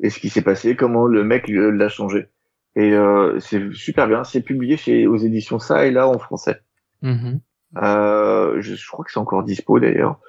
et 0.00 0.10
ce 0.10 0.20
qui 0.20 0.28
s'est 0.28 0.42
passé, 0.42 0.76
comment 0.76 1.06
le 1.06 1.24
mec 1.24 1.48
l'a 1.48 1.88
changé. 1.88 2.28
Et 2.76 2.92
euh, 2.92 3.38
c'est 3.40 3.72
super 3.72 4.06
bien. 4.06 4.22
C'est 4.24 4.42
publié 4.42 4.76
chez 4.76 5.06
aux 5.06 5.16
éditions 5.16 5.58
ça 5.58 5.86
et 5.86 5.90
là 5.90 6.06
en 6.06 6.18
français. 6.18 6.60
Mm-hmm. 7.02 7.40
Euh, 7.82 8.60
je, 8.60 8.74
je, 8.74 8.88
crois 8.88 9.04
que 9.04 9.10
c'est 9.10 9.18
encore 9.18 9.42
dispo 9.42 9.80
d'ailleurs. 9.80 10.20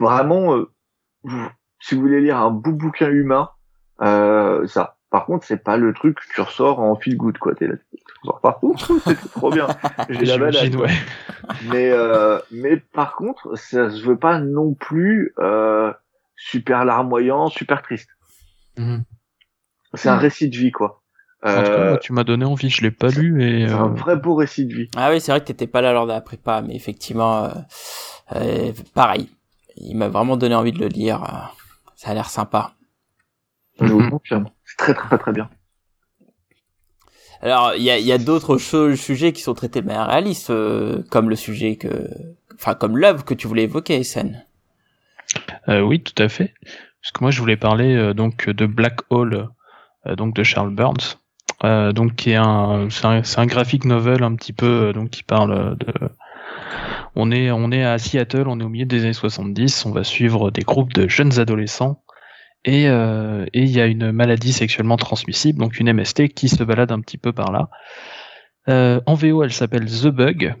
vraiment 0.00 0.64
si 1.80 1.94
vous 1.94 2.02
voulez 2.02 2.20
lire 2.20 2.38
un 2.38 2.50
beau 2.50 2.72
bouquin 2.72 3.08
humain, 3.10 3.50
euh, 4.02 4.66
ça. 4.66 4.96
Par 5.10 5.24
contre, 5.26 5.44
c'est 5.44 5.64
pas 5.64 5.76
le 5.76 5.92
truc 5.92 6.18
que 6.20 6.34
tu 6.34 6.40
ressors 6.40 6.78
en 6.78 6.94
feel 6.94 7.16
good, 7.16 7.36
quoi. 7.38 7.54
T'es 7.56 7.66
là, 7.66 7.74
tu 7.90 7.98
ressors 8.22 8.40
partout, 8.40 8.76
c'est 8.78 9.30
trop 9.32 9.50
bien. 9.50 9.66
J'ai 10.08 10.24
la 10.24 10.38
balade. 10.38 10.74
Ouais. 10.76 10.90
Mais, 11.68 11.90
euh, 11.90 12.38
mais 12.52 12.76
par 12.76 13.16
contre, 13.16 13.56
ça 13.56 13.90
se 13.90 14.04
veut 14.04 14.16
pas 14.18 14.38
non 14.38 14.72
plus 14.74 15.34
euh, 15.40 15.92
super 16.36 16.84
larmoyant, 16.84 17.48
super 17.48 17.82
triste. 17.82 18.08
Mhm. 18.78 19.02
C'est 19.94 20.08
un 20.08 20.16
récit 20.16 20.48
de 20.48 20.56
vie, 20.56 20.70
quoi. 20.70 21.02
En 21.42 21.48
tout 21.48 21.62
cas, 21.62 21.70
Euh, 21.72 21.88
moi, 21.90 21.98
tu 21.98 22.12
m'as 22.12 22.22
donné 22.22 22.44
envie, 22.44 22.70
je 22.70 22.82
l'ai 22.82 22.90
pas 22.92 23.08
lu 23.08 23.42
et 23.42 23.66
c'est 23.66 23.74
euh, 23.74 23.78
un 23.78 23.88
vrai 23.88 24.14
beau 24.14 24.34
récit 24.36 24.66
de 24.66 24.74
vie. 24.74 24.88
Ah 24.94 25.10
oui, 25.10 25.20
c'est 25.20 25.32
vrai 25.32 25.40
que 25.40 25.46
t'étais 25.46 25.66
pas 25.66 25.80
là 25.80 25.92
lors 25.92 26.06
de 26.06 26.12
la 26.12 26.20
prépa, 26.20 26.62
mais 26.62 26.76
effectivement, 26.76 27.44
euh, 27.46 27.48
euh, 28.36 28.72
pareil. 28.94 29.28
Il 29.76 29.96
m'a 29.96 30.08
vraiment 30.08 30.36
donné 30.36 30.54
envie 30.54 30.70
de 30.72 30.78
le 30.78 30.86
lire. 30.88 31.52
Ça 32.00 32.12
a 32.12 32.14
l'air 32.14 32.30
sympa. 32.30 32.72
Je 33.78 33.92
vous 33.92 34.00
Mhm. 34.00 34.10
confirme. 34.10 34.48
C'est 34.64 34.76
très 34.78 34.94
très 34.94 35.18
très 35.18 35.32
bien. 35.32 35.50
Alors, 37.42 37.74
il 37.76 37.82
y 37.82 37.90
a, 37.90 37.98
il 37.98 38.06
y 38.06 38.12
a 38.12 38.16
d'autres 38.16 38.56
sujets 38.56 39.34
qui 39.34 39.42
sont 39.42 39.52
traités 39.52 39.82
de 39.82 39.86
manière 39.86 40.06
réaliste, 40.08 40.48
euh, 40.48 41.02
comme 41.10 41.28
le 41.28 41.36
sujet 41.36 41.76
que, 41.76 42.08
enfin, 42.54 42.74
comme 42.74 42.96
l'œuvre 42.96 43.26
que 43.26 43.34
tu 43.34 43.46
voulais 43.46 43.64
évoquer, 43.64 44.02
Sen. 44.02 44.46
Euh, 45.68 45.80
oui, 45.82 46.02
tout 46.02 46.22
à 46.22 46.30
fait. 46.30 46.54
Parce 47.02 47.12
que 47.12 47.20
moi, 47.22 47.30
je 47.30 47.38
voulais 47.40 47.58
parler 47.58 47.94
euh, 47.94 48.14
donc 48.14 48.48
de 48.48 48.64
Black 48.64 49.00
Hole, 49.10 49.48
euh, 50.06 50.16
donc 50.16 50.34
de 50.34 50.42
Charles 50.42 50.74
Burns, 50.74 51.18
euh, 51.64 51.92
donc 51.92 52.14
qui 52.16 52.30
est 52.30 52.36
un, 52.36 52.88
c'est 52.88 53.04
un, 53.04 53.22
c'est 53.22 53.40
un 53.40 53.46
graphic 53.46 53.84
novel 53.84 54.22
un 54.22 54.34
petit 54.36 54.54
peu, 54.54 54.88
euh, 54.88 54.92
donc 54.94 55.10
qui 55.10 55.22
parle 55.22 55.52
euh, 55.52 55.74
de. 55.74 55.92
On 57.16 57.32
est, 57.32 57.84
à 57.84 57.98
Seattle, 57.98 58.44
on 58.46 58.60
est 58.60 58.64
au 58.64 58.68
milieu 58.68 58.86
des 58.86 59.02
années 59.02 59.12
70, 59.12 59.86
on 59.86 59.92
va 59.92 60.04
suivre 60.04 60.50
des 60.50 60.62
groupes 60.62 60.92
de 60.92 61.08
jeunes 61.08 61.38
adolescents 61.38 62.02
et 62.64 62.88
euh, 62.88 63.46
et 63.52 63.62
il 63.62 63.70
y 63.70 63.80
a 63.80 63.86
une 63.86 64.12
maladie 64.12 64.52
sexuellement 64.52 64.96
transmissible, 64.96 65.58
donc 65.58 65.80
une 65.80 65.92
MST 65.92 66.28
qui 66.28 66.48
se 66.48 66.62
balade 66.62 66.92
un 66.92 67.00
petit 67.00 67.18
peu 67.18 67.32
par 67.32 67.52
là. 67.52 67.70
Euh, 68.68 69.00
en 69.06 69.14
VO, 69.14 69.42
elle 69.42 69.52
s'appelle 69.52 69.86
The 69.86 70.08
Bug 70.08 70.54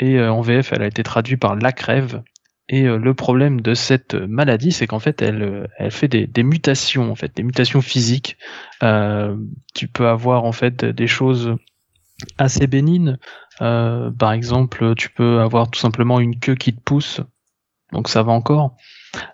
et 0.00 0.18
euh, 0.18 0.32
en 0.32 0.40
VF, 0.40 0.72
elle 0.72 0.82
a 0.82 0.86
été 0.86 1.02
traduite 1.02 1.40
par 1.40 1.56
La 1.56 1.72
Crève. 1.72 2.22
Et 2.68 2.82
le 2.82 3.14
problème 3.14 3.60
de 3.60 3.74
cette 3.74 4.14
maladie, 4.14 4.72
c'est 4.72 4.88
qu'en 4.88 4.98
fait, 4.98 5.22
elle, 5.22 5.68
fait 5.90 6.08
des, 6.08 6.42
mutations, 6.42 7.12
en 7.12 7.14
fait, 7.14 7.30
des 7.36 7.44
mutations 7.44 7.80
physiques. 7.80 8.38
Tu 8.80 9.86
peux 9.86 10.08
avoir 10.08 10.42
en 10.42 10.50
fait 10.50 10.84
des 10.84 11.06
choses 11.06 11.54
assez 12.38 12.66
bénignes. 12.66 13.18
Euh, 13.60 14.10
par 14.10 14.32
exemple, 14.32 14.94
tu 14.96 15.10
peux 15.10 15.40
avoir 15.40 15.70
tout 15.70 15.78
simplement 15.80 16.20
une 16.20 16.38
queue 16.38 16.54
qui 16.54 16.74
te 16.74 16.80
pousse, 16.80 17.20
donc 17.92 18.08
ça 18.08 18.22
va 18.22 18.32
encore. 18.32 18.74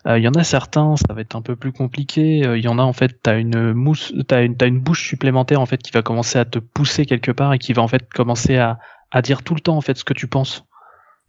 Euh, 0.06 0.18
Il 0.18 0.22
y 0.24 0.28
en 0.28 0.32
a 0.34 0.44
certains, 0.44 0.94
ça 0.96 1.12
va 1.12 1.20
être 1.22 1.34
un 1.34 1.42
peu 1.42 1.56
plus 1.56 1.72
compliqué. 1.72 2.46
Euh, 2.46 2.56
Il 2.58 2.64
y 2.64 2.68
en 2.68 2.78
a 2.78 2.82
en 2.82 2.92
fait, 2.92 3.20
t'as 3.22 3.38
une 3.38 3.72
mousse, 3.72 4.12
t'as 4.28 4.42
une, 4.44 4.56
t'as 4.56 4.66
une 4.68 4.78
bouche 4.80 5.08
supplémentaire 5.08 5.60
en 5.60 5.66
fait 5.66 5.78
qui 5.82 5.90
va 5.90 6.02
commencer 6.02 6.38
à 6.38 6.44
te 6.44 6.58
pousser 6.60 7.04
quelque 7.06 7.32
part 7.32 7.52
et 7.52 7.58
qui 7.58 7.72
va 7.72 7.82
en 7.82 7.88
fait 7.88 8.08
commencer 8.12 8.56
à, 8.58 8.78
à 9.10 9.22
dire 9.22 9.42
tout 9.42 9.54
le 9.54 9.60
temps 9.60 9.76
en 9.76 9.80
fait 9.80 9.96
ce 9.96 10.04
que 10.04 10.14
tu 10.14 10.26
penses. 10.28 10.64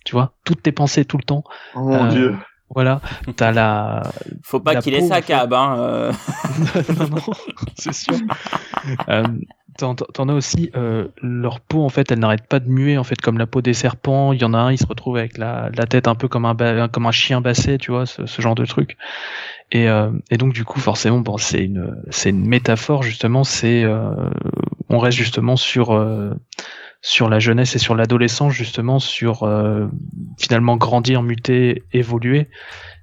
Tu 0.06 0.12
vois, 0.14 0.34
toutes 0.46 0.62
tes 0.62 0.72
pensées 0.74 1.06
tout 1.06 1.18
le 1.18 1.24
temps. 1.24 1.44
Oh 1.76 1.80
mon 1.80 2.06
Euh, 2.06 2.10
dieu. 2.10 2.38
Voilà, 2.76 3.02
t'as 3.36 3.52
la. 3.52 4.04
Faut 4.44 4.60
pas 4.60 4.74
La 4.74 4.82
qu'il 4.82 4.94
ait 4.96 5.08
sa 5.08 5.22
cab, 5.22 5.54
hein. 5.54 5.76
euh. 5.78 6.12
non, 7.00 7.08
non, 7.10 7.34
c'est 7.76 7.94
sûr. 7.94 8.16
T'en 9.78 9.96
as 10.30 10.34
aussi 10.34 10.70
euh, 10.76 11.08
leur 11.22 11.60
peau 11.60 11.84
en 11.84 11.90
fait, 11.90 12.12
elle 12.12 12.20
n'arrête 12.20 12.48
pas 12.48 12.60
de 12.60 12.70
muer 12.70 12.98
en 12.98 13.04
fait 13.04 13.20
comme 13.20 13.38
la 13.38 13.48
peau 13.48 13.62
des 13.62 13.74
serpents. 13.74 14.32
Il 14.32 14.42
y 14.42 14.44
en 14.44 14.54
a 14.54 14.58
un, 14.58 14.72
il 14.72 14.78
se 14.78 14.86
retrouve 14.86 15.18
avec 15.18 15.38
la, 15.38 15.72
tête 15.90 16.08
un 16.08 16.16
peu 16.16 16.28
comme 16.28 16.46
un 16.46 16.88
comme 16.90 17.08
un 17.08 17.12
chien 17.12 17.42
bassé, 17.42 17.78
tu 17.78 17.92
vois, 17.92 18.06
ce, 18.06 18.42
genre 18.42 18.56
de 18.56 18.66
truc. 18.66 18.98
Et, 19.72 19.90
euh, 19.90 20.12
et 20.30 20.38
donc 20.38 20.54
du 20.54 20.64
coup 20.64 20.80
forcément, 20.80 21.20
bon, 21.20 21.38
c'est 21.38 21.64
une 21.64 21.96
une 22.26 22.48
métaphore 22.48 23.02
justement. 23.02 23.44
C'est 23.44 23.84
euh, 23.84 24.30
on 24.90 25.00
reste 25.00 25.18
justement 25.18 25.56
sur 25.56 25.92
euh, 25.92 26.34
la 27.28 27.40
jeunesse 27.40 27.76
et 27.76 27.80
sur 27.80 27.96
l'adolescence 27.96 28.54
justement 28.54 29.00
sur 29.00 29.50
finalement 30.38 30.78
grandir, 30.78 31.24
muter, 31.24 31.84
évoluer. 31.94 32.48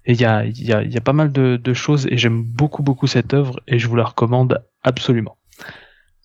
Et 0.07 0.13
il 0.13 0.21
y 0.21 0.25
a, 0.25 0.45
y 0.45 0.73
a 0.73 1.01
pas 1.01 1.13
mal 1.13 1.33
de, 1.33 1.57
de 1.57 1.75
choses 1.75 2.07
et 2.11 2.17
j'aime 2.17 2.43
beaucoup 2.43 2.83
beaucoup 2.83 3.09
cette 3.09 3.35
œuvre 3.35 3.61
et 3.67 3.79
je 3.79 3.89
vous 3.89 3.97
la 3.97 4.05
recommande 4.05 4.63
absolument. 4.83 5.37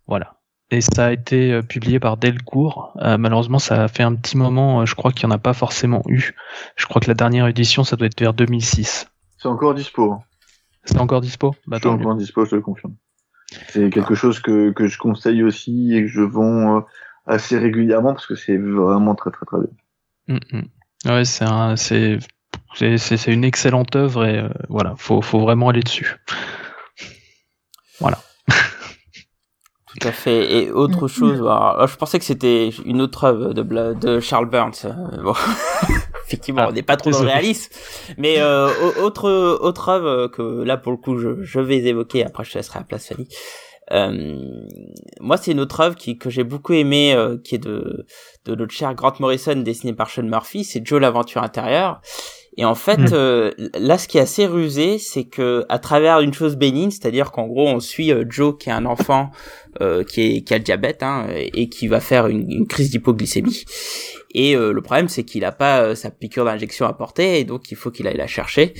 Voilà. 0.08 0.36
Et 0.72 0.82
ça 0.82 1.08
a 1.08 1.12
été 1.12 1.52
euh, 1.52 1.62
publié 1.62 2.00
par 2.00 2.18
Delcourt. 2.18 2.94
Euh, 3.02 3.18
malheureusement, 3.18 3.60
ça 3.60 3.84
a 3.84 3.88
fait 3.88 4.04
un 4.04 4.16
petit 4.16 4.36
moment. 4.38 4.82
euh, 4.82 4.86
je 4.86 4.96
crois 4.96 5.12
qu'il 5.12 5.28
n'y 5.28 5.34
en 5.34 5.36
a 5.36 5.40
pas 5.40 5.54
forcément 5.54 6.02
eu. 6.08 6.32
Je 6.76 6.86
crois 6.88 7.00
que 7.02 7.08
la 7.08 7.14
dernière 7.14 7.48
édition, 7.48 7.84
ça 7.84 7.96
doit 7.96 8.08
être 8.08 8.20
vers 8.20 8.34
2006. 8.34 9.08
C'est 9.38 9.48
encore 9.48 9.74
dispo. 9.76 10.14
hein. 10.14 10.24
C'est 10.86 10.98
encore 11.00 11.22
dispo? 11.22 11.56
Bah, 11.68 11.78
C'est 11.82 11.88
mieux. 11.90 11.96
encore 11.96 12.16
dispo, 12.16 12.46
je 12.46 12.52
te 12.52 12.56
le 12.56 12.62
confirme. 12.62 12.96
C'est 13.70 13.90
quelque 13.92 14.16
chose 14.16 14.40
que, 14.40 14.72
que 14.72 14.88
je 14.88 14.98
conseille 14.98 15.44
aussi 15.44 15.94
et 15.96 16.02
que 16.02 16.08
je 16.08 16.22
vends 16.22 16.78
euh, 16.78 16.82
assez 17.28 17.58
régulièrement 17.60 18.14
parce 18.14 18.26
que 18.26 18.36
c'est 18.36 18.58
vraiment 18.58 19.14
très 19.16 19.32
très 19.32 19.46
très 19.46 19.58
bien. 19.60 20.38
Mm, 20.52 20.58
mm. 20.60 21.12
Ouais, 21.12 21.26
c'est 21.26 21.46
un, 21.46 21.76
c'est, 21.76 22.18
c'est, 22.76 22.98
c'est 22.98 23.18
c'est 23.18 23.32
une 23.34 23.44
excellente 23.44 23.96
œuvre 23.96 24.26
et 24.26 24.40
euh, 24.40 24.50
voilà, 24.70 24.96
faut, 24.98 25.22
faut 25.22 25.40
vraiment 25.40 25.70
aller 25.70 25.82
dessus. 25.84 26.16
Voilà. 28.00 28.18
Tout 30.00 30.08
à 30.08 30.12
fait. 30.12 30.54
Et 30.54 30.72
autre 30.72 31.04
Mhm. 31.04 31.08
chose, 31.08 31.40
alors, 31.40 31.64
alors, 31.76 31.88
je 31.88 31.96
pensais 31.96 32.20
que 32.20 32.26
c'était 32.26 32.70
une 32.86 33.02
autre 33.02 33.24
œuvre 33.26 33.54
de, 33.54 33.62
Bla- 33.62 33.94
de 33.94 34.20
Charles 34.20 34.50
Burns. 34.50 34.74
euh, 34.86 35.22
bon. 35.24 35.34
Effectivement, 36.28 36.64
Ah, 36.66 36.70
on 36.70 36.74
n'est 36.74 36.82
pas 36.84 36.98
trop 36.98 37.12
dans 37.12 37.22
le 37.22 37.28
réalisme. 37.28 37.72
Mais 38.18 38.40
euh, 38.40 38.68
au- 38.84 39.04
autre 39.04 39.30
autre 39.30 39.90
œuvre 39.90 40.28
que 40.28 40.64
là 40.64 40.76
pour 40.76 40.92
le 40.92 40.98
coup 40.98 41.18
je, 41.20 41.44
je 41.44 41.60
vais 41.60 41.78
évoquer. 41.78 42.26
Après 42.26 42.44
je 42.44 42.52
te 42.52 42.58
laisserai 42.58 42.80
la 42.80 42.86
place 42.86 43.08
Fanny. 43.08 43.28
Euh, 43.92 44.40
moi 45.20 45.38
c'est 45.38 45.52
une 45.52 45.60
autre 45.60 45.80
œuvre 45.82 45.96
qui, 45.96 46.18
que 46.18 46.32
j'ai 46.32 46.44
beaucoup 46.44 46.74
aimé, 46.74 47.14
euh, 47.14 47.38
qui 47.38 47.54
est 47.56 47.60
de 47.60 48.08
de 48.46 48.56
notre 48.56 48.72
cher 48.74 48.94
Grant 48.96 49.14
Morrison 49.20 49.56
dessinée 49.58 49.94
par 49.94 50.10
Sean 50.10 50.24
Murphy. 50.24 50.64
C'est 50.64 50.86
Joe 50.86 51.00
l'aventure 51.00 51.44
intérieure. 51.44 52.02
Et 52.58 52.64
en 52.66 52.76
fait, 52.76 52.98
Mm. 52.98 53.08
euh, 53.14 53.52
là, 53.78 53.98
ce 53.98 54.08
qui 54.08 54.18
est 54.18 54.22
assez 54.22 54.46
rusé, 54.46 54.98
c'est 54.98 55.26
que 55.26 55.66
à 55.68 55.78
travers 55.80 56.22
une 56.22 56.34
chose 56.34 56.56
bénigne, 56.56 56.90
c'est-à-dire 56.92 57.32
qu'en 57.32 57.48
gros, 57.48 57.68
on 57.68 57.80
suit 57.80 58.12
euh, 58.12 58.24
Joe, 58.30 58.56
qui 58.58 58.70
est 58.70 58.74
un 58.74 58.86
enfant 58.86 59.30
euh, 59.82 60.06
qui, 60.06 60.22
est, 60.22 60.42
qui 60.42 60.54
a 60.54 60.58
le 60.58 60.64
diabète 60.64 61.04
hein, 61.04 61.28
et 61.36 61.68
qui 61.68 61.88
va 61.88 62.00
faire 62.00 62.28
une, 62.28 62.50
une 62.50 62.66
crise 62.66 62.92
d'hypoglycémie. 62.92 63.66
Et 64.34 64.56
euh, 64.56 64.72
le 64.72 64.82
problème, 64.82 65.10
c'est 65.10 65.24
qu'il 65.24 65.44
a 65.44 65.52
pas 65.52 65.82
euh, 65.82 65.96
sa 65.96 66.12
piqûre 66.12 66.46
d'injection 66.46 66.86
à 66.86 66.94
porter, 66.94 67.40
et 67.40 67.44
donc 67.44 67.72
il 67.72 67.76
faut 67.78 67.92
qu'il 67.92 68.08
aille 68.08 68.18
la 68.18 68.28
chercher 68.28 68.74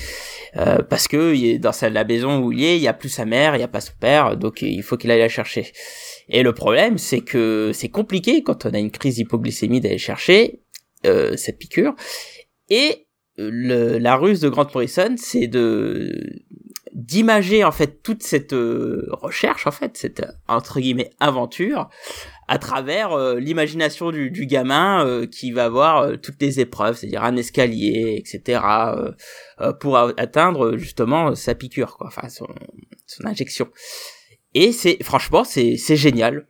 euh, 0.56 0.78
parce 0.90 1.08
que 1.08 1.34
il 1.34 1.46
est 1.46 1.60
dans 1.60 1.72
sa, 1.74 1.90
la 1.90 2.04
maison 2.06 2.40
où 2.40 2.52
il 2.54 2.64
est, 2.64 2.78
il 2.78 2.82
y 2.82 2.88
a 2.88 2.94
plus 2.94 3.10
sa 3.10 3.26
mère, 3.26 3.56
il 3.56 3.60
y 3.60 3.64
a 3.64 3.68
pas 3.68 3.82
son 3.82 3.94
père, 4.00 4.38
donc 4.38 4.62
il 4.62 4.84
faut 4.84 4.96
qu'il 4.98 5.12
aille 5.12 5.20
la 5.20 5.30
chercher. 5.30 5.72
Et 6.30 6.44
le 6.44 6.54
problème, 6.54 6.98
c'est 6.98 7.22
que 7.22 7.72
c'est 7.74 7.90
compliqué 7.90 8.42
quand 8.42 8.66
on 8.66 8.74
a 8.74 8.80
une 8.80 8.92
crise 8.92 9.16
d'hypoglycémie 9.16 9.82
d'aller 9.82 9.98
chercher 9.98 10.62
euh, 11.06 11.36
cette 11.38 11.58
piqûre. 11.60 11.94
Et 12.70 13.05
le, 13.38 13.98
la 13.98 14.16
ruse 14.16 14.40
de 14.40 14.50
Grant 14.50 14.68
Morrison, 14.74 15.16
c'est 15.18 15.48
de 15.48 16.42
d'imager 16.96 17.66
en 17.66 17.74
fait 17.74 18.02
toute 18.02 18.24
cette 18.24 18.54
euh, 18.54 19.08
recherche 19.12 19.68
en 19.68 19.72
fait 19.72 19.98
cette 19.98 20.26
entre 20.48 20.80
guillemets 20.80 21.12
aventure 21.20 21.90
à 22.48 22.58
travers 22.58 23.12
euh, 23.12 23.38
l'imagination 23.38 24.12
du, 24.12 24.32
du 24.32 24.46
gamin 24.46 25.06
euh, 25.06 25.28
qui 25.28 25.52
va 25.52 25.68
voir 25.68 25.98
euh, 25.98 26.16
toutes 26.16 26.42
les 26.42 26.62
épreuves 26.62 26.96
c'est-à-dire 26.96 27.26
un 27.26 27.36
escalier 27.36 28.16
etc 28.18 28.62
euh, 28.64 29.12
euh, 29.60 29.74
pour 29.74 29.98
atteindre 29.98 30.78
justement 30.78 31.36
sa 31.36 31.54
piqûre 31.54 31.98
quoi 31.98 32.08
enfin 32.08 32.30
son, 32.30 32.48
son 33.06 33.26
injection. 33.26 33.68
Et 34.54 34.72
c'est 34.72 34.98
franchement 35.04 35.44
c'est 35.44 35.76
c'est 35.76 35.98
génial. 35.98 36.48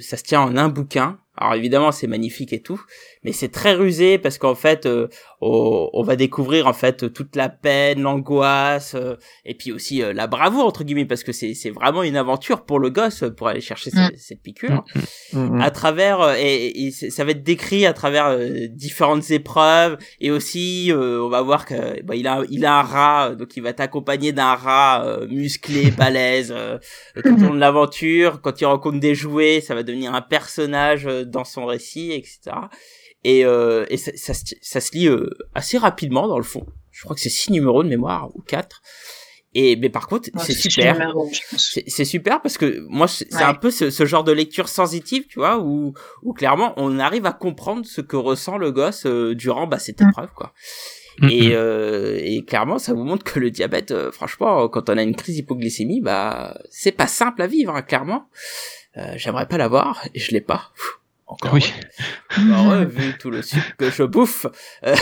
Ça 0.00 0.16
se 0.16 0.22
tient 0.22 0.40
en 0.40 0.56
un 0.56 0.68
bouquin 0.68 1.18
alors 1.40 1.54
évidemment 1.54 1.92
c'est 1.92 2.06
magnifique 2.06 2.52
et 2.52 2.60
tout 2.60 2.80
mais 3.24 3.32
c'est 3.32 3.48
très 3.50 3.72
rusé 3.74 4.18
parce 4.18 4.38
qu'en 4.38 4.54
fait 4.54 4.86
euh, 4.86 5.08
on, 5.40 5.88
on 5.92 6.02
va 6.02 6.16
découvrir 6.16 6.66
en 6.66 6.72
fait 6.72 7.12
toute 7.12 7.36
la 7.36 7.48
peine 7.48 8.02
l'angoisse 8.02 8.94
euh, 8.94 9.16
et 9.44 9.54
puis 9.54 9.72
aussi 9.72 10.02
euh, 10.02 10.12
la 10.12 10.26
bravoure 10.26 10.66
entre 10.66 10.84
guillemets 10.84 11.04
parce 11.06 11.22
que 11.24 11.32
c'est 11.32 11.54
c'est 11.54 11.70
vraiment 11.70 12.02
une 12.02 12.16
aventure 12.16 12.64
pour 12.64 12.78
le 12.78 12.90
gosse 12.90 13.22
euh, 13.22 13.30
pour 13.30 13.48
aller 13.48 13.60
chercher 13.60 13.90
Mm. 13.92 14.06
cette, 14.10 14.18
cette 14.18 14.42
piqûre 14.42 14.84
Mhm. 15.32 15.60
à 15.60 15.70
travers 15.70 16.20
euh, 16.20 16.34
et, 16.38 16.86
et 16.86 16.90
ça 16.90 17.24
va 17.24 17.30
être 17.30 17.42
décrit 17.42 17.86
à 17.86 17.92
travers 17.92 18.26
euh, 18.26 18.66
différentes 18.70 19.30
épreuves 19.30 19.96
et 20.20 20.30
aussi 20.30 20.90
euh, 20.90 21.22
on 21.22 21.28
va 21.28 21.42
voir 21.42 21.64
que 21.66 22.02
bah, 22.02 22.14
il 22.16 22.26
a 22.26 22.42
il 22.50 22.64
a 22.66 22.78
un 22.78 22.82
rat 22.82 23.34
donc 23.34 23.56
il 23.56 23.62
va 23.62 23.72
t'accompagner 23.72 24.32
d'un 24.32 24.54
rat 24.54 25.04
euh, 25.06 25.26
musclé 25.28 25.90
balèze 25.98 26.52
euh, 26.56 26.78
tout 27.22 27.28
au 27.34 27.48
long 27.48 27.54
de 27.54 27.60
l'aventure 27.60 28.40
quand 28.42 28.60
il 28.60 28.64
rencontre 28.66 28.98
des 29.00 29.14
jouets 29.14 29.60
ça 29.60 29.74
va 29.74 29.82
devenir 29.82 30.14
un 30.14 30.22
personnage 30.22 31.06
euh, 31.06 31.24
dans 31.30 31.44
son 31.44 31.66
récit 31.66 32.12
etc 32.12 32.56
et, 33.24 33.44
euh, 33.44 33.84
et 33.90 33.96
ça, 33.96 34.12
ça, 34.16 34.34
se- 34.34 34.54
ça 34.62 34.80
se 34.80 34.92
lit 34.92 35.08
euh, 35.08 35.30
assez 35.54 35.78
rapidement 35.78 36.28
dans 36.28 36.38
le 36.38 36.44
fond 36.44 36.66
je 36.90 37.02
crois 37.04 37.14
que 37.14 37.20
c'est 37.22 37.28
six 37.28 37.50
numéros 37.52 37.82
de 37.82 37.88
mémoire 37.88 38.30
ou 38.34 38.40
quatre 38.42 38.80
et 39.54 39.76
mais 39.76 39.88
par 39.88 40.08
contre 40.08 40.28
Ouais, 40.34 40.42
c'est 40.44 40.52
super 40.52 40.96
c'est 41.86 42.04
super 42.04 42.42
parce 42.42 42.58
que 42.58 42.80
moi 42.88 43.08
c'est 43.08 43.32
Ouais. 43.34 43.42
un 43.42 43.54
peu 43.54 43.70
ce, 43.70 43.88
ce 43.90 44.04
genre 44.04 44.22
de 44.24 44.32
lecture 44.32 44.68
sensitive 44.68 45.26
tu 45.26 45.38
vois 45.38 45.58
où 45.58 45.94
où 46.22 46.32
clairement 46.34 46.74
on 46.76 46.98
arrive 46.98 47.24
à 47.26 47.32
comprendre 47.32 47.86
ce 47.86 48.00
que 48.02 48.16
ressent 48.16 48.58
le 48.58 48.72
gosse 48.72 49.06
euh, 49.06 49.34
durant 49.34 49.66
bah 49.66 49.78
cette 49.78 50.00
Mm. 50.02 50.08
épreuve 50.10 50.30
quoi 50.34 50.52
Mm, 51.20 51.28
et, 51.30 51.48
mm. 51.48 51.52
euh, 51.52 52.16
et, 52.22 52.44
clairement, 52.44 52.78
ça 52.78 52.94
vous 52.94 53.02
montre 53.02 53.24
que 53.24 53.40
le 53.40 53.50
diabète, 53.50 53.90
euh, 53.90 54.12
franchement, 54.12 54.68
quand 54.68 54.88
on 54.88 54.96
a 54.96 55.02
une 55.02 55.16
crise 55.16 55.34
d'hypoglycémie, 55.34 56.00
bah, 56.00 56.56
c'est 56.70 56.92
pas 56.92 57.08
simple 57.08 57.42
à 57.42 57.48
vivre, 57.48 57.74
hein, 57.74 57.82
clairement. 57.82 58.28
Euh, 58.96 59.14
J'aimerais 59.16 59.46
pas 59.48 59.58
l'avoir, 59.58 60.06
et 60.14 60.20
je 60.20 60.30
l'ai 60.30 60.40
pas. 60.40 60.70
Encore 61.28 61.54
oui. 61.54 61.72
Encore 62.36 62.84
vu 62.86 63.16
tout 63.18 63.30
le 63.30 63.42
sucre 63.42 63.76
que 63.76 63.90
je 63.90 64.02
bouffe. 64.02 64.46
Euh, 64.84 64.96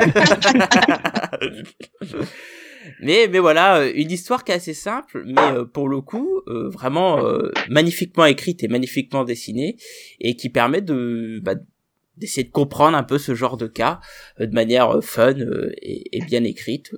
mais 3.02 3.28
mais 3.28 3.38
voilà, 3.38 3.86
une 3.88 4.10
histoire 4.10 4.44
qui 4.44 4.52
est 4.52 4.56
assez 4.56 4.74
simple, 4.74 5.24
mais 5.26 5.64
pour 5.72 5.88
le 5.88 6.00
coup 6.00 6.42
vraiment 6.46 7.22
magnifiquement 7.68 8.24
écrite 8.24 8.62
et 8.62 8.68
magnifiquement 8.68 9.24
dessinée, 9.24 9.76
et 10.20 10.36
qui 10.36 10.48
permet 10.48 10.80
de 10.80 11.40
bah, 11.42 11.54
d'essayer 12.18 12.44
de 12.44 12.52
comprendre 12.52 12.96
un 12.96 13.02
peu 13.02 13.18
ce 13.18 13.34
genre 13.34 13.56
de 13.56 13.66
cas 13.66 14.00
euh, 14.40 14.46
de 14.46 14.52
manière 14.52 14.96
euh, 14.96 15.00
fun 15.00 15.38
euh, 15.38 15.72
et, 15.80 16.20
bien 16.26 16.44
écrite. 16.44 16.92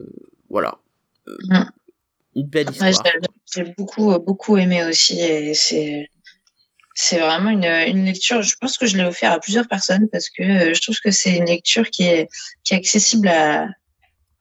voilà. 0.48 0.78
Mm. 1.26 1.62
Une 2.36 2.46
belle 2.46 2.70
histoire. 2.70 2.92
J'ai 3.52 3.64
beaucoup 3.76 4.16
beaucoup 4.20 4.56
aimé 4.56 4.84
aussi 4.84 5.20
et 5.20 5.52
c'est 5.54 6.08
c'est 7.00 7.18
vraiment 7.18 7.50
une, 7.50 7.64
une 7.64 8.04
lecture. 8.04 8.42
Je 8.42 8.54
pense 8.60 8.76
que 8.78 8.86
je 8.86 8.96
l'ai 8.96 9.04
offert 9.04 9.32
à 9.32 9.40
plusieurs 9.40 9.68
personnes 9.68 10.08
parce 10.10 10.28
que 10.28 10.74
je 10.74 10.80
trouve 10.80 10.98
que 11.02 11.10
c'est 11.10 11.36
une 11.36 11.46
lecture 11.46 11.90
qui 11.90 12.04
est 12.04 12.28
qui 12.64 12.74
accessible 12.74 13.28
à 13.28 13.68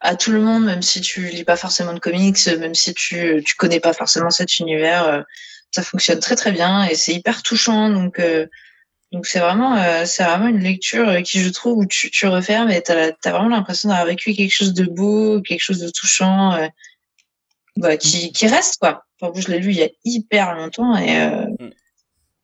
à 0.01 0.15
tout 0.15 0.31
le 0.31 0.39
monde, 0.39 0.63
même 0.65 0.81
si 0.81 1.01
tu 1.01 1.27
lis 1.27 1.43
pas 1.43 1.57
forcément 1.57 1.93
de 1.93 1.99
comics, 1.99 2.47
même 2.59 2.75
si 2.75 2.93
tu 2.93 3.43
tu 3.45 3.55
connais 3.55 3.79
pas 3.79 3.93
forcément 3.93 4.29
cet 4.29 4.59
univers, 4.59 5.25
ça 5.71 5.83
fonctionne 5.83 6.19
très 6.19 6.35
très 6.35 6.51
bien 6.51 6.85
et 6.85 6.95
c'est 6.95 7.13
hyper 7.13 7.43
touchant. 7.43 7.89
Donc 7.89 8.19
donc 9.11 9.25
c'est 9.25 9.39
vraiment, 9.39 9.75
euh, 9.75 10.05
c'est 10.05 10.23
vraiment 10.23 10.47
une 10.47 10.59
lecture 10.59 11.09
euh, 11.09 11.21
qui 11.21 11.39
je 11.39 11.49
trouve 11.49 11.79
où 11.79 11.85
tu, 11.85 12.11
tu 12.11 12.27
refermes 12.27 12.69
et 12.69 12.81
t'as 12.81 13.11
as 13.25 13.31
vraiment 13.31 13.49
l'impression 13.49 13.89
d'avoir 13.89 14.05
vécu 14.05 14.33
quelque 14.33 14.53
chose 14.53 14.73
de 14.73 14.85
beau, 14.85 15.41
quelque 15.41 15.61
chose 15.61 15.79
de 15.79 15.89
touchant, 15.89 16.53
euh, 16.53 16.67
bah, 17.75 17.97
qui, 17.97 18.31
qui 18.31 18.47
reste 18.47 18.77
quoi. 18.79 19.05
Enfin, 19.19 19.33
je 19.39 19.47
l'ai 19.47 19.59
lu 19.59 19.71
il 19.71 19.77
y 19.77 19.83
a 19.83 19.89
hyper 20.05 20.53
longtemps 20.53 20.95
et, 20.95 21.27
mm. 21.27 21.71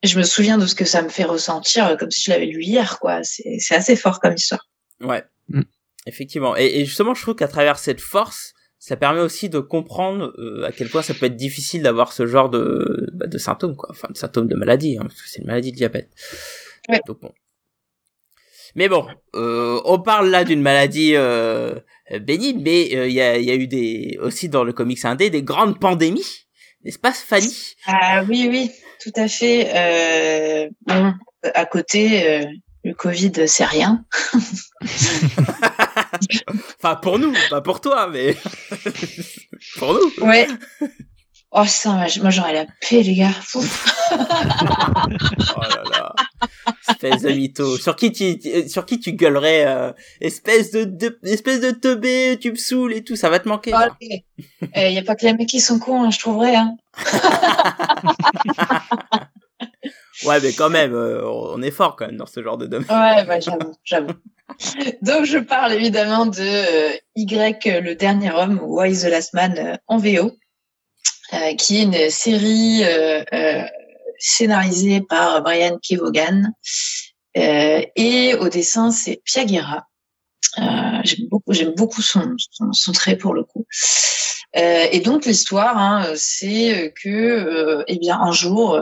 Je 0.06 0.18
me 0.18 0.23
souviens 0.23 0.57
de 0.57 0.65
ce 0.65 0.76
que 0.76 0.86
ça 0.86 1.02
me 1.02 1.10
fait 1.10 1.23
ressentir 1.23 1.95
comme 1.98 2.11
si 2.11 2.23
je 2.23 2.32
l'avais 2.32 2.45
lu 2.45 2.61
hier 2.61 2.99
quoi. 2.99 3.22
C'est 3.23 3.76
assez 3.76 3.95
fort 3.95 4.19
comme 4.19 4.34
histoire. 4.34 4.68
Ouais, 5.02 5.23
mm. 5.49 5.61
effectivement. 6.07 6.56
Et, 6.57 6.80
et, 6.80 6.86
justement, 6.86 7.14
je 7.14 7.22
trouve 7.22 7.36
qu'à 7.36 7.48
travers 7.48 7.77
cette 7.77 8.02
force, 8.02 8.53
ça 8.80 8.95
permet 8.95 9.22
aussi 9.22 9.49
de 9.49 9.60
comprendre 9.60 10.34
à 10.65 10.72
quel 10.72 10.90
point 10.90 11.02
ça 11.02 11.14
peut 11.14 11.26
être 11.26 11.36
difficile 11.36 11.82
d'avoir 11.82 12.14
ce 12.14 12.27
genre 12.27 12.49
de, 12.49 13.10
bah, 13.14 13.27
de 13.27 13.38
symptômes, 13.38 13.76
quoi. 13.76 13.90
Enfin, 13.91 14.07
de 14.11 14.18
symptômes 14.18 14.48
de 14.48 14.56
maladie, 14.56 14.98
hein, 14.98 15.03
parce 15.07 15.22
que 15.22 15.27
c'est 15.27 15.40
une 15.41 15.48
maladie 15.48 15.72
de 15.72 15.77
diabète. 15.77 16.10
Mais 18.76 18.90
bon, 18.90 19.07
euh, 19.36 19.82
on 19.86 19.99
parle 19.99 20.30
là 20.30 20.44
d'une 20.44 20.61
maladie 20.61 21.14
euh, 21.15 21.80
bénigne, 22.22 22.61
mais 22.61 22.90
euh, 22.94 23.07
il 23.07 23.14
y, 23.14 23.22
a, 23.22 23.38
y, 23.38 23.49
a, 23.49 23.56
eu 23.56 23.68
des 23.68 24.19
aussi 24.22 24.49
dans 24.49 24.65
le 24.65 24.73
comics 24.73 25.03
indé 25.06 25.30
des 25.30 25.44
grandes 25.44 25.80
pandémies, 25.80 26.45
n'est-ce 26.84 26.99
pas, 26.99 27.14
Fanny? 27.14 27.76
Ah 27.88 28.23
oui, 28.27 28.48
oui, 28.52 28.72
tout 29.06 29.22
à 29.22 29.27
fait. 29.27 29.69
Euh, 29.76 30.69
bon, 30.88 31.14
à 31.53 31.65
côté, 31.65 32.27
euh, 32.27 32.45
le 32.84 32.94
Covid, 32.95 33.48
c'est 33.48 33.65
rien. 33.65 34.03
enfin, 36.80 36.95
pour 36.95 37.19
nous, 37.19 37.34
pas 37.52 37.61
pour 37.61 37.82
toi, 37.82 38.10
mais 38.11 38.36
pour 39.77 39.94
nous. 39.94 40.26
Ouais. 40.26 40.48
Oh, 41.57 41.64
ça, 41.65 42.06
moi 42.22 42.32
j'aurais 42.32 42.52
la 42.52 42.65
paix, 42.65 43.02
les 43.02 43.15
gars. 43.15 43.32
oh 43.56 43.61
là 45.61 45.84
là. 45.90 46.14
Espèce 46.90 47.22
de 47.22 47.32
mytho. 47.32 47.77
Sur 47.77 47.95
qui 47.95 48.11
tu, 48.11 48.38
sur 48.68 48.86
qui 48.86 48.99
tu 48.99 49.14
gueulerais, 49.14 49.65
euh, 49.65 49.94
espèce 50.19 50.72
de, 50.72 50.84
de, 50.84 51.18
espèce 51.23 51.61
de 51.61 51.72
teubé, 51.72 52.38
tu 52.41 52.52
me 52.52 52.57
saoules 52.57 52.91
et 52.91 53.06
tout, 53.06 53.15
ça 53.15 53.30
va 53.30 53.40
te 53.40 53.48
manquer. 53.48 53.72
Il 54.02 54.10
n'y 54.10 54.26
eh, 54.73 54.99
a 54.99 55.03
pas 55.03 55.15
que 55.15 55.26
les 55.26 55.34
mecs 55.34 55.48
qui 55.48 55.61
sont 55.61 55.80
cons, 55.80 56.03
hein, 56.03 56.11
je 56.11 56.19
trouverais, 56.19 56.57
hein. 56.57 56.76
ouais, 60.26 60.41
mais 60.41 60.52
quand 60.52 60.69
même, 60.69 60.94
euh, 60.94 61.26
on 61.26 61.61
est 61.61 61.72
fort 61.72 61.95
quand 61.95 62.07
même 62.07 62.18
dans 62.18 62.26
ce 62.26 62.44
genre 62.44 62.57
de 62.57 62.65
domaine. 62.65 62.90
Ouais, 62.90 63.23
bah, 63.23 63.40
j'avoue, 63.40 63.72
j'avoue. 63.86 64.11
Donc 65.02 65.23
je 65.23 65.38
parle 65.38 65.72
évidemment 65.72 66.26
de 66.26 66.41
euh, 66.41 66.98
Y, 67.15 67.82
le 67.82 67.95
dernier 67.95 68.32
homme, 68.32 68.60
ou 68.61 68.82
Why 68.82 68.91
the 68.91 69.06
Last 69.06 69.34
Man 69.34 69.80
en 69.88 69.98
VO. 69.98 70.34
Euh, 71.34 71.56
qui 71.56 71.77
est 71.77 71.84
une 71.84 72.10
série 72.11 72.84
euh, 72.84 73.23
euh, 73.34 73.64
scénarisée 74.19 75.02
par 75.02 75.41
Brian 75.41 75.80
Kevogan. 75.81 76.53
et 77.34 78.35
au 78.35 78.47
dessin, 78.47 78.91
c'est 78.91 79.22
Pia 79.26 79.43
Guerra. 79.43 79.88
j'aime 81.03 81.27
beaucoup, 81.30 81.52
j'aime 81.53 81.73
beaucoup 81.73 82.02
son, 82.02 82.35
son, 82.72 82.91
trait 82.91 83.18
pour 83.18 83.34
le 83.34 83.43
coup. 83.43 83.65
et 84.53 84.99
donc 84.99 85.26
l'histoire, 85.26 85.77
hein, 85.77 86.14
c'est 86.15 86.93
que, 87.03 87.84
eh 87.88 87.97
bien, 87.97 88.19
un 88.19 88.31
jour, 88.31 88.80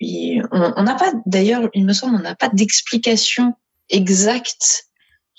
on 0.00 0.82
n'a 0.82 0.94
pas, 0.96 1.12
d'ailleurs, 1.24 1.70
il 1.72 1.86
me 1.86 1.92
semble, 1.92 2.16
on 2.16 2.22
n'a 2.22 2.34
pas 2.34 2.48
d'explication 2.48 3.54
exacte 3.88 4.89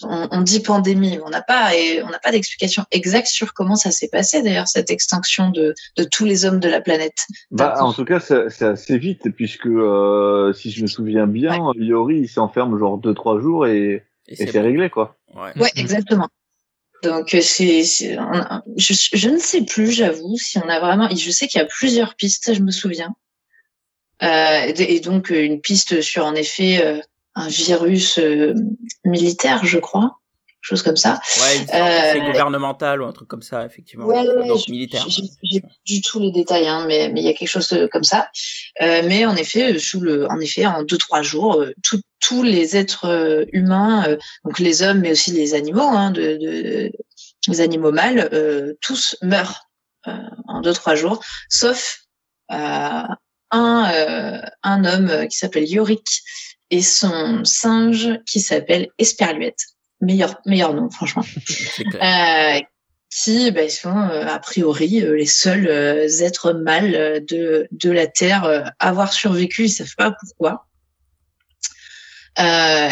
on, 0.03 0.41
dit 0.41 0.59
pandémie, 0.59 1.19
on 1.25 1.29
n'a 1.29 1.41
pas 1.41 1.71
on 2.03 2.09
n'a 2.09 2.19
pas 2.19 2.31
d'explication 2.31 2.85
exacte 2.91 3.27
sur 3.27 3.53
comment 3.53 3.75
ça 3.75 3.91
s'est 3.91 4.09
passé 4.09 4.41
d'ailleurs 4.41 4.67
cette 4.67 4.89
extinction 4.89 5.49
de, 5.49 5.73
de 5.97 6.03
tous 6.03 6.25
les 6.25 6.45
hommes 6.45 6.59
de 6.59 6.69
la 6.69 6.81
planète. 6.81 7.27
Bah, 7.51 7.75
en 7.79 7.93
tout 7.93 8.05
cas, 8.05 8.19
c'est 8.19 8.61
assez 8.63 8.97
vite 8.97 9.29
puisque 9.35 9.67
euh, 9.67 10.53
si 10.53 10.71
je 10.71 10.81
me 10.81 10.87
souviens 10.87 11.27
bien, 11.27 11.59
ouais. 11.59 11.73
Yori 11.77 12.19
il 12.19 12.29
s'enferme 12.29 12.77
genre 12.77 12.97
deux 12.97 13.13
trois 13.13 13.39
jours 13.39 13.67
et, 13.67 14.03
et 14.27 14.35
c'est 14.35 14.59
réglé 14.59 14.89
quoi. 14.89 15.17
Ouais, 15.33 15.51
ouais 15.61 15.71
exactement. 15.75 16.29
Donc 17.03 17.33
euh, 17.33 17.41
c'est, 17.41 17.83
je, 17.83 18.93
je 19.13 19.29
ne 19.29 19.39
sais 19.39 19.63
plus, 19.63 19.91
j'avoue, 19.91 20.37
si 20.37 20.59
on 20.59 20.69
a 20.69 20.79
vraiment. 20.79 21.09
Je 21.09 21.31
sais 21.31 21.47
qu'il 21.47 21.59
y 21.59 21.63
a 21.63 21.67
plusieurs 21.67 22.15
pistes, 22.15 22.53
je 22.53 22.61
me 22.61 22.71
souviens. 22.71 23.13
Euh, 24.23 24.71
et 24.77 24.99
donc 24.99 25.31
une 25.31 25.61
piste 25.61 26.01
sur 26.01 26.25
en 26.25 26.35
effet 26.35 26.79
euh, 26.83 26.99
un 27.35 27.47
virus 27.47 28.17
euh, 28.19 28.53
militaire, 29.05 29.65
je 29.65 29.79
crois, 29.79 30.17
chose 30.59 30.83
comme 30.83 30.97
ça. 30.97 31.19
Ouais, 31.39 31.65
c'est 31.67 32.21
euh, 32.21 32.25
gouvernemental 32.25 33.01
ou 33.01 33.05
un 33.05 33.11
truc 33.13 33.27
comme 33.27 33.41
ça, 33.41 33.65
effectivement. 33.65 34.05
Ouais, 34.05 34.25
Donc 34.25 34.67
militaire. 34.67 35.05
J'ai 35.07 35.61
du 35.85 36.01
tout 36.01 36.19
les 36.19 36.31
détails, 36.31 36.67
hein, 36.67 36.85
mais 36.87 37.09
mais 37.09 37.21
il 37.21 37.25
y 37.25 37.29
a 37.29 37.33
quelque 37.33 37.49
chose 37.49 37.73
comme 37.91 38.03
ça. 38.03 38.29
Euh, 38.81 39.01
mais 39.05 39.25
en 39.25 39.35
effet, 39.35 39.79
sous 39.79 40.01
le, 40.01 40.29
en 40.29 40.39
effet, 40.39 40.65
en 40.65 40.83
deux 40.83 40.97
trois 40.97 41.21
jours, 41.21 41.63
tous 42.19 42.43
les 42.43 42.77
êtres 42.77 43.45
humains, 43.53 44.05
donc 44.43 44.59
les 44.59 44.83
hommes, 44.83 44.99
mais 44.99 45.11
aussi 45.11 45.31
les 45.31 45.53
animaux, 45.53 45.81
hein, 45.81 46.11
de, 46.11 46.37
de 46.37 46.91
les 47.47 47.61
animaux 47.61 47.91
mâles, 47.91 48.29
tous 48.81 49.15
meurent 49.21 49.67
en 50.05 50.61
deux 50.61 50.73
trois 50.73 50.95
jours, 50.95 51.23
sauf 51.49 52.01
un 52.49 53.07
un 53.51 54.85
homme 54.85 55.27
qui 55.27 55.37
s'appelle 55.37 55.67
Yorick 55.67 56.05
et 56.71 56.81
son 56.81 57.45
singe 57.45 58.09
qui 58.25 58.39
s'appelle 58.39 58.87
Esperluette. 58.97 59.59
Meilleur, 59.99 60.41
meilleur 60.45 60.73
nom, 60.73 60.89
franchement. 60.89 61.23
euh, 62.01 62.59
qui 63.11 63.51
bah, 63.51 63.69
sont 63.69 63.89
euh, 63.89 64.25
a 64.25 64.39
priori 64.39 65.03
euh, 65.03 65.15
les 65.15 65.25
seuls 65.25 65.67
euh, 65.67 66.07
êtres 66.21 66.53
mâles 66.53 67.23
de, 67.27 67.67
de 67.71 67.91
la 67.91 68.07
Terre 68.07 68.45
à 68.45 68.87
avoir 68.87 69.11
survécu, 69.13 69.65
ils 69.65 69.69
savent 69.69 69.95
pas 69.97 70.15
pourquoi. 70.19 70.65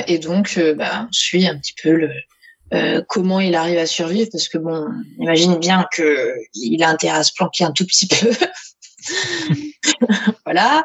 et 0.07 0.19
donc, 0.19 0.59
bah, 0.77 1.07
on 1.07 1.11
suit 1.11 1.47
un 1.47 1.57
petit 1.57 1.73
peu 1.81 1.93
le, 1.93 3.01
comment 3.07 3.39
il 3.39 3.55
arrive 3.55 3.79
à 3.79 3.85
survivre, 3.85 4.29
parce 4.31 4.49
que 4.49 4.57
bon, 4.57 4.87
imagine 5.19 5.57
bien 5.57 5.87
que 5.91 6.35
il 6.53 6.83
a 6.83 6.89
intérêt 6.89 7.19
à 7.19 7.23
se 7.23 7.31
planquer 7.33 7.63
un 7.63 7.71
tout 7.71 7.85
petit 7.85 8.07
peu. 8.07 8.29
voilà. 10.45 10.83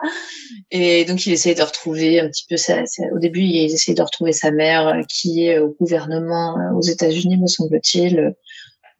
Et 0.70 1.05
donc, 1.05 1.27
il 1.27 1.32
essaie 1.32 1.55
de 1.55 1.62
retrouver 1.62 2.20
un 2.20 2.28
petit 2.28 2.47
peu 2.49 2.57
sa, 2.57 2.82
au 3.12 3.19
début, 3.19 3.41
il 3.41 3.65
essaie 3.65 3.95
de 3.95 4.03
retrouver 4.03 4.32
sa 4.32 4.51
mère 4.51 4.89
euh, 4.89 5.03
qui 5.09 5.47
est 5.47 5.59
au 5.59 5.77
gouvernement 5.81 6.59
euh, 6.59 6.77
aux 6.77 6.82
États-Unis, 6.82 7.39
me 7.39 7.47
semble-t-il. 7.47 8.35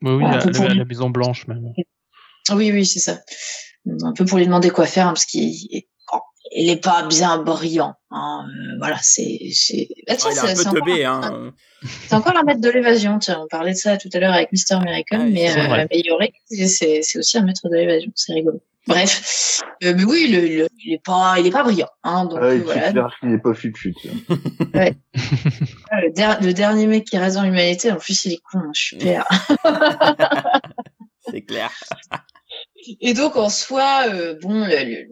Oui, 0.03 0.12
oui, 0.12 0.23
la, 0.23 0.74
la, 0.74 0.85
Maison 0.85 1.11
Blanche 1.11 1.47
même. 1.47 1.73
Oui, 2.53 2.73
oui, 2.73 2.85
c'est 2.85 3.01
ça. 3.01 3.20
Un 4.03 4.12
peu 4.12 4.24
pour 4.24 4.39
lui 4.39 4.47
demander 4.47 4.70
quoi 4.70 4.86
faire, 4.86 5.07
hein, 5.07 5.12
parce 5.12 5.24
qu'il 5.24 5.85
il 6.55 6.70
est 6.70 6.82
pas 6.82 7.07
bien 7.07 7.39
brillant. 7.39 7.95
Hein. 8.11 8.47
Euh, 8.49 8.77
voilà, 8.78 8.99
c'est 9.03 9.51
c'est. 9.53 9.89
Bah, 10.07 10.15
tiens, 10.16 10.31
oh, 10.32 10.39
c'est 10.41 10.66
un 10.66 10.73
peu 10.73 10.78
teubé, 10.78 11.05
hein. 11.05 11.53
C'est 12.09 12.15
encore 12.15 12.36
un 12.36 12.45
maître 12.45 12.61
de 12.61 12.70
l'évasion. 12.70 13.19
Tiens, 13.19 13.41
on 13.43 13.49
parlait 13.49 13.73
de 13.73 13.77
ça 13.77 13.97
tout 13.97 14.09
à 14.12 14.19
l'heure 14.19 14.32
avec 14.32 14.53
Mister 14.53 14.74
American, 14.74 15.19
ah, 15.20 15.28
mais 15.31 15.51
euh, 15.51 15.86
améliorer, 15.91 16.32
c'est 16.49 17.01
aussi 17.16 17.39
un 17.39 17.43
maître 17.43 17.69
de 17.69 17.77
l'évasion. 17.77 18.11
C'est 18.15 18.32
rigolo. 18.32 18.61
Bref, 18.86 19.62
euh, 19.82 19.94
mais 19.97 20.05
oui, 20.05 20.28
le, 20.28 20.40
le, 20.40 20.69
il 20.85 20.93
est 20.93 21.02
pas, 21.02 21.36
il 21.39 21.47
est 21.47 21.51
pas 21.51 21.62
brillant. 21.62 21.89
Hein, 22.02 22.27
donc, 22.27 22.40
ouais, 22.40 22.59
voilà. 22.59 22.90
il 23.23 23.32
est 23.32 23.39
pas 23.39 23.55
fut 23.55 23.73
ouais. 24.74 24.94
le, 25.90 26.47
le, 26.47 26.52
dernier 26.52 26.86
mec 26.86 27.06
qui 27.06 27.16
reste 27.16 27.36
dans 27.36 27.44
l'humanité, 27.44 27.90
en 27.90 27.97
plus, 27.97 28.27
il 28.27 28.35
est 28.35 28.43
con, 28.51 28.61
super. 28.74 29.27
C'est 31.32 31.43
clair. 31.43 31.70
Et 33.01 33.15
donc, 33.15 33.36
en 33.36 33.48
soi, 33.48 34.05
euh, 34.12 34.36
bon, 34.43 34.66
le, 34.66 35.06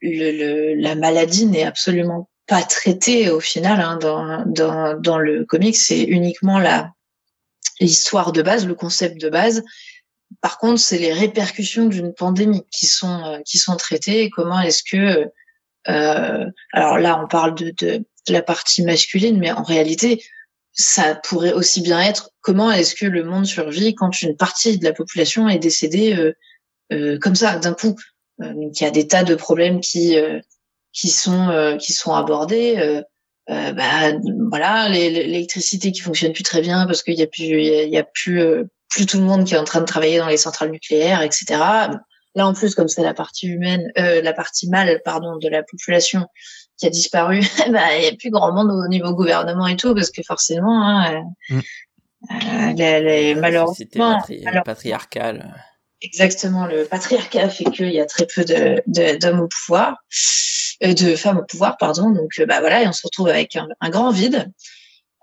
le, 0.00 0.74
la 0.80 0.94
maladie 0.94 1.46
n'est 1.46 1.64
absolument 1.64 2.30
pas 2.46 2.62
traitée 2.62 3.30
au 3.30 3.40
final 3.40 3.80
hein, 3.80 3.98
dans, 4.00 4.44
dans, 4.46 4.98
dans 4.98 5.18
le 5.18 5.44
comic. 5.44 5.76
C'est 5.76 6.02
uniquement 6.02 6.60
la, 6.60 6.92
l'histoire 7.80 8.32
de 8.32 8.42
base, 8.42 8.66
le 8.66 8.74
concept 8.74 9.20
de 9.20 9.28
base. 9.28 9.62
Par 10.40 10.58
contre, 10.58 10.80
c'est 10.80 10.98
les 10.98 11.12
répercussions 11.12 11.86
d'une 11.86 12.12
pandémie 12.12 12.64
qui 12.70 12.86
sont 12.86 13.24
euh, 13.24 13.38
qui 13.44 13.58
sont 13.58 13.76
traitées. 13.76 14.30
Comment 14.30 14.60
est-ce 14.60 14.82
que 14.82 15.30
euh, 15.88 16.44
alors 16.72 16.98
là, 16.98 17.20
on 17.22 17.28
parle 17.28 17.54
de, 17.54 17.72
de, 17.78 18.04
la 18.28 18.42
partie 18.42 18.82
masculine, 18.82 19.38
mais 19.38 19.50
en 19.50 19.62
réalité, 19.62 20.22
ça 20.78 21.16
pourrait 21.16 21.52
aussi 21.52 21.80
bien 21.80 22.00
être 22.00 22.30
comment 22.40 22.70
est-ce 22.70 22.94
que 22.94 23.06
le 23.06 23.24
monde 23.24 23.46
survit 23.46 23.94
quand 23.94 24.22
une 24.22 24.36
partie 24.36 24.78
de 24.78 24.84
la 24.84 24.92
population 24.92 25.48
est 25.48 25.58
décédée 25.58 26.14
euh, 26.14 26.32
euh, 26.92 27.18
comme 27.18 27.34
ça 27.34 27.58
d'un 27.58 27.74
coup. 27.74 27.96
Euh, 28.40 28.54
donc 28.54 28.80
il 28.80 28.84
y 28.84 28.86
a 28.86 28.90
des 28.90 29.08
tas 29.08 29.24
de 29.24 29.34
problèmes 29.34 29.80
qui 29.80 30.16
qui 30.92 31.08
sont 31.08 31.76
qui 31.80 31.92
sont 31.92 32.12
abordés. 32.14 33.02
bah 33.48 34.12
voilà, 34.50 34.88
l'électricité 34.88 35.90
qui 35.90 36.00
fonctionne 36.00 36.32
plus 36.32 36.44
très 36.44 36.60
bien 36.60 36.86
parce 36.86 37.02
qu'il 37.02 37.18
y 37.18 37.22
a 37.22 37.26
plus 37.26 37.44
il 37.44 37.90
y 37.90 37.98
a, 37.98 38.04
plus 38.04 38.40
plus 38.88 39.06
tout 39.06 39.18
le 39.18 39.24
monde 39.24 39.44
qui 39.44 39.54
est 39.54 39.58
en 39.58 39.64
train 39.64 39.80
de 39.80 39.86
travailler 39.86 40.18
dans 40.18 40.28
les 40.28 40.36
centrales 40.36 40.70
nucléaires, 40.70 41.22
etc. 41.22 41.60
Là 42.34 42.46
en 42.46 42.54
plus, 42.54 42.74
comme 42.74 42.88
c'est 42.88 43.02
la 43.02 43.14
partie 43.14 43.48
humaine, 43.48 43.90
euh, 43.98 44.22
la 44.22 44.32
partie 44.32 44.68
mâle, 44.68 45.00
pardon, 45.04 45.36
de 45.36 45.48
la 45.48 45.62
population 45.62 46.26
qui 46.76 46.86
a 46.86 46.90
disparu, 46.90 47.40
bah 47.70 47.96
il 47.98 48.04
y 48.04 48.06
a 48.06 48.12
plus 48.16 48.30
grand 48.30 48.52
monde 48.52 48.70
au 48.70 48.88
niveau 48.88 49.12
gouvernement 49.12 49.66
et 49.66 49.76
tout, 49.76 49.94
parce 49.94 50.10
que 50.10 50.22
forcément, 50.22 50.86
hein, 50.86 51.24
mm. 51.50 51.58
euh, 52.30 52.72
les, 52.76 53.00
les, 53.00 53.34
malheureusement, 53.34 54.22
patriarcal. 54.64 55.54
Exactement, 56.00 56.66
le 56.66 56.84
patriarcat 56.84 57.48
fait 57.48 57.64
qu'il 57.64 57.90
y 57.90 58.00
a 58.00 58.06
très 58.06 58.26
peu 58.26 58.44
de 58.44 58.82
d'hommes 59.16 59.40
au 59.40 59.48
pouvoir, 59.48 59.96
euh, 60.84 60.94
de 60.94 61.16
femmes 61.16 61.38
au 61.38 61.44
pouvoir, 61.44 61.76
pardon. 61.76 62.10
Donc 62.10 62.40
bah 62.46 62.60
voilà, 62.60 62.84
et 62.84 62.86
on 62.86 62.92
se 62.92 63.04
retrouve 63.04 63.28
avec 63.28 63.56
un, 63.56 63.66
un 63.80 63.90
grand 63.90 64.10
vide. 64.10 64.52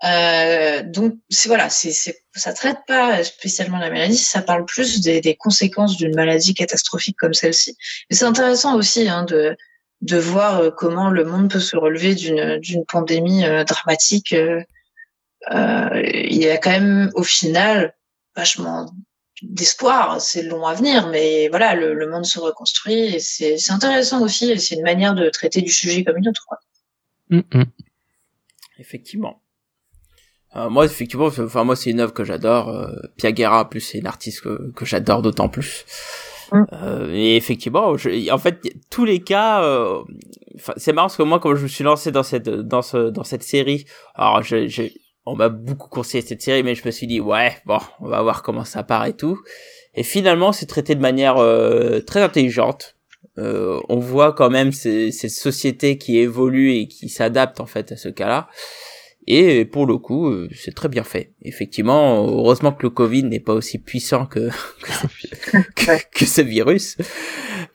Euh, 0.04 0.82
donc 0.82 1.14
c'est 1.30 1.48
voilà, 1.48 1.70
c'est 1.70 1.92
ça 2.34 2.52
traite 2.52 2.78
pas 2.86 3.24
spécialement 3.24 3.78
la 3.78 3.88
maladie, 3.88 4.18
ça 4.18 4.42
parle 4.42 4.66
plus 4.66 5.00
des, 5.00 5.22
des 5.22 5.36
conséquences 5.36 5.96
d'une 5.96 6.14
maladie 6.14 6.52
catastrophique 6.52 7.16
comme 7.18 7.32
celle-ci. 7.32 7.76
Et 8.10 8.14
c'est 8.14 8.26
intéressant 8.26 8.76
aussi 8.76 9.08
hein, 9.08 9.24
de 9.24 9.56
de 10.02 10.18
voir 10.18 10.60
euh, 10.60 10.70
comment 10.70 11.10
le 11.10 11.24
monde 11.24 11.50
peut 11.50 11.60
se 11.60 11.76
relever 11.76 12.14
d'une 12.14 12.58
d'une 12.58 12.84
pandémie 12.84 13.46
euh, 13.46 13.64
dramatique. 13.64 14.34
Euh, 14.34 14.62
il 15.50 16.36
y 16.36 16.48
a 16.48 16.58
quand 16.58 16.70
même 16.70 17.10
au 17.14 17.22
final 17.22 17.94
vachement 18.34 18.92
d'espoir. 19.40 20.20
C'est 20.20 20.42
long 20.42 20.66
à 20.66 20.74
venir, 20.74 21.08
mais 21.08 21.48
voilà, 21.48 21.74
le, 21.74 21.94
le 21.94 22.10
monde 22.10 22.26
se 22.26 22.38
reconstruit 22.38 23.14
et 23.14 23.18
c'est 23.20 23.70
intéressant 23.70 24.22
aussi. 24.22 24.50
Et 24.50 24.58
c'est 24.58 24.74
une 24.74 24.82
manière 24.82 25.14
de 25.14 25.30
traiter 25.30 25.62
du 25.62 25.70
sujet 25.70 26.04
comme 26.04 26.18
une 26.18 26.28
autre. 26.28 26.44
Quoi. 26.46 26.58
Mm, 27.30 27.40
mm. 27.54 27.64
Effectivement. 28.78 29.40
Euh, 30.56 30.70
moi, 30.70 30.84
effectivement, 30.84 31.26
enfin 31.26 31.64
moi 31.64 31.76
c'est 31.76 31.90
une 31.90 32.00
œuvre 32.00 32.14
que 32.14 32.24
j'adore. 32.24 32.70
Euh, 32.70 32.88
Piaguera, 33.16 33.68
plus 33.68 33.80
c'est 33.80 33.98
une 33.98 34.06
artiste 34.06 34.40
que, 34.42 34.72
que 34.72 34.84
j'adore 34.84 35.22
d'autant 35.22 35.48
plus. 35.48 35.84
Mm. 36.52 36.64
Euh, 36.72 37.12
et 37.12 37.36
effectivement, 37.36 37.96
je, 37.96 38.30
en 38.30 38.38
fait, 38.38 38.60
tous 38.90 39.04
les 39.04 39.20
cas, 39.20 39.62
euh, 39.62 40.02
c'est 40.76 40.92
marrant 40.92 41.06
parce 41.06 41.16
que 41.16 41.22
moi, 41.22 41.40
quand 41.40 41.54
je 41.54 41.62
me 41.62 41.68
suis 41.68 41.84
lancé 41.84 42.10
dans 42.10 42.22
cette 42.22 42.48
dans 42.48 42.82
ce 42.82 43.10
dans 43.10 43.24
cette 43.24 43.42
série, 43.42 43.86
alors 44.14 44.42
je, 44.42 44.66
je 44.68 44.84
on 45.26 45.34
m'a 45.34 45.48
beaucoup 45.48 45.88
conseillé 45.88 46.22
cette 46.22 46.42
série, 46.42 46.62
mais 46.62 46.74
je 46.74 46.86
me 46.86 46.90
suis 46.90 47.06
dit 47.06 47.20
ouais, 47.20 47.56
bon, 47.66 47.78
on 48.00 48.08
va 48.08 48.22
voir 48.22 48.42
comment 48.42 48.64
ça 48.64 48.82
part 48.82 49.06
et 49.06 49.14
tout. 49.14 49.38
Et 49.94 50.02
finalement, 50.02 50.52
c'est 50.52 50.66
traité 50.66 50.94
de 50.94 51.00
manière 51.00 51.38
euh, 51.38 52.00
très 52.00 52.22
intelligente. 52.22 52.96
on 53.36 53.98
voit 53.98 54.32
quand 54.32 54.50
même 54.50 54.72
ces 54.72 55.10
sociétés 55.10 55.98
qui 55.98 56.18
évoluent 56.18 56.74
et 56.74 56.88
qui 56.88 57.08
s'adaptent 57.08 57.60
en 57.60 57.66
fait 57.66 57.92
à 57.92 57.96
ce 57.96 58.08
cas-là. 58.08 58.48
Et 59.28 59.64
pour 59.64 59.86
le 59.86 59.98
coup, 59.98 60.28
euh, 60.28 60.48
c'est 60.54 60.74
très 60.74 60.88
bien 60.88 61.02
fait. 61.02 61.32
Effectivement, 61.42 62.24
heureusement 62.24 62.70
que 62.70 62.84
le 62.84 62.90
Covid 62.90 63.24
n'est 63.24 63.40
pas 63.40 63.54
aussi 63.54 63.78
puissant 63.78 64.24
que 64.26 64.50
que, 66.14 66.24
ce 66.24 66.42
virus, 66.42 66.96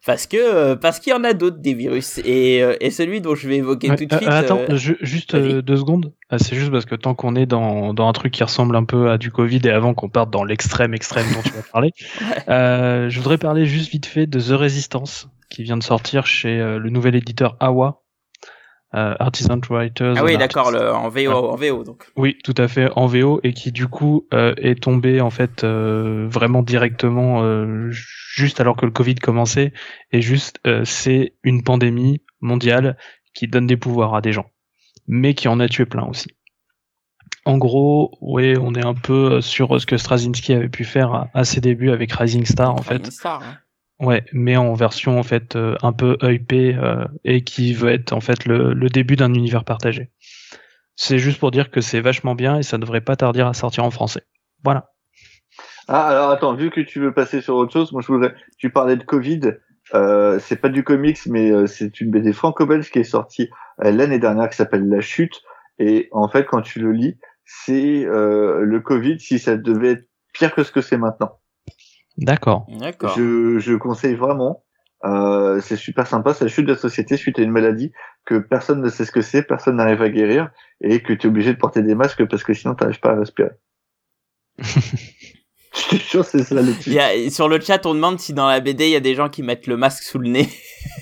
parce 0.06 0.28
que 0.28 0.76
parce 0.76 1.00
qu'il 1.00 1.12
y 1.12 1.16
en 1.16 1.26
a 1.26 1.34
d'autres 1.34 1.60
des 1.60 1.74
virus. 1.74 2.20
Et, 2.20 2.64
euh, 2.64 2.76
et 2.80 2.90
celui 2.90 3.20
dont 3.20 3.36
je 3.36 3.50
vais 3.50 3.58
évoquer 3.58 3.90
tout 3.90 4.06
de 4.06 4.16
suite. 4.16 4.30
Euh, 4.30 4.32
attends, 4.32 4.62
juste 4.76 5.36
deux 5.36 5.78
secondes. 5.78 6.14
Ah, 6.30 6.38
c'est 6.40 6.56
juste 6.56 6.72
parce 6.72 6.86
que 6.86 6.96
tant 6.96 7.16
qu'on 7.16 7.36
est 7.36 7.46
dans 7.46 7.94
dans 7.94 8.08
un 8.08 8.14
truc 8.14 8.32
qui 8.32 8.44
ressemble 8.44 8.76
un 8.78 8.86
peu 8.86 9.10
à 9.10 9.18
du 9.18 9.32
Covid 9.32 9.60
et 9.66 9.72
avant 9.72 9.94
qu'on 9.94 10.10
parte 10.10 10.32
dans 10.32 10.46
l'extrême 10.46 10.94
extrême 10.94 11.26
dont 11.34 11.42
tu 11.42 11.52
vas 11.52 11.64
parler, 11.64 11.92
je 12.48 13.18
voudrais 13.18 13.38
parler 13.38 13.66
juste 13.66 13.92
vite 13.92 14.06
fait 14.06 14.26
de 14.26 14.40
The 14.40 14.58
Resistance 14.58 15.28
qui 15.50 15.64
vient 15.64 15.76
de 15.76 15.84
sortir 15.84 16.26
chez 16.26 16.58
le 16.58 16.90
nouvel 16.90 17.16
éditeur 17.16 17.58
Awa 17.60 18.01
euh, 18.94 19.16
Artisan 19.20 19.60
Writers. 19.70 20.16
Ah 20.18 20.24
oui, 20.24 20.38
d'accord, 20.38 20.68
en 20.68 21.10
VO, 21.10 21.32
en 21.32 21.56
VO 21.56 21.84
donc. 21.84 22.12
Oui, 22.16 22.38
tout 22.44 22.56
à 22.58 22.68
fait, 22.68 22.90
en 22.96 23.06
VO 23.06 23.40
et 23.44 23.54
qui 23.54 23.72
du 23.72 23.88
coup 23.88 24.28
euh, 24.34 24.54
est 24.58 24.82
tombé 24.82 25.22
en 25.22 25.30
fait 25.30 25.64
euh, 25.64 26.28
vraiment 26.30 26.62
directement 26.62 27.44
euh, 27.44 27.90
juste 27.90 28.60
alors 28.60 28.76
que 28.76 28.86
le 28.86 28.92
Covid 28.92 29.16
commençait 29.16 29.74
et 30.12 30.22
juste 30.22 30.60
euh, 30.68 30.84
c'est 30.84 31.36
une 31.44 31.64
pandémie 31.64 32.22
mondiale 32.42 32.98
qui 33.34 33.48
donne 33.48 33.68
des 33.68 33.78
pouvoirs 33.78 34.14
à 34.14 34.22
des 34.22 34.34
gens, 34.34 34.48
mais 35.08 35.34
qui 35.34 35.48
en 35.48 35.60
a 35.60 35.70
tué 35.70 35.86
plein 35.86 36.06
aussi. 36.06 36.28
En 37.46 37.58
gros, 37.58 38.12
oui, 38.22 38.56
on 38.62 38.76
est 38.76 38.86
un 38.86 38.94
peu 38.94 39.42
sur 39.42 39.80
ce 39.80 39.86
que 39.86 39.98
Straczynski 39.98 40.54
avait 40.54 40.70
pu 40.70 40.84
faire 40.84 41.30
à, 41.34 41.44
ses 41.44 41.60
débuts 41.60 41.90
avec 41.90 42.12
Rising 42.12 42.46
Star 42.46 42.72
en 42.72 42.82
fait. 42.82 43.10
Star, 43.10 43.42
hein. 43.42 43.58
Ouais, 44.02 44.26
mais 44.34 44.58
en 44.58 44.74
version 44.74 45.20
en 45.20 45.24
fait 45.24 45.56
euh, 45.56 45.76
un 45.84 45.94
peu 45.94 46.18
EP 46.24 46.76
euh, 46.76 47.06
et 47.24 47.44
qui 47.44 47.76
veut 47.76 47.92
être 47.92 48.14
en 48.14 48.20
fait 48.20 48.46
le, 48.46 48.74
le 48.74 48.90
début 48.90 49.16
d'un 49.16 49.32
univers 49.32 49.64
partagé. 49.64 50.10
C'est 50.96 51.20
juste 51.20 51.40
pour 51.40 51.52
dire 51.52 51.70
que 51.70 51.82
c'est 51.82 52.02
vachement 52.02 52.34
bien 52.34 52.58
et 52.58 52.64
ça 52.64 52.80
devrait 52.80 53.02
pas 53.02 53.16
tarder 53.16 53.42
à 53.42 53.54
sortir 53.54 53.84
en 53.84 53.92
français. 53.92 54.24
Voilà. 54.64 54.90
Ah 55.88 56.08
alors 56.08 56.32
attends, 56.32 56.56
vu 56.56 56.72
que 56.72 56.82
tu 56.82 57.00
veux 57.00 57.14
passer 57.14 57.42
sur 57.42 57.56
autre 57.56 57.74
chose, 57.74 57.92
moi 57.92 58.02
je 58.02 58.08
voudrais. 58.08 58.34
Tu 58.58 58.72
parlais 58.72 58.96
de 58.96 59.04
Covid. 59.04 59.42
Euh, 59.94 60.40
c'est 60.40 60.56
pas 60.56 60.70
du 60.70 60.84
comics, 60.84 61.20
mais 61.28 61.52
euh, 61.52 61.68
c'est 61.68 62.02
une 62.02 62.10
BD 62.10 62.34
franco-belge 62.34 62.90
qui 62.90 63.00
est 63.00 63.04
sortie 63.04 63.50
l'année 63.78 64.20
dernière 64.20 64.50
qui 64.50 64.56
s'appelle 64.56 64.88
La 64.90 65.02
Chute. 65.02 65.42
Et 65.78 66.10
en 66.12 66.28
fait, 66.28 66.46
quand 66.46 66.62
tu 66.62 66.80
le 66.80 66.92
lis, 66.92 67.20
c'est 67.46 68.06
le 68.06 68.80
Covid 68.80 69.20
si 69.20 69.40
ça 69.40 69.58
devait 69.58 69.92
être 69.92 70.08
pire 70.34 70.54
que 70.54 70.64
ce 70.64 70.72
que 70.72 70.82
c'est 70.82 70.98
maintenant. 70.98 71.41
D'accord. 72.22 72.68
Je, 73.16 73.60
je 73.60 73.74
conseille 73.74 74.16
vraiment. 74.16 74.64
Euh, 75.04 75.60
c'est 75.62 75.78
super 75.78 76.06
sympa, 76.06 76.34
c'est 76.34 76.46
la 76.46 76.50
chute 76.50 76.66
de 76.66 76.74
la 76.74 76.78
société 76.78 77.18
suite 77.18 77.40
à 77.40 77.42
une 77.42 77.52
maladie 77.52 77.92
que 78.26 78.38
personne 78.38 78.82
ne 78.82 78.90
sait 78.90 79.06
ce 79.06 79.12
que 79.12 79.22
c'est, 79.22 79.42
personne 79.42 79.78
n'arrive 79.78 80.02
à 80.04 80.10
guérir 80.10 80.52
et 80.80 81.02
que 81.02 81.14
tu 81.14 81.26
es 81.26 81.30
obligé 81.30 81.54
de 81.54 81.58
porter 81.58 81.82
des 81.82 81.96
masques 81.96 82.24
parce 82.28 82.44
que 82.44 82.54
sinon 82.54 82.76
tu 82.76 82.84
n'arrives 82.84 83.00
pas 83.00 83.14
à 83.14 83.20
respirer. 83.20 83.50
Je 85.74 85.80
suis 85.80 86.00
sûr 86.00 86.26
c'est 86.26 86.44
ça 86.44 86.62
le 86.62 86.74
il 86.86 86.94
y 86.94 87.00
a, 87.00 87.30
Sur 87.32 87.48
le 87.48 87.60
chat, 87.60 87.86
on 87.86 87.96
demande 87.96 88.20
si 88.20 88.34
dans 88.34 88.48
la 88.48 88.60
BD 88.60 88.88
il 88.88 88.92
y 88.92 88.96
a 88.96 89.00
des 89.00 89.16
gens 89.16 89.30
qui 89.30 89.42
mettent 89.42 89.68
le 89.68 89.78
masque 89.78 90.04
sous 90.04 90.20
le 90.20 90.30
nez. 90.30 90.50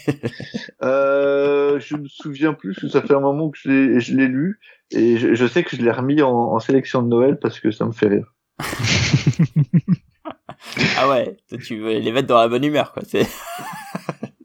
euh, 0.84 1.80
je 1.80 1.96
me 1.98 2.08
souviens 2.08 2.54
plus, 2.54 2.76
parce 2.76 2.82
que 2.82 2.90
ça 2.90 3.02
fait 3.02 3.16
un 3.16 3.20
moment 3.20 3.50
que 3.50 3.58
je 3.58 4.14
l'ai 4.16 4.28
lu 4.28 4.60
et 4.92 5.18
je, 5.18 5.34
je, 5.34 5.46
sais 5.46 5.64
que 5.64 5.76
je 5.76 5.82
l'ai 5.82 5.92
remis 5.92 6.22
en, 6.22 6.32
en 6.32 6.60
sélection 6.60 7.02
de 7.02 7.08
Noël 7.08 7.38
parce 7.42 7.60
que 7.60 7.72
ça 7.72 7.86
me 7.86 7.92
fait 7.92 8.08
rire. 8.08 8.34
ah 10.98 11.10
ouais, 11.10 11.38
tu 11.66 11.78
veux 11.80 12.00
les 12.00 12.12
mettre 12.12 12.28
dans 12.28 12.38
la 12.38 12.48
bonne 12.48 12.64
humeur, 12.64 12.92
quoi. 12.92 13.04
C'est... 13.08 13.28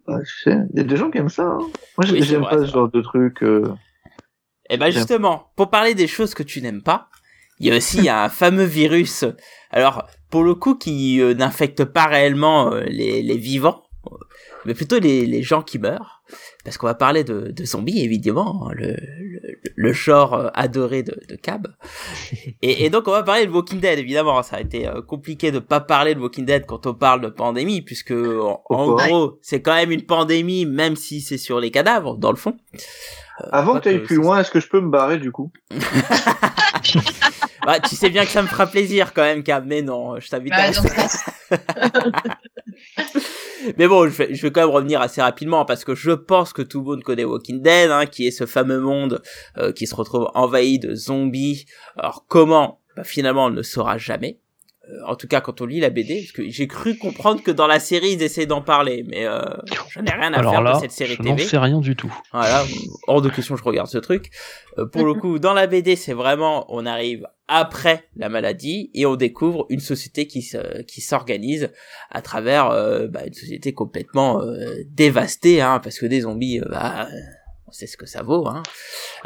il 0.46 0.68
y 0.74 0.80
a 0.80 0.84
des 0.84 0.96
gens 0.96 1.10
qui 1.10 1.18
aiment 1.18 1.28
ça. 1.28 1.44
Hein. 1.44 1.58
Moi, 1.98 2.06
j'aime 2.20 2.42
pas 2.42 2.58
ce 2.58 2.66
genre 2.66 2.90
de 2.90 3.00
truc. 3.00 3.42
Euh... 3.42 3.72
Eh 4.70 4.76
ben 4.76 4.90
justement, 4.90 5.50
pour 5.56 5.70
parler 5.70 5.94
des 5.94 6.06
choses 6.06 6.34
que 6.34 6.42
tu 6.42 6.62
n'aimes 6.62 6.82
pas, 6.82 7.08
il 7.58 7.66
y 7.66 7.72
a 7.72 7.76
aussi 7.76 8.08
un 8.08 8.28
fameux 8.30 8.64
virus. 8.64 9.24
Alors, 9.70 10.06
pour 10.30 10.44
le 10.44 10.54
coup, 10.54 10.74
qui 10.74 11.20
euh, 11.20 11.34
n'infecte 11.34 11.84
pas 11.84 12.06
réellement 12.06 12.72
euh, 12.72 12.84
les, 12.86 13.22
les, 13.22 13.36
vivants, 13.36 13.82
mais 14.66 14.74
plutôt 14.74 14.98
les, 14.98 15.26
les 15.26 15.42
gens 15.42 15.62
qui 15.62 15.78
meurent 15.78 16.22
parce 16.64 16.78
qu'on 16.78 16.86
va 16.86 16.94
parler 16.94 17.24
de, 17.24 17.50
de 17.50 17.64
zombies 17.64 18.02
évidemment, 18.02 18.66
hein, 18.68 18.72
le, 18.74 18.96
le, 18.96 19.40
le 19.76 19.92
genre 19.92 20.32
euh, 20.34 20.48
adoré 20.54 21.02
de, 21.02 21.20
de 21.28 21.36
Cab. 21.36 21.68
Et, 22.62 22.84
et, 22.84 22.90
donc 22.90 23.06
on 23.06 23.10
va 23.10 23.22
parler 23.22 23.46
de 23.46 23.52
Walking 23.52 23.80
Dead 23.80 23.98
évidemment. 23.98 24.42
Ça 24.42 24.56
a 24.56 24.60
été 24.60 24.88
euh, 24.88 25.02
compliqué 25.02 25.52
de 25.52 25.58
pas 25.58 25.80
parler 25.80 26.14
de 26.14 26.20
Walking 26.20 26.46
Dead 26.46 26.64
quand 26.64 26.86
on 26.86 26.94
parle 26.94 27.20
de 27.20 27.28
pandémie, 27.28 27.82
puisque 27.82 28.12
en, 28.12 28.62
gros 28.68 29.38
c'est 29.42 29.60
quand 29.60 29.74
même 29.74 29.90
une 29.90 30.06
pandémie, 30.06 30.64
même 30.64 30.96
si 30.96 31.20
c'est 31.20 31.38
sur 31.38 31.60
les 31.60 31.70
cadavres 31.70 32.16
dans 32.16 32.30
le 32.30 32.36
fond. 32.36 32.56
Euh, 32.74 33.48
Avant 33.52 33.74
que 33.74 33.80
tu 33.80 33.88
ailles 33.90 34.02
plus 34.02 34.16
loin, 34.16 34.40
est-ce 34.40 34.50
que 34.50 34.60
je 34.60 34.68
peux 34.68 34.80
me 34.80 34.90
barrer 34.90 35.18
du 35.18 35.30
coup? 35.30 35.52
Bah, 37.66 37.80
Tu 37.80 37.96
sais 37.96 38.10
bien 38.10 38.26
que 38.26 38.30
ça 38.30 38.42
me 38.42 38.46
fera 38.46 38.66
plaisir 38.66 39.14
quand 39.14 39.22
même, 39.22 39.42
Cab, 39.42 39.64
mais 39.66 39.80
non, 39.80 40.20
je 40.20 40.28
t'invite 40.28 40.52
à... 40.52 40.70
Mais 43.78 43.88
bon, 43.88 44.08
je 44.08 44.24
vais, 44.24 44.50
quand 44.50 44.62
même 44.62 44.70
revenir 44.70 45.00
assez 45.00 45.20
rapidement 45.20 45.64
parce 45.64 45.84
que 45.84 45.94
je 45.94 46.10
pense 46.10 46.52
que 46.52 46.62
tout 46.62 46.80
le 46.80 46.84
monde 46.84 47.02
connaît 47.02 47.24
Walking 47.24 47.62
Dead, 47.62 47.90
hein, 47.90 48.06
qui 48.06 48.26
est 48.26 48.30
ce 48.30 48.46
fameux 48.46 48.80
monde 48.80 49.22
euh, 49.58 49.72
qui 49.72 49.86
se 49.86 49.94
retrouve 49.94 50.30
envahi 50.34 50.78
de 50.78 50.94
zombies. 50.94 51.66
Alors 51.96 52.26
comment? 52.28 52.80
Bah, 52.96 53.04
Finalement, 53.04 53.46
on 53.46 53.50
ne 53.50 53.62
saura 53.62 53.98
jamais. 53.98 54.40
Euh, 54.90 54.98
en 55.06 55.16
tout 55.16 55.26
cas, 55.26 55.40
quand 55.40 55.60
on 55.60 55.66
lit 55.66 55.80
la 55.80 55.90
BD, 55.90 56.20
parce 56.20 56.32
que 56.32 56.48
j'ai 56.48 56.66
cru 56.66 56.96
comprendre 56.96 57.42
que 57.42 57.50
dans 57.50 57.66
la 57.66 57.80
série 57.80 58.12
ils 58.12 58.22
essaient 58.22 58.46
d'en 58.46 58.62
parler, 58.62 59.04
mais 59.08 59.26
euh, 59.26 59.40
j'en 59.90 60.04
ai 60.04 60.10
rien 60.10 60.32
à 60.32 60.38
Alors 60.38 60.52
faire 60.52 60.62
là, 60.62 60.74
de 60.74 60.80
cette 60.80 60.92
série 60.92 61.14
je 61.18 61.22
TV. 61.22 61.42
sais 61.42 61.58
rien 61.58 61.80
du 61.80 61.96
tout. 61.96 62.14
Voilà, 62.32 62.64
hors 63.06 63.22
de 63.22 63.28
question, 63.30 63.56
je 63.56 63.62
regarde 63.64 63.88
ce 63.88 63.98
truc. 63.98 64.30
Euh, 64.78 64.86
pour 64.86 65.04
le 65.04 65.14
coup, 65.14 65.38
dans 65.38 65.54
la 65.54 65.66
BD, 65.66 65.96
c'est 65.96 66.12
vraiment, 66.12 66.66
on 66.68 66.86
arrive 66.86 67.26
après 67.48 68.04
la 68.16 68.28
maladie 68.28 68.90
et 68.94 69.04
on 69.06 69.16
découvre 69.16 69.66
une 69.68 69.80
société 69.80 70.26
qui 70.26 70.42
se, 70.42 70.82
qui 70.82 71.00
s'organise 71.00 71.70
à 72.10 72.22
travers 72.22 72.70
euh, 72.70 73.06
bah, 73.06 73.26
une 73.26 73.34
société 73.34 73.72
complètement 73.74 74.40
euh, 74.42 74.76
dévastée, 74.90 75.60
hein, 75.60 75.80
parce 75.82 75.98
que 75.98 76.06
des 76.06 76.22
zombies, 76.22 76.60
euh, 76.60 76.68
bah, 76.70 77.08
sait 77.74 77.86
ce 77.86 77.96
que 77.96 78.06
ça 78.06 78.22
vaut. 78.22 78.46
Hein. 78.46 78.62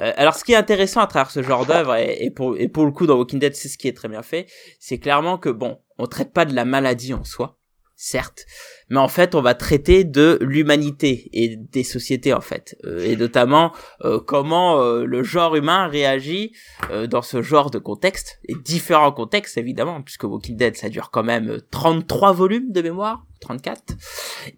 Euh, 0.01 0.13
alors, 0.17 0.35
ce 0.35 0.45
qui 0.45 0.53
est 0.53 0.57
intéressant 0.57 1.01
à 1.01 1.07
travers 1.07 1.31
ce 1.31 1.43
genre 1.43 1.67
d'œuvre 1.67 1.97
et, 1.97 2.25
et 2.25 2.31
pour 2.31 2.57
et 2.59 2.69
pour 2.69 2.85
le 2.85 2.93
coup 2.93 3.07
dans 3.07 3.17
Walking 3.17 3.39
Dead, 3.39 3.55
c'est 3.55 3.69
ce 3.69 3.79
qui 3.79 3.89
est 3.89 3.97
très 3.97 4.09
bien 4.09 4.23
fait, 4.23 4.47
c'est 4.81 4.99
clairement 4.99 5.39
que 5.39 5.49
bon, 5.49 5.79
on 5.99 6.07
traite 6.07 6.33
pas 6.33 6.45
de 6.45 6.55
la 6.55 6.65
maladie 6.65 7.15
en 7.15 7.25
soi, 7.25 7.58
certes, 8.01 8.47
mais 8.91 9.01
en 9.01 9.09
fait 9.09 9.35
on 9.35 9.43
va 9.43 9.55
traiter 9.55 10.05
de 10.05 10.39
l'humanité 10.41 11.29
et 11.33 11.57
des 11.57 11.83
sociétés 11.83 12.33
en 12.33 12.41
fait. 12.41 12.79
Euh, 12.85 13.05
et 13.05 13.17
notamment 13.17 13.73
euh, 14.05 14.21
comment 14.25 14.81
euh, 14.81 15.05
le 15.05 15.25
genre 15.25 15.57
humain 15.57 15.89
réagit 15.89 16.53
euh, 16.93 17.09
dans 17.09 17.23
ce 17.23 17.43
genre 17.43 17.73
de 17.73 17.79
contexte 17.79 18.39
et 18.45 18.55
différents 18.55 19.11
contextes 19.11 19.59
évidemment 19.59 20.01
puisque 20.01 20.23
Walking 20.23 20.57
Dead 20.57 20.77
ça 20.77 20.89
dure 20.89 21.11
quand 21.11 21.25
même 21.25 21.59
33 21.73 22.33
volumes 22.33 22.71
de 22.71 22.83
mémoire 22.83 23.27
34 23.41 23.83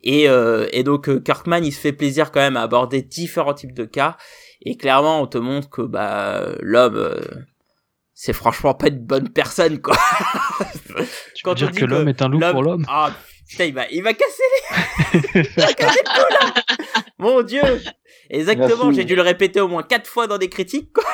et 0.05 0.27
et 0.73 0.83
donc 0.83 1.23
Kirkman 1.23 1.65
il 1.65 1.73
se 1.73 1.81
fait 1.81 1.93
plaisir 1.93 2.33
quand 2.33 2.41
même 2.41 2.59
à 2.59 2.63
aborder 2.63 3.03
différents 3.03 3.55
types 3.55 3.75
de 3.75 3.85
cas. 3.85 4.17
Et 4.63 4.77
clairement 4.77 5.21
on 5.21 5.27
te 5.27 5.39
montre 5.39 5.69
que 5.71 5.83
bah 5.83 6.47
l'homme 6.61 7.11
c'est 8.23 8.35
franchement 8.35 8.75
pas 8.75 8.89
une 8.89 8.99
bonne 8.99 9.31
personne 9.31 9.81
quoi. 9.81 9.97
Tu 11.35 11.43
Quand 11.43 11.53
veux 11.53 11.53
on 11.53 11.55
dire 11.55 11.71
dit 11.71 11.79
que 11.79 11.85
l'homme 11.87 12.09
est 12.09 12.21
un 12.21 12.29
loup 12.29 12.39
pour 12.39 12.63
l'homme? 12.63 12.85
Ah 12.87 13.11
putain 13.49 13.65
il 13.65 13.73
va 13.73 13.89
il 13.91 14.03
va 14.03 14.13
casser 14.13 14.43
les 15.15 15.21
il 15.37 15.63
va 15.63 15.73
casser 15.73 16.01
tout 16.05 16.27
là. 16.31 16.53
Mon 17.17 17.41
dieu. 17.41 17.63
Exactement 18.29 18.93
j'ai 18.93 19.07
dû 19.07 19.17
le 19.17 19.23
répéter 19.23 19.63
au 19.63 19.69
moins 19.69 19.83
quatre 19.83 20.07
fois 20.07 20.27
dans 20.27 20.37
des 20.37 20.51
critiques 20.51 20.93
quoi. 20.93 21.05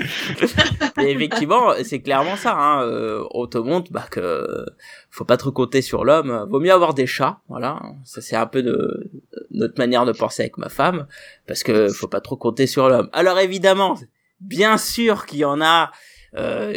Et 1.00 1.12
effectivement 1.12 1.74
c'est 1.84 2.02
clairement 2.02 2.34
ça 2.34 2.56
hein. 2.56 2.82
euh, 2.82 3.24
on 3.30 3.46
te 3.46 3.58
montre 3.58 3.92
bah 3.92 4.06
que 4.10 4.66
faut 5.10 5.24
pas 5.24 5.36
trop 5.36 5.52
compter 5.52 5.80
sur 5.80 6.04
l'homme. 6.04 6.44
Vaut 6.50 6.58
mieux 6.58 6.72
avoir 6.72 6.92
des 6.92 7.06
chats 7.06 7.38
voilà. 7.48 7.80
Ça 8.02 8.20
c'est 8.20 8.34
un 8.34 8.46
peu 8.46 8.64
de 8.64 9.12
notre 9.52 9.78
manière 9.78 10.04
de 10.06 10.12
penser 10.12 10.42
avec 10.42 10.58
ma 10.58 10.70
femme 10.70 11.06
parce 11.46 11.62
que 11.62 11.88
faut 11.88 12.08
pas 12.08 12.20
trop 12.20 12.36
compter 12.36 12.66
sur 12.66 12.88
l'homme. 12.88 13.10
Alors 13.12 13.38
évidemment 13.38 13.96
bien 14.40 14.76
sûr 14.76 15.26
qu'il 15.26 15.38
y 15.38 15.44
en 15.44 15.60
a 15.60 15.84
euh, 15.84 16.07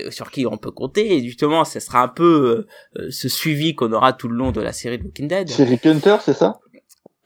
sur 0.10 0.32
qui 0.32 0.46
on 0.46 0.58
peut 0.58 0.72
compter. 0.72 1.16
Et 1.18 1.24
justement 1.24 1.64
ça 1.66 1.80
sera 1.80 2.02
un 2.02 2.08
peu 2.08 2.66
euh, 2.98 3.08
ce 3.10 3.30
suivi 3.30 3.76
qu'on 3.76 3.92
aura 3.94 4.14
tout 4.14 4.28
le 4.28 4.36
long 4.36 4.52
de 4.52 4.62
la 4.62 4.74
série 4.74 4.98
de 4.98 5.04
Walking 5.04 5.28
Dead. 5.28 5.50
C'est 5.50 5.64
Rick 5.64 5.86
Hunter, 5.86 6.18
c'est 6.22 6.34
ça? 6.34 6.60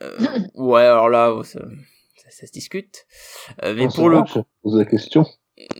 Euh, 0.02 0.14
ouais 0.54 0.82
alors 0.82 1.08
là 1.08 1.34
ça, 1.42 1.60
ça, 2.16 2.30
ça 2.30 2.46
se 2.46 2.52
discute. 2.52 3.06
Euh, 3.62 3.74
mais 3.76 3.84
Non, 3.86 3.90
pour 3.92 4.08
le 4.10 4.20
pose 4.62 4.76
la 4.78 4.84
question. 4.84 5.24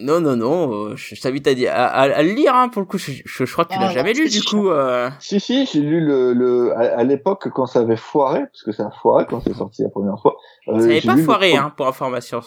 non 0.00 0.20
non 0.20 0.36
non 0.36 0.72
euh, 0.72 0.96
je, 0.96 1.20
t'invite 1.20 1.46
à, 1.46 1.50
à, 1.50 1.84
à, 1.84 2.02
à 2.16 2.22
le 2.22 2.32
lire 2.32 2.54
hein, 2.54 2.70
pour 2.70 2.80
le 2.80 2.86
coup. 2.86 2.96
Je, 2.96 3.12
je, 3.24 3.44
je 3.44 3.52
crois 3.52 3.66
que 3.66 3.72
tu 3.74 3.78
Ah, 3.78 3.86
l'as 3.88 3.92
jamais 3.92 4.14
lu 4.14 4.30
du 4.30 4.42
coup 4.42 4.70
euh... 4.70 5.10
Si, 5.20 5.38
si, 5.38 5.66
j'ai 5.66 5.80
lu 5.80 6.00
le, 6.00 6.32
le 6.32 6.72
à, 6.74 6.98
à 6.98 7.04
l'époque 7.04 7.48
quand 7.52 7.66
ça 7.66 7.80
avait 7.80 7.96
foiré, 7.98 8.40
parce 8.40 8.62
que 8.62 8.72
ça 8.72 8.86
a 8.86 8.90
foiré 9.02 9.26
quand 9.28 9.42
c'est 9.42 9.52
sorti 9.52 9.82
la 9.82 9.90
première 9.90 10.18
fois. 10.22 10.36
Euh, 10.68 10.80
ça 10.80 10.86
n'avait 10.86 11.02
pas 11.02 11.14
le 11.14 11.22
foiré 11.22 11.54
hein 11.56 11.74
pour 11.76 11.86
information. 11.86 12.40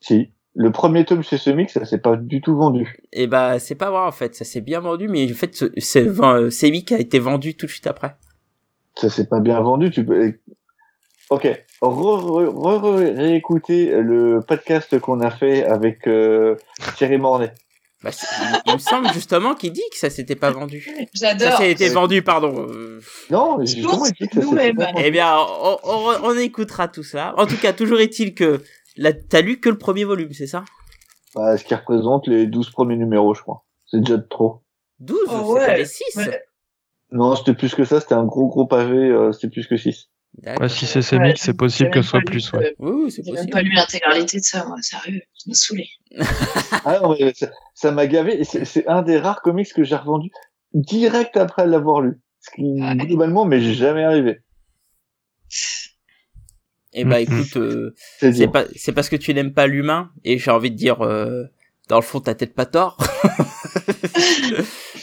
Si. 0.00 0.32
Le 0.60 0.72
premier 0.72 1.04
tome 1.04 1.22
chez 1.22 1.38
Semix, 1.38 1.72
ça 1.72 1.84
s'est 1.84 1.98
pas 2.00 2.16
du 2.16 2.40
tout 2.40 2.56
vendu. 2.56 2.98
et 3.12 3.28
bah 3.28 3.58
c'est 3.60 3.76
pas 3.76 3.90
vrai 3.92 4.00
en 4.00 4.10
fait 4.10 4.34
ça 4.34 4.44
s'est 4.44 4.60
bien 4.60 4.80
vendu 4.80 5.06
mais 5.06 5.30
en 5.30 5.34
fait 5.34 5.62
euh, 5.62 6.50
qui 6.50 6.94
a 6.94 6.98
été 6.98 7.18
vendu 7.20 7.54
tout 7.54 7.66
de 7.66 7.70
suite 7.70 7.86
après 7.86 8.16
Ça 8.96 9.08
s'est 9.08 9.28
pas 9.28 9.38
bien 9.38 9.60
vendu, 9.60 9.90
tu 9.92 10.04
peux... 10.04 10.32
Ok. 11.30 11.44
Re, 11.80 11.86
re, 11.86 12.48
re- 12.48 12.80
re- 12.80 13.16
réécouter 13.16 13.92
le 14.00 14.40
podcast 14.40 14.98
qu'on 14.98 15.20
a 15.20 15.30
fait 15.30 15.64
avec 15.64 16.08
euh, 16.08 16.56
Thierry 16.96 17.18
Mornay. 17.18 17.52
bah, 18.02 18.10
c'est- 18.10 18.26
il, 18.40 18.60
il 18.66 18.72
me 18.74 18.78
semble 18.78 19.12
justement 19.12 19.54
qu'il 19.54 19.72
dit 19.72 19.82
que 19.92 19.96
ça 19.98 20.10
s'était 20.10 20.34
pas 20.36 20.50
vendu 20.50 20.80
ça 21.14 21.28
J'adore. 21.36 21.58
s'est 21.58 21.70
été 21.70 21.88
vendu 21.90 22.22
pardon 22.22 22.66
euh, 22.68 23.00
Non, 23.30 23.58
justement, 23.60 24.04
il 24.06 24.12
dit 24.26 24.28
que 24.28 24.40
ça. 24.42 24.96
Eh 25.04 25.10
bien, 25.12 25.36
on, 25.38 25.76
on, 25.84 26.14
on 26.24 26.36
écoutera 26.38 26.88
tout 26.88 27.04
ça. 27.04 27.34
En 27.36 27.46
tout 27.46 27.58
cas, 27.58 27.72
toujours 27.72 28.00
est-il 28.00 28.34
que 28.34 28.60
là, 28.98 29.12
t'as 29.12 29.40
lu 29.40 29.60
que 29.60 29.68
le 29.68 29.78
premier 29.78 30.04
volume, 30.04 30.32
c'est 30.32 30.46
ça? 30.46 30.64
Bah, 31.34 31.56
ce 31.56 31.64
qui 31.64 31.74
représente 31.74 32.26
les 32.26 32.46
12 32.46 32.70
premiers 32.70 32.96
numéros, 32.96 33.34
je 33.34 33.42
crois. 33.42 33.64
C'est 33.86 34.00
déjà 34.00 34.16
de 34.16 34.26
trop. 34.28 34.62
12, 35.00 35.18
Oh, 35.28 35.56
c'est 35.58 35.66
ouais. 35.66 35.78
les 35.78 35.84
6 35.86 36.16
Ouais. 36.16 36.42
Non, 37.10 37.36
c'était 37.36 37.54
plus 37.54 37.74
que 37.74 37.84
ça, 37.84 38.00
c'était 38.00 38.14
un 38.14 38.24
gros 38.24 38.48
gros 38.48 38.66
pavé, 38.66 38.96
euh, 38.98 39.32
c'était 39.32 39.48
plus 39.48 39.66
que 39.66 39.76
6. 39.76 40.10
D'accord. 40.34 40.62
Ouais, 40.62 40.68
si 40.68 40.84
c'est 40.86 40.98
Ouais, 40.98 41.02
Semix, 41.02 41.40
c'est 41.40 41.56
possible 41.56 41.90
que 41.90 42.02
ce 42.02 42.08
soit 42.10 42.20
plus, 42.20 42.52
lu, 42.52 42.58
ouais. 42.58 42.66
euh, 42.80 42.92
Oui, 43.04 43.10
c'est 43.10 43.22
J'ai 43.24 43.30
même 43.32 43.36
possible. 43.36 43.52
pas 43.52 43.62
lu 43.62 43.72
l'intégralité 43.72 44.38
de 44.38 44.44
ça, 44.44 44.66
moi, 44.66 44.76
sérieux. 44.82 45.22
Ça 45.34 45.44
m'a 45.48 45.54
saoulé. 45.54 45.88
Ah 46.84 47.00
non, 47.02 47.16
mais 47.18 47.32
ça- 47.74 47.90
m'a 47.92 48.06
gavé, 48.06 48.44
c'est 48.44 48.86
un 48.88 49.02
des 49.02 49.18
rares 49.18 49.40
comics 49.42 49.72
que 49.72 49.84
j'ai 49.84 49.96
revendu 49.96 50.30
direct 50.74 51.36
après 51.36 51.66
l'avoir 51.66 52.00
lu. 52.02 52.20
Ce 52.40 52.50
qui, 52.54 52.62
Ouais. 52.80 52.94
globalement, 52.96 53.44
mais 53.46 53.60
j'ai 53.60 53.74
jamais 53.74 54.04
arrivé. 54.04 54.40
Eh 57.00 57.04
bah, 57.04 57.18
Mm, 57.20 57.22
écoute, 57.22 57.56
euh, 57.56 57.94
C'est 58.20 58.48
pas, 58.48 58.64
c'est 58.76 58.92
parce 58.92 59.08
que 59.08 59.16
tu 59.16 59.32
n'aimes 59.34 59.52
pas 59.54 59.66
l'humain, 59.66 60.10
et 60.24 60.38
j'ai 60.38 60.50
envie 60.50 60.70
de 60.70 60.76
dire, 60.76 61.00
euh, 61.02 61.44
dans 61.88 61.96
le 61.96 62.02
fond, 62.02 62.20
t'as 62.20 62.34
peut-être 62.34 62.54
pas 62.54 62.66
tort. 62.66 62.98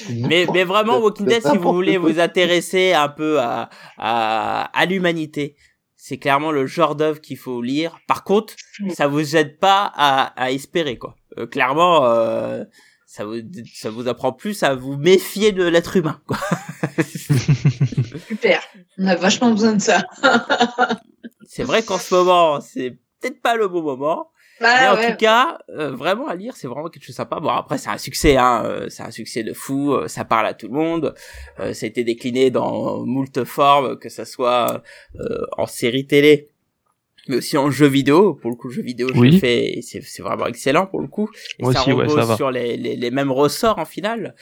mais, 0.09 0.45
mais 0.53 0.63
vraiment, 0.63 0.99
Walking 0.99 1.25
Dead, 1.25 1.43
si 1.45 1.57
vous 1.57 1.73
voulez 1.73 1.97
vous 1.97 2.19
intéresser 2.19 2.93
un 2.93 3.09
peu 3.09 3.39
à, 3.39 3.69
à, 3.97 4.63
à 4.77 4.85
l'humanité, 4.85 5.55
c'est 5.95 6.17
clairement 6.17 6.51
le 6.51 6.65
genre 6.67 6.95
d'œuvre 6.95 7.19
qu'il 7.21 7.37
faut 7.37 7.61
lire. 7.61 7.97
Par 8.07 8.23
contre, 8.23 8.53
ça 8.93 9.07
vous 9.07 9.35
aide 9.35 9.57
pas 9.57 9.91
à, 9.95 10.25
à 10.41 10.51
espérer, 10.51 10.97
quoi. 10.97 11.15
Euh, 11.37 11.47
clairement, 11.47 12.05
euh, 12.05 12.63
ça 13.07 13.25
vous, 13.25 13.37
ça 13.73 13.89
vous 13.89 14.07
apprend 14.07 14.31
plus 14.31 14.61
à 14.63 14.75
vous 14.75 14.97
méfier 14.97 15.51
de 15.51 15.63
l'être 15.63 15.97
humain, 15.97 16.21
quoi. 16.27 16.37
Super. 18.27 18.61
On 18.99 19.07
a 19.07 19.15
vachement 19.15 19.51
besoin 19.51 19.73
de 19.73 19.81
ça. 19.81 20.03
C'est 21.45 21.63
vrai 21.63 21.83
qu'en 21.83 21.97
ce 21.97 22.13
moment, 22.15 22.59
c'est 22.61 22.91
peut-être 23.21 23.41
pas 23.41 23.55
le 23.55 23.67
bon 23.67 23.81
moment. 23.81 24.29
Mais 24.61 24.67
Ah, 24.69 24.93
en 24.93 24.97
ouais. 24.97 25.11
tout 25.11 25.17
cas, 25.17 25.57
euh, 25.69 25.91
vraiment 25.91 26.27
à 26.29 26.35
lire, 26.35 26.55
c'est 26.55 26.67
vraiment 26.67 26.87
quelque 26.87 27.03
chose 27.03 27.09
de 27.15 27.17
sympa. 27.17 27.41
Bon, 27.41 27.49
après, 27.49 27.77
c'est 27.77 27.89
un 27.89 27.97
succès, 27.97 28.37
hein, 28.37 28.63
euh, 28.65 28.85
c'est 28.89 29.03
un 29.03 29.11
succès 29.11 29.43
de 29.43 29.51
fou, 29.51 29.91
euh, 29.93 30.07
ça 30.07 30.23
parle 30.23 30.47
à 30.47 30.53
tout 30.53 30.67
le 30.67 30.73
monde. 30.73 31.13
Euh, 31.59 31.73
ça 31.73 31.85
a 31.85 31.89
été 31.89 32.05
décliné 32.05 32.51
dans 32.51 33.05
moult 33.05 33.43
formes, 33.43 33.99
que 33.99 34.07
ça 34.07 34.23
soit 34.23 34.81
euh, 35.19 35.41
en 35.57 35.65
série 35.65 36.07
télé, 36.07 36.47
mais 37.27 37.35
aussi 37.37 37.57
en 37.57 37.69
jeu 37.69 37.87
vidéo. 37.87 38.33
Pour 38.35 38.49
le 38.49 38.55
coup, 38.55 38.69
le 38.69 38.75
jeu 38.75 38.81
vidéo, 38.81 39.09
je 39.13 39.19
Oui. 39.19 39.31
l'ai 39.31 39.39
fait, 39.39 39.77
et 39.77 39.81
c'est 39.81 40.01
c'est 40.01 40.21
vraiment 40.23 40.45
excellent 40.45 40.85
pour 40.85 41.01
le 41.01 41.07
coup. 41.07 41.29
Et 41.59 41.63
Moi 41.63 41.73
ça 41.73 41.81
aussi, 41.81 41.91
ouais, 41.91 42.03
repose 42.05 42.15
ça 42.21 42.25
va. 42.25 42.35
sur 42.37 42.49
les, 42.49 42.77
les, 42.77 42.95
les 42.95 43.11
mêmes 43.11 43.33
ressorts 43.33 43.77
en 43.77 43.85
finale. 43.85 44.35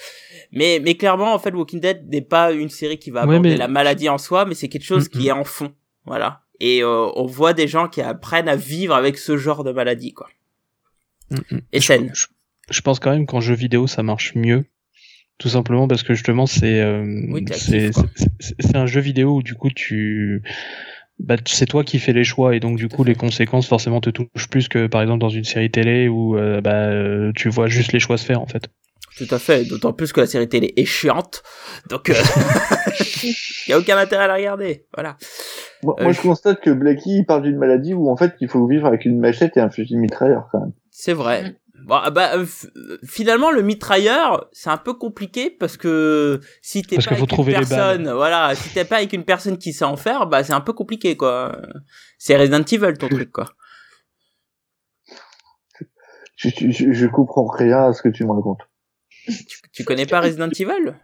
Mais, 0.51 0.80
mais 0.80 0.93
clairement, 0.95 1.34
en 1.34 1.39
fait, 1.39 1.55
Walking 1.55 1.80
Dead 1.80 2.07
n'est 2.07 2.21
pas 2.21 2.51
une 2.51 2.69
série 2.69 2.99
qui 2.99 3.09
va 3.09 3.21
Ouais, 3.25 3.34
aborder 3.38 3.49
mais- 3.49 3.57
la 3.57 3.67
maladie 3.67 4.09
en 4.09 4.19
soi, 4.19 4.45
mais 4.45 4.53
c'est 4.53 4.69
quelque 4.69 4.85
chose 4.85 5.05
Mhm. 5.11 5.19
qui 5.21 5.27
est 5.30 5.31
en 5.31 5.43
fond. 5.43 5.73
Voilà. 6.05 6.41
Et 6.65 6.81
euh, 6.81 7.11
on 7.18 7.26
voit 7.26 7.52
des 7.52 7.68
gens 7.68 7.90
qui 7.90 8.02
apprennent 8.02 8.48
à 8.48 8.56
vivre 8.56 8.95
avec 8.95 9.18
ce 9.18 9.35
genre 9.35 9.65
de 9.65 9.73
maladie, 9.73 10.14
quoi. 10.14 10.30
Mm, 11.30 11.56
mm. 11.56 11.60
Et 11.73 11.81
saine. 11.81 12.11
Je, 12.14 12.27
je 12.69 12.80
pense 12.80 13.02
quand 13.02 13.11
même 13.11 13.26
qu'en 13.26 13.41
jeu 13.41 13.53
vidéo, 13.53 13.85
ça 13.85 14.02
marche 14.02 14.34
mieux. 14.35 14.64
Tout 15.40 15.49
simplement 15.49 15.90
parce 15.90 16.03
que 16.03 16.14
justement, 16.14 16.45
c'est 16.45 16.80
euh, 16.80 17.26
Oui, 17.27 17.44
c'est 17.52 18.76
un 18.76 18.85
jeu 18.85 19.02
vidéo 19.02 19.35
où 19.35 19.44
du 19.44 19.56
coup, 19.56 19.72
tu 19.72 20.41
bah, 21.19 21.35
c'est 21.45 21.65
toi 21.65 21.84
qui 21.84 21.99
fais 21.99 22.14
les 22.14 22.23
choix 22.23 22.56
et 22.56 22.61
donc 22.61 22.77
du 22.77 22.88
coup, 22.88 23.03
les 23.03 23.15
conséquences 23.15 23.68
forcément 23.68 23.99
te 23.99 24.10
touchent 24.10 24.48
plus 24.49 24.69
que 24.69 24.88
par 24.88 25.02
exemple 25.02 25.19
dans 25.19 25.30
une 25.30 25.44
série 25.44 25.69
télé 25.69 26.07
où 26.07 26.38
euh, 26.38 26.61
bah, 26.61 27.34
tu 27.35 27.49
vois 27.49 27.68
juste 27.68 27.91
les 27.91 27.99
choix 27.99 28.18
se 28.18 28.23
faire 28.26 28.40
en 28.40 28.48
fait. 28.48 28.69
Tout 29.18 29.27
à 29.30 29.38
fait, 29.40 29.65
d'autant 29.65 29.94
plus 29.94 30.11
que 30.11 30.22
la 30.22 30.27
série 30.27 30.49
télé 30.49 30.73
est 30.76 30.85
chiante, 30.85 31.44
donc 31.90 32.10
il 33.23 33.34
y 33.68 33.73
a 33.73 33.77
aucun 33.77 33.98
intérêt 33.98 34.23
à 34.23 34.27
la 34.27 34.35
regarder. 34.35 34.88
Voilà. 34.94 35.18
Moi, 35.84 35.95
Euh, 35.99 36.03
moi, 36.03 36.11
je- 36.14 36.18
je 36.18 36.22
constate 36.23 36.61
que 36.61 36.72
Blackie 36.72 37.23
parle 37.27 37.44
d'une 37.44 37.57
maladie 37.57 37.94
où 37.94 38.10
en 38.10 38.15
fait 38.18 38.34
il 38.40 38.48
faut 38.49 38.65
vivre 38.68 38.88
avec 38.88 39.06
une 39.06 39.19
machette 39.19 39.56
et 39.57 39.60
un 39.60 39.69
fusil 39.69 39.98
mitrailleur 39.98 40.48
quand 40.52 40.61
même. 40.61 40.72
C'est 40.90 41.14
vrai. 41.14 41.56
Bon, 41.85 41.95
ah 42.02 42.11
bah, 42.11 42.38
euh, 42.38 42.45
euh, 42.77 42.98
finalement, 43.06 43.52
le 43.52 43.61
mitrailleur, 43.61 44.48
c'est 44.53 44.69
un 44.69 44.77
peu 44.77 44.94
compliqué 44.94 45.49
parce 45.52 45.76
que 45.76 46.40
si 46.61 46.81
t'es 46.81 46.95
Parce 46.95 47.07
pas 47.07 47.15
faut 47.15 47.23
avec 47.23 47.38
une 47.40 47.53
personne, 47.53 48.11
voilà, 48.14 48.56
si 48.56 48.69
t'es 48.69 48.85
pas 48.85 48.98
avec 48.98 49.11
une 49.11 49.26
personne 49.26 49.57
qui 49.57 49.73
sait 49.73 49.84
en 49.84 49.98
faire, 49.98 50.26
bah 50.27 50.44
c'est 50.45 50.53
un 50.53 50.61
peu 50.61 50.72
compliqué 50.73 51.18
quoi. 51.18 51.57
C'est 52.18 52.38
Resident 52.38 52.64
Evil 52.64 52.98
ton 52.98 53.10
truc 53.10 53.31
quoi. 53.34 53.45
Je, 56.38 56.49
je, 56.57 56.91
je 56.94 57.07
comprends 57.07 57.45
rien 57.48 57.85
à 57.90 57.94
ce 57.94 58.02
que 58.02 58.10
tu 58.10 58.23
me 58.26 58.31
racontes. 58.31 58.61
Tu, 59.26 59.58
tu 59.72 59.84
connais 59.84 60.06
pas 60.06 60.22
Resident 60.22 60.50
Evil? 60.50 60.95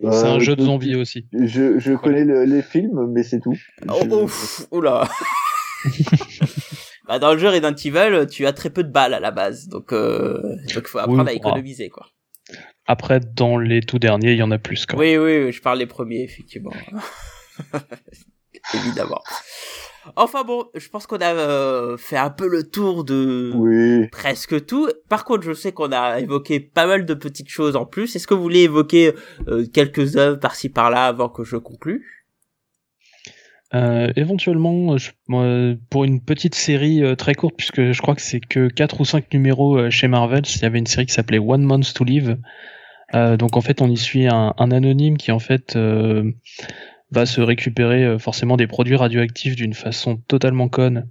C'est 0.00 0.06
Euh, 0.06 0.34
un 0.34 0.38
jeu 0.40 0.56
de 0.56 0.64
zombies 0.64 0.96
aussi. 0.96 1.26
Je, 1.32 1.78
je 1.78 1.92
connais 1.94 2.24
le- 2.24 2.44
les 2.44 2.62
films, 2.62 3.06
mais 3.12 3.22
c'est 3.22 3.40
tout. 3.40 3.56
Oh, 3.88 4.00
Je- 4.02 4.08
pff, 4.24 4.66
oula. 4.72 5.08
bah, 7.06 7.18
dans 7.18 7.32
le 7.32 7.38
jeu 7.38 7.48
Resident 7.48 7.74
Evil, 7.74 8.26
tu 8.28 8.46
as 8.46 8.52
très 8.52 8.70
peu 8.70 8.82
de 8.82 8.90
balles 8.90 9.14
à 9.14 9.20
la 9.20 9.30
base, 9.30 9.68
donc 9.68 9.92
euh, 9.92 10.40
donc 10.74 10.86
faut 10.88 10.98
apprendre 10.98 11.24
Oui, 11.24 11.30
à 11.30 11.34
économiser 11.34 11.88
quoi. 11.88 12.06
après, 12.86 13.20
dans 13.20 13.58
les 13.58 13.80
tout 13.80 13.98
derniers, 13.98 14.32
il 14.32 14.38
y 14.38 14.42
en 14.42 14.50
a 14.50 14.58
plus. 14.58 14.86
Quoi. 14.86 14.98
Oui, 14.98 15.16
oui, 15.16 15.52
je 15.52 15.60
parle 15.62 15.78
des 15.78 15.86
premiers, 15.86 16.22
effectivement. 16.24 16.72
Évidemment. 18.74 19.20
Enfin 20.16 20.42
bon, 20.44 20.64
je 20.74 20.88
pense 20.88 21.06
qu'on 21.06 21.18
a 21.18 21.32
euh, 21.32 21.96
fait 21.96 22.16
un 22.16 22.30
peu 22.30 22.48
le 22.48 22.68
tour 22.68 23.04
de 23.04 23.52
Oui. 23.54 24.08
presque 24.10 24.66
tout. 24.66 24.88
Par 25.08 25.24
contre, 25.24 25.42
je 25.44 25.52
sais 25.52 25.72
qu'on 25.72 25.92
a 25.92 26.18
évoqué 26.20 26.58
pas 26.60 26.86
mal 26.86 27.06
de 27.06 27.14
petites 27.14 27.48
choses 27.48 27.76
en 27.76 27.86
plus. 27.86 28.16
Est-ce 28.16 28.26
que 28.26 28.34
vous 28.34 28.42
voulez 28.42 28.60
évoquer 28.62 29.12
euh, 29.48 29.64
quelques 29.72 30.16
œuvres 30.16 30.38
par-ci 30.40 30.68
par-là 30.68 31.06
avant 31.06 31.28
que 31.28 31.44
je 31.44 31.56
conclue? 31.56 32.04
Euh, 33.74 34.12
éventuellement, 34.16 34.98
je- 34.98 35.12
moi, 35.28 35.46
pour 35.88 36.04
une 36.04 36.20
petite 36.20 36.54
série 36.54 37.02
euh, 37.02 37.14
très 37.14 37.34
courte, 37.34 37.54
puisque 37.56 37.92
je 37.92 38.02
crois 38.02 38.14
que 38.14 38.20
c'est 38.20 38.40
que 38.40 38.68
4 38.68 39.00
ou 39.00 39.04
5 39.06 39.32
numéros 39.32 39.78
euh, 39.78 39.88
chez 39.90 40.08
Marvel, 40.08 40.42
il 40.46 40.60
y 40.62 40.64
avait 40.66 40.78
une 40.78 40.86
série 40.86 41.06
qui 41.06 41.14
s'appelait 41.14 41.38
One 41.38 41.62
Month 41.62 41.94
to 41.94 42.04
Live. 42.04 42.36
Euh, 43.14 43.36
donc 43.38 43.56
en 43.56 43.60
fait, 43.62 43.80
on 43.80 43.88
y 43.88 43.96
suit 43.96 44.26
un, 44.26 44.52
un 44.58 44.70
anonyme 44.72 45.16
qui 45.16 45.32
en 45.32 45.38
fait 45.38 45.74
euh, 45.76 46.30
va 47.12 47.26
se 47.26 47.40
récupérer 47.40 48.04
euh, 48.04 48.18
forcément 48.18 48.56
des 48.56 48.66
produits 48.66 48.96
radioactifs 48.96 49.54
d'une 49.54 49.74
façon 49.74 50.16
totalement 50.16 50.68
conne. 50.68 51.08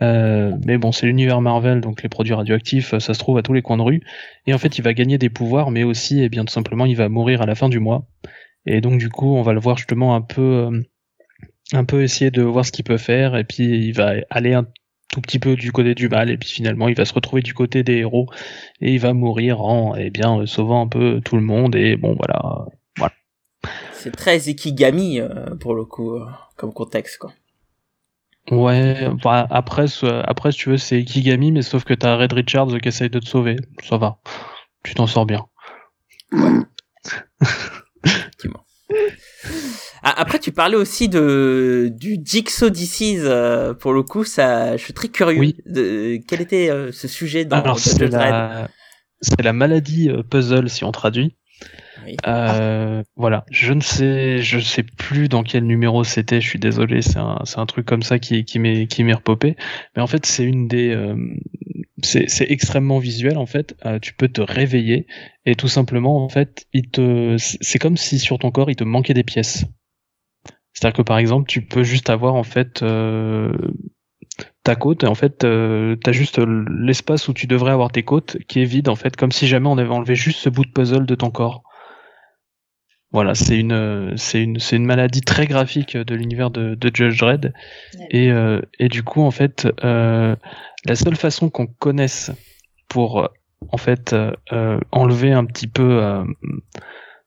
Euh, 0.00 0.56
mais 0.64 0.78
bon, 0.78 0.92
c'est 0.92 1.06
l'univers 1.06 1.40
Marvel, 1.40 1.80
donc 1.80 2.02
les 2.02 2.08
produits 2.08 2.34
radioactifs, 2.34 2.94
euh, 2.94 3.00
ça 3.00 3.14
se 3.14 3.18
trouve 3.18 3.36
à 3.36 3.42
tous 3.42 3.52
les 3.52 3.62
coins 3.62 3.76
de 3.76 3.82
rue. 3.82 4.02
Et 4.46 4.54
en 4.54 4.58
fait, 4.58 4.78
il 4.78 4.82
va 4.82 4.94
gagner 4.94 5.18
des 5.18 5.28
pouvoirs, 5.28 5.70
mais 5.70 5.84
aussi, 5.84 6.22
et 6.22 6.28
bien 6.28 6.44
tout 6.44 6.52
simplement, 6.52 6.86
il 6.86 6.96
va 6.96 7.08
mourir 7.08 7.42
à 7.42 7.46
la 7.46 7.54
fin 7.54 7.68
du 7.68 7.78
mois. 7.78 8.06
Et 8.66 8.80
donc 8.80 8.98
du 8.98 9.08
coup, 9.10 9.36
on 9.36 9.42
va 9.42 9.52
le 9.52 9.60
voir 9.60 9.76
justement 9.76 10.14
un 10.14 10.20
peu, 10.20 10.68
un 11.72 11.84
peu 11.84 12.02
essayer 12.02 12.30
de 12.30 12.42
voir 12.42 12.64
ce 12.64 12.72
qu'il 12.72 12.84
peut 12.84 12.98
faire, 12.98 13.36
et 13.36 13.44
puis 13.44 13.64
il 13.64 13.92
va 13.92 14.14
aller 14.30 14.54
un 14.54 14.66
tout 15.10 15.20
petit 15.20 15.38
peu 15.38 15.56
du 15.56 15.72
côté 15.72 15.94
du 15.94 16.08
mal, 16.08 16.30
et 16.30 16.36
puis 16.36 16.50
finalement, 16.50 16.88
il 16.88 16.94
va 16.94 17.04
se 17.04 17.14
retrouver 17.14 17.42
du 17.42 17.54
côté 17.54 17.82
des 17.82 17.96
héros, 17.96 18.28
et 18.80 18.92
il 18.92 19.00
va 19.00 19.14
mourir 19.14 19.62
en, 19.62 19.94
eh 19.96 20.10
bien, 20.10 20.46
sauvant 20.46 20.82
un 20.82 20.88
peu 20.88 21.20
tout 21.24 21.36
le 21.36 21.42
monde. 21.42 21.74
Et 21.76 21.96
bon, 21.96 22.14
voilà. 22.14 22.66
C'est 23.92 24.14
très 24.14 24.48
Ikigami 24.48 25.20
euh, 25.20 25.54
pour 25.56 25.74
le 25.74 25.84
coup 25.84 26.14
euh, 26.14 26.24
comme 26.56 26.72
contexte 26.72 27.18
quoi. 27.18 27.32
Ouais, 28.50 29.10
bah, 29.22 29.46
après, 29.50 29.84
après, 30.02 30.52
si 30.52 30.58
tu 30.58 30.70
veux, 30.70 30.78
c'est 30.78 30.96
Ikigami, 30.96 31.52
mais 31.52 31.60
sauf 31.60 31.84
que 31.84 31.92
t'as 31.92 32.16
Red 32.16 32.32
Richards 32.32 32.78
qui 32.80 32.88
essaye 32.88 33.10
de 33.10 33.18
te 33.18 33.26
sauver. 33.26 33.56
Ça 33.86 33.98
va. 33.98 34.20
Tu 34.84 34.94
t'en 34.94 35.06
sors 35.06 35.26
bien. 35.26 35.44
Ah, 40.02 40.14
après, 40.16 40.38
tu 40.38 40.52
parlais 40.52 40.76
aussi 40.76 41.08
de 41.08 41.92
du 41.94 42.18
Jigsaw 42.24 42.70
Disease. 42.70 43.24
euh, 43.24 43.74
pour 43.74 43.92
le 43.92 44.02
coup, 44.02 44.24
ça, 44.24 44.76
je 44.76 44.82
suis 44.82 44.94
très 44.94 45.08
curieux. 45.08 45.38
Oui. 45.38 45.56
De, 45.66 46.18
quel 46.26 46.40
était 46.40 46.70
euh, 46.70 46.92
ce 46.92 47.08
sujet 47.08 47.44
dans 47.44 47.56
Alors, 47.56 47.78
c'est 47.78 48.06
la... 48.08 48.68
c'est 49.20 49.42
la 49.42 49.52
maladie 49.52 50.08
euh, 50.08 50.22
puzzle, 50.22 50.70
si 50.70 50.84
on 50.84 50.92
traduit. 50.92 51.36
Euh, 52.26 53.02
voilà, 53.16 53.44
je 53.50 53.72
ne 53.72 53.80
sais, 53.80 54.38
je 54.38 54.58
sais 54.58 54.82
plus 54.82 55.28
dans 55.28 55.42
quel 55.42 55.64
numéro 55.64 56.04
c'était. 56.04 56.40
Je 56.40 56.48
suis 56.48 56.58
désolé, 56.58 57.02
c'est 57.02 57.18
un, 57.18 57.40
c'est 57.44 57.58
un 57.58 57.66
truc 57.66 57.86
comme 57.86 58.02
ça 58.02 58.18
qui, 58.18 58.44
qui 58.44 58.58
m'est, 58.58 58.86
qui 58.86 59.04
m'est 59.04 59.14
repopé. 59.14 59.56
Mais 59.96 60.02
en 60.02 60.06
fait, 60.06 60.26
c'est 60.26 60.44
une 60.44 60.68
des, 60.68 60.90
euh, 60.90 61.16
c'est, 62.02 62.28
c'est 62.28 62.50
extrêmement 62.50 62.98
visuel 62.98 63.38
en 63.38 63.46
fait. 63.46 63.74
Euh, 63.84 63.98
tu 63.98 64.14
peux 64.14 64.28
te 64.28 64.40
réveiller 64.40 65.06
et 65.46 65.54
tout 65.54 65.68
simplement 65.68 66.24
en 66.24 66.28
fait, 66.28 66.66
il 66.72 66.90
te, 66.90 67.36
c'est 67.38 67.78
comme 67.78 67.96
si 67.96 68.18
sur 68.18 68.38
ton 68.38 68.50
corps 68.50 68.70
il 68.70 68.76
te 68.76 68.84
manquait 68.84 69.14
des 69.14 69.24
pièces. 69.24 69.64
C'est-à-dire 70.72 70.96
que 70.96 71.02
par 71.02 71.18
exemple, 71.18 71.48
tu 71.48 71.62
peux 71.62 71.82
juste 71.82 72.10
avoir 72.10 72.34
en 72.34 72.44
fait 72.44 72.82
euh, 72.82 73.52
ta 74.62 74.76
côte 74.76 75.02
en 75.04 75.14
fait 75.14 75.44
euh, 75.44 75.96
t'as 75.96 76.12
juste 76.12 76.38
l'espace 76.38 77.26
où 77.28 77.32
tu 77.32 77.46
devrais 77.46 77.72
avoir 77.72 77.90
tes 77.90 78.04
côtes 78.04 78.36
qui 78.48 78.60
est 78.60 78.64
vide 78.64 78.88
en 78.88 78.96
fait, 78.96 79.16
comme 79.16 79.32
si 79.32 79.48
jamais 79.48 79.68
on 79.68 79.78
avait 79.78 79.90
enlevé 79.90 80.14
juste 80.14 80.40
ce 80.40 80.48
bout 80.48 80.64
de 80.64 80.70
puzzle 80.70 81.06
de 81.06 81.14
ton 81.14 81.30
corps. 81.30 81.62
Voilà, 83.10 83.34
c'est 83.34 83.58
une, 83.58 84.14
c'est 84.16 84.42
une, 84.42 84.58
c'est 84.58 84.76
une 84.76 84.84
maladie 84.84 85.22
très 85.22 85.46
graphique 85.46 85.96
de 85.96 86.14
l'univers 86.14 86.50
de, 86.50 86.74
de 86.74 86.90
Judge 86.94 87.18
Dredd. 87.18 87.54
Ouais. 87.98 88.06
Et, 88.10 88.30
euh, 88.30 88.60
et 88.78 88.88
du 88.88 89.02
coup, 89.02 89.22
en 89.22 89.30
fait, 89.30 89.66
euh, 89.82 90.36
la 90.84 90.94
seule 90.94 91.16
façon 91.16 91.48
qu'on 91.48 91.66
connaisse 91.66 92.30
pour, 92.88 93.20
euh, 93.20 93.28
en 93.70 93.78
fait, 93.78 94.12
euh, 94.12 94.32
euh, 94.52 94.78
enlever 94.92 95.32
un 95.32 95.46
petit 95.46 95.66
peu 95.68 96.02
euh, 96.02 96.22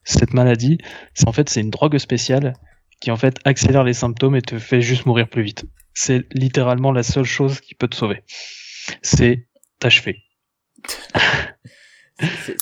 cette 0.03 0.33
maladie, 0.33 0.77
c'est 1.15 1.27
en 1.27 1.31
fait, 1.31 1.49
c'est 1.49 1.61
une 1.61 1.71
drogue 1.71 1.97
spéciale 1.97 2.53
qui 2.99 3.09
en 3.09 3.17
fait 3.17 3.39
accélère 3.43 3.83
les 3.83 3.93
symptômes 3.93 4.35
et 4.35 4.41
te 4.43 4.59
fait 4.59 4.81
juste 4.81 5.07
mourir 5.07 5.27
plus 5.27 5.41
vite. 5.41 5.65
C'est 5.93 6.25
littéralement 6.33 6.91
la 6.91 7.03
seule 7.03 7.25
chose 7.25 7.59
qui 7.59 7.73
peut 7.73 7.87
te 7.87 7.95
sauver. 7.95 8.23
C'est 9.01 9.47
t'achever. 9.79 10.23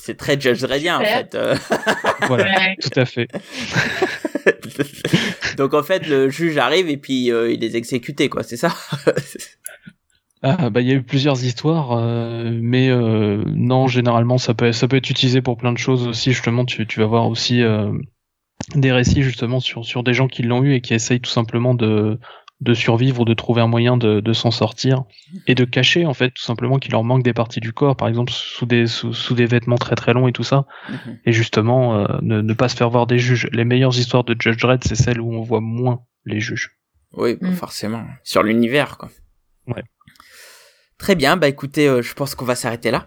C'est 0.02 0.18
très 0.18 0.40
Judge 0.40 0.62
Dreddien 0.62 1.00
en 1.00 1.04
fait. 1.04 1.36
euh. 1.36 1.56
Voilà, 2.28 2.76
tout 2.82 3.00
à 3.00 3.06
fait. 3.06 3.28
Donc 5.58 5.74
en 5.74 5.84
fait, 5.84 6.08
le 6.08 6.30
juge 6.30 6.58
arrive 6.58 6.90
et 6.90 6.98
puis 6.98 7.32
euh, 7.32 7.52
il 7.52 7.60
les 7.60 7.76
exécuté 7.76 8.30
quoi, 8.30 8.44
c'est 8.44 8.58
ça? 8.58 8.74
Ah 10.42 10.70
bah 10.70 10.80
il 10.80 10.88
y 10.88 10.92
a 10.92 10.96
eu 10.96 11.04
plusieurs 11.04 11.44
histoires, 11.44 11.92
euh, 11.92 12.50
mais 12.62 12.88
euh, 12.90 13.44
non 13.46 13.88
généralement 13.88 14.38
ça 14.38 14.54
peut 14.54 14.72
ça 14.72 14.88
peut 14.88 14.96
être 14.96 15.10
utilisé 15.10 15.42
pour 15.42 15.58
plein 15.58 15.74
de 15.74 15.78
choses 15.78 16.08
aussi 16.08 16.32
justement. 16.32 16.64
Tu 16.64 16.88
tu 16.88 17.02
vas 17.02 17.08
voir 17.08 17.28
aussi 17.28 17.62
euh, 17.62 17.92
des 18.74 18.94
récits 18.94 19.22
justement 19.22 19.60
sur 19.60 19.84
sur 19.84 20.02
des 20.02 20.14
gens 20.14 20.30
qui 20.30 20.44
l'ont 20.44 20.64
eu 20.64 20.76
et 20.76 20.82
qui 20.82 20.94
essayent 20.94 21.20
tout 21.20 21.30
simplement 21.30 21.74
de 21.74 22.20
de 22.62 22.74
survivre 22.74 23.22
ou 23.22 23.26
de 23.26 23.34
trouver 23.34 23.62
un 23.62 23.68
moyen 23.68 23.96
de, 23.96 24.20
de 24.20 24.34
s'en 24.34 24.52
sortir 24.52 25.04
et 25.48 25.56
de 25.56 25.64
cacher 25.64 26.06
en 26.06 26.14
fait 26.14 26.32
tout 26.32 26.42
simplement 26.44 26.78
qu'il 26.78 26.92
leur 26.92 27.04
manque 27.06 27.24
des 27.24 27.32
parties 27.34 27.62
du 27.62 27.72
corps 27.72 27.96
par 27.96 28.08
exemple 28.10 28.32
sous 28.34 28.66
des 28.66 28.86
sous, 28.86 29.14
sous 29.14 29.34
des 29.34 29.46
vêtements 29.46 29.78
très 29.78 29.96
très 29.96 30.12
longs 30.14 30.28
et 30.28 30.34
tout 30.34 30.44
ça 30.44 30.66
Mhm. 30.90 31.20
et 31.26 31.32
justement 31.32 32.00
euh, 32.00 32.06
ne, 32.22 32.42
ne 32.42 32.54
pas 32.54 32.68
se 32.68 32.76
faire 32.76 32.90
voir 32.90 33.08
des 33.08 33.18
juges 33.18 33.48
les 33.54 33.64
meilleures 33.64 33.98
histoires 33.98 34.26
de 34.26 34.36
Judge 34.38 34.58
Dredd 34.62 34.84
c'est 34.84 34.96
celles 34.96 35.22
où 35.22 35.34
on 35.34 35.42
voit 35.42 35.62
moins 35.62 36.04
les 36.26 36.40
juges 36.42 36.72
Oui, 37.14 37.38
bah, 37.42 37.50
Mm. 37.50 37.54
forcément. 37.54 38.04
Sur 38.24 38.44
l'univers, 38.44 38.98
quoi. 38.98 39.10
Ouais. 39.68 39.84
Très 40.98 41.16
bien, 41.16 41.38
bah 41.38 41.48
écoutez, 41.48 41.88
euh, 41.88 42.02
je 42.02 42.14
pense 42.14 42.36
qu'on 42.36 42.46
va 42.46 42.56
s'arrêter 42.56 42.92
là. 42.92 43.06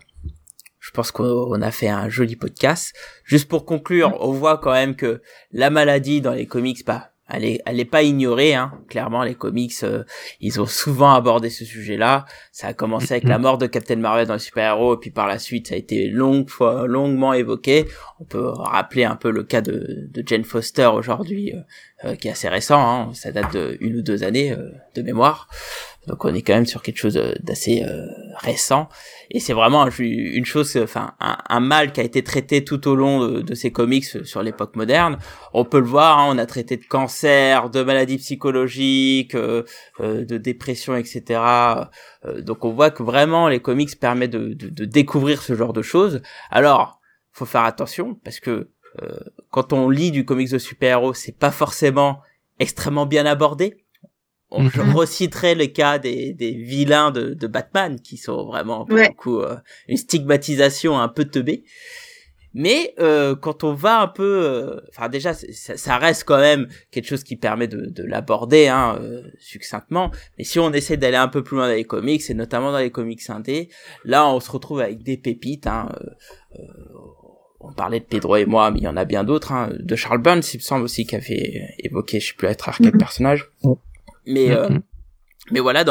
Je 0.81 0.91
pense 0.91 1.13
qu'on 1.13 1.25
on 1.25 1.61
a 1.63 1.71
fait 1.71 1.89
un 1.89 2.09
joli 2.09 2.35
podcast. 2.37 2.95
Juste 3.25 3.49
pour 3.49 3.65
conclure, 3.67 4.11
Mm. 4.11 4.17
on 4.21 4.33
voit 4.33 4.59
quand 4.59 4.73
même 4.73 4.97
que 4.97 5.23
la 5.53 5.71
maladie 5.71 6.21
dans 6.21 6.33
les 6.33 6.47
comics, 6.47 6.85
bah, 6.87 7.12
elle 7.33 7.45
est, 7.45 7.63
elle 7.65 7.81
est 7.81 7.87
pas 7.87 8.03
ignorée, 8.03 8.55
hein. 8.55 8.73
Clairement, 8.89 9.23
les 9.23 9.35
comics, 9.35 9.73
euh, 9.83 10.05
ils 10.41 10.61
ont 10.61 10.67
souvent 10.67 11.15
abordé 11.15 11.51
ce 11.51 11.65
sujet-là. 11.65 12.27
Ça 12.53 12.69
a 12.69 12.75
commencé 12.75 13.13
avec 13.13 13.25
la 13.25 13.39
mort 13.39 13.59
de 13.59 13.67
Captain 13.67 13.97
Marvel 13.97 14.27
dans 14.27 14.35
les 14.35 14.39
super-héros, 14.39 14.95
et 14.95 14.99
puis 14.99 15.11
par 15.11 15.27
la 15.27 15.39
suite, 15.39 15.69
ça 15.69 15.75
a 15.75 15.79
été 15.79 16.09
longue 16.09 16.49
fois, 16.49 16.87
longuement 16.87 17.33
évoqué. 17.33 17.87
On 18.21 18.25
peut 18.25 18.49
rappeler 18.49 19.05
un 19.05 19.17
peu 19.17 19.31
le 19.31 19.43
cas 19.43 19.63
de, 19.63 20.09
de 20.11 20.23
Jane 20.27 20.45
Foster 20.45 20.87
aujourd'hui, 20.87 21.53
euh, 21.55 21.61
euh, 22.05 22.15
qui 22.17 22.29
est 22.29 22.33
assez 22.33 22.49
récent, 22.49 22.81
hein. 22.81 23.15
ça 23.15 23.33
date 23.33 23.53
de 23.55 23.77
une 23.81 23.97
ou 23.97 24.03
deux 24.03 24.25
années 24.25 24.53
euh, 24.53 24.71
de 24.95 25.03
mémoire. 25.03 25.49
Donc 26.09 26.25
on 26.25 26.35
est 26.35 26.43
quand 26.43 26.55
même 26.55 26.67
sur 26.67 26.83
quelque 26.83 26.99
chose 26.99 27.17
euh, 27.17 27.33
d'assez 27.41 27.85
euh, 27.85 28.07
récent. 28.39 28.89
Et 29.31 29.39
c'est 29.39 29.53
vraiment 29.53 29.83
un- 29.83 29.91
une 29.99 30.45
chose, 30.45 30.77
enfin 30.77 31.15
un, 31.21 31.61
mal 31.61 31.93
qui 31.93 32.01
a 32.01 32.03
été 32.03 32.25
traité 32.25 32.65
tout 32.65 32.89
au 32.89 32.97
long 32.97 33.27
de, 33.41 33.55
ces 33.55 33.71
comics 33.71 34.05
euh, 34.17 34.25
sur 34.25 34.43
l'époque 34.43 34.75
moderne. 34.75 35.19
On 35.55 35.65
peut 35.65 35.79
le 35.79 35.87
voir, 35.87 36.19
hein, 36.19 36.27
on 36.35 36.39
a 36.39 36.47
traité 36.47 36.77
de 36.77 36.85
cancer, 36.85 37.71
de 37.71 37.83
maladies 37.83 38.19
psychologiques, 38.19 39.37
euh, 39.37 39.63
euh, 40.01 40.25
de 40.25 40.39
dépression, 40.39 40.97
etc. 40.97 41.41
Euh, 42.25 42.41
donc 42.43 42.65
on 42.65 42.71
voit 42.73 42.91
que 42.91 43.05
vraiment 43.05 43.49
les 43.49 43.61
comics 43.61 43.99
permettent 44.01 44.33
de, 44.33 44.55
de, 44.55 44.69
de 44.71 44.85
découvrir 44.85 45.41
ce 45.41 45.55
genre 45.55 45.73
de 45.73 45.83
choses. 45.83 46.21
Alors, 46.51 47.01
faut 47.31 47.47
faire 47.47 47.65
attention 47.65 48.15
parce 48.25 48.41
que 48.41 48.71
quand 49.51 49.73
on 49.73 49.89
lit 49.89 50.11
du 50.11 50.27
comics 50.27 50.51
de 50.51 50.59
super-héros, 50.59 51.15
c'est 51.15 51.39
pas 51.39 51.51
forcément 51.51 52.21
extrêmement 52.59 53.07
bien 53.07 53.25
abordé. 53.25 53.82
On, 54.55 54.69
Je 54.69 54.81
Mhm. 54.83 54.95
reciterai 54.95 55.55
le 55.55 55.67
cas 55.67 55.99
des, 55.99 56.33
des 56.35 56.53
vilains 56.53 57.11
de, 57.11 57.35
de 57.35 57.47
Batman 57.47 57.99
qui 58.01 58.17
sont 58.17 58.45
vraiment 58.47 58.85
pour 58.85 58.97
Ouais. 58.97 59.09
le 59.09 59.15
coup 59.15 59.41
euh, 59.41 59.57
une 59.89 59.97
stigmatisation 59.97 60.99
un 60.99 61.09
peu 61.09 61.25
teubée. 61.25 61.65
Mais 62.55 62.93
euh, 62.99 63.35
quand 63.35 63.65
on 63.65 63.73
va 63.73 64.03
un 64.03 64.09
peu, 64.09 64.43
euh, 64.45 64.81
enfin 64.91 65.09
déjà 65.09 65.33
ça, 65.33 65.79
ça 65.79 65.97
reste 65.97 66.25
quand 66.25 66.39
même 66.39 66.69
quelque 66.91 67.07
chose 67.09 67.25
qui 67.25 67.37
permet 67.37 67.67
de, 67.67 67.87
de 67.87 68.05
l'aborder 68.05 68.69
hein, 68.69 68.99
euh, 69.01 69.23
succinctement. 69.39 70.11
Mais 70.37 70.45
si 70.45 70.59
on 70.59 70.71
essaie 70.75 70.99
d'aller 70.99 71.17
un 71.17 71.29
peu 71.29 71.43
plus 71.43 71.57
loin 71.57 71.69
dans 71.69 71.75
les 71.75 71.85
comics, 71.85 72.23
et 72.29 72.35
notamment 72.35 72.71
dans 72.71 72.79
les 72.79 72.91
comics 72.91 73.23
indés, 73.31 73.71
là 74.05 74.29
on 74.29 74.39
se 74.39 74.51
retrouve 74.51 74.81
avec 74.81 75.03
des 75.03 75.17
pépites. 75.17 75.67
Hein, 75.67 75.89
euh, 75.99 76.61
euh, 76.61 76.63
on 77.65 77.73
parlait 77.73 78.01
de 78.01 78.05
Pedro 78.05 78.37
et 78.37 78.45
moi, 78.45 78.71
mais 78.71 78.81
il 78.81 78.85
y 78.85 78.89
en 78.89 78.97
a 78.99 79.07
bien 79.07 79.25
d'autres. 79.25 79.53
Hein, 79.53 79.71
de 79.79 79.97
Charles 79.97 80.21
Burns, 80.21 80.43
il 80.53 80.59
me 80.59 80.63
semble 80.63 80.85
aussi, 80.85 81.07
qui 81.07 81.15
avait 81.17 81.69
évoqué, 81.79 82.21
je 82.21 82.27
sais 82.29 82.35
plus 82.37 82.49
à 82.49 82.51
être 82.51 82.71
quel 82.77 82.93
Mhm. 82.93 82.99
personnage. 82.99 83.51
Mais 84.27 84.51
euh, 84.53 84.69
Mhm. 84.69 84.83
mais 85.51 85.61
voilà, 85.61 85.85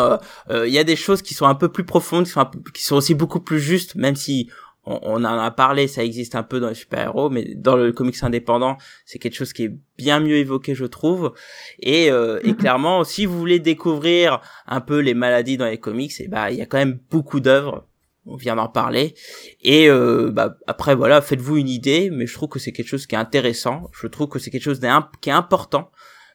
euh, 0.50 0.68
il 0.68 0.74
y 0.74 0.78
a 0.80 0.84
des 0.84 0.96
choses 0.96 1.22
qui 1.22 1.34
sont 1.34 1.46
un 1.46 1.56
peu 1.56 1.70
plus 1.70 1.84
profondes, 1.84 2.26
qui 2.26 2.32
sont, 2.32 2.46
peu- 2.46 2.60
qui 2.74 2.84
sont 2.84 2.96
aussi 2.96 3.14
beaucoup 3.14 3.42
plus 3.42 3.60
justes, 3.60 3.96
même 3.96 4.16
si 4.16 4.50
on, 4.86 5.00
on 5.04 5.24
en 5.26 5.38
a 5.40 5.52
parlé, 5.52 5.88
ça 5.88 6.04
existe 6.04 6.34
un 6.36 6.42
peu 6.44 6.60
dans 6.60 6.70
les 6.70 6.74
super-héros, 6.76 7.30
mais 7.30 7.54
dans 7.56 7.76
le 7.76 7.92
comics 7.92 8.16
indépendant, 8.24 8.78
c'est 9.06 9.20
quelque 9.20 9.36
chose 9.36 9.54
qui 9.54 9.66
est 9.66 9.74
bien 9.98 10.20
mieux 10.22 10.38
évoqué, 10.38 10.74
je 10.74 10.86
trouve. 10.86 11.34
Et, 11.80 12.10
euh, 12.12 12.40
et 12.44 12.50
Mhm. 12.52 12.56
clairement, 12.58 13.04
si 13.04 13.26
vous 13.26 13.38
voulez 13.38 13.60
découvrir 13.60 14.40
un 14.66 14.82
peu 14.82 15.00
les 15.00 15.14
maladies 15.14 15.58
dans 15.58 15.68
les 15.68 15.78
comics, 15.80 16.14
et 16.20 16.28
bah 16.28 16.50
il 16.52 16.58
y 16.58 16.62
a 16.62 16.66
quand 16.66 16.78
même 16.80 17.00
beaucoup 17.12 17.40
d'œuvres 17.42 17.86
on 18.28 18.36
vient 18.36 18.56
d'en 18.56 18.68
parler. 18.68 19.16
Et 19.64 19.90
euh, 19.90 20.30
bah, 20.32 20.56
après 20.68 20.94
voilà, 20.94 21.22
faites-vous 21.22 21.58
une 21.58 21.68
idée, 21.68 22.12
mais 22.12 22.28
je 22.28 22.34
trouve 22.36 22.50
que 22.50 22.60
c'est 22.60 22.72
quelque 22.72 22.88
chose 22.88 23.08
qui 23.08 23.16
est 23.16 23.18
intéressant. 23.18 23.90
Je 24.00 24.06
trouve 24.06 24.28
que 24.30 24.38
c'est 24.38 24.52
quelque 24.52 24.62
chose 24.64 24.80
qui 25.22 25.30
est 25.32 25.34
important, 25.34 25.92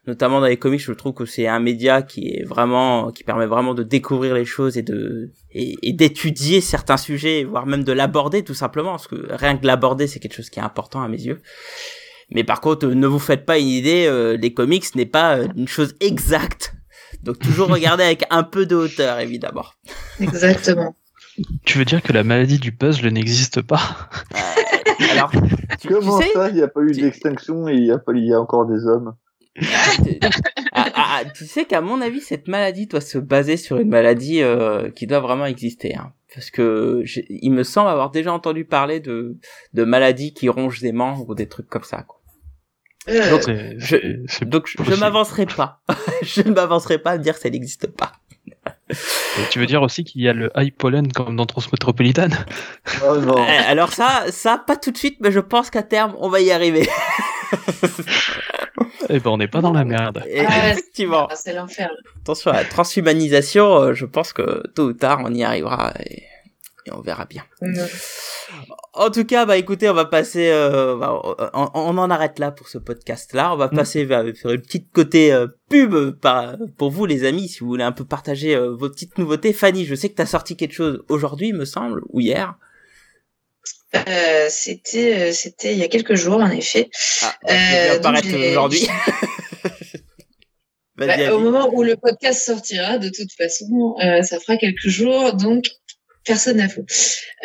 notamment 0.06 0.40
dans 0.40 0.46
les 0.46 0.56
comics. 0.56 0.80
Je 0.80 0.92
trouve 0.92 1.14
que 1.14 1.24
c'est 1.24 1.46
un 1.46 1.60
média 1.60 2.02
qui 2.02 2.28
est 2.28 2.44
vraiment, 2.44 3.10
qui 3.10 3.24
permet 3.24 3.46
vraiment 3.46 3.74
de 3.74 3.82
découvrir 3.82 4.34
les 4.34 4.44
choses 4.44 4.78
et 4.78 4.82
de 4.82 5.30
et, 5.52 5.92
d'étudier 5.92 6.60
certains 6.60 6.96
sujets, 6.96 7.44
voire 7.44 7.66
même 7.66 7.84
de 7.84 7.92
l'aborder 7.92 8.42
tout 8.44 8.54
simplement, 8.54 8.90
parce 8.90 9.06
que 9.06 9.26
rien 9.30 9.56
que 9.56 9.66
l'aborder, 9.66 10.06
c'est 10.06 10.20
quelque 10.20 10.34
chose 10.34 10.50
qui 10.50 10.60
est 10.60 10.64
important 10.64 11.02
à 11.02 11.08
mes 11.08 11.20
yeux. 11.20 11.40
Mais 12.30 12.44
par 12.44 12.60
contre, 12.60 12.88
ne 12.88 13.06
vous 13.06 13.18
faites 13.18 13.46
pas 13.46 13.58
une 13.58 13.68
idée, 13.68 14.06
euh, 14.06 14.36
les 14.36 14.52
comics 14.52 14.94
n'est 14.94 15.06
pas 15.06 15.38
euh, 15.38 15.48
une 15.56 15.68
chose 15.68 15.94
exacte. 16.00 16.74
Donc 17.22 17.38
toujours 17.38 17.68
regarder 17.72 18.04
avec 18.04 18.24
un 18.30 18.42
peu 18.42 18.66
de 18.66 18.74
hauteur, 18.74 19.20
évidemment. 19.20 19.66
Exactement. 20.20 20.96
Tu 21.64 21.78
veux 21.78 21.84
dire 21.84 22.02
que 22.02 22.12
la 22.12 22.24
maladie 22.24 22.58
du 22.58 22.72
puzzle 22.72 23.08
n'existe 23.08 23.60
pas? 23.60 23.80
Euh, 24.34 25.04
Alors, 25.12 25.30
comment 25.86 26.20
ça 26.20 26.48
Il 26.48 26.54
n'y 26.54 26.62
a 26.62 26.68
pas 26.68 26.80
eu 26.80 26.92
d'extinction 26.92 27.68
et 27.68 27.74
y, 27.74 27.94
il 28.14 28.26
y 28.26 28.32
a 28.32 28.40
encore 28.40 28.66
des 28.66 28.86
hommes? 28.86 29.14
Ah, 30.72 30.90
ah, 30.94 31.08
ah, 31.20 31.24
tu 31.34 31.46
sais 31.46 31.64
qu'à 31.64 31.80
mon 31.80 32.00
avis, 32.00 32.20
cette 32.20 32.48
maladie 32.48 32.86
doit 32.86 33.00
se 33.00 33.18
baser 33.18 33.56
sur 33.56 33.78
une 33.78 33.88
maladie 33.88 34.42
euh, 34.42 34.90
qui 34.90 35.06
doit 35.06 35.20
vraiment 35.20 35.46
exister. 35.46 35.94
Hein. 35.96 36.12
Parce 36.34 36.50
que 36.50 37.02
il 37.30 37.50
me 37.50 37.62
semble 37.62 37.88
avoir 37.88 38.10
déjà 38.10 38.32
entendu 38.32 38.64
parler 38.64 39.00
de, 39.00 39.38
de 39.72 39.84
maladies 39.84 40.34
qui 40.34 40.48
rongent 40.48 40.80
des 40.80 40.92
membres 40.92 41.28
ou 41.28 41.34
des 41.34 41.48
trucs 41.48 41.68
comme 41.68 41.84
ça. 41.84 42.02
Quoi. 42.02 42.20
Euh, 43.08 43.30
donc, 43.30 43.42
je, 43.78 44.44
donc 44.44 44.66
je, 44.66 44.94
m'avancerai 44.96 45.46
pas. 45.46 45.80
je 46.22 46.42
ne 46.42 46.52
m'avancerai 46.52 46.98
pas 46.98 47.12
à 47.12 47.18
dire 47.18 47.34
que 47.34 47.40
ça 47.40 47.50
n'existe 47.50 47.86
pas. 47.86 48.12
tu 49.50 49.58
veux 49.58 49.66
dire 49.66 49.82
aussi 49.82 50.04
qu'il 50.04 50.22
y 50.22 50.28
a 50.28 50.32
le 50.32 50.50
high 50.56 50.74
pollen 50.74 51.10
comme 51.12 51.36
dans 51.36 51.46
Transmétropolitane 51.46 52.36
oh 53.04 53.16
non. 53.16 53.44
Eh, 53.48 53.70
alors 53.70 53.92
ça, 53.92 54.24
ça 54.30 54.58
pas 54.58 54.76
tout 54.76 54.90
de 54.90 54.98
suite, 54.98 55.18
mais 55.20 55.30
je 55.30 55.40
pense 55.40 55.70
qu'à 55.70 55.82
terme 55.82 56.14
on 56.18 56.28
va 56.28 56.40
y 56.40 56.50
arriver. 56.50 56.88
Eh 59.08 59.20
ben 59.20 59.30
on 59.30 59.36
n'est 59.36 59.48
pas 59.48 59.60
dans 59.60 59.72
la 59.72 59.84
merde. 59.84 60.22
Ah, 60.24 60.70
effectivement. 60.70 61.28
C'est 61.34 61.52
l'enfer. 61.52 61.90
Attention 62.22 62.50
à 62.50 62.54
la 62.54 62.64
transhumanisation, 62.64 63.76
euh, 63.76 63.94
je 63.94 64.04
pense 64.04 64.32
que 64.32 64.66
tôt 64.74 64.88
ou 64.88 64.92
tard 64.92 65.20
on 65.24 65.32
y 65.32 65.44
arrivera. 65.44 65.92
Et 66.00 66.24
et 66.86 66.92
on 66.92 67.00
verra 67.00 67.24
bien. 67.24 67.42
En 68.92 69.10
tout 69.10 69.24
cas, 69.24 69.44
bah 69.44 69.56
écoutez, 69.56 69.90
on 69.90 69.94
va 69.94 70.04
passer, 70.04 70.50
euh, 70.50 70.96
bah, 70.96 71.20
on, 71.52 71.98
en 71.98 72.10
arrête 72.10 72.38
là 72.38 72.52
pour 72.52 72.68
ce 72.68 72.78
podcast-là. 72.78 73.52
On 73.52 73.56
va 73.56 73.66
mm. 73.66 73.74
passer 73.76 74.04
vers 74.04 74.24
faire 74.36 74.52
une 74.52 74.62
petite 74.62 74.92
côté 74.92 75.32
euh, 75.32 75.48
pub 75.68 76.12
par, 76.20 76.56
pour 76.78 76.90
vous 76.90 77.04
les 77.04 77.24
amis, 77.24 77.48
si 77.48 77.60
vous 77.60 77.66
voulez 77.66 77.84
un 77.84 77.92
peu 77.92 78.04
partager 78.04 78.54
euh, 78.54 78.70
vos 78.70 78.88
petites 78.88 79.18
nouveautés. 79.18 79.52
Fanny, 79.52 79.84
je 79.84 79.94
sais 79.94 80.08
que 80.08 80.14
tu 80.14 80.22
as 80.22 80.26
sorti 80.26 80.56
quelque 80.56 80.74
chose 80.74 81.02
aujourd'hui, 81.08 81.52
me 81.52 81.64
semble, 81.64 82.02
ou 82.10 82.20
hier. 82.20 82.54
C'était 84.48 85.32
c'était 85.32 85.72
il 85.72 85.78
y 85.78 85.82
a 85.82 85.88
quelques 85.88 86.14
jours 86.14 86.40
en 86.40 86.50
effet. 86.50 86.90
Ah, 87.22 87.92
apparaître 87.94 88.28
aujourd'hui. 88.34 88.86
Bah, 90.98 91.30
au 91.34 91.40
moment 91.40 91.68
où 91.74 91.82
le 91.82 91.94
podcast 91.94 92.42
sortira, 92.42 92.96
de 92.96 93.10
toute 93.10 93.30
façon, 93.36 93.96
ça 94.22 94.40
fera 94.40 94.56
quelques 94.56 94.88
jours. 94.88 95.34
Donc, 95.34 95.66
personne 96.26 96.58
n'a 96.58 96.68
faux. 96.68 96.84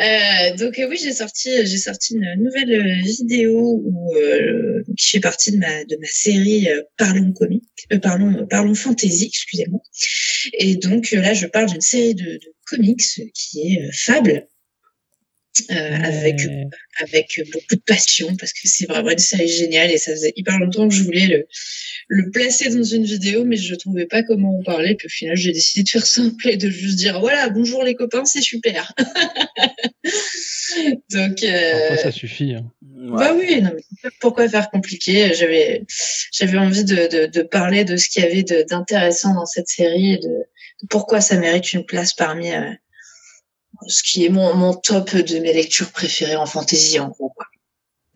Euh, 0.00 0.56
donc 0.56 0.78
euh, 0.78 0.88
oui, 0.88 0.98
j'ai 1.00 1.12
sorti 1.12 1.50
j'ai 1.64 1.78
sorti 1.78 2.14
une 2.14 2.42
nouvelle 2.42 2.72
euh, 2.72 3.02
vidéo 3.02 3.80
où, 3.84 4.14
euh, 4.16 4.82
qui 4.98 5.10
fait 5.10 5.20
partie 5.20 5.52
de 5.52 5.58
ma 5.58 5.84
de 5.84 5.96
ma 5.96 6.06
série 6.06 6.68
Parlons 6.98 7.32
comique, 7.32 7.86
parlons 8.02 8.46
parlons 8.46 8.74
fantasy, 8.74 9.26
excusez-moi. 9.26 9.80
Et 10.54 10.76
donc 10.76 11.12
là, 11.12 11.32
je 11.32 11.46
parle 11.46 11.70
d'une 11.70 11.80
série 11.80 12.14
de, 12.14 12.24
de 12.24 12.54
comics 12.66 13.00
qui 13.34 13.60
est 13.60 13.92
Fable. 13.92 14.48
Avec 15.68 16.40
avec 17.00 17.40
beaucoup 17.52 17.76
de 17.76 17.82
passion 17.86 18.34
parce 18.36 18.52
que 18.52 18.60
c'est 18.64 18.86
vraiment 18.86 19.10
une 19.10 19.18
série 19.18 19.48
géniale 19.48 19.90
et 19.90 19.98
ça 19.98 20.12
faisait 20.12 20.32
hyper 20.36 20.58
longtemps 20.58 20.88
que 20.88 20.94
je 20.94 21.02
voulais 21.02 21.26
le 21.26 21.46
le 22.08 22.30
placer 22.30 22.68
dans 22.68 22.82
une 22.82 23.04
vidéo, 23.04 23.44
mais 23.44 23.56
je 23.56 23.74
trouvais 23.74 24.06
pas 24.06 24.22
comment 24.22 24.58
en 24.58 24.62
parler. 24.62 24.94
Puis 24.96 25.06
au 25.06 25.10
final, 25.10 25.36
j'ai 25.36 25.52
décidé 25.52 25.84
de 25.84 25.88
faire 25.88 26.06
simple 26.06 26.48
et 26.48 26.56
de 26.56 26.70
juste 26.70 26.96
dire 26.96 27.20
voilà, 27.20 27.48
bonjour 27.48 27.82
les 27.82 27.94
copains, 27.94 28.24
c'est 28.24 28.42
super. 28.42 28.92
Donc 31.10 31.42
euh... 31.42 31.96
ça 31.96 32.10
suffit. 32.10 32.54
Hein. 32.54 32.70
Bah 32.82 33.34
oui, 33.34 33.60
non, 33.60 33.70
mais 33.74 34.10
pourquoi 34.20 34.48
faire 34.48 34.70
compliqué? 34.70 35.32
J'avais 35.34 35.84
j'avais 36.32 36.58
envie 36.58 36.84
de, 36.84 37.08
de, 37.08 37.26
de, 37.26 37.42
parler 37.42 37.84
de 37.84 37.96
ce 37.96 38.08
qu'il 38.08 38.22
y 38.22 38.26
avait 38.26 38.42
d'intéressant 38.42 39.34
dans 39.34 39.46
cette 39.46 39.68
série 39.68 40.14
et 40.14 40.18
de, 40.18 40.28
de, 40.28 40.86
pourquoi 40.88 41.20
ça 41.20 41.36
mérite 41.36 41.72
une 41.72 41.84
place 41.84 42.14
parmi 42.14 42.52
euh, 42.52 42.70
ce 43.88 44.02
qui 44.02 44.24
est 44.24 44.28
mon, 44.28 44.54
mon 44.54 44.74
top 44.74 45.14
de 45.14 45.38
mes 45.38 45.52
lectures 45.52 45.90
préférées 45.90 46.36
en 46.36 46.46
fantasy 46.46 46.98
en 47.00 47.08
gros. 47.08 47.30
Quoi. 47.30 47.46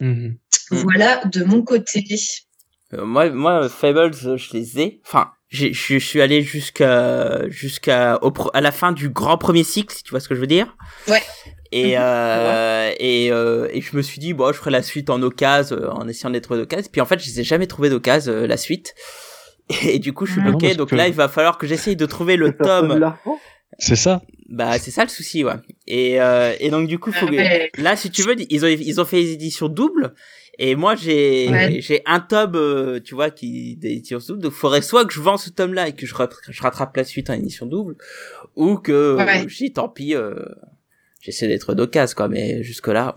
Mmh 0.00 0.34
voilà 0.70 1.24
de 1.26 1.44
mon 1.44 1.62
côté. 1.62 2.04
Euh, 2.92 3.04
moi, 3.04 3.30
moi, 3.30 3.68
Fables, 3.68 4.14
je 4.14 4.52
les 4.52 4.80
ai. 4.80 5.00
Enfin, 5.06 5.30
je 5.48 5.98
suis 5.98 6.20
allé 6.20 6.42
jusqu'à 6.42 7.48
jusqu'à 7.48 8.18
à 8.52 8.60
la 8.60 8.72
fin 8.72 8.92
du 8.92 9.08
grand 9.08 9.38
premier 9.38 9.62
cycle, 9.62 9.94
si 9.94 10.02
tu 10.02 10.10
vois 10.10 10.20
ce 10.20 10.28
que 10.28 10.34
je 10.34 10.40
veux 10.40 10.46
dire. 10.46 10.76
Ouais. 11.08 11.22
Et 11.72 11.96
mhm. 11.96 12.00
euh, 12.00 12.92
et 12.98 13.32
euh, 13.32 13.68
et 13.72 13.80
je 13.80 13.96
me 13.96 14.02
suis 14.02 14.18
dit 14.18 14.32
bon, 14.32 14.52
je 14.52 14.58
ferai 14.58 14.70
la 14.70 14.82
suite 14.82 15.10
en 15.10 15.22
occasion, 15.22 15.76
en 15.90 16.06
essayant 16.08 16.30
de 16.30 16.34
les 16.34 16.40
trouver 16.40 16.60
d'occasion. 16.60 16.88
Puis 16.90 17.00
en 17.00 17.06
fait, 17.06 17.18
je 17.18 17.26
les 17.26 17.40
ai 17.40 17.44
jamais 17.44 17.66
trouvé 17.66 17.90
d'occasion 17.90 18.32
euh, 18.32 18.46
la 18.46 18.56
suite. 18.56 18.94
Et, 19.82 19.98
du 19.98 20.12
coup, 20.12 20.26
je 20.26 20.32
suis 20.32 20.40
ah 20.44 20.48
bloqué. 20.48 20.74
Donc 20.76 20.92
là, 20.92 21.08
il 21.08 21.14
va 21.14 21.28
falloir 21.28 21.58
que 21.58 21.66
j'essaye 21.66 21.96
de 21.96 22.06
trouver 22.06 22.36
le 22.36 22.56
tome. 22.56 23.14
C'est 23.78 23.96
ça. 23.96 24.22
Bah, 24.48 24.78
c'est 24.78 24.90
ça 24.90 25.02
le 25.02 25.08
souci, 25.08 25.44
ouais. 25.44 25.54
Et 25.86 26.20
euh, 26.20 26.54
et 26.60 26.70
donc 26.70 26.88
du 26.88 26.98
coup, 26.98 27.12
faut 27.12 27.26
que... 27.26 27.82
là, 27.82 27.96
si 27.96 28.10
tu 28.10 28.22
veux, 28.22 28.36
ils 28.50 28.64
ont 28.64 28.68
ils 28.68 29.00
ont 29.00 29.04
fait 29.04 29.16
les 29.16 29.32
éditions 29.32 29.68
doubles. 29.68 30.14
Et 30.58 30.74
moi, 30.74 30.94
j'ai 30.94 31.80
j'ai 31.80 32.02
un 32.06 32.20
tome, 32.20 32.54
euh, 32.54 33.00
tu 33.00 33.14
vois, 33.14 33.30
qui 33.30 33.76
d'édition 33.76 34.18
double. 34.26 34.42
Donc, 34.42 34.52
faudrait 34.52 34.82
soit 34.82 35.04
que 35.04 35.12
je 35.12 35.20
vends 35.20 35.36
ce 35.36 35.50
tome-là 35.50 35.88
et 35.88 35.92
que 35.92 36.06
je, 36.06 36.14
je, 36.48 36.62
rattrape 36.62 36.96
la 36.96 37.04
suite 37.04 37.28
en 37.28 37.34
édition 37.34 37.66
double, 37.66 37.96
ou 38.54 38.76
que 38.76 39.16
ouais. 39.16 39.48
je 39.48 39.56
dis 39.56 39.72
tant 39.72 39.88
pis, 39.88 40.14
euh, 40.14 40.34
j'essaie 41.20 41.48
d'être 41.48 41.74
d'occasion, 41.74 42.14
quoi. 42.16 42.28
Mais 42.28 42.62
jusque 42.62 42.88
là, 42.88 43.14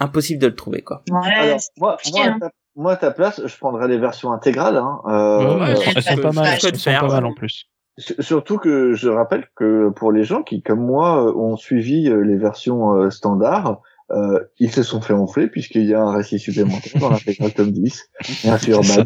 impossible 0.00 0.40
de 0.40 0.48
le 0.48 0.54
trouver, 0.54 0.82
quoi. 0.82 1.02
Alors, 1.10 1.60
moi, 1.78 1.96
moi, 2.12 2.24
à 2.24 2.38
ta, 2.38 2.50
moi, 2.76 2.92
à 2.92 2.96
ta 2.96 3.10
place, 3.10 3.40
je 3.44 3.56
prendrais 3.56 3.88
les 3.88 3.98
versions 3.98 4.32
intégrales. 4.32 4.76
Hein. 4.76 5.00
Euh, 5.06 5.60
ouais, 5.60 5.74
elles 5.94 6.02
sont 6.02 6.16
pas 6.16 6.32
mal, 6.32 6.58
elles 6.62 6.76
sont 6.76 6.90
pas 6.90 7.08
mal 7.08 7.24
en 7.24 7.32
plus. 7.32 7.68
Surtout 7.98 8.58
que 8.58 8.94
je 8.94 9.08
rappelle 9.08 9.46
que 9.54 9.90
pour 9.90 10.12
les 10.12 10.24
gens 10.24 10.42
qui, 10.42 10.62
comme 10.62 10.80
moi, 10.80 11.36
ont 11.36 11.56
suivi 11.56 12.04
les 12.04 12.36
versions 12.36 13.10
standards, 13.10 13.82
euh, 14.12 14.40
ils 14.58 14.70
se 14.70 14.82
sont 14.82 15.00
fait 15.00 15.14
enfler 15.14 15.46
puisqu'il 15.46 15.86
y 15.86 15.94
a 15.94 16.00
un 16.00 16.12
récit 16.12 16.38
supplémentaire 16.38 17.00
dans 17.00 17.10
l'intégrale 17.10 17.52
tome 17.52 17.72
10. 17.72 18.10
Merci 18.44 18.70
Urban. 18.70 19.04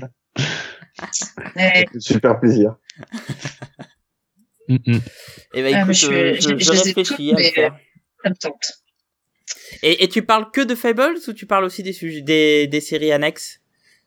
Super 1.98 2.40
plaisir. 2.40 2.76
Et 4.68 4.80
eh 5.54 5.62
ben, 5.62 5.74
ah, 5.76 5.82
écoute, 5.82 5.94
je, 5.94 6.10
euh, 6.10 6.34
je, 6.34 6.58
je, 6.58 6.70
réfléchis 6.72 7.32
à 7.32 7.36
ça. 7.36 7.76
Ça 8.24 8.30
me 8.30 8.34
tente. 8.34 8.82
Et, 9.82 10.02
et, 10.02 10.08
tu 10.08 10.22
parles 10.22 10.50
que 10.50 10.60
de 10.60 10.74
Fables 10.74 11.18
ou 11.28 11.32
tu 11.32 11.46
parles 11.46 11.64
aussi 11.64 11.84
des 11.84 11.92
sujets, 11.92 12.22
des, 12.22 12.66
des 12.66 12.80
séries 12.80 13.12
annexes? 13.12 13.60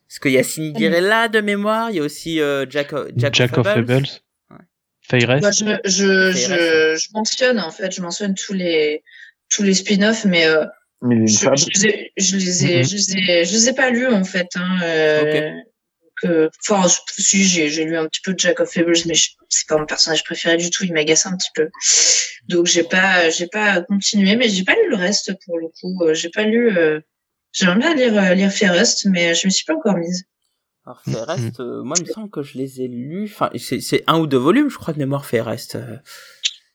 Parce 0.07 0.19
qu'il 0.19 0.31
y 0.31 0.37
a 0.37 0.43
Cinderella 0.43 1.29
de 1.29 1.39
mémoire, 1.39 1.91
il 1.91 1.97
y 1.97 1.99
a 1.99 2.03
aussi 2.03 2.41
euh, 2.41 2.65
Jack, 2.69 2.93
Jack, 3.15 3.35
Jack 3.35 3.57
of 3.57 3.65
Fables. 3.65 3.87
Fables. 3.87 4.07
Bah, 5.41 5.51
je, 5.51 5.65
je, 5.85 6.31
je, 6.31 6.97
je, 6.97 7.07
mentionne 7.13 7.59
en 7.59 7.71
fait, 7.71 7.91
je 7.91 8.01
mentionne 8.01 8.35
tous 8.35 8.53
les 8.53 9.03
tous 9.49 9.63
les 9.63 9.73
spin-offs, 9.73 10.25
mais 10.25 10.45
euh, 10.45 10.65
je, 11.01 11.27
je, 11.27 11.65
les 11.73 11.87
ai, 11.87 12.11
je 12.17 12.35
les 12.35 12.65
ai, 12.65 12.83
je 12.83 12.95
les 12.95 13.17
ai, 13.17 13.45
je 13.45 13.53
les 13.53 13.69
ai 13.69 13.73
pas 13.73 13.89
lus 13.89 14.07
en 14.07 14.23
fait. 14.23 14.49
Hein, 14.55 14.79
euh, 14.83 15.51
que, 16.21 16.49
enfin, 16.67 16.87
si 17.17 17.43
j'ai, 17.43 17.69
j'ai 17.69 17.85
lu 17.85 17.97
un 17.97 18.05
petit 18.07 18.21
peu 18.21 18.33
de 18.33 18.39
Jack 18.39 18.59
of 18.59 18.71
Fables, 18.71 18.93
mais 19.05 19.13
c'est 19.47 19.67
pas 19.67 19.77
mon 19.77 19.85
personnage 19.85 20.23
préféré 20.23 20.57
du 20.57 20.69
tout. 20.69 20.83
Il 20.83 20.93
m'agace 20.93 21.25
un 21.25 21.35
petit 21.35 21.49
peu. 21.55 21.69
Donc 22.47 22.67
j'ai 22.67 22.83
pas, 22.83 23.29
j'ai 23.29 23.47
pas 23.47 23.81
continué, 23.81 24.35
mais 24.35 24.49
j'ai 24.49 24.63
pas 24.63 24.75
lu 24.75 24.89
le 24.89 24.97
reste 24.97 25.33
pour 25.45 25.57
le 25.57 25.67
coup. 25.67 26.03
Euh, 26.03 26.13
j'ai 26.13 26.29
pas 26.29 26.43
lu. 26.43 26.77
Euh, 26.77 26.99
J'aimerais 27.51 27.77
bien 27.79 27.95
lire 27.95 28.17
euh, 28.17 28.33
lire 28.35 28.51
Fairest, 28.51 29.05
mais 29.05 29.33
je 29.33 29.47
me 29.47 29.49
suis 29.49 29.65
pas 29.65 29.73
encore 29.73 29.97
mise. 29.97 30.25
Alors 30.89 31.03
Fairest, 31.03 31.59
euh, 31.59 31.83
moi 31.83 31.95
il 31.99 32.07
me 32.07 32.11
semble 32.11 32.31
que 32.31 32.41
je 32.41 32.57
les 32.57 32.81
ai 32.81 32.87
lus. 32.87 33.25
Enfin, 33.25 33.51
c'est, 33.59 33.79
c'est 33.79 34.03
un 34.07 34.17
ou 34.17 34.25
deux 34.25 34.39
volumes, 34.39 34.71
je 34.71 34.77
crois 34.77 34.91
de 34.91 34.97
mémoire 34.97 35.23
Fairest. 35.23 35.77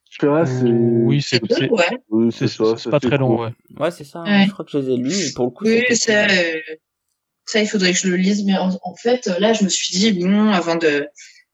c'est. 0.08 0.28
Oui, 0.28 1.20
c'est 1.20 1.40
c'est 1.50 1.68
ouais. 1.68 2.76
c'est 2.76 2.90
pas 2.90 3.00
très 3.00 3.18
long, 3.18 3.40
ouais. 3.40 3.50
Ouais, 3.76 3.90
c'est 3.90 4.04
ça. 4.04 4.20
Hein. 4.24 4.44
Je 4.46 4.52
crois 4.52 4.64
que 4.64 4.70
je 4.70 4.78
les 4.78 4.94
ai 4.94 4.96
lus. 4.98 5.30
Et 5.30 5.32
pour 5.32 5.46
le 5.46 5.50
coup, 5.50 5.64
oui, 5.64 5.96
ça, 5.96 6.26
euh, 6.26 6.60
ça, 7.44 7.60
il 7.60 7.66
faudrait 7.66 7.92
que 7.92 7.98
je 7.98 8.06
le 8.06 8.14
lise. 8.14 8.44
Mais 8.44 8.56
en, 8.56 8.68
en, 8.84 8.94
fait, 8.94 9.26
là, 9.40 9.52
je 9.52 9.64
me 9.64 9.68
suis 9.68 9.98
dit, 9.98 10.12
bon, 10.12 10.52
avant 10.52 10.76
de. 10.76 11.08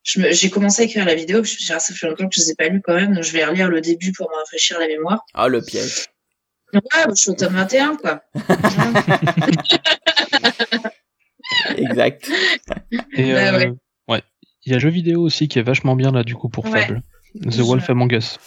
J'ai 0.05 0.51
commencé 0.51 0.83
à 0.83 0.85
écrire 0.85 1.07
la 1.07 1.15
vidéo, 1.15 1.37
je 1.37 1.41
me 1.41 1.47
suis 1.47 1.65
dit, 1.65 1.65
ça 1.65 1.81
fait 1.81 2.09
longtemps 2.09 2.29
que 2.29 2.35
je 2.35 2.41
les 2.43 2.51
ai 2.51 2.55
pas 2.57 2.69
lus 2.69 2.83
quand 2.83 2.95
même, 2.95 3.15
donc 3.15 3.25
je 3.25 3.33
vais 3.33 3.45
relire 3.45 3.71
le 3.71 3.81
début 3.81 4.13
pour 4.13 4.29
me 4.29 4.37
rafraîchir 4.37 4.79
la 4.79 4.87
mémoire. 4.87 5.25
Ah, 5.33 5.49
le 5.49 5.63
piège. 5.63 6.09
Ouais, 6.75 6.81
je 7.09 7.15
suis 7.15 7.31
au 7.31 7.35
tome 7.35 7.55
21, 7.55 7.97
quoi. 7.97 8.23
exact. 11.77 12.29
Et 13.13 13.33
bah, 13.33 13.53
euh, 13.55 13.59
ouais. 13.59 13.73
ouais. 14.09 14.23
Il 14.65 14.71
y 14.71 14.75
a 14.75 14.77
un 14.77 14.81
jeu 14.81 14.91
vidéo 14.91 15.23
aussi 15.23 15.49
qui 15.49 15.59
est 15.59 15.63
vachement 15.63 15.97
bien 15.97 16.11
là, 16.13 16.23
du 16.25 16.35
coup, 16.35 16.49
pour 16.49 16.65
ouais. 16.67 16.83
Fable. 16.87 17.03
The 17.51 17.61
Wolf 17.61 17.89
Among 17.91 18.13
Us. 18.13 18.39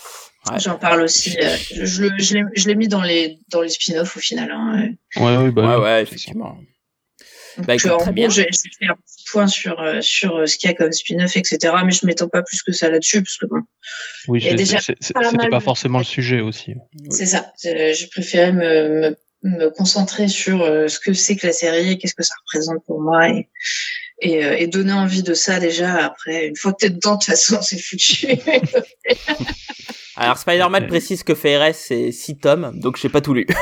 Ouais. 0.52 0.60
J'en 0.60 0.78
parle 0.78 1.02
aussi. 1.04 1.38
euh, 1.42 1.56
je, 1.74 1.86
je, 1.86 2.08
je 2.18 2.34
l'ai- 2.36 2.44
je 2.56 2.68
l'ai 2.68 2.76
mis 2.76 2.90
dans 2.90 3.02
les, 3.02 3.40
dans 3.50 3.62
les 3.62 3.70
spin-offs 3.70 4.18
au 4.18 4.20
final. 4.20 4.52
Hein. 4.52 4.90
Ouais, 5.16 5.38
ouais, 5.38 5.52
bah, 5.52 5.62
ouais, 5.70 5.76
oui. 5.78 5.82
ouais, 5.84 6.02
effectivement. 6.04 6.58
Donc, 7.58 7.68
Bah, 7.68 7.76
écoute, 7.76 7.92
en 7.92 7.98
très 7.98 8.06
gros, 8.08 8.14
bien. 8.14 8.30
j'ai 8.30 8.44
fait 8.44 8.88
un 8.88 8.96
petit 8.96 9.24
point 9.32 9.48
sur, 9.48 9.80
euh, 9.80 10.02
sur 10.02 10.46
ce 10.50 10.58
qu'il 10.58 10.70
y 10.70 10.74
a 10.74 10.76
comme 10.76 10.92
spin-off, 10.92 11.38
etc. 11.38 11.74
Mais 11.86 11.92
je 11.92 12.06
m'étends 12.06 12.28
pas 12.28 12.42
plus 12.44 12.62
que 12.62 12.72
ça 12.74 12.90
là-dessus, 12.90 13.22
parce 13.24 13.38
que 13.38 13.46
bon, 13.46 13.62
Oui, 14.28 14.42
pas 14.42 14.58
c'était 14.58 15.38
mal 15.38 15.50
pas 15.50 15.60
forcément 15.62 16.00
le 16.00 16.04
sujet 16.04 16.42
aussi. 16.42 16.74
c'est 17.10 17.26
ça. 17.28 17.54
J'ai 17.64 18.08
préféré 18.12 18.52
me, 18.52 18.90
me, 19.12 19.18
me 19.44 19.70
concentrer 19.70 20.28
sur 20.28 20.62
euh, 20.62 20.88
ce 20.88 21.00
que 21.00 21.14
c'est 21.14 21.36
que 21.36 21.46
la 21.48 21.54
série, 21.54 21.98
qu'est-ce 21.98 22.16
que 22.16 22.24
ça 22.24 22.34
représente 22.46 22.84
pour 22.86 23.02
moi, 23.02 23.30
et, 23.30 23.50
et, 24.22 24.44
euh, 24.46 24.56
et 24.58 24.68
donner 24.68 24.94
envie 24.94 25.22
de 25.24 25.34
ça 25.34 25.60
déjà. 25.60 26.06
Après, 26.06 26.48
une 26.48 26.56
fois 26.56 26.72
que 26.74 26.78
t'es 26.80 26.90
dedans, 26.90 27.14
de 27.16 27.18
toute 27.20 27.26
façon, 27.26 27.60
c'est 27.62 27.78
foutu. 27.80 28.28
Alors 30.16 30.38
Spider-Man 30.38 30.84
Ouais. 30.84 30.88
précise 30.90 31.24
que 31.24 31.34
FRS 31.34 31.74
c'est 31.74 32.12
6 32.12 32.38
tomes, 32.38 32.80
donc 32.80 32.98
j'ai 32.98 33.10
pas 33.10 33.20
tout 33.22 33.34
lu. 33.34 33.48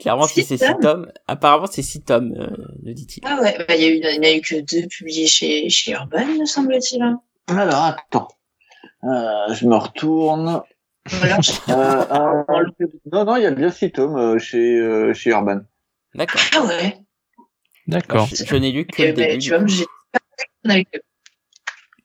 Clairement, 0.00 0.26
si 0.26 0.42
c'est 0.42 0.56
6 0.56 0.64
tomes 0.80 1.10
apparemment 1.26 1.66
c'est 1.70 1.82
6 1.82 2.02
tomes, 2.02 2.34
euh, 2.38 2.48
le 2.82 2.94
dit-il. 2.94 3.22
ah 3.26 3.38
ouais, 3.42 3.56
bah, 3.68 3.76
il 3.76 3.82
y 3.82 3.84
a 3.84 3.88
eu, 3.90 4.00
il 4.14 4.20
n'y 4.20 4.26
a 4.26 4.34
eu 4.34 4.40
que 4.40 4.56
deux 4.60 4.86
publiés 4.88 5.26
chez, 5.26 5.68
chez 5.68 5.92
Urban, 5.92 6.24
me 6.26 6.46
semble-t-il. 6.46 7.02
hein. 7.02 7.20
Alors, 7.48 7.84
attends. 7.84 8.28
Euh, 9.04 9.54
je 9.54 9.66
me 9.66 9.76
retourne. 9.76 10.62
Voilà. 11.10 11.38
Euh, 11.68 12.04
euh, 12.10 12.64
non, 13.12 13.24
non, 13.24 13.36
il 13.36 13.42
y 13.42 13.46
a 13.46 13.50
bien 13.50 13.70
six 13.70 13.90
tomes 13.92 14.16
euh, 14.16 14.38
chez, 14.38 14.76
euh, 14.78 15.12
chez 15.14 15.30
Urban. 15.30 15.60
D'accord. 16.14 16.40
Ah 16.56 16.64
ouais. 16.64 16.96
D'accord. 17.86 18.26
Je, 18.30 18.44
je 18.44 18.56
n'ai 18.56 18.72
lu 18.72 18.86
que 18.86 19.02
Eh 19.02 19.06
le 19.08 19.12
ben, 19.12 19.28
début. 19.30 19.38
tu 19.38 19.50
vois, 19.50 19.66
j'ai 19.66 19.84
pas 20.12 20.20
avec 20.72 20.88
eux. 20.94 21.00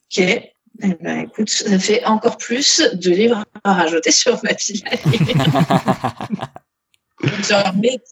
Ok. 0.05 0.19
Eh 0.19 0.95
ben, 1.01 1.19
écoute, 1.21 1.49
ça 1.49 1.77
fait 1.79 2.03
encore 2.05 2.37
plus 2.37 2.81
de 2.93 3.09
livres 3.11 3.43
à 3.63 3.73
rajouter 3.73 4.11
sur 4.11 4.39
ma 4.43 4.53
pile 4.53 4.81
à 4.87 4.95
lire. 4.95 5.37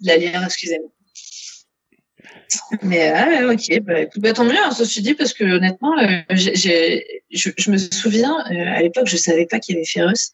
À 0.08 0.18
lire, 0.18 0.44
excusez-moi. 0.46 0.90
Mais 2.84 3.10
ah, 3.10 3.28
ouais, 3.28 3.54
ok, 3.56 3.80
bah, 3.84 4.02
écoute, 4.02 4.22
bah, 4.22 4.34
tant 4.34 4.44
mieux, 4.44 4.58
hein, 4.58 4.72
ceci 4.72 5.02
dit, 5.02 5.14
parce 5.16 5.34
que 5.34 5.44
honnêtement, 5.44 5.98
euh, 5.98 6.22
je, 6.30 7.50
je 7.58 7.72
me 7.72 7.78
souviens, 7.78 8.38
euh, 8.52 8.66
à 8.76 8.82
l'époque, 8.82 9.08
je 9.08 9.18
savais 9.18 9.46
pas 9.46 9.60
qu'il 9.60 9.76
y 9.76 9.78
avait 9.78 9.86
Féroce, 9.86 10.32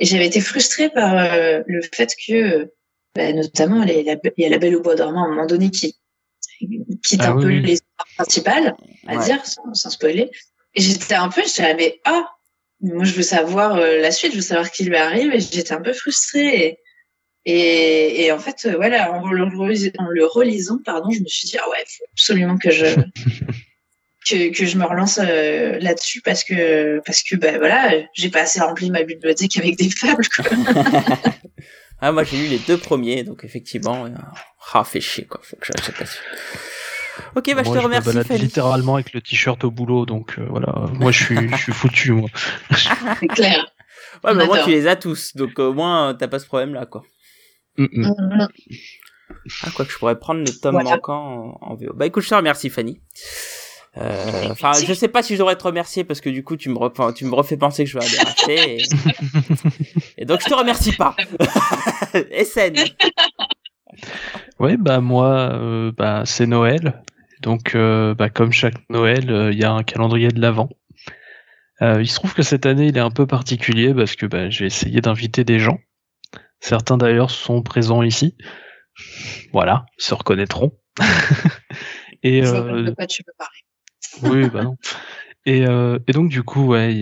et 0.00 0.06
j'avais 0.06 0.26
été 0.26 0.40
frustrée 0.40 0.88
par 0.90 1.14
euh, 1.16 1.62
le 1.66 1.80
fait 1.94 2.12
que, 2.26 2.32
euh, 2.32 2.66
bah, 3.14 3.32
notamment, 3.32 3.84
les- 3.84 4.02
la- 4.02 4.16
il 4.36 4.42
y 4.42 4.46
a 4.46 4.48
la 4.48 4.58
Belle 4.58 4.76
au 4.76 4.80
bois 4.82 4.96
dormant 4.96 5.24
à 5.24 5.26
un 5.26 5.30
moment 5.30 5.46
donné 5.46 5.70
qui 5.70 5.96
quitte 7.02 7.20
Ah 7.22 7.30
un 7.30 7.36
oui, 7.36 7.42
peu 7.42 7.48
oui. 7.48 7.62
les 7.62 7.72
histoires 7.74 8.08
principales, 8.16 8.76
à 9.06 9.16
Ouais. 9.16 9.24
dire, 9.24 9.44
sans, 9.46 9.72
sans 9.74 9.90
spoiler. 9.90 10.30
Et 10.74 10.80
j'étais 10.82 11.14
un 11.14 11.28
peu, 11.28 11.42
j'étais 11.46 11.62
là, 11.62 11.74
mais 11.74 12.00
ah, 12.04 12.26
moi 12.80 13.04
je 13.04 13.12
veux 13.14 13.22
savoir 13.22 13.76
euh, 13.76 13.98
la 13.98 14.10
suite, 14.10 14.32
je 14.32 14.36
veux 14.36 14.42
savoir 14.42 14.70
qui 14.70 14.84
lui 14.84 14.96
arrive, 14.96 15.32
et 15.34 15.40
j'étais 15.40 15.72
un 15.72 15.80
peu 15.82 15.92
frustrée. 15.92 16.48
Et, 16.66 16.78
et, 17.46 18.24
et 18.26 18.32
en 18.32 18.38
fait, 18.38 18.66
euh, 18.66 18.76
voilà, 18.76 19.12
en 19.12 19.30
le, 19.30 19.44
relis- 19.44 19.92
en 19.98 20.06
le 20.08 20.26
relisant, 20.26 20.78
pardon, 20.84 21.10
je 21.10 21.20
me 21.20 21.26
suis 21.26 21.48
dit, 21.48 21.56
ah 21.58 21.68
ouais, 21.70 21.84
faut 21.86 22.04
absolument 22.12 22.58
que 22.58 22.70
je 22.70 22.84
que, 24.28 24.52
que 24.52 24.66
je 24.66 24.76
me 24.76 24.84
relance 24.84 25.18
euh, 25.22 25.78
là-dessus 25.80 26.20
parce 26.20 26.44
que 26.44 27.00
parce 27.04 27.22
que 27.22 27.36
ben 27.36 27.58
voilà, 27.58 27.92
j'ai 28.14 28.28
pas 28.28 28.42
assez 28.42 28.60
rempli 28.60 28.90
ma 28.90 29.02
bibliothèque 29.02 29.56
avec 29.58 29.76
des 29.76 29.90
fables. 29.90 30.26
Quoi. 30.34 30.44
Ah, 32.02 32.12
moi 32.12 32.24
j'ai 32.24 32.38
lu 32.38 32.46
les 32.46 32.58
deux 32.58 32.78
premiers, 32.78 33.24
donc 33.24 33.44
effectivement, 33.44 34.06
euh, 34.06 34.10
ah, 34.72 34.84
fait 34.84 35.02
chier 35.02 35.26
quoi, 35.26 35.38
faut 35.44 35.56
que 35.56 35.66
j'achète 35.66 35.98
la 36.00 36.06
suite. 36.06 36.22
Ok, 37.36 37.44
bah 37.48 37.54
Moi, 37.56 37.62
je 37.64 37.70
te 37.70 37.74
me 37.74 37.80
remercie 37.82 38.08
balade 38.08 38.26
Fanny. 38.26 38.40
littéralement 38.40 38.94
avec 38.94 39.12
le 39.12 39.20
t-shirt 39.20 39.62
au 39.64 39.70
boulot, 39.70 40.06
donc 40.06 40.38
euh, 40.38 40.46
voilà. 40.48 40.86
Moi, 40.94 41.12
je 41.12 41.22
suis, 41.22 41.48
je 41.50 41.56
suis 41.56 41.72
foutu, 41.72 42.12
moi. 42.12 42.30
C'est 43.20 43.26
clair. 43.26 43.70
Ouais, 44.24 44.32
mais 44.32 44.46
D'accord. 44.46 44.64
tu 44.64 44.70
les 44.70 44.86
as 44.86 44.96
tous, 44.96 45.36
donc 45.36 45.58
au 45.58 45.74
moins 45.74 46.14
t'as 46.14 46.28
pas 46.28 46.38
ce 46.38 46.46
problème 46.46 46.72
là 46.72 46.86
quoi. 46.86 47.02
Mm, 47.76 47.86
mm. 47.92 48.48
Ah, 49.62 49.70
quoi 49.74 49.84
que 49.84 49.92
je 49.92 49.98
pourrais 49.98 50.18
prendre 50.18 50.40
le 50.40 50.50
tome 50.52 50.72
Voilà. 50.72 50.90
manquant 50.90 51.58
en, 51.60 51.70
en 51.72 51.74
VO. 51.74 51.92
Bah 51.94 52.06
écoute, 52.06 52.22
je 52.24 52.30
te 52.30 52.34
remercie 52.34 52.70
Fanny. 52.70 53.00
Euh, 53.96 54.48
Enfin, 54.50 54.72
je 54.72 54.92
sais 54.94 55.08
pas 55.08 55.22
si 55.22 55.34
je 55.34 55.38
devrais 55.38 55.56
te 55.56 55.64
remercier 55.64 56.04
parce 56.04 56.20
que 56.20 56.30
du 56.30 56.44
coup, 56.44 56.56
tu 56.56 56.68
me, 56.68 56.76
re- 56.76 57.12
tu 57.14 57.24
me 57.24 57.34
refais 57.34 57.56
penser 57.56 57.84
que 57.84 57.90
je 57.90 57.98
vais 57.98 58.04
aller 58.04 58.18
racheter. 58.18 58.76
Et... 58.76 58.82
et 60.22 60.24
donc, 60.24 60.40
je 60.42 60.46
te 60.46 60.54
remercie 60.54 60.92
pas. 60.92 61.16
SN. 62.44 62.74
Ouais, 64.60 64.76
bah 64.76 65.00
moi, 65.00 65.50
euh, 65.52 65.90
bah 65.96 66.22
c'est 66.24 66.46
Noël, 66.46 67.02
donc 67.40 67.74
euh, 67.74 68.14
bah 68.14 68.28
comme 68.30 68.52
chaque 68.52 68.76
Noël, 68.88 69.30
euh, 69.30 69.52
il 69.52 69.58
y 69.58 69.64
a 69.64 69.72
un 69.72 69.82
calendrier 69.82 70.28
de 70.28 70.40
l'Avent. 70.40 70.68
Euh, 71.82 72.00
il 72.00 72.08
se 72.08 72.14
trouve 72.14 72.32
que 72.34 72.42
cette 72.42 72.66
année, 72.66 72.86
il 72.86 72.96
est 72.96 73.00
un 73.00 73.10
peu 73.10 73.26
particulier 73.26 73.92
parce 73.92 74.14
que 74.16 74.26
bah, 74.26 74.48
j'ai 74.48 74.66
essayé 74.66 75.00
d'inviter 75.00 75.44
des 75.44 75.58
gens. 75.58 75.78
Certains 76.60 76.98
d'ailleurs 76.98 77.30
sont 77.30 77.62
présents 77.62 78.02
ici. 78.02 78.36
Voilà, 79.52 79.86
ils 79.98 80.04
se 80.04 80.14
reconnaîtront. 80.14 80.72
Et 82.22 82.42
Je 82.42 82.48
vois 82.50 82.60
euh, 82.60 82.82
de 82.84 82.90
quoi 82.92 83.06
tu 83.06 83.24
peux 83.24 83.32
parler. 83.38 83.58
Oui, 84.22 84.48
bah 84.50 84.64
non. 84.64 84.76
Et, 85.46 85.66
euh, 85.66 85.98
et 86.06 86.12
donc 86.12 86.28
du 86.28 86.42
coup, 86.42 86.66
ouais, 86.66 86.92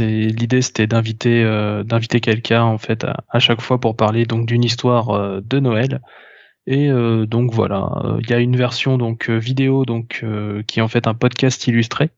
l'idée, 0.00 0.62
c'était 0.62 0.86
d'inviter, 0.86 1.44
euh, 1.44 1.84
d'inviter 1.84 2.20
quelqu'un 2.20 2.62
en 2.62 2.78
fait 2.78 3.04
à, 3.04 3.38
chaque 3.38 3.60
fois 3.60 3.78
pour 3.78 3.96
parler 3.96 4.26
donc 4.26 4.46
d'une 4.46 4.64
histoire 4.64 5.10
euh, 5.10 5.40
de 5.42 5.60
Noël. 5.60 6.00
Et 6.70 6.90
donc 7.26 7.54
voilà, 7.54 7.88
il 8.20 8.28
y 8.28 8.34
a 8.34 8.40
une 8.40 8.54
version 8.54 8.98
donc 8.98 9.30
vidéo 9.30 9.86
donc 9.86 10.22
qui 10.66 10.78
est 10.80 10.82
en 10.82 10.88
fait 10.88 11.06
un 11.06 11.14
podcast 11.14 11.66
illustré. 11.66 12.10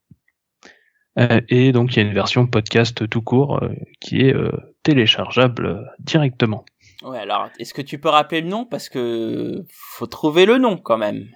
Et 1.16 1.70
donc 1.70 1.94
il 1.94 2.00
y 2.00 2.02
a 2.02 2.08
une 2.08 2.12
version 2.12 2.48
podcast 2.48 3.08
tout 3.08 3.22
court 3.22 3.60
qui 4.00 4.22
est 4.22 4.34
téléchargeable 4.82 5.88
directement. 6.00 6.64
Ouais, 7.04 7.18
alors, 7.18 7.48
est-ce 7.60 7.72
que 7.72 7.80
tu 7.80 8.00
peux 8.00 8.08
rappeler 8.08 8.40
le 8.40 8.48
nom? 8.48 8.64
Parce 8.64 8.88
que 8.88 9.64
faut 9.70 10.06
trouver 10.06 10.46
le 10.46 10.58
nom 10.58 10.76
quand 10.76 10.98
même. 10.98 11.28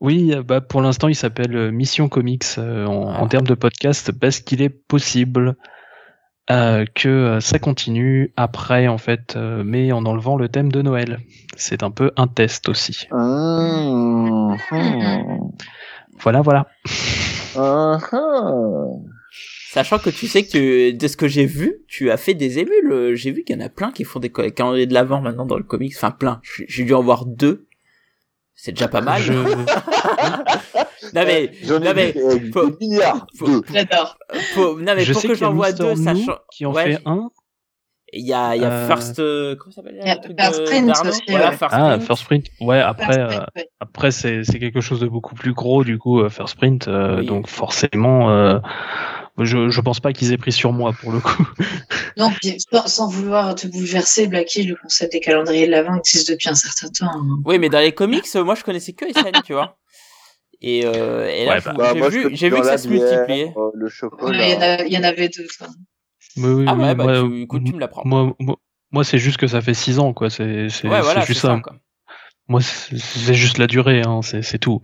Oui, 0.00 0.34
bah 0.46 0.60
pour 0.60 0.82
l'instant 0.82 1.08
il 1.08 1.14
s'appelle 1.14 1.56
euh, 1.56 1.70
Mission 1.70 2.08
Comics 2.08 2.44
euh, 2.58 2.84
en, 2.86 3.08
Ah. 3.10 3.20
en 3.20 3.28
termes 3.28 3.46
de 3.46 3.54
podcast 3.54 4.12
parce 4.12 4.40
qu'il 4.40 4.60
est 4.60 4.68
possible 4.68 5.56
euh, 6.50 6.84
que 6.94 7.38
ça 7.40 7.58
continue 7.58 8.32
après 8.36 8.86
en 8.86 8.98
fait, 8.98 9.34
euh, 9.36 9.62
mais 9.64 9.92
en 9.92 10.04
enlevant 10.04 10.36
le 10.36 10.48
thème 10.50 10.70
de 10.70 10.82
Noël. 10.82 11.20
C'est 11.56 11.82
un 11.82 11.90
peu 11.90 12.10
un 12.16 12.26
test 12.26 12.68
aussi. 12.68 13.06
Hum, 13.12 14.56
hum, 14.70 15.50
Voilà, 16.20 16.42
voilà. 16.42 16.66
hum. 17.56 17.98
Sachant 19.70 19.98
que 19.98 20.10
tu 20.10 20.28
sais 20.28 20.44
que 20.44 20.92
de 20.92 21.08
ce 21.08 21.16
que 21.16 21.26
j'ai 21.26 21.46
vu, 21.46 21.78
tu 21.88 22.10
as 22.10 22.16
fait 22.16 22.34
des 22.34 22.58
émules. 22.60 23.14
J'ai 23.16 23.32
vu 23.32 23.42
qu'il 23.42 23.56
y 23.56 23.62
en 23.62 23.64
a 23.64 23.68
plein 23.68 23.90
qui 23.90 24.04
font 24.04 24.20
des 24.20 24.30
calendriers 24.30 24.86
de 24.86 24.94
l'avant 24.94 25.20
maintenant 25.20 25.46
dans 25.46 25.56
le 25.56 25.64
comics. 25.64 25.94
Enfin, 25.96 26.12
plein. 26.12 26.40
J'ai 26.68 26.84
dû 26.84 26.94
en 26.94 27.02
voir 27.02 27.26
deux. 27.26 27.66
C'est 28.56 28.72
déjà 28.72 28.88
pas 28.88 29.00
mal. 29.00 29.20
Je- 29.20 29.32
Non 29.32 29.44
mais, 31.26 31.50
J'en 31.64 31.80
ai 31.80 31.84
non, 31.84 31.92
mais 31.94 32.12
vu, 32.12 32.20
euh, 32.22 32.38
faut- 32.52 32.70
des 32.70 32.76
milliards. 32.86 33.26
faut- 33.38 33.46
Deux. 33.46 33.62
J'adore. 33.72 34.16
faut- 34.54 34.78
non 34.80 34.94
mais 34.94 35.00
je 35.04 35.12
pour 35.12 35.22
sais 35.22 35.28
que 35.28 35.34
j'en 35.34 35.52
vois 35.52 35.72
deux, 35.72 35.94
sachant. 35.96 36.38
qui 36.52 36.64
en 36.66 36.72
Ouais, 36.72 36.92
fait 36.94 37.02
un. 37.04 37.30
Il 38.16 38.24
y 38.26 38.32
a, 38.32 38.54
il 38.54 38.62
y 38.62 38.64
a 38.64 38.70
Euh, 38.70 38.86
First, 38.86 39.18
euh, 39.18 39.56
comment 39.56 39.72
ça 39.72 39.82
s'appelle 39.82 40.00
First 40.38 40.64
Print 40.66 40.86
d'Arnaud 40.86 41.10
aussi, 41.10 41.22
Voilà, 41.28 41.50
ouais. 41.50 41.56
First 41.56 41.74
Ah. 41.76 41.98
First 41.98 42.24
Print. 42.26 42.46
Ouais, 42.60 42.78
après, 42.80 43.18
euh, 43.18 43.28
Ouais. 43.56 43.68
après 43.80 44.12
c'est 44.12 44.44
c'est 44.44 44.60
quelque 44.60 44.80
chose 44.80 45.00
de 45.00 45.08
beaucoup 45.08 45.34
plus 45.34 45.52
gros 45.52 45.82
du 45.82 45.98
coup, 45.98 46.26
First 46.28 46.56
Print. 46.56 46.86
euh, 46.86 47.18
Oui. 47.20 47.26
Donc 47.26 47.48
forcément, 47.48 48.30
euh, 48.30 48.60
je 49.40 49.68
je 49.68 49.80
pense 49.80 50.00
pas 50.00 50.12
qu'ils 50.12 50.32
aient 50.32 50.36
pris 50.38 50.52
sur 50.52 50.72
moi 50.72 50.92
pour 51.00 51.12
le 51.12 51.20
coup. 51.20 51.46
Non, 52.16 52.30
puis, 52.30 52.56
sans, 52.86 53.08
vouloir 53.08 53.56
te 53.56 53.66
bouleverser, 53.66 54.28
Blacky, 54.28 54.62
le 54.62 54.76
concept 54.76 55.10
des 55.12 55.18
calendriers 55.20 55.66
de 55.66 55.72
l'avant 55.72 55.96
existe 55.96 56.30
depuis 56.30 56.48
un 56.48 56.54
certain 56.54 56.86
temps. 56.88 57.10
hein. 57.12 57.40
Oui, 57.44 57.58
mais 57.58 57.68
dans 57.68 57.80
les 57.80 57.90
comics, 57.90 58.24
euh, 58.36 58.44
moi 58.44 58.54
je 58.54 58.62
connaissais 58.62 58.92
que 58.92 59.04
SN, 59.12 59.32
tu 59.44 59.52
vois. 59.52 59.76
Et, 60.60 60.86
euh, 60.86 61.26
et 61.28 61.44
là, 61.44 61.54
Ouais, 61.54 61.60
bah, 61.74 61.92
j'ai 61.94 62.08
vu, 62.08 62.30
que 62.30 62.62
ça 62.64 62.78
se 62.78 62.86
multipliait. 62.88 63.52
euh, 63.56 63.70
Le 63.74 63.86
Ouais. 64.22 64.30
Il 64.32 64.52
y, 64.52 64.54
en 64.56 64.60
a- 64.60 64.84
il 64.84 64.92
y 64.92 64.96
en 64.98 65.02
avait 65.02 65.28
deux. 65.28 65.46
Oui, 66.36 66.64
Ah 66.68 66.74
ouais, 66.74 66.94
bah 66.94 67.04
moi, 67.04 67.22
tu, 67.28 67.42
écoute, 67.42 67.62
tu 67.66 67.74
me 67.74 67.80
l'apprends. 67.80 68.02
moi, 68.04 68.32
moi, 68.38 68.56
moi, 68.92 69.02
c'est 69.04 69.18
juste 69.18 69.36
que 69.38 69.48
ça 69.48 69.60
fait 69.60 69.74
6 69.74 69.98
ans, 69.98 70.12
quoi. 70.12 70.30
C'est 70.30 70.44
Ouais, 70.84 71.00
voilà, 71.00 71.24
juste 71.24 71.40
ça. 71.40 71.48
ça. 71.56 71.60
quoi. 71.60 71.74
Moi, 72.46 72.60
c'est 72.62 73.34
juste 73.34 73.58
la 73.58 73.66
durée, 73.66 74.02
hein, 74.06 74.20
c'est 74.22 74.58
tout. 74.58 74.80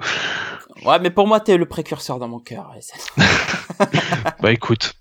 Ouais, 0.84 0.98
mais 1.00 1.10
pour 1.10 1.26
moi, 1.26 1.40
t'es 1.40 1.56
le 1.56 1.66
précurseur 1.66 2.18
dans 2.18 2.28
mon 2.28 2.40
cœur. 2.40 2.74
Bah 4.42 4.52
écoute, 4.52 4.94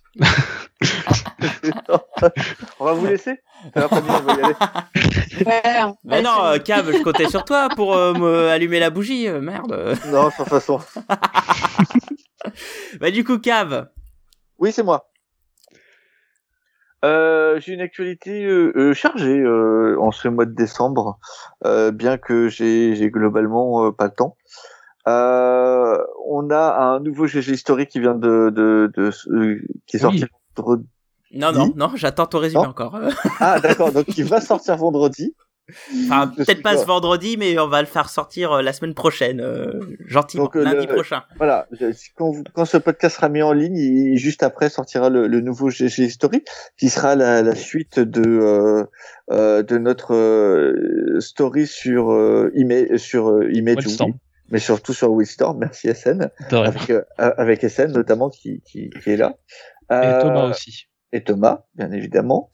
On 2.80 2.86
va 2.86 2.94
vous 2.94 3.06
laisser? 3.06 3.42
Ça 3.74 3.82
va 3.82 3.90
pas 3.90 4.02
bien, 4.02 4.16
on 4.16 4.24
va 4.24 4.34
y 4.34 4.42
aller. 4.42 4.56
Ouais, 5.46 5.62
Mais 6.06 6.22
non, 6.22 6.44
euh, 6.44 6.58
Cab, 6.60 6.86
je 6.92 7.04
comptais 7.04 7.30
sur 7.30 7.44
toi 7.44 7.68
pour 7.76 7.96
euh, 7.96 8.14
me 8.14 8.48
allumer 8.50 8.80
la 8.80 8.90
bougie, 8.90 9.28
euh, 9.28 9.42
merde. 9.42 9.98
Non, 10.08 10.32
sans 10.32 10.46
façon. 10.46 10.80
Bah 13.02 13.12
du 13.12 13.26
coup, 13.26 13.38
Cab. 13.38 13.90
Oui, 14.58 14.72
c'est 14.72 14.82
moi. 14.82 15.10
Euh, 17.06 17.60
j'ai 17.60 17.74
une 17.74 17.82
actualité 17.82 18.48
chargée 18.94 19.40
euh, 19.40 19.98
en 20.00 20.12
ce 20.12 20.28
mois 20.30 20.46
de 20.46 20.54
décembre, 20.54 21.20
euh, 21.66 21.92
bien 21.92 22.18
que 22.18 22.48
j'ai 22.50 23.12
globalement 23.12 23.86
euh, 23.86 23.92
pas 23.92 24.06
le 24.06 24.12
temps. 24.12 24.38
Euh, 25.08 25.98
on 26.28 26.50
a 26.50 26.78
un 26.80 27.00
nouveau 27.00 27.26
GG 27.26 27.52
historique 27.54 27.90
qui 27.90 28.00
vient 28.00 28.16
de, 28.16 28.50
de, 28.50 28.92
de, 28.96 29.12
euh, 29.32 29.62
qui 29.88 29.98
est 29.98 30.00
sorti 30.00 30.24
Oui. 30.24 30.30
vendredi. 30.56 30.88
Non, 31.32 31.52
non, 31.52 31.72
non, 31.76 31.92
j'attends 31.96 32.26
ton 32.26 32.40
résumé 32.40 32.66
encore. 32.66 33.00
ah, 33.40 33.60
d'accord. 33.60 33.92
Donc, 33.92 34.18
il 34.18 34.26
va 34.26 34.42
sortir 34.42 34.76
vendredi. 34.78 35.36
Enfin, 36.06 36.28
peut-être 36.36 36.64
pas 36.64 36.78
ce 36.78 36.86
vendredi, 36.86 37.38
mais 37.38 37.60
on 37.60 37.68
va 37.68 37.82
le 37.82 37.88
faire 37.88 38.10
sortir 38.10 38.54
euh, 38.54 38.62
la 38.64 38.74
semaine 38.74 38.96
prochaine, 38.96 39.40
euh, 39.40 39.80
gentiment, 40.08 40.46
Donc, 40.46 40.56
euh, 40.56 40.64
lundi 40.64 40.88
prochain. 40.88 41.22
Voilà, 41.38 41.68
quand, 42.16 42.34
quand, 42.54 42.66
ce 42.66 42.78
podcast 42.78 43.18
sera 43.18 43.30
mis 43.30 43.44
en 43.44 43.54
ligne, 43.54 44.16
juste 44.16 44.42
après 44.42 44.70
sortira 44.70 45.12
le, 45.12 45.28
le 45.28 45.42
nouveau 45.42 45.70
GG 45.70 46.10
Story, 46.10 46.44
qui 46.80 46.90
sera 46.90 47.16
la, 47.16 47.44
la 47.44 47.54
suite 47.54 48.00
de 48.00 48.88
euh, 49.32 49.62
de 49.62 49.78
notre 49.78 51.20
story 51.20 51.68
sur 51.68 52.12
euh, 52.14 52.52
sur 52.98 53.44
Image, 53.52 53.86
mais 54.52 54.60
surtout 54.60 54.94
sur 54.94 55.12
Willstorm. 55.12 55.60
Merci 55.60 55.94
SN, 55.94 56.30
avec, 56.52 56.92
avec 57.18 57.62
SN 57.70 57.92
notamment 57.92 58.30
qui, 58.30 58.62
qui, 58.62 58.90
qui 58.90 59.12
est 59.12 59.18
là. 59.18 59.36
Et 59.92 60.22
Thomas 60.22 60.50
aussi. 60.50 60.88
Et 61.12 61.24
Thomas, 61.24 61.64
bien 61.76 61.92
évidemment. 61.92 62.52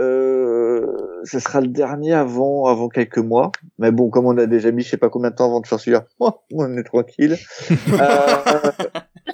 Euh, 0.00 0.86
ce 1.24 1.38
sera 1.38 1.60
le 1.60 1.68
dernier 1.68 2.14
avant 2.14 2.64
avant 2.66 2.88
quelques 2.88 3.18
mois. 3.18 3.52
Mais 3.78 3.90
bon, 3.90 4.08
comme 4.08 4.26
on 4.26 4.36
a 4.38 4.46
déjà 4.46 4.70
mis 4.70 4.82
je 4.82 4.90
sais 4.90 4.96
pas 4.96 5.10
combien 5.10 5.30
de 5.30 5.34
temps 5.34 5.46
avant 5.46 5.60
de 5.60 5.66
faire 5.66 5.78
celui-là, 5.78 6.06
on 6.52 6.76
est 6.76 6.82
tranquille. 6.82 7.36
euh, 7.92 8.70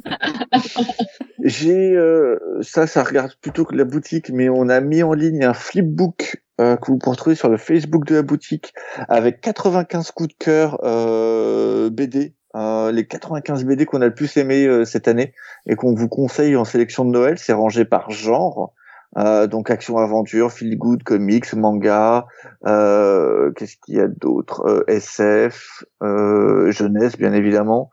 j'ai 1.45 1.95
euh, 1.95 2.39
ça, 2.63 2.87
ça 2.87 3.05
regarde 3.05 3.35
plutôt 3.41 3.65
que 3.65 3.77
la 3.77 3.85
boutique, 3.85 4.31
mais 4.31 4.49
on 4.49 4.69
a 4.69 4.81
mis 4.81 5.03
en 5.03 5.13
ligne 5.13 5.45
un 5.45 5.55
flipbook 5.55 6.43
euh, 6.61 6.77
que 6.77 6.87
vous 6.87 6.99
pourrez 6.99 7.17
trouver 7.17 7.37
sur 7.37 7.49
le 7.49 7.57
Facebook 7.57 8.05
de 8.05 8.17
la 8.17 8.23
boutique 8.23 8.75
avec 9.09 9.41
95 9.41 10.11
coups 10.13 10.31
de 10.31 10.35
cœur 10.39 10.79
euh, 10.83 11.91
BD. 11.91 12.35
Euh, 12.57 12.91
les 12.93 13.07
95 13.07 13.65
BD 13.65 13.85
qu'on 13.85 14.01
a 14.01 14.07
le 14.07 14.15
plus 14.15 14.37
aimé 14.39 14.67
euh, 14.67 14.85
cette 14.85 15.07
année 15.07 15.35
et 15.67 15.77
qu'on 15.77 15.95
vous 15.95 16.09
conseille 16.09 16.57
en 16.57 16.65
sélection 16.65 17.05
de 17.05 17.11
Noël, 17.11 17.39
c'est 17.39 17.53
rangé 17.53 17.85
par 17.85 18.11
genre. 18.11 18.73
Euh, 19.17 19.47
donc 19.47 19.71
action 19.71 19.97
aventure, 19.97 20.53
feel 20.53 20.77
good, 20.77 21.03
comics, 21.03 21.55
manga, 21.55 22.27
euh, 22.67 23.51
qu'est-ce 23.53 23.77
qu'il 23.85 23.97
y 23.97 24.01
a 24.01 24.09
d'autre 24.09 24.67
euh, 24.67 24.85
SF, 24.87 25.85
euh, 26.03 26.71
jeunesse 26.71 27.17
bien 27.17 27.33
évidemment. 27.33 27.91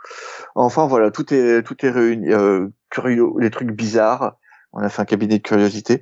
Enfin 0.56 0.88
voilà, 0.88 1.12
tout 1.12 1.34
est 1.34 1.64
tout 1.64 1.86
est 1.86 1.90
réuni, 1.90 2.34
euh, 2.34 2.68
curieux, 2.90 3.28
les 3.40 3.50
trucs 3.50 3.72
bizarres. 3.72 4.38
On 4.74 4.80
a 4.80 4.90
fait 4.90 5.02
un 5.02 5.06
cabinet 5.06 5.38
de 5.38 5.44
curiosité. 5.44 6.02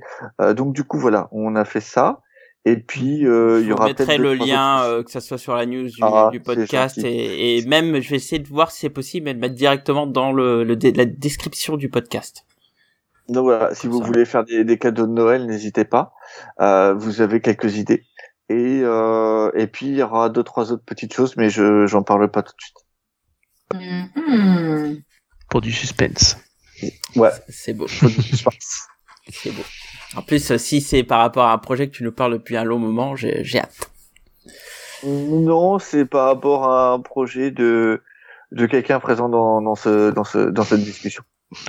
donc 0.55 0.73
du 0.73 0.83
coup 0.83 0.97
voilà, 0.97 1.27
on 1.31 1.55
a 1.55 1.63
fait 1.63 1.79
ça. 1.79 2.22
Et 2.65 2.77
puis 2.77 3.19
il 3.19 3.65
y 3.67 3.71
aura 3.73 3.93
peut-être 3.93 4.17
le 4.17 4.35
lien 4.35 5.03
que 5.03 5.11
ça 5.11 5.19
soit 5.19 5.37
sur 5.37 5.53
la 5.53 5.65
news 5.65 5.89
du, 5.89 6.01
ah, 6.01 6.29
du 6.31 6.39
podcast 6.39 6.97
et, 6.97 7.57
et, 7.57 7.65
même 7.65 7.99
je 7.99 8.09
vais 8.09 8.15
essayer 8.15 8.39
de 8.39 8.47
voir 8.47 8.71
si 8.71 8.79
c'est 8.79 8.89
possible 8.89 9.33
de 9.33 9.37
mettre 9.37 9.55
directement 9.55 10.07
dans 10.07 10.31
le, 10.31 10.63
le 10.63 10.77
la 10.95 11.05
description 11.05 11.75
du 11.75 11.89
podcast. 11.89 12.45
Donc 13.29 13.43
voilà, 13.43 13.73
si 13.73 13.87
vous 13.87 14.01
voulez 14.01 14.25
faire 14.25 14.43
des, 14.43 14.63
des, 14.65 14.77
cadeaux 14.77 15.07
de 15.07 15.13
Noël, 15.13 15.45
n'hésitez 15.45 15.85
pas. 15.85 16.13
Euh, 16.59 16.93
vous 16.93 17.21
avez 17.21 17.39
quelques 17.39 17.77
idées. 17.77 18.05
Et, 18.49 18.81
euh, 18.83 19.49
et 19.55 19.67
puis 19.67 19.87
il 19.87 19.95
y 19.95 20.03
aura 20.03 20.29
deux 20.29 20.43
trois 20.43 20.73
autres 20.73 20.83
petites 20.83 21.13
choses, 21.13 21.37
mais 21.37 21.49
je 21.49 21.87
j'en 21.87 22.03
parle 22.03 22.29
pas 22.29 22.43
tout 22.43 22.53
de 22.53 22.61
suite. 22.61 22.77
Pour 25.49 25.61
du 25.61 25.71
suspense. 25.71 26.37
Ouais. 27.15 27.31
C'est 27.47 27.73
beau. 27.73 27.87
c'est 27.87 29.51
beau. 29.51 29.63
En 30.15 30.21
plus, 30.21 30.57
si 30.57 30.81
c'est 30.81 31.03
par 31.03 31.19
rapport 31.19 31.45
à 31.45 31.53
un 31.53 31.57
projet 31.57 31.87
que 31.87 31.95
tu 31.95 32.03
nous 32.03 32.11
parles 32.11 32.33
depuis 32.33 32.55
un 32.57 32.63
long 32.63 32.79
moment, 32.79 33.15
j'ai 33.15 33.59
hâte. 33.59 33.89
Non, 35.03 35.79
c'est 35.79 36.05
par 36.05 36.27
rapport 36.27 36.65
à 36.69 36.93
un 36.93 36.99
projet 36.99 37.51
de 37.51 38.01
de 38.51 38.65
quelqu'un 38.67 38.99
présent 38.99 39.29
dans, 39.29 39.61
dans 39.61 39.75
ce 39.75 40.11
dans 40.11 40.23
ce 40.23 40.49
dans 40.49 40.63
cette 40.63 40.83
discussion. 40.83 41.23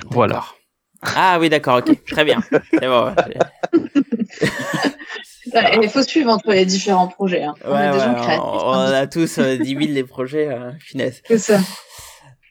Voilà. 0.09 0.43
Ah 1.01 1.37
oui, 1.39 1.49
d'accord, 1.49 1.77
ok, 1.77 2.03
très 2.05 2.23
bien. 2.23 2.39
C'est 2.71 2.87
bon. 2.87 3.13
il 5.81 5.89
faut 5.89 6.03
suivre 6.03 6.31
entre 6.31 6.51
les 6.51 6.65
différents 6.65 7.07
projets. 7.07 7.43
Hein. 7.43 7.53
On, 7.65 7.73
a, 7.73 7.91
des 7.91 7.99
gens 7.99 8.15
on, 8.65 8.71
a 8.71 9.07
tous 9.07 9.37
euh, 9.37 9.57
10 9.57 9.69
000 9.75 9.93
des 9.93 10.03
projets, 10.03 10.47
euh, 10.47 10.71
finesse. 10.79 11.21
C'est 11.25 11.37
ça. 11.37 11.59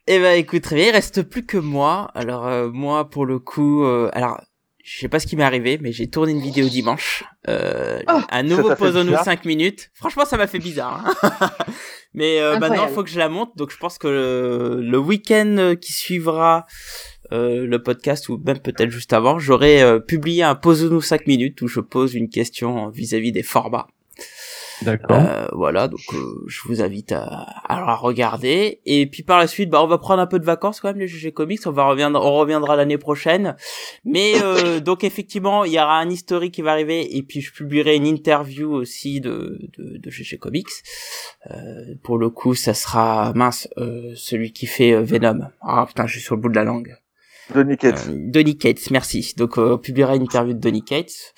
Eh 0.06 0.18
ben, 0.18 0.38
écoute, 0.38 0.62
très 0.62 0.76
bien. 0.76 0.88
Il 0.88 0.92
reste 0.92 1.22
plus 1.22 1.46
que 1.46 1.56
moi. 1.56 2.10
Alors 2.14 2.46
euh, 2.46 2.68
moi, 2.70 3.08
pour 3.08 3.26
le 3.26 3.38
coup, 3.38 3.84
euh, 3.84 4.10
alors 4.12 4.40
je 4.84 4.98
sais 5.00 5.08
pas 5.08 5.18
ce 5.18 5.26
qui 5.26 5.34
m'est 5.34 5.44
arrivé, 5.44 5.78
mais 5.80 5.92
j'ai 5.92 6.08
tourné 6.08 6.32
une 6.32 6.40
vidéo 6.40 6.68
dimanche. 6.68 7.24
Euh, 7.48 8.00
oh, 8.08 8.20
un 8.30 8.42
nouveau 8.42 8.74
Posono 8.74 9.16
5 9.16 9.44
minutes. 9.44 9.90
Franchement, 9.94 10.24
ça 10.24 10.36
m'a 10.36 10.46
fait 10.46 10.58
bizarre. 10.58 11.14
Hein. 11.22 11.50
mais 12.14 12.38
maintenant, 12.60 12.86
il 12.86 12.94
faut 12.94 13.02
que 13.02 13.10
je 13.10 13.18
la 13.18 13.28
monte. 13.28 13.56
Donc, 13.56 13.70
je 13.70 13.78
pense 13.78 13.98
que 13.98 14.08
le, 14.08 14.80
le 14.82 14.98
week-end 14.98 15.74
qui 15.80 15.92
suivra 15.92 16.66
euh, 17.32 17.66
le 17.66 17.82
podcast 17.82 18.28
ou 18.28 18.40
même 18.44 18.58
peut-être 18.58 18.90
juste 18.90 19.12
avant, 19.14 19.38
j'aurais 19.38 19.82
euh, 19.82 19.98
publié 19.98 20.42
un 20.42 20.54
pose-nous 20.54 21.00
5 21.00 21.26
minutes 21.26 21.62
où 21.62 21.68
je 21.68 21.80
pose 21.80 22.14
une 22.14 22.28
question 22.28 22.90
vis-à-vis 22.90 23.32
des 23.32 23.42
formats. 23.42 23.86
D'accord. 24.84 25.16
Euh, 25.16 25.46
voilà, 25.52 25.88
donc 25.88 26.00
je 26.46 26.60
vous 26.66 26.82
invite 26.82 27.12
à, 27.12 27.46
à 27.68 27.94
regarder. 27.94 28.80
Et 28.84 29.06
puis 29.06 29.22
par 29.22 29.38
la 29.38 29.46
suite, 29.46 29.70
bah 29.70 29.82
on 29.82 29.86
va 29.86 29.98
prendre 29.98 30.20
un 30.20 30.26
peu 30.26 30.38
de 30.38 30.44
vacances 30.44 30.80
quand 30.80 30.88
même 30.88 30.98
les 30.98 31.08
GG 31.08 31.32
Comics. 31.32 31.60
On 31.66 31.72
va 31.72 31.86
reviendra, 31.86 32.24
on 32.24 32.34
reviendra 32.34 32.76
l'année 32.76 32.98
prochaine. 32.98 33.56
Mais 34.04 34.34
donc 34.80 35.04
effectivement, 35.04 35.64
il 35.64 35.72
y 35.72 35.78
aura 35.78 35.98
un 35.98 36.10
historique 36.10 36.54
qui 36.54 36.62
va 36.62 36.72
arriver 36.72 37.16
et 37.16 37.22
puis 37.22 37.40
je 37.40 37.52
publierai 37.52 37.96
une 37.96 38.06
interview 38.06 38.72
aussi 38.72 39.20
de 39.20 39.58
de, 39.78 39.98
de 39.98 40.10
GG 40.10 40.38
Comics. 40.38 40.68
pour 42.02 42.18
le 42.18 42.30
coup, 42.30 42.54
ça 42.54 42.74
sera 42.74 43.32
mince 43.34 43.68
celui 44.14 44.52
qui 44.52 44.66
fait 44.66 45.00
Venom. 45.02 45.48
Ah 45.60 45.84
putain, 45.86 46.06
je 46.06 46.12
suis 46.12 46.22
sur 46.22 46.34
le 46.34 46.40
bout 46.40 46.48
de 46.48 46.56
la 46.56 46.64
langue. 46.64 46.96
Donny 47.52 47.76
Cates. 47.76 48.06
Euh, 48.08 48.16
Donny 48.30 48.56
Cates, 48.56 48.90
merci. 48.90 49.34
Donc 49.36 49.58
euh, 49.58 49.74
on 49.74 49.78
publiera 49.78 50.16
une 50.16 50.22
interview 50.22 50.54
de 50.54 50.58
Donny 50.58 50.82
Cates. 50.82 51.34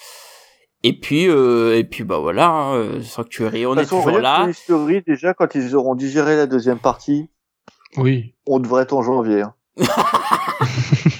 Et 0.82 0.98
puis 0.98 1.28
euh, 1.28 1.78
et 1.78 1.84
puis 1.84 2.04
bah 2.04 2.18
voilà, 2.18 2.48
hein, 2.48 3.02
Sanctuary, 3.02 3.66
on 3.66 3.76
est 3.76 3.86
toujours 3.86 4.18
là. 4.18 4.48
Déjà 5.06 5.34
quand 5.34 5.54
ils 5.54 5.74
auront 5.74 5.94
digéré 5.94 6.36
la 6.36 6.46
deuxième 6.46 6.78
partie. 6.78 7.28
Oui. 7.96 8.34
On 8.46 8.58
devrait 8.58 8.82
être 8.82 8.94
en 8.94 9.02
janvier. 9.02 9.42
Hein. 9.42 9.54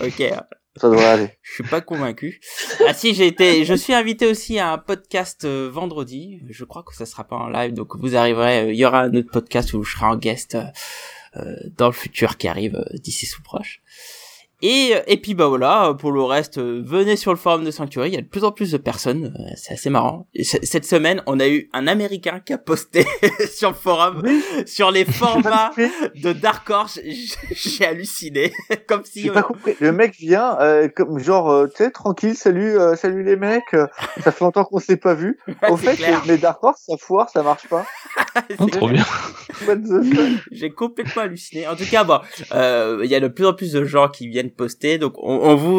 ok. 0.04 0.32
Ça 0.76 0.90
devrait 0.90 1.06
aller. 1.06 1.30
Je 1.40 1.54
suis 1.54 1.64
pas 1.64 1.80
convaincu. 1.80 2.38
Ah 2.86 2.92
si, 2.92 3.14
j'ai 3.14 3.26
été, 3.26 3.64
je 3.64 3.72
suis 3.72 3.94
invité 3.94 4.30
aussi 4.30 4.58
à 4.58 4.72
un 4.72 4.78
podcast 4.78 5.46
vendredi. 5.46 6.42
Je 6.50 6.64
crois 6.64 6.82
que 6.82 6.94
ça 6.94 7.06
sera 7.06 7.24
pas 7.24 7.36
en 7.36 7.48
live, 7.48 7.72
donc 7.72 7.96
vous 7.96 8.14
arriverez. 8.14 8.72
Il 8.72 8.76
y 8.76 8.84
aura 8.84 9.00
un 9.00 9.14
autre 9.14 9.30
podcast 9.32 9.72
où 9.72 9.82
je 9.82 9.96
serai 9.96 10.04
en 10.04 10.16
guest 10.16 10.58
dans 11.34 11.86
le 11.86 11.92
futur 11.92 12.36
qui 12.36 12.46
arrive 12.46 12.84
d'ici 12.92 13.24
sous 13.24 13.42
proche. 13.42 13.80
Et, 14.62 14.94
et 15.06 15.18
puis 15.18 15.34
bah 15.34 15.48
voilà, 15.48 15.94
pour 15.98 16.12
le 16.12 16.22
reste, 16.22 16.56
euh, 16.56 16.82
venez 16.82 17.16
sur 17.16 17.30
le 17.30 17.36
forum 17.36 17.62
de 17.62 17.70
Sanctuary, 17.70 18.08
il 18.08 18.14
y 18.14 18.18
a 18.18 18.22
de 18.22 18.26
plus 18.26 18.42
en 18.42 18.52
plus 18.52 18.72
de 18.72 18.78
personnes, 18.78 19.34
euh, 19.38 19.52
c'est 19.54 19.74
assez 19.74 19.90
marrant. 19.90 20.28
cette 20.42 20.86
semaine, 20.86 21.22
on 21.26 21.38
a 21.40 21.46
eu 21.46 21.68
un 21.74 21.86
Américain 21.86 22.40
qui 22.40 22.54
a 22.54 22.58
posté 22.58 23.04
sur 23.52 23.68
le 23.68 23.74
forum, 23.74 24.22
sur 24.64 24.90
les 24.90 25.04
formats 25.12 25.72
de 26.14 26.32
Dark 26.32 26.70
Horse, 26.70 26.98
j'ai 27.50 27.84
halluciné, 27.84 28.50
comme 28.88 29.04
si... 29.04 29.24
J'ai 29.24 29.30
pas 29.30 29.42
compris, 29.42 29.76
le 29.78 29.92
mec 29.92 30.16
vient, 30.16 30.58
euh, 30.60 30.88
comme 30.88 31.18
genre, 31.18 31.68
tu 31.68 31.84
sais, 31.84 31.90
tranquille, 31.90 32.34
salut, 32.34 32.78
salut 32.96 33.24
les 33.24 33.36
mecs, 33.36 33.76
ça 34.24 34.32
fait 34.32 34.42
longtemps 34.42 34.64
qu'on 34.64 34.78
s'est 34.78 34.96
pas 34.96 35.12
vu. 35.12 35.38
Au 35.68 35.76
fait, 35.76 35.98
mais 36.26 36.38
Dark 36.38 36.64
Horse, 36.64 36.82
ça 36.86 36.96
foire, 36.96 37.28
ça 37.28 37.42
marche 37.42 37.68
pas. 37.68 37.84
Oh, 38.58 38.66
trop 38.66 38.88
bien. 38.88 39.04
j'ai 40.50 40.70
complètement 40.70 41.22
halluciné. 41.22 41.68
En 41.68 41.76
tout 41.76 41.84
cas, 41.90 42.04
bon, 42.04 42.20
il 42.52 43.10
y 43.10 43.14
a 43.14 43.20
de 43.20 43.28
plus 43.28 43.44
en 43.44 43.52
plus 43.52 43.72
de 43.72 43.84
gens 43.84 44.08
qui 44.08 44.28
viennent 44.28 44.45
poster. 44.50 44.98
Donc 44.98 45.14
on, 45.18 45.54
vous 45.54 45.78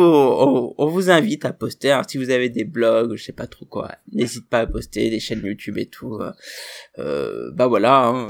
on, 0.77 0.88
vous 0.88 1.10
invite 1.10 1.45
à 1.45 1.53
poster. 1.53 1.91
Alors, 1.91 2.06
si 2.07 2.18
vous 2.18 2.30
avez 2.30 2.49
des 2.49 2.64
blogs, 2.64 3.15
je 3.15 3.23
sais 3.23 3.34
pas 3.34 3.48
trop 3.48 3.65
quoi, 3.65 3.91
n'hésite 4.11 4.49
pas 4.49 4.60
à 4.60 4.68
poster 4.68 5.10
des 5.10 5.19
chaînes 5.19 5.41
YouTube 5.44 5.77
et 5.77 5.88
tout. 5.88 6.15
Euh, 6.15 6.31
euh 6.99 7.52
bah 7.53 7.68
voilà. 7.68 8.07
Hein. 8.07 8.27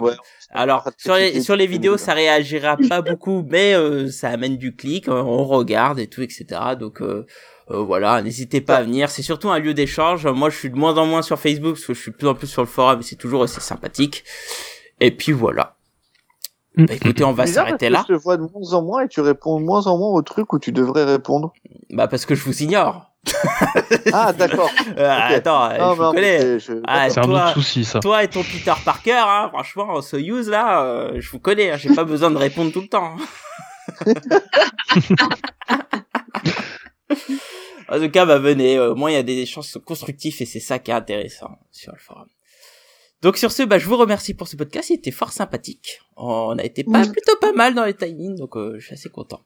Alors 0.52 0.90
sur 0.98 1.16
les 1.16 1.42
sur 1.42 1.56
les 1.56 1.68
vidéos, 1.68 1.98
ça 1.98 2.14
réagira 2.14 2.78
pas 2.90 3.02
beaucoup, 3.02 3.46
mais 3.50 3.74
euh, 3.74 4.10
ça 4.10 4.30
amène 4.30 4.58
du 4.58 4.76
clic, 4.76 5.08
on 5.08 5.46
regarde 5.46 6.00
et 6.00 6.08
tout, 6.08 6.22
etc. 6.22 6.46
Donc 6.80 7.02
euh, 7.70 7.84
voilà, 7.84 8.22
n'hésitez 8.22 8.62
pas 8.62 8.78
à 8.78 8.84
venir. 8.84 9.10
C'est 9.10 9.22
surtout 9.22 9.50
un 9.50 9.60
lieu 9.60 9.74
d'échange. 9.74 10.26
Moi, 10.26 10.50
je 10.50 10.58
suis 10.58 10.70
de 10.70 10.76
moins 10.76 10.98
en 10.98 11.06
moins 11.06 11.22
sur 11.22 11.40
Facebook 11.40 11.74
parce 11.76 11.86
que 11.86 11.94
je 11.94 12.00
suis 12.00 12.12
de 12.12 12.16
plus 12.16 12.28
en 12.28 12.36
plus 12.36 12.48
sur 12.48 12.62
le 12.62 12.68
forum. 12.68 13.00
et 13.00 13.04
C'est 13.04 13.18
toujours 13.18 13.44
assez 13.44 13.60
sympathique. 13.60 14.24
Et 15.02 15.12
puis 15.12 15.34
voilà. 15.34 15.77
Mm. 16.78 16.86
Bah 16.86 16.94
écoutez, 16.94 17.24
on 17.24 17.34
va 17.34 17.48
s'arrêter 17.48 17.90
là. 17.90 18.06
Je 18.08 18.14
te 18.14 18.20
vois 18.20 18.38
de 18.38 18.44
moins 18.44 18.74
en 18.74 18.84
moins 18.84 19.04
et 19.04 19.08
tu 19.08 19.20
réponds 19.22 19.60
de 19.60 19.66
moins 19.66 19.88
en 19.88 19.98
moins 19.98 20.10
aux 20.10 20.22
trucs 20.22 20.54
où 20.54 20.60
tu 20.60 20.72
devrais 20.72 21.06
répondre. 21.06 21.52
Bah 21.90 22.08
parce 22.08 22.26
que 22.26 22.36
je 22.36 22.44
vous 22.44 22.62
ignore. 22.62 23.12
ah 24.14 24.32
d'accord. 24.32 24.70
Euh, 24.98 25.36
attends, 25.36 25.70
je 25.76 26.02
vous 26.02 26.12
connais. 26.12 26.58
Ah, 26.88 27.10
c'est 27.10 27.20
un 27.20 27.30
autre 27.30 27.54
souci 27.54 27.84
ça. 27.86 28.00
Toi 28.00 28.24
et 28.24 28.28
ton 28.28 28.42
Peter 28.42 28.74
Parker, 28.84 29.12
hein, 29.12 29.50
franchement, 29.50 30.02
ce 30.02 30.18
use 30.18 30.50
là, 30.50 30.84
euh, 30.84 31.18
je 31.20 31.30
vous 31.30 31.40
connais. 31.40 31.72
Hein, 31.72 31.78
J'ai 31.78 31.94
pas 31.94 32.04
besoin 32.04 32.32
de 32.32 32.38
répondre 32.38 32.72
tout 32.72 32.82
le 32.82 32.88
temps. 32.88 33.16
en 37.90 38.00
tout 38.00 38.10
cas, 38.10 38.26
bah 38.26 38.40
venez. 38.40 38.80
Au 38.80 38.96
moins, 38.96 39.12
il 39.12 39.16
y 39.16 39.18
a 39.18 39.24
des 39.24 39.38
échanges 39.38 39.78
constructifs 39.86 40.42
et 40.42 40.46
c'est 40.46 40.60
ça 40.60 40.80
qui 40.80 40.90
est 40.92 40.96
intéressant 40.96 41.60
sur 41.72 41.92
le 41.94 42.00
forum. 42.00 42.28
Donc 43.22 43.38
sur 43.38 43.52
ce, 43.52 43.64
bah, 43.64 43.78
je 43.80 43.88
vous 43.88 43.98
remercie 43.98 44.34
pour 44.34 44.48
ce 44.48 44.56
podcast, 44.56 44.90
il 44.92 44.96
était 44.96 45.12
fort 45.12 45.32
sympathique. 45.32 46.02
On 46.16 46.58
a 46.58 46.64
été 46.64 46.84
pas, 46.84 47.02
plutôt 47.08 47.36
pas 47.42 47.52
mal 47.52 47.74
dans 47.74 47.86
les 47.86 47.96
timings, 47.96 48.36
donc 48.36 48.56
euh, 48.56 48.76
je 48.80 48.86
suis 48.86 48.94
assez 48.94 49.10
content. 49.10 49.42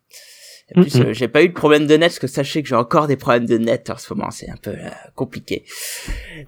En 0.75 0.81
plus, 0.83 0.95
euh, 0.97 1.11
j'ai 1.13 1.27
pas 1.27 1.43
eu 1.43 1.49
de 1.49 1.53
problème 1.53 1.85
de 1.85 1.93
net, 1.95 2.09
parce 2.09 2.19
que 2.19 2.27
sachez 2.27 2.63
que 2.63 2.69
j'ai 2.69 2.75
encore 2.75 3.07
des 3.07 3.17
problèmes 3.17 3.45
de 3.45 3.57
net 3.57 3.89
en 3.89 3.97
ce 3.97 4.13
moment, 4.13 4.31
c'est 4.31 4.49
un 4.49 4.55
peu 4.55 4.71
euh, 4.71 4.89
compliqué. 5.15 5.65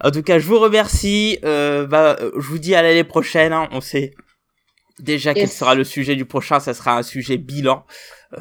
En 0.01 0.11
tout 0.11 0.21
cas, 0.23 0.39
je 0.39 0.47
vous 0.47 0.59
remercie. 0.59 1.39
Euh, 1.43 1.85
bah, 1.85 2.17
je 2.21 2.47
vous 2.47 2.57
dis 2.57 2.73
à 2.73 2.81
l'année 2.81 3.03
prochaine. 3.03 3.51
hein. 3.51 3.67
On 3.71 3.81
sait 3.81 4.13
déjà 4.99 5.33
quel 5.33 5.49
sera 5.49 5.75
le 5.75 5.83
sujet 5.83 6.15
du 6.15 6.23
prochain. 6.25 6.61
Ça 6.61 6.73
sera 6.73 6.97
un 6.97 7.03
sujet 7.03 7.37
bilan. 7.37 7.85
Euh, 8.37 8.39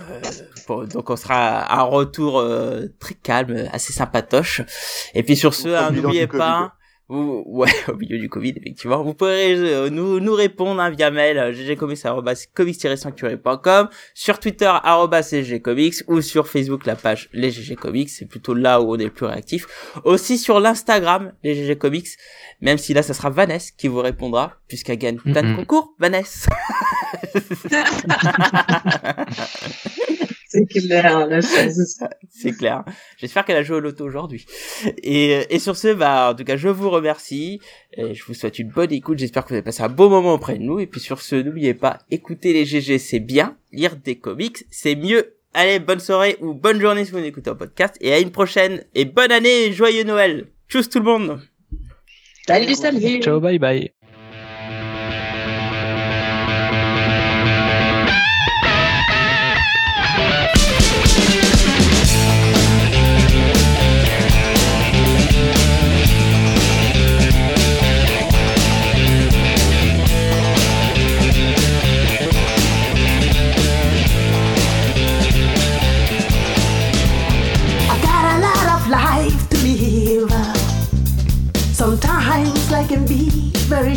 bon, 0.68 0.84
donc 0.86 1.10
on 1.10 1.16
sera 1.16 1.60
à 1.62 1.80
un 1.80 1.82
retour 1.82 2.38
euh, 2.38 2.86
très 3.00 3.14
calme, 3.14 3.68
assez 3.72 3.92
sympatoche. 3.92 4.60
Et 5.14 5.22
puis 5.24 5.34
sur 5.36 5.52
ce, 5.54 5.68
hein, 5.68 5.90
n'oubliez 5.90 6.26
du 6.28 6.38
pas. 6.38 6.74
Vous, 7.08 7.42
ouais, 7.46 7.72
au 7.88 7.96
milieu 7.96 8.18
du 8.18 8.28
Covid, 8.28 8.52
effectivement. 8.56 9.02
Vous 9.02 9.14
pourrez 9.14 9.54
euh, 9.54 9.88
nous, 9.90 10.20
nous 10.20 10.34
répondre 10.34 10.80
hein, 10.80 10.90
via 10.90 11.10
mail 11.10 11.38
euh, 11.38 11.52
ggcomics.comics-sanctuary.com, 11.52 13.88
sur 14.14 14.38
Twitter 14.38 14.70
ggcomics 14.82 16.04
ou 16.06 16.20
sur 16.20 16.46
Facebook 16.48 16.86
la 16.86 16.94
page 16.96 17.28
les 17.32 17.50
GG 17.50 17.76
Comics. 17.76 18.10
C'est 18.10 18.26
plutôt 18.26 18.52
là 18.54 18.80
où 18.80 18.94
on 18.94 18.98
est 18.98 19.04
le 19.04 19.10
plus 19.10 19.26
réactif. 19.26 19.66
Aussi 20.04 20.38
sur 20.38 20.60
l'Instagram 20.60 21.32
les 21.42 21.54
GG 21.54 21.76
Comics, 21.76 22.08
même 22.60 22.78
si 22.78 22.94
là 22.94 23.02
ça 23.02 23.14
sera 23.14 23.30
Vanessa 23.30 23.72
qui 23.76 23.88
vous 23.88 24.00
répondra 24.00 24.58
puisqu'elle 24.68 24.98
gagne 24.98 25.18
plein 25.18 25.42
de 25.42 25.56
concours. 25.56 25.96
Vanessa. 25.98 26.50
C'est 30.52 30.66
clair, 30.66 31.26
la 31.26 31.40
chose. 31.40 31.98
C'est 32.28 32.52
clair. 32.52 32.84
J'espère 33.16 33.44
qu'elle 33.44 33.56
a 33.56 33.62
joué 33.62 33.76
au 33.76 33.80
loto 33.80 34.04
aujourd'hui. 34.04 34.44
Et, 35.02 35.46
et 35.54 35.58
sur 35.58 35.76
ce, 35.76 35.94
bah, 35.94 36.30
en 36.32 36.34
tout 36.34 36.44
cas, 36.44 36.56
je 36.56 36.68
vous 36.68 36.90
remercie. 36.90 37.60
Et 37.94 38.14
je 38.14 38.24
vous 38.24 38.34
souhaite 38.34 38.58
une 38.58 38.68
bonne 38.68 38.92
écoute. 38.92 39.18
J'espère 39.18 39.44
que 39.44 39.48
vous 39.48 39.54
avez 39.54 39.62
passé 39.62 39.82
un 39.82 39.88
beau 39.88 40.08
moment 40.08 40.34
auprès 40.34 40.58
de 40.58 40.62
nous. 40.62 40.78
Et 40.78 40.86
puis 40.86 41.00
sur 41.00 41.22
ce, 41.22 41.36
n'oubliez 41.36 41.74
pas, 41.74 42.00
écouter 42.10 42.52
les 42.52 42.66
GG, 42.66 42.98
c'est 42.98 43.20
bien. 43.20 43.56
Lire 43.72 43.96
des 43.96 44.16
comics, 44.16 44.64
c'est 44.70 44.94
mieux. 44.94 45.36
Allez, 45.54 45.78
bonne 45.78 46.00
soirée 46.00 46.36
ou 46.40 46.54
bonne 46.54 46.80
journée 46.80 47.04
si 47.04 47.12
vous 47.12 47.18
écoutez 47.18 47.50
un 47.50 47.54
podcast. 47.54 47.96
Et 48.00 48.12
à 48.12 48.18
une 48.20 48.30
prochaine. 48.30 48.84
Et 48.94 49.04
bonne 49.04 49.32
année 49.32 49.66
et 49.66 49.72
joyeux 49.72 50.04
Noël. 50.04 50.48
Tchuss 50.68 50.88
tout 50.88 50.98
le 50.98 51.04
monde. 51.06 51.40
Salut, 52.46 52.74
salut. 52.74 53.22
Ciao, 53.22 53.40
bye 53.40 53.58
bye. 53.58 53.92